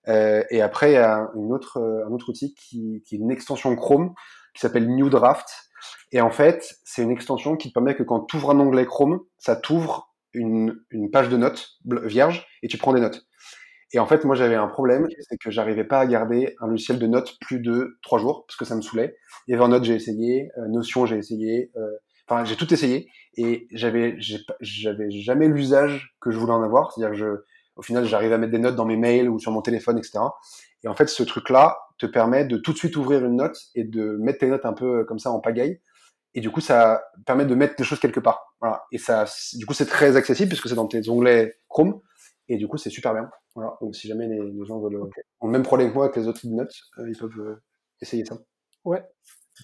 Euh, 0.08 0.44
et 0.50 0.62
après, 0.62 0.90
il 0.90 0.94
y 0.94 0.98
a 0.98 1.30
une 1.34 1.52
autre, 1.52 1.78
un 1.78 2.12
autre 2.12 2.28
outil 2.28 2.54
qui, 2.54 3.02
qui 3.06 3.14
est 3.16 3.18
une 3.18 3.30
extension 3.30 3.74
Chrome 3.76 4.14
qui 4.54 4.60
s'appelle 4.60 4.88
New 4.88 5.08
Draft. 5.08 5.48
Et 6.12 6.20
en 6.20 6.30
fait, 6.30 6.76
c'est 6.84 7.02
une 7.02 7.10
extension 7.10 7.56
qui 7.56 7.68
te 7.68 7.74
permet 7.74 7.94
que 7.94 8.02
quand 8.02 8.20
tu 8.26 8.36
ouvres 8.36 8.50
un 8.50 8.60
onglet 8.60 8.86
Chrome, 8.86 9.20
ça 9.38 9.56
t'ouvre 9.56 10.14
une, 10.34 10.78
une 10.90 11.10
page 11.10 11.28
de 11.28 11.36
notes 11.36 11.70
vierge 11.84 12.46
et 12.62 12.68
tu 12.68 12.78
prends 12.78 12.92
des 12.92 13.00
notes. 13.00 13.26
Et 13.92 13.98
en 13.98 14.06
fait, 14.06 14.24
moi, 14.24 14.34
j'avais 14.34 14.54
un 14.54 14.68
problème, 14.68 15.06
c'est 15.28 15.36
que 15.36 15.50
j'arrivais 15.50 15.84
pas 15.84 16.00
à 16.00 16.06
garder 16.06 16.56
un 16.60 16.66
logiciel 16.66 16.98
de 16.98 17.06
notes 17.06 17.36
plus 17.40 17.60
de 17.60 17.98
trois 18.02 18.18
jours, 18.18 18.46
parce 18.46 18.56
que 18.56 18.64
ça 18.64 18.74
me 18.74 18.80
saoulait. 18.80 19.16
Evernote, 19.48 19.84
j'ai 19.84 19.94
essayé, 19.94 20.50
euh, 20.58 20.68
Notion, 20.68 21.04
j'ai 21.04 21.18
essayé, 21.18 21.70
euh, 21.76 21.90
enfin, 22.26 22.44
j'ai 22.44 22.56
tout 22.56 22.72
essayé, 22.72 23.10
et 23.36 23.66
j'avais, 23.72 24.16
j'avais 24.60 25.10
jamais 25.10 25.48
l'usage 25.48 26.14
que 26.20 26.30
je 26.30 26.38
voulais 26.38 26.52
en 26.52 26.62
avoir. 26.62 26.92
C'est-à-dire 26.92 27.12
que 27.12 27.18
je, 27.18 27.44
au 27.76 27.82
final, 27.82 28.04
j'arrivais 28.06 28.34
à 28.34 28.38
mettre 28.38 28.52
des 28.52 28.58
notes 28.58 28.76
dans 28.76 28.86
mes 28.86 28.96
mails 28.96 29.28
ou 29.28 29.38
sur 29.38 29.52
mon 29.52 29.62
téléphone, 29.62 29.98
etc. 29.98 30.20
Et 30.84 30.88
en 30.88 30.94
fait, 30.94 31.08
ce 31.08 31.22
truc-là 31.22 31.78
te 31.98 32.06
permet 32.06 32.44
de 32.44 32.56
tout 32.56 32.72
de 32.72 32.78
suite 32.78 32.96
ouvrir 32.96 33.24
une 33.24 33.36
note 33.36 33.58
et 33.74 33.84
de 33.84 34.16
mettre 34.20 34.40
tes 34.40 34.48
notes 34.48 34.64
un 34.64 34.72
peu 34.72 35.00
euh, 35.00 35.04
comme 35.04 35.18
ça 35.18 35.30
en 35.30 35.40
pagaille. 35.40 35.80
Et 36.34 36.40
du 36.40 36.50
coup, 36.50 36.60
ça 36.60 37.02
permet 37.26 37.44
de 37.44 37.54
mettre 37.54 37.76
des 37.76 37.84
choses 37.84 38.00
quelque 38.00 38.20
part. 38.20 38.54
Voilà. 38.60 38.84
Et 38.90 38.98
ça, 38.98 39.26
du 39.54 39.66
coup, 39.66 39.74
c'est 39.74 39.86
très 39.86 40.16
accessible 40.16 40.48
puisque 40.48 40.68
c'est 40.68 40.74
dans 40.74 40.86
tes 40.86 41.08
onglets 41.08 41.58
Chrome. 41.68 42.00
Et 42.48 42.56
du 42.56 42.68
coup, 42.68 42.76
c'est 42.76 42.90
super 42.90 43.14
bien. 43.14 43.30
Voilà. 43.54 43.76
Donc, 43.80 43.94
si 43.94 44.08
jamais 44.08 44.26
les, 44.28 44.64
gens 44.64 44.80
veulent, 44.80 45.00
ont 45.40 45.46
le 45.46 45.52
même 45.52 45.62
problème 45.62 45.90
que 45.90 45.94
moi 45.94 46.04
avec 46.06 46.16
les 46.16 46.28
autres 46.28 46.46
notes, 46.46 46.74
euh, 46.98 47.08
ils 47.08 47.16
peuvent 47.16 47.38
euh, 47.38 47.62
essayer 48.00 48.24
ça. 48.24 48.38
Ouais. 48.84 49.02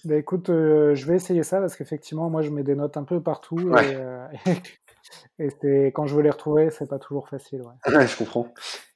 Bah, 0.05 0.15
écoute, 0.15 0.49
euh, 0.49 0.95
je 0.95 1.05
vais 1.05 1.15
essayer 1.15 1.43
ça 1.43 1.59
parce 1.59 1.75
qu'effectivement, 1.75 2.29
moi, 2.29 2.41
je 2.41 2.49
mets 2.49 2.63
des 2.63 2.75
notes 2.75 2.97
un 2.97 3.03
peu 3.03 3.21
partout. 3.21 3.59
Et, 3.77 3.97
et 5.63 5.87
quand 5.87 6.05
je 6.05 6.15
veux 6.15 6.21
les 6.21 6.29
retrouver, 6.29 6.69
c'est 6.69 6.87
pas 6.87 6.99
toujours 6.99 7.27
facile. 7.27 7.61
Ouais. 7.63 8.07
je 8.07 8.17
comprends. 8.17 8.53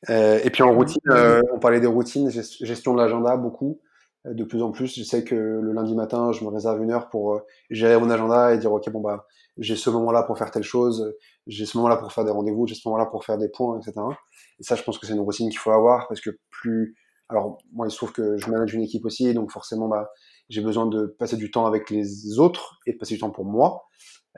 et 0.09 0.49
puis 0.51 0.63
en 0.63 0.73
routine, 0.73 1.01
on 1.51 1.59
parlait 1.59 1.79
des 1.79 1.87
routines, 1.87 2.29
gestion 2.29 2.93
de 2.93 2.99
l'agenda 2.99 3.35
beaucoup 3.37 3.81
de 4.25 4.43
plus 4.43 4.61
en 4.61 4.71
plus. 4.71 4.95
Je 4.97 5.03
sais 5.03 5.23
que 5.23 5.35
le 5.35 5.73
lundi 5.73 5.95
matin, 5.95 6.31
je 6.31 6.43
me 6.43 6.49
réserve 6.49 6.81
une 6.81 6.91
heure 6.91 7.09
pour 7.09 7.41
gérer 7.69 7.99
mon 7.99 8.09
agenda 8.09 8.53
et 8.53 8.57
dire 8.57 8.71
ok 8.71 8.89
bon 8.89 9.01
bah 9.01 9.25
j'ai 9.57 9.75
ce 9.75 9.89
moment-là 9.89 10.23
pour 10.23 10.37
faire 10.37 10.51
telle 10.51 10.63
chose, 10.63 11.13
j'ai 11.47 11.65
ce 11.65 11.77
moment-là 11.77 11.97
pour 11.97 12.11
faire 12.11 12.25
des 12.25 12.31
rendez-vous, 12.31 12.65
j'ai 12.65 12.75
ce 12.75 12.87
moment-là 12.87 13.05
pour 13.05 13.23
faire 13.23 13.37
des 13.37 13.49
points, 13.49 13.79
etc. 13.79 13.93
Et 14.59 14.63
ça, 14.63 14.75
je 14.75 14.83
pense 14.83 14.97
que 14.97 15.05
c'est 15.05 15.13
une 15.13 15.19
routine 15.19 15.49
qu'il 15.49 15.59
faut 15.59 15.71
avoir 15.71 16.07
parce 16.07 16.21
que 16.21 16.31
plus, 16.49 16.95
alors 17.29 17.57
moi, 17.71 17.87
il 17.87 17.91
se 17.91 17.97
trouve 17.97 18.11
que 18.11 18.37
je 18.37 18.49
manage 18.49 18.73
une 18.73 18.81
équipe 18.81 19.05
aussi, 19.05 19.31
donc 19.33 19.51
forcément, 19.51 19.87
bah, 19.87 20.09
j'ai 20.49 20.61
besoin 20.61 20.87
de 20.87 21.05
passer 21.05 21.37
du 21.37 21.51
temps 21.51 21.65
avec 21.65 21.89
les 21.89 22.39
autres 22.39 22.79
et 22.87 22.93
de 22.93 22.97
passer 22.97 23.13
du 23.15 23.19
temps 23.19 23.31
pour 23.31 23.45
moi. 23.45 23.83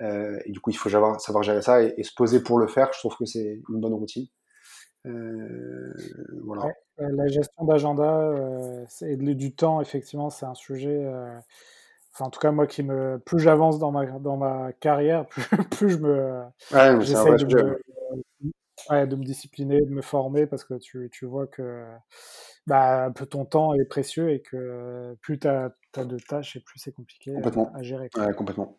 Euh, 0.02 0.38
et 0.46 0.52
du 0.52 0.60
coup, 0.60 0.72
il 0.72 0.78
faut 0.78 0.90
savoir 0.90 1.44
gérer 1.44 1.62
ça 1.62 1.82
et, 1.82 2.04
se 2.04 2.14
poser 2.14 2.42
pour 2.42 2.60
le 2.60 2.68
faire. 2.68 2.90
Je 2.94 3.00
trouve 3.00 3.16
que 3.18 3.26
c'est 3.26 3.62
une 3.70 3.80
bonne 3.80 3.94
routine. 3.94 4.28
Euh, 5.06 5.94
voilà. 6.44 6.74
Euh, 7.00 7.10
la 7.12 7.28
gestion 7.28 7.66
d'agenda 7.66 8.04
euh, 8.04 8.86
et 9.02 9.16
du 9.18 9.54
temps, 9.54 9.82
effectivement, 9.82 10.30
c'est 10.30 10.46
un 10.46 10.56
sujet. 10.56 11.06
Enfin, 12.14 12.26
en 12.26 12.30
tout 12.30 12.40
cas, 12.40 12.52
moi, 12.52 12.66
qui 12.68 12.84
me, 12.84 13.20
plus 13.20 13.40
j'avance 13.40 13.78
dans 13.78 13.92
ma, 13.92 14.06
dans 14.06 14.38
ma 14.38 14.72
carrière, 14.74 15.26
plus, 15.28 15.68
plus 15.70 15.90
je 15.92 15.98
me, 15.98 16.44
ouais, 16.72 17.02
j'essaie 17.02 17.36
de, 17.36 17.46
me, 17.46 17.82
ouais, 18.90 19.06
de 19.06 19.16
me 19.16 19.24
discipliner, 19.24 19.82
de 19.82 19.92
me 19.92 20.02
former, 20.02 20.48
parce 20.48 20.64
que 20.64 20.76
tu, 20.76 21.10
tu 21.12 21.26
vois 21.26 21.48
que 21.48 21.86
bah, 22.68 23.12
ton 23.30 23.46
temps 23.46 23.74
est 23.74 23.86
précieux 23.86 24.32
et 24.32 24.42
que 24.42 25.16
plus 25.22 25.40
tu 25.40 25.48
as, 25.48 25.76
as, 25.98 26.06
de 26.06 26.18
tâches 26.18 26.56
et 26.56 26.62
plus 26.62 26.80
c'est 26.80 26.94
compliqué 26.94 27.36
à, 27.74 27.84
gérer. 27.84 28.10
Ouais, 28.18 28.34
complètement. 28.34 28.78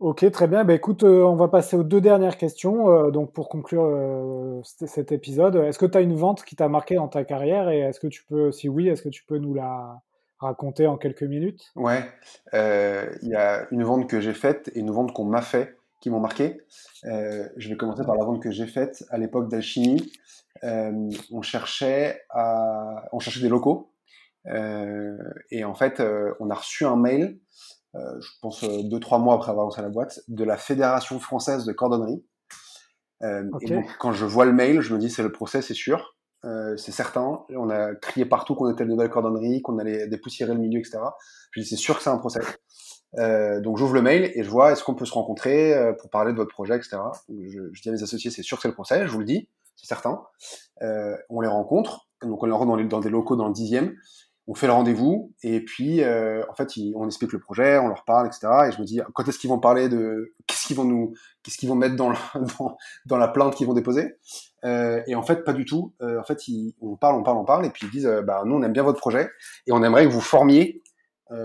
Ok, 0.00 0.30
très 0.30 0.46
bien. 0.46 0.64
Bah, 0.64 0.74
écoute, 0.74 1.02
euh, 1.02 1.24
on 1.24 1.34
va 1.34 1.48
passer 1.48 1.76
aux 1.76 1.82
deux 1.82 2.00
dernières 2.00 2.36
questions. 2.36 2.88
Euh, 2.88 3.10
donc, 3.10 3.32
pour 3.32 3.48
conclure 3.48 3.84
euh, 3.84 4.60
cet 4.62 5.10
épisode, 5.10 5.56
est-ce 5.56 5.78
que 5.78 5.86
tu 5.86 5.98
as 5.98 6.02
une 6.02 6.14
vente 6.14 6.44
qui 6.44 6.54
t'a 6.54 6.68
marqué 6.68 6.94
dans 6.94 7.08
ta 7.08 7.24
carrière 7.24 7.68
et 7.68 7.80
est-ce 7.80 7.98
que 7.98 8.06
tu 8.06 8.24
peux, 8.24 8.52
si 8.52 8.68
oui, 8.68 8.88
est-ce 8.88 9.02
que 9.02 9.08
tu 9.08 9.24
peux 9.24 9.38
nous 9.38 9.54
la, 9.54 10.00
raconter 10.38 10.86
en 10.86 10.98
quelques 10.98 11.24
minutes? 11.24 11.72
Ouais, 11.74 12.04
il 12.52 13.28
y 13.28 13.34
a 13.34 13.66
une 13.72 13.82
vente 13.82 14.08
que 14.08 14.20
j'ai 14.20 14.34
faite 14.34 14.70
et 14.72 14.78
une 14.78 14.92
vente 14.92 15.12
qu'on 15.12 15.24
m'a 15.24 15.42
fait 15.42 15.76
qui 16.00 16.10
m'ont 16.10 16.20
marqué. 16.20 16.60
Je 17.02 17.68
vais 17.68 17.76
commencer 17.76 18.04
par 18.04 18.14
la 18.14 18.24
vente 18.24 18.40
que 18.40 18.52
j'ai 18.52 18.68
faite 18.68 19.04
à 19.10 19.18
l'époque 19.18 19.50
d'Alchimie. 19.50 20.12
On 20.62 21.42
cherchait 21.42 22.20
à, 22.30 23.08
on 23.10 23.18
cherchait 23.18 23.40
des 23.40 23.48
locaux 23.48 23.90
et 24.46 25.64
en 25.64 25.74
fait, 25.74 26.00
on 26.38 26.50
a 26.50 26.54
reçu 26.54 26.84
un 26.84 26.94
mail, 26.94 27.40
je 27.94 28.28
pense 28.42 28.64
deux 28.64 29.00
trois 29.00 29.18
mois 29.18 29.34
après 29.34 29.50
avoir 29.50 29.66
lancé 29.66 29.82
la 29.82 29.88
boîte, 29.88 30.20
de 30.28 30.44
la 30.44 30.56
Fédération 30.56 31.18
française 31.18 31.64
de 31.64 31.72
cordonnerie. 31.72 32.24
Et 33.22 33.66
donc, 33.66 33.86
quand 33.98 34.12
je 34.12 34.24
vois 34.24 34.44
le 34.44 34.52
mail, 34.52 34.80
je 34.80 34.94
me 34.94 34.98
dis 34.98 35.10
c'est 35.10 35.22
le 35.22 35.32
procès, 35.32 35.62
c'est 35.62 35.74
sûr. 35.74 36.14
Euh, 36.44 36.76
c'est 36.76 36.92
certain. 36.92 37.44
On 37.50 37.68
a 37.68 37.94
crié 37.96 38.24
partout 38.24 38.54
qu'on 38.54 38.70
était 38.70 38.84
une 38.84 38.90
nouvelle 38.90 39.10
cordonnerie, 39.10 39.60
qu'on 39.62 39.78
allait 39.78 40.06
dépoussiérer 40.06 40.54
le 40.54 40.60
milieu, 40.60 40.78
etc. 40.78 40.98
Je 41.50 41.60
dis 41.60 41.66
c'est 41.66 41.76
sûr 41.76 41.96
que 41.96 42.02
c'est 42.02 42.10
un 42.10 42.18
procès. 42.18 42.40
Euh, 43.18 43.60
donc 43.60 43.78
j'ouvre 43.78 43.94
le 43.94 44.02
mail 44.02 44.30
et 44.34 44.42
je 44.44 44.50
vois 44.50 44.72
est-ce 44.72 44.84
qu'on 44.84 44.94
peut 44.94 45.06
se 45.06 45.14
rencontrer 45.14 45.74
euh, 45.74 45.94
pour 45.94 46.10
parler 46.10 46.32
de 46.32 46.36
votre 46.36 46.50
projet, 46.50 46.76
etc. 46.76 46.98
je, 47.30 47.60
je, 47.72 47.82
dis 47.82 47.88
à 47.88 47.92
mes 47.92 48.02
associés 48.02 48.30
c'est 48.30 48.42
sûr 48.42 48.58
que 48.58 48.62
c'est 48.62 48.68
le 48.68 48.74
procès, 48.74 49.06
je 49.06 49.10
vous 49.10 49.20
le 49.20 49.24
dis, 49.24 49.48
c'est 49.76 49.86
certain. 49.86 50.22
Euh, 50.82 51.16
on 51.30 51.40
les 51.40 51.48
rencontre, 51.48 52.08
donc 52.22 52.42
on 52.42 52.46
les 52.46 52.52
rencontre 52.52 52.82
dans, 52.82 52.88
dans 52.88 53.00
des 53.00 53.08
locaux 53.08 53.34
dans 53.34 53.46
le 53.46 53.54
dixième 53.54 53.94
on 54.50 54.54
fait 54.54 54.66
le 54.66 54.72
rendez-vous 54.72 55.34
et 55.42 55.62
puis 55.62 56.02
euh, 56.02 56.42
en 56.48 56.54
fait 56.54 56.72
on 56.94 57.06
explique 57.06 57.32
le 57.32 57.38
projet, 57.38 57.76
on 57.78 57.86
leur 57.86 58.04
parle, 58.06 58.26
etc. 58.26 58.48
Et 58.68 58.72
je 58.72 58.80
me 58.80 58.86
dis 58.86 58.98
quand 59.12 59.28
est-ce 59.28 59.38
qu'ils 59.38 59.50
vont 59.50 59.60
parler 59.60 59.90
de 59.90 60.34
qu'est-ce 60.46 60.66
qu'ils 60.66 60.76
vont 60.76 60.86
nous 60.86 61.12
qu'est-ce 61.42 61.58
qu'ils 61.58 61.68
vont 61.68 61.74
mettre 61.74 61.96
dans, 61.96 62.12
dans, 62.58 62.78
dans 63.04 63.16
la 63.18 63.28
plainte 63.28 63.54
qu'ils 63.54 63.66
vont 63.66 63.74
déposer? 63.74 64.16
Euh, 64.64 65.02
Et 65.06 65.14
en 65.14 65.22
fait 65.22 65.44
pas 65.44 65.52
du 65.52 65.66
tout. 65.66 65.94
Euh, 66.00 66.18
en 66.18 66.24
fait 66.24 66.48
ils, 66.48 66.74
on 66.80 66.96
parle, 66.96 67.16
on 67.16 67.22
parle, 67.22 67.36
on 67.36 67.44
parle 67.44 67.66
et 67.66 67.70
puis 67.70 67.86
ils 67.86 67.90
disent 67.90 68.10
bah 68.24 68.42
nous 68.46 68.54
on 68.54 68.62
aime 68.62 68.72
bien 68.72 68.82
votre 68.82 68.98
projet 68.98 69.30
et 69.66 69.72
on 69.72 69.84
aimerait 69.84 70.06
que 70.06 70.12
vous 70.12 70.22
formiez 70.22 70.82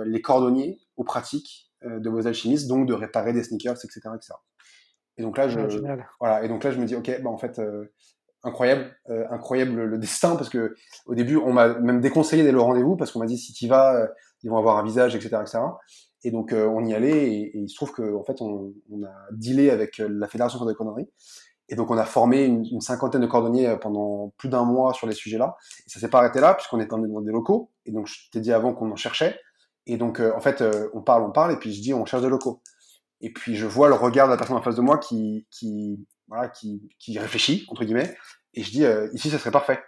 les 0.05 0.21
cordonniers 0.21 0.79
aux 0.95 1.03
pratiques 1.03 1.73
de 1.83 2.09
vos 2.09 2.25
alchimistes, 2.25 2.69
donc 2.69 2.87
de 2.87 2.93
réparer 2.93 3.33
des 3.33 3.43
sneakers, 3.43 3.73
etc., 3.83 3.99
etc. 4.15 4.33
Et 5.17 5.23
donc 5.23 5.37
là 5.37 5.49
je 5.49 5.59
voilà 6.21 6.41
et 6.45 6.47
donc 6.47 6.63
là 6.63 6.71
je 6.71 6.79
me 6.79 6.85
dis 6.85 6.95
ok 6.95 7.21
bah 7.21 7.29
en 7.29 7.37
fait 7.37 7.59
incroyable, 8.43 8.95
euh, 9.09 9.25
incroyable 9.31 9.83
le, 9.83 9.97
destin 9.97 10.35
parce 10.35 10.49
que 10.49 10.75
au 11.05 11.15
début 11.15 11.37
on 11.37 11.53
m'a 11.53 11.79
même 11.79 12.01
déconseillé 12.01 12.43
d'aller 12.43 12.57
au 12.57 12.63
rendez-vous 12.63 12.95
parce 12.95 13.11
qu'on 13.11 13.19
m'a 13.19 13.25
dit 13.25 13.37
si 13.37 13.53
tu 13.53 13.67
vas, 13.67 13.95
euh, 13.95 14.07
ils 14.43 14.49
vont 14.49 14.57
avoir 14.57 14.77
un 14.77 14.83
visage, 14.83 15.15
etc., 15.15 15.37
etc. 15.41 15.59
Et 16.23 16.31
donc 16.31 16.51
euh, 16.51 16.67
on 16.67 16.85
y 16.85 16.93
allait 16.93 17.33
et, 17.33 17.57
il 17.57 17.69
se 17.69 17.75
trouve 17.75 17.93
que 17.93 18.15
en 18.15 18.23
fait 18.23 18.41
on, 18.41 18.73
a 19.05 19.13
dealé 19.31 19.69
avec 19.69 19.97
la 19.97 20.27
fédération 20.27 20.63
de 20.63 20.73
cordonnerie 20.73 21.09
et 21.69 21.75
donc 21.75 21.89
on 21.89 21.97
a 21.97 22.05
formé 22.05 22.43
une, 22.45 22.81
cinquantaine 22.81 23.21
de 23.21 23.27
cordonniers 23.27 23.77
pendant 23.79 24.33
plus 24.37 24.49
d'un 24.49 24.63
mois 24.63 24.93
sur 24.93 25.07
les 25.07 25.15
sujets-là. 25.15 25.55
Et 25.85 25.89
ça 25.89 25.99
s'est 25.99 26.09
pas 26.09 26.19
arrêté 26.19 26.39
là 26.41 26.53
puisqu'on 26.53 26.79
était 26.79 26.89
dans 26.89 27.21
des 27.21 27.31
locaux 27.31 27.71
et 27.85 27.91
donc 27.91 28.07
je 28.07 28.29
t'ai 28.31 28.41
dit 28.41 28.51
avant 28.51 28.73
qu'on 28.73 28.91
en 28.91 28.97
cherchait. 28.97 29.39
Et 29.85 29.97
donc 29.97 30.19
en 30.19 30.41
fait 30.41 30.63
on 30.93 31.01
parle, 31.01 31.23
on 31.23 31.31
parle 31.31 31.53
et 31.53 31.57
puis 31.57 31.73
je 31.73 31.81
dis 31.81 31.93
on 31.93 32.05
cherche 32.05 32.23
des 32.23 32.29
locaux. 32.29 32.61
Et 33.21 33.31
puis 33.31 33.55
je 33.55 33.65
vois 33.65 33.87
le 33.87 33.95
regard 33.95 34.27
de 34.27 34.33
la 34.33 34.37
personne 34.37 34.57
en 34.57 34.61
face 34.61 34.75
de 34.75 34.81
moi 34.81 34.97
qui 34.97 35.47
voilà, 36.27 36.49
qui, 36.49 36.89
qui 36.99 37.17
réfléchit, 37.19 37.65
entre 37.69 37.83
guillemets, 37.83 38.15
et 38.53 38.63
je 38.63 38.71
dis, 38.71 38.85
euh, 38.85 39.09
ici, 39.13 39.29
ça 39.29 39.39
serait 39.39 39.51
parfait. 39.51 39.83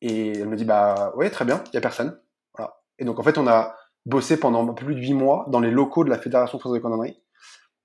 Et 0.00 0.38
elle 0.38 0.48
me 0.48 0.56
dit, 0.56 0.64
bah 0.64 1.12
ouais, 1.16 1.30
très 1.30 1.44
bien, 1.44 1.62
il 1.68 1.74
y 1.74 1.76
a 1.76 1.80
personne. 1.80 2.20
Voilà. 2.56 2.76
Et 2.98 3.04
donc, 3.04 3.18
en 3.18 3.22
fait, 3.22 3.38
on 3.38 3.46
a 3.46 3.76
bossé 4.06 4.38
pendant 4.38 4.68
un 4.68 4.74
peu 4.74 4.84
plus 4.84 4.94
de 4.94 5.00
huit 5.00 5.14
mois 5.14 5.46
dans 5.48 5.60
les 5.60 5.70
locaux 5.70 6.04
de 6.04 6.10
la 6.10 6.18
Fédération 6.18 6.58
française 6.58 6.78
de 6.78 6.82
cordonnerie. 6.82 7.22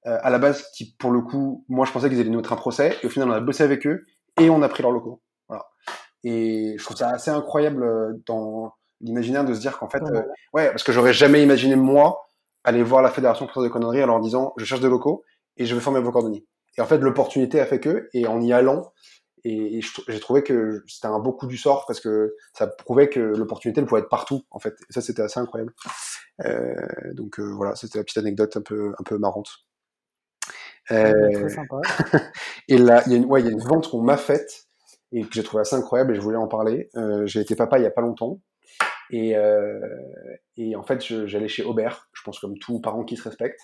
Euh, 0.06 0.18
à 0.22 0.30
la 0.30 0.40
base, 0.40 0.70
qui, 0.72 0.96
pour 0.96 1.12
le 1.12 1.22
coup, 1.22 1.66
moi, 1.68 1.86
je 1.86 1.92
pensais 1.92 2.10
qu'ils 2.10 2.20
allaient 2.20 2.30
nous 2.30 2.38
mettre 2.38 2.54
un 2.54 2.58
procès, 2.58 2.98
et 3.04 3.06
au 3.06 3.10
final, 3.10 3.30
on 3.30 3.34
a 3.34 3.40
bossé 3.40 3.64
avec 3.64 3.86
eux, 3.86 4.06
et 4.40 4.50
on 4.50 4.62
a 4.62 4.70
pris 4.70 4.82
leurs 4.82 4.92
locaux. 4.92 5.22
Voilà. 5.48 5.66
Et 6.24 6.76
je 6.78 6.84
trouve 6.84 6.98
ça 6.98 7.10
assez 7.10 7.32
incroyable 7.32 7.84
euh, 7.84 8.14
dans 8.26 8.74
l'imaginaire 9.02 9.46
de 9.46 9.54
se 9.54 9.60
dire 9.60 9.78
qu'en 9.78 9.90
fait, 9.90 10.04
euh, 10.04 10.24
ouais, 10.54 10.70
parce 10.70 10.84
que 10.84 10.92
j'aurais 10.92 11.14
jamais 11.14 11.44
imaginé, 11.44 11.76
moi, 11.76 12.28
aller 12.64 12.84
voir 12.84 13.02
la 13.02 13.12
Fédération 13.12 13.48
française 13.48 13.70
de 13.70 13.74
cordonnerie 13.74 14.04
en 14.04 14.08
leur 14.08 14.20
disant, 14.20 14.54
je 14.58 14.66
cherche 14.66 14.82
des 14.82 14.90
locaux, 14.90 15.24
et 15.58 15.66
je 15.66 15.76
veux 15.76 15.82
former 15.82 16.00
vos 16.00 16.12
cordonniers. 16.12 16.46
Et 16.80 16.82
en 16.82 16.86
fait, 16.86 17.00
l'opportunité 17.00 17.60
a 17.60 17.66
fait 17.66 17.82
que, 17.82 18.10
et 18.14 18.26
en 18.26 18.42
y 18.42 18.54
allant, 18.54 18.94
et, 19.44 19.82
j'ai 20.08 20.20
trouvé 20.22 20.44
que 20.44 20.82
c'était 20.88 21.08
un 21.08 21.20
beau 21.20 21.34
coup 21.34 21.46
du 21.46 21.58
sort 21.58 21.86
parce 21.86 22.00
que 22.00 22.36
ça 22.54 22.68
prouvait 22.68 23.10
que 23.10 23.20
l'opportunité 23.20 23.82
elle 23.82 23.88
pouvait 23.88 24.02
être 24.02 24.10
partout 24.10 24.44
en 24.50 24.60
fait. 24.60 24.76
Et 24.90 24.94
ça 24.94 25.02
c'était 25.02 25.22
assez 25.22 25.40
incroyable. 25.40 25.74
Euh, 26.46 26.74
donc 27.14 27.40
euh, 27.40 27.44
voilà, 27.44 27.76
c'était 27.76 27.98
la 27.98 28.04
petite 28.04 28.18
anecdote 28.18 28.56
un 28.58 28.62
peu 28.62 28.94
un 28.98 29.04
peu 29.04 29.18
marrante. 29.18 29.50
Euh, 30.92 31.32
très 31.32 31.50
sympa. 31.50 31.82
et 32.68 32.78
là, 32.78 33.04
il 33.06 33.12
y 33.12 33.16
a 33.16 33.18
une, 33.18 33.26
ouais, 33.26 33.42
il 33.42 33.46
y 33.46 33.50
a 33.50 33.52
une 33.52 33.62
vente 33.62 33.90
qu'on 33.90 34.02
m'a 34.02 34.18
faite 34.18 34.68
et 35.12 35.24
que 35.24 35.34
j'ai 35.34 35.44
trouvé 35.44 35.62
assez 35.62 35.76
incroyable 35.76 36.14
et 36.14 36.16
je 36.16 36.22
voulais 36.22 36.38
en 36.38 36.48
parler. 36.48 36.90
Euh, 36.96 37.26
j'ai 37.26 37.42
été 37.42 37.56
papa 37.56 37.78
il 37.78 37.84
y 37.84 37.88
a 37.88 37.92
pas 37.92 38.02
longtemps 38.02 38.42
et, 39.12 39.36
et 40.58 40.76
en 40.76 40.84
fait 40.84 41.02
j'allais 41.02 41.48
chez 41.48 41.64
Aubert, 41.64 42.10
je 42.14 42.22
pense 42.24 42.40
comme 42.40 42.58
tout 42.60 42.80
parent 42.80 43.04
qui 43.04 43.18
se 43.18 43.24
respecte. 43.24 43.60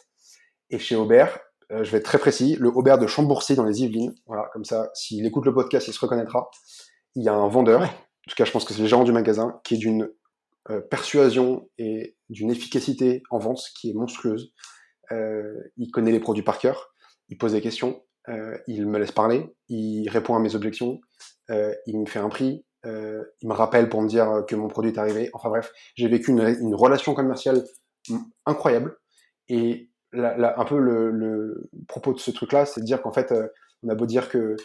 Et 0.72 0.80
chez 0.80 0.96
Aubert, 0.96 1.40
euh, 1.72 1.84
je 1.84 1.92
vais 1.92 1.98
être 1.98 2.06
très 2.06 2.18
précis, 2.18 2.56
le 2.60 2.70
Aubert 2.70 2.98
de 2.98 3.08
Chambourcy 3.08 3.56
dans 3.56 3.64
les 3.64 3.84
Yvelines. 3.84 4.14
Voilà, 4.28 4.50
comme 4.54 4.66
ça, 4.66 4.90
s'il 4.94 5.26
écoute 5.26 5.46
le 5.46 5.54
podcast, 5.54 5.88
il 5.88 5.94
se 5.94 6.00
reconnaîtra. 6.00 6.50
il 7.16 7.24
y 7.24 7.30
a 7.30 7.34
un 7.34 7.48
vendeur, 7.48 7.82
en 7.82 7.88
tout 8.28 8.36
cas 8.36 8.46
je 8.46 8.52
pense 8.52 8.66
que 8.66 8.74
c'est 8.74 8.82
le 8.82 8.88
gérant 8.88 9.04
du 9.04 9.12
magasin, 9.12 9.60
qui 9.64 9.76
est 9.76 9.78
d'une 9.78 10.10
euh, 10.70 10.82
persuasion 10.82 11.70
et 11.78 12.16
d'une 12.30 12.52
efficacité 12.52 13.24
en 13.30 13.40
vente 13.40 13.62
qui 13.80 13.92
est 13.92 13.94
monstrueuse. 13.94 14.54
Euh, 15.12 15.54
il 15.78 15.92
connaît 15.92 16.12
les 16.12 16.20
produits 16.20 16.44
par 16.44 16.60
cœur, 16.60 16.94
il 17.30 17.38
pose 17.38 17.54
des 17.54 17.62
questions, 17.62 18.02
il 18.68 18.88
me 18.88 18.98
laisse 18.98 19.12
parler, 19.12 19.46
il 19.70 20.10
répond 20.10 20.36
à 20.36 20.40
mes 20.40 20.56
objections, 20.56 21.00
il 21.50 22.00
me 22.00 22.08
fait 22.08 22.18
un 22.18 22.30
prix, 22.30 22.66
il 22.84 23.48
me 23.48 23.54
rappelle 23.54 23.88
pour 23.88 24.02
me 24.02 24.08
dire 24.08 24.44
que 24.48 24.56
mon 24.56 24.68
produit 24.68 24.92
est 24.92 24.98
arrivé. 24.98 25.30
Enfin 25.34 25.50
bref, 25.50 25.72
j'ai 25.96 26.08
vécu 26.08 26.32
une, 26.32 26.40
une, 26.40 26.74
relation 26.74 27.14
commerciale 27.14 27.64
incroyable. 28.48 28.98
Et 29.48 29.92
un 30.16 30.66
peu 30.66 30.80
le, 30.80 31.70
propos 31.88 32.14
de 32.14 32.20
ce 32.20 32.32
truc-là, 32.32 32.66
c'est 32.66 32.82
de 32.82 32.86
dire 32.86 33.02
qu'en 33.02 33.12
fait, 33.12 33.34
on 33.84 33.90
a 33.90 33.96
beau 33.96 34.06
dire 34.06 34.30
que 34.30 34.56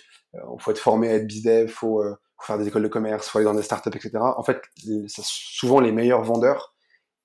faut 0.58 0.70
être 0.70 0.78
formé 0.78 1.08
à 1.10 1.14
être 1.14 1.26
bizdev, 1.26 1.68
faut 1.68 2.02
faire 2.42 2.58
des 2.58 2.68
écoles 2.68 2.82
de 2.82 2.88
commerce, 2.88 3.28
faut 3.28 3.38
aller 3.38 3.44
dans 3.44 3.54
des 3.54 3.62
startups, 3.62 3.90
etc. 3.94 4.12
En 4.18 4.42
fait, 4.42 4.62
souvent 5.18 5.80
les 5.80 5.92
meilleurs 5.92 6.22
vendeurs, 6.22 6.74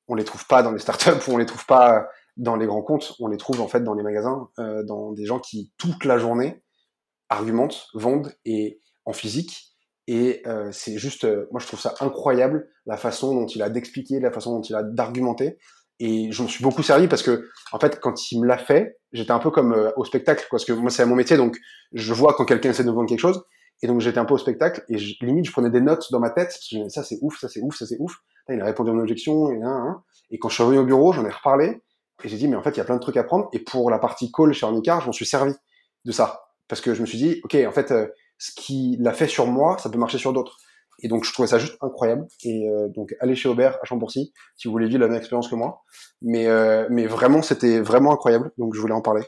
on 0.08 0.16
les 0.16 0.24
trouve 0.24 0.46
pas 0.48 0.64
dans 0.64 0.72
les 0.72 0.80
startups 0.80 1.28
ou 1.28 1.32
on 1.34 1.38
les 1.38 1.46
trouve 1.46 1.66
pas 1.66 2.08
dans 2.38 2.56
les 2.56 2.68
grands 2.68 2.82
comptes, 2.82 3.14
on 3.20 3.28
les 3.28 3.38
trouve 3.38 3.62
en 3.62 3.68
fait 3.68 3.82
dans 3.84 3.94
les 3.94 4.04
magasins, 4.04 4.50
euh, 4.60 4.84
dans 4.84 5.14
des 5.14 5.26
gens 5.26 5.40
qui 5.40 5.72
toute 5.78 6.04
la 6.04 6.18
journée 6.18 6.64
argumentent, 7.30 7.88
vendent 7.94 8.34
et 8.44 8.82
en 9.06 9.14
physique. 9.14 9.72
Et 10.08 10.44
euh, 10.46 10.70
c'est 10.72 10.98
juste, 10.98 11.24
euh, 11.24 11.48
moi 11.52 11.60
je 11.60 11.68
trouve 11.68 11.80
ça 11.80 11.96
incroyable 12.00 12.70
la 12.86 12.98
façon 12.98 13.34
dont 13.34 13.48
il 13.48 13.62
a 13.64 13.70
d'expliquer, 13.70 14.20
la 14.20 14.32
façon 14.32 14.56
dont 14.56 14.62
il 14.62 14.76
a 14.76 14.84
d'argumenter. 14.84 15.58
Et 16.00 16.32
je 16.32 16.44
me 16.44 16.48
suis 16.48 16.64
beaucoup 16.64 16.84
servi 16.84 17.08
parce 17.08 17.24
que 17.24 17.50
en 17.72 17.80
fait 17.80 18.00
quand 18.02 18.32
il 18.32 18.42
me 18.42 18.48
l'a 18.48 18.58
fait, 18.58 19.00
j'étais 19.14 19.32
un 19.32 19.40
peu 19.40 19.50
comme 19.50 19.74
euh, 19.74 19.92
au 19.96 20.04
spectacle 20.04 20.46
parce 20.52 20.66
que 20.66 20.74
moi 20.74 20.90
c'est 20.90 21.06
mon 21.06 21.16
métier 21.16 21.38
donc 21.38 21.58
je 21.94 22.14
vois 22.14 22.34
quand 22.34 22.44
quelqu'un 22.46 22.72
essaie 22.72 22.84
de 22.84 22.92
vendre 22.92 23.08
quelque 23.08 23.20
chose 23.20 23.46
et 23.82 23.88
donc 23.88 24.02
j'étais 24.02 24.18
un 24.18 24.26
peu 24.26 24.34
au 24.34 24.38
spectacle 24.38 24.84
et 24.90 24.98
limite 25.22 25.46
je 25.46 25.52
prenais 25.52 25.70
des 25.70 25.80
notes 25.80 26.12
dans 26.12 26.20
ma 26.20 26.32
tête 26.32 26.48
parce 26.48 26.70
que 26.70 26.90
ça 26.90 27.04
c'est 27.04 27.18
ouf, 27.22 27.40
ça 27.40 27.48
c'est 27.48 27.62
ouf, 27.62 27.78
ça 27.78 27.86
c'est 27.86 27.98
ouf. 28.00 28.14
il 28.50 28.60
a 28.60 28.66
répondu 28.66 28.90
à 28.90 28.94
mon 28.94 29.02
objection 29.02 29.52
et, 29.52 29.62
et 30.32 30.38
quand 30.38 30.50
je 30.50 30.56
suis 30.56 30.64
revenu 30.64 30.80
au 30.80 30.86
bureau, 30.86 31.14
j'en 31.14 31.26
ai 31.26 31.32
reparlé 31.32 31.82
et 32.24 32.28
j'ai 32.28 32.38
dit 32.38 32.50
mais 32.50 32.58
en 32.58 32.62
fait 32.62 32.72
il 32.72 32.78
y 32.78 32.82
a 32.82 32.86
plein 32.86 32.96
de 32.96 33.02
trucs 33.02 33.18
à 33.18 33.24
prendre 33.24 33.48
et 33.54 33.60
pour 33.60 33.90
la 33.90 34.00
partie 34.00 34.32
call 34.34 34.54
chez 34.54 34.66
Ornicar, 34.66 35.00
je 35.00 35.06
m'en 35.06 35.14
suis 35.14 35.26
servi 35.26 35.54
de 36.04 36.12
ça 36.12 36.42
parce 36.68 36.82
que 36.82 36.94
je 36.94 37.00
me 37.00 37.06
suis 37.06 37.18
dit 37.18 37.40
ok 37.46 37.56
en 37.66 37.72
fait 37.72 37.92
euh, 37.92 38.08
ce 38.38 38.52
qu'il 38.52 39.08
a 39.08 39.14
fait 39.14 39.28
sur 39.28 39.48
moi, 39.48 39.78
ça 39.78 39.90
peut 39.90 39.98
marcher 39.98 40.18
sur 40.18 40.34
d'autres. 40.34 40.58
Et 41.02 41.08
donc 41.08 41.26
je 41.26 41.34
trouvais 41.34 41.48
ça 41.48 41.58
juste 41.58 41.78
incroyable. 41.82 42.28
Et 42.44 42.68
euh, 42.70 42.88
donc 42.90 43.16
allez 43.20 43.36
chez 43.36 43.50
Aubert 43.50 43.78
à 43.82 43.86
Chambourcy 43.86 44.34
si 44.56 44.68
vous 44.68 44.72
voulez 44.72 44.88
vivre 44.88 45.02
la 45.02 45.08
même 45.08 45.18
expérience 45.18 45.48
que 45.48 45.56
moi. 45.56 45.84
Mais 46.22 46.48
euh, 46.48 46.88
mais 46.90 47.06
vraiment 47.06 47.42
c'était 47.42 47.80
vraiment 47.80 48.14
incroyable. 48.14 48.52
Donc 48.58 48.74
je 48.74 48.80
voulais 48.82 48.94
en 48.94 49.02
parler. 49.02 49.24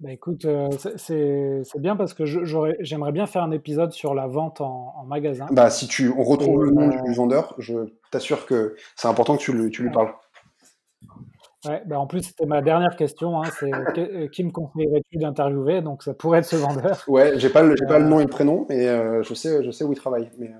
Bah 0.00 0.12
écoute, 0.12 0.44
euh, 0.44 0.68
c'est 0.96 1.80
bien 1.80 1.96
parce 1.96 2.12
que 2.12 2.26
j'aimerais 2.26 3.12
bien 3.12 3.26
faire 3.26 3.42
un 3.42 3.50
épisode 3.50 3.92
sur 3.92 4.14
la 4.14 4.26
vente 4.26 4.60
en, 4.60 5.04
magasin. 5.06 5.46
Bah 5.50 5.70
si 5.70 5.88
tu, 5.88 6.10
on 6.10 6.22
retrouve 6.22 6.64
le 6.64 6.70
nom 6.70 6.88
du 6.88 7.14
vendeur, 7.14 7.54
je 7.58 7.74
t'assure 8.10 8.44
que 8.44 8.76
c'est 8.94 9.08
important 9.08 9.38
que 9.38 9.42
tu, 9.42 9.52
le, 9.52 9.70
tu 9.70 9.84
lui 9.84 9.90
parles. 9.90 10.12
Ouais, 11.68 11.82
bah 11.86 11.98
en 11.98 12.06
plus 12.06 12.22
c'était 12.22 12.46
ma 12.46 12.62
dernière 12.62 12.96
question, 12.96 13.42
hein, 13.42 13.50
c'est 13.58 13.70
euh, 13.98 14.28
qui 14.28 14.44
me 14.44 14.50
conseillerais-tu 14.50 15.18
d'interviewer? 15.18 15.82
Donc 15.82 16.02
ça 16.02 16.14
pourrait 16.14 16.40
être 16.40 16.46
ce 16.46 16.56
vendeur. 16.56 17.04
Ouais, 17.08 17.38
j'ai 17.38 17.48
pas 17.48 17.62
le, 17.62 17.74
pas 17.86 17.98
le 17.98 18.06
nom 18.06 18.20
et 18.20 18.24
le 18.24 18.28
prénom, 18.28 18.66
mais 18.68 18.86
euh, 18.88 19.22
je 19.22 19.34
sais, 19.34 19.64
je 19.64 19.70
sais 19.70 19.84
où 19.84 19.92
il 19.92 19.98
travaille. 19.98 20.30
Mais, 20.38 20.52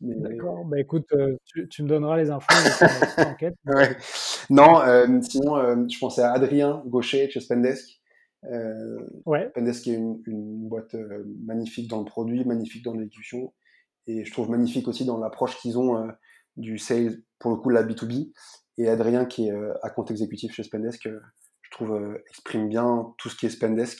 D'accord. 0.00 0.64
Bah 0.64 0.80
écoute, 0.80 1.12
tu, 1.44 1.68
tu, 1.68 1.82
me 1.82 1.88
donneras 1.88 2.16
les 2.16 2.30
infos 2.30 2.46
enquête. 3.18 3.54
ouais. 3.66 3.96
Non, 4.48 4.80
sinon 5.20 5.86
je 5.86 5.98
pensais 5.98 6.22
à 6.22 6.32
Adrien 6.32 6.82
Gaucher 6.86 7.28
chez 7.28 7.40
Spendesk. 7.40 8.00
Euh, 8.44 9.06
ouais. 9.26 9.50
Pendesk 9.50 9.86
est 9.86 9.94
une, 9.94 10.22
une 10.26 10.68
boîte 10.68 10.94
euh, 10.94 11.24
magnifique 11.44 11.88
dans 11.88 11.98
le 11.98 12.04
produit, 12.04 12.44
magnifique 12.44 12.84
dans 12.84 12.92
l'exécution, 12.92 13.52
et 14.06 14.24
je 14.24 14.32
trouve 14.32 14.50
magnifique 14.50 14.88
aussi 14.88 15.04
dans 15.04 15.18
l'approche 15.18 15.58
qu'ils 15.58 15.78
ont 15.78 15.96
euh, 15.96 16.10
du 16.56 16.78
sales, 16.78 17.22
pour 17.38 17.50
le 17.50 17.56
coup, 17.56 17.70
la 17.70 17.82
B2B. 17.82 18.32
Et 18.78 18.88
Adrien, 18.88 19.26
qui 19.26 19.48
est 19.48 19.52
à 19.82 19.90
compte 19.90 20.10
exécutif 20.10 20.52
chez 20.52 20.62
Spendesk, 20.62 21.08
je 21.62 21.70
trouve 21.70 22.18
exprime 22.28 22.68
bien 22.68 23.12
tout 23.18 23.28
ce 23.28 23.36
qui 23.36 23.46
est 23.46 23.50
Spendesk. 23.50 23.98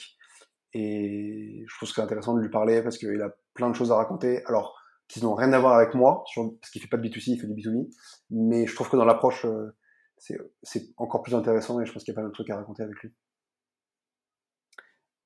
Et 0.73 1.63
je 1.67 1.75
trouve 1.75 1.89
que 1.89 1.95
c'est 1.95 2.01
intéressant 2.01 2.33
de 2.33 2.41
lui 2.41 2.49
parler 2.49 2.81
parce 2.81 2.97
qu'il 2.97 3.21
a 3.21 3.35
plein 3.53 3.69
de 3.69 3.75
choses 3.75 3.91
à 3.91 3.95
raconter. 3.95 4.43
Alors, 4.45 4.75
qui 5.07 5.21
n'ont 5.21 5.35
rien 5.35 5.51
à 5.53 5.59
voir 5.59 5.75
avec 5.75 5.93
moi, 5.93 6.23
parce 6.35 6.71
qu'il 6.71 6.81
fait 6.81 6.87
pas 6.87 6.97
de 6.97 7.07
B2C, 7.07 7.31
il 7.31 7.39
fait 7.39 7.47
du 7.47 7.53
B2B. 7.53 7.93
Mais 8.29 8.65
je 8.65 8.73
trouve 8.73 8.89
que 8.89 8.97
dans 8.97 9.05
l'approche, 9.05 9.45
c'est 10.63 10.93
encore 10.97 11.21
plus 11.21 11.35
intéressant 11.35 11.79
et 11.81 11.85
je 11.85 11.91
pense 11.91 12.03
qu'il 12.03 12.13
y 12.13 12.17
a 12.17 12.21
pas 12.21 12.27
de 12.27 12.33
trucs 12.33 12.49
à 12.49 12.57
raconter 12.57 12.83
avec 12.83 12.95
lui. 13.01 13.11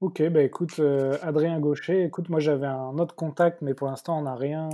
Ok, 0.02 0.22
bah 0.30 0.42
écoute, 0.42 0.80
euh, 0.80 1.18
Adrien 1.22 1.60
Gaucher, 1.60 2.04
écoute, 2.04 2.30
moi 2.30 2.40
j'avais 2.40 2.68
un 2.68 2.98
autre 2.98 3.16
contact, 3.16 3.62
mais 3.62 3.74
pour 3.74 3.88
l'instant 3.88 4.20
on 4.20 4.24
n'a 4.24 4.36
rien, 4.36 4.70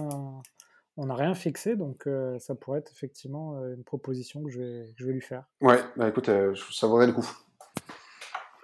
on 1.02 1.08
n'a 1.08 1.16
rien 1.16 1.34
fixé, 1.34 1.76
donc 1.76 2.06
euh, 2.06 2.38
ça 2.38 2.54
pourrait 2.54 2.80
être 2.80 2.91
effectivement 2.91 3.56
euh, 3.56 3.74
une 3.74 3.84
proposition 3.84 4.43
que 4.43 4.52
je 4.52 4.60
vais, 4.60 4.93
je 4.95 5.06
vais 5.06 5.14
lui 5.14 5.22
faire. 5.22 5.43
Ouais, 5.60 5.80
bah 5.97 6.08
écoute, 6.08 6.30
ça 6.72 6.88
vaudrait 6.88 7.08
le 7.08 7.14
coup. 7.14 7.28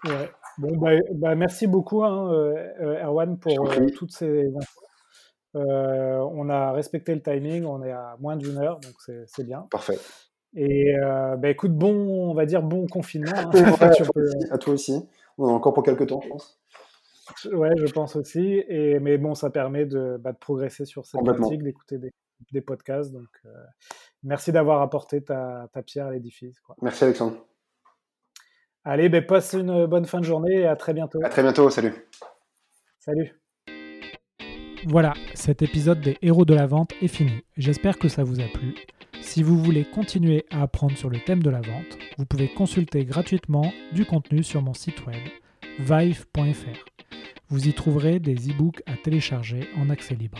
Ouais. 0.05 0.29
Bon, 0.59 0.77
bah, 0.77 0.91
bah 1.15 1.35
merci 1.35 1.65
beaucoup, 1.65 2.03
hein, 2.03 2.31
Erwan, 2.79 3.37
pour 3.39 3.71
toutes 3.95 4.11
ces 4.11 4.53
infos. 4.55 4.81
on 5.55 6.49
a 6.49 6.71
respecté 6.73 7.15
le 7.15 7.21
timing, 7.21 7.65
on 7.65 7.83
est 7.83 7.91
à 7.91 8.15
moins 8.19 8.35
d'une 8.35 8.57
heure, 8.57 8.79
donc 8.79 8.93
c'est 9.25 9.43
bien. 9.43 9.67
Parfait. 9.71 9.97
Et 10.55 10.93
bah 11.37 11.49
écoute, 11.49 11.73
bon, 11.73 12.29
on 12.29 12.33
va 12.35 12.45
dire 12.45 12.61
bon 12.61 12.85
confinement. 12.87 13.31
Hein. 13.35 13.49
à 14.51 14.57
toi 14.59 14.73
aussi 14.73 15.07
encore 15.37 15.73
pour 15.73 15.83
quelques 15.83 16.07
temps, 16.07 16.21
je 16.21 16.29
pense. 16.29 16.59
Ouais, 17.51 17.71
je 17.77 17.91
pense 17.91 18.15
aussi. 18.15 18.63
Et, 18.67 18.99
mais 18.99 19.17
bon, 19.17 19.35
ça 19.35 19.49
permet 19.49 19.85
de, 19.85 20.17
bah, 20.19 20.31
de 20.31 20.37
progresser 20.37 20.85
sur 20.85 21.05
cette 21.05 21.23
pratique, 21.23 21.61
d'écouter 21.61 21.97
des, 21.97 22.11
des, 22.51 22.61
podcasts. 22.61 23.11
Donc, 23.11 23.27
euh, 23.45 23.49
merci 24.23 24.51
d'avoir 24.51 24.81
apporté 24.81 25.23
ta, 25.23 25.67
ta, 25.73 25.83
pierre 25.83 26.07
à 26.07 26.11
l'édifice. 26.11 26.57
Merci, 26.81 27.03
Alexandre. 27.03 27.37
Allez, 28.83 29.09
ben, 29.09 29.25
passe 29.25 29.53
une 29.53 29.85
bonne 29.85 30.05
fin 30.05 30.19
de 30.19 30.25
journée 30.25 30.61
et 30.61 30.65
à 30.65 30.75
très 30.75 30.93
bientôt. 30.93 31.19
À 31.23 31.29
très 31.29 31.41
bientôt. 31.41 31.69
Salut. 31.69 31.93
Salut. 32.99 33.39
Voilà, 34.85 35.13
cet 35.33 35.61
épisode 35.61 35.99
des 35.99 36.17
héros 36.21 36.45
de 36.45 36.53
la 36.53 36.67
vente 36.67 36.93
est 37.01 37.07
fini. 37.07 37.43
J'espère 37.57 37.97
que 37.97 38.07
ça 38.07 38.23
vous 38.23 38.39
a 38.39 38.47
plu. 38.47 38.75
Si 39.21 39.43
vous 39.43 39.57
voulez 39.57 39.83
continuer 39.83 40.45
à 40.51 40.61
apprendre 40.61 40.95
sur 40.95 41.09
le 41.09 41.19
thème 41.19 41.43
de 41.43 41.49
la 41.49 41.59
vente, 41.59 41.97
vous 42.17 42.25
pouvez 42.25 42.47
consulter 42.47 43.03
gratuitement 43.03 43.73
du 43.91 44.05
contenu 44.05 44.43
sur 44.43 44.61
mon 44.61 44.73
site 44.73 45.05
web 45.05 45.21
vive.fr. 45.79 46.85
Vous 47.49 47.67
y 47.67 47.73
trouverez 47.73 48.19
des 48.19 48.35
e-books 48.49 48.81
à 48.85 48.95
télécharger 48.95 49.67
en 49.77 49.89
accès 49.89 50.15
libre. 50.15 50.39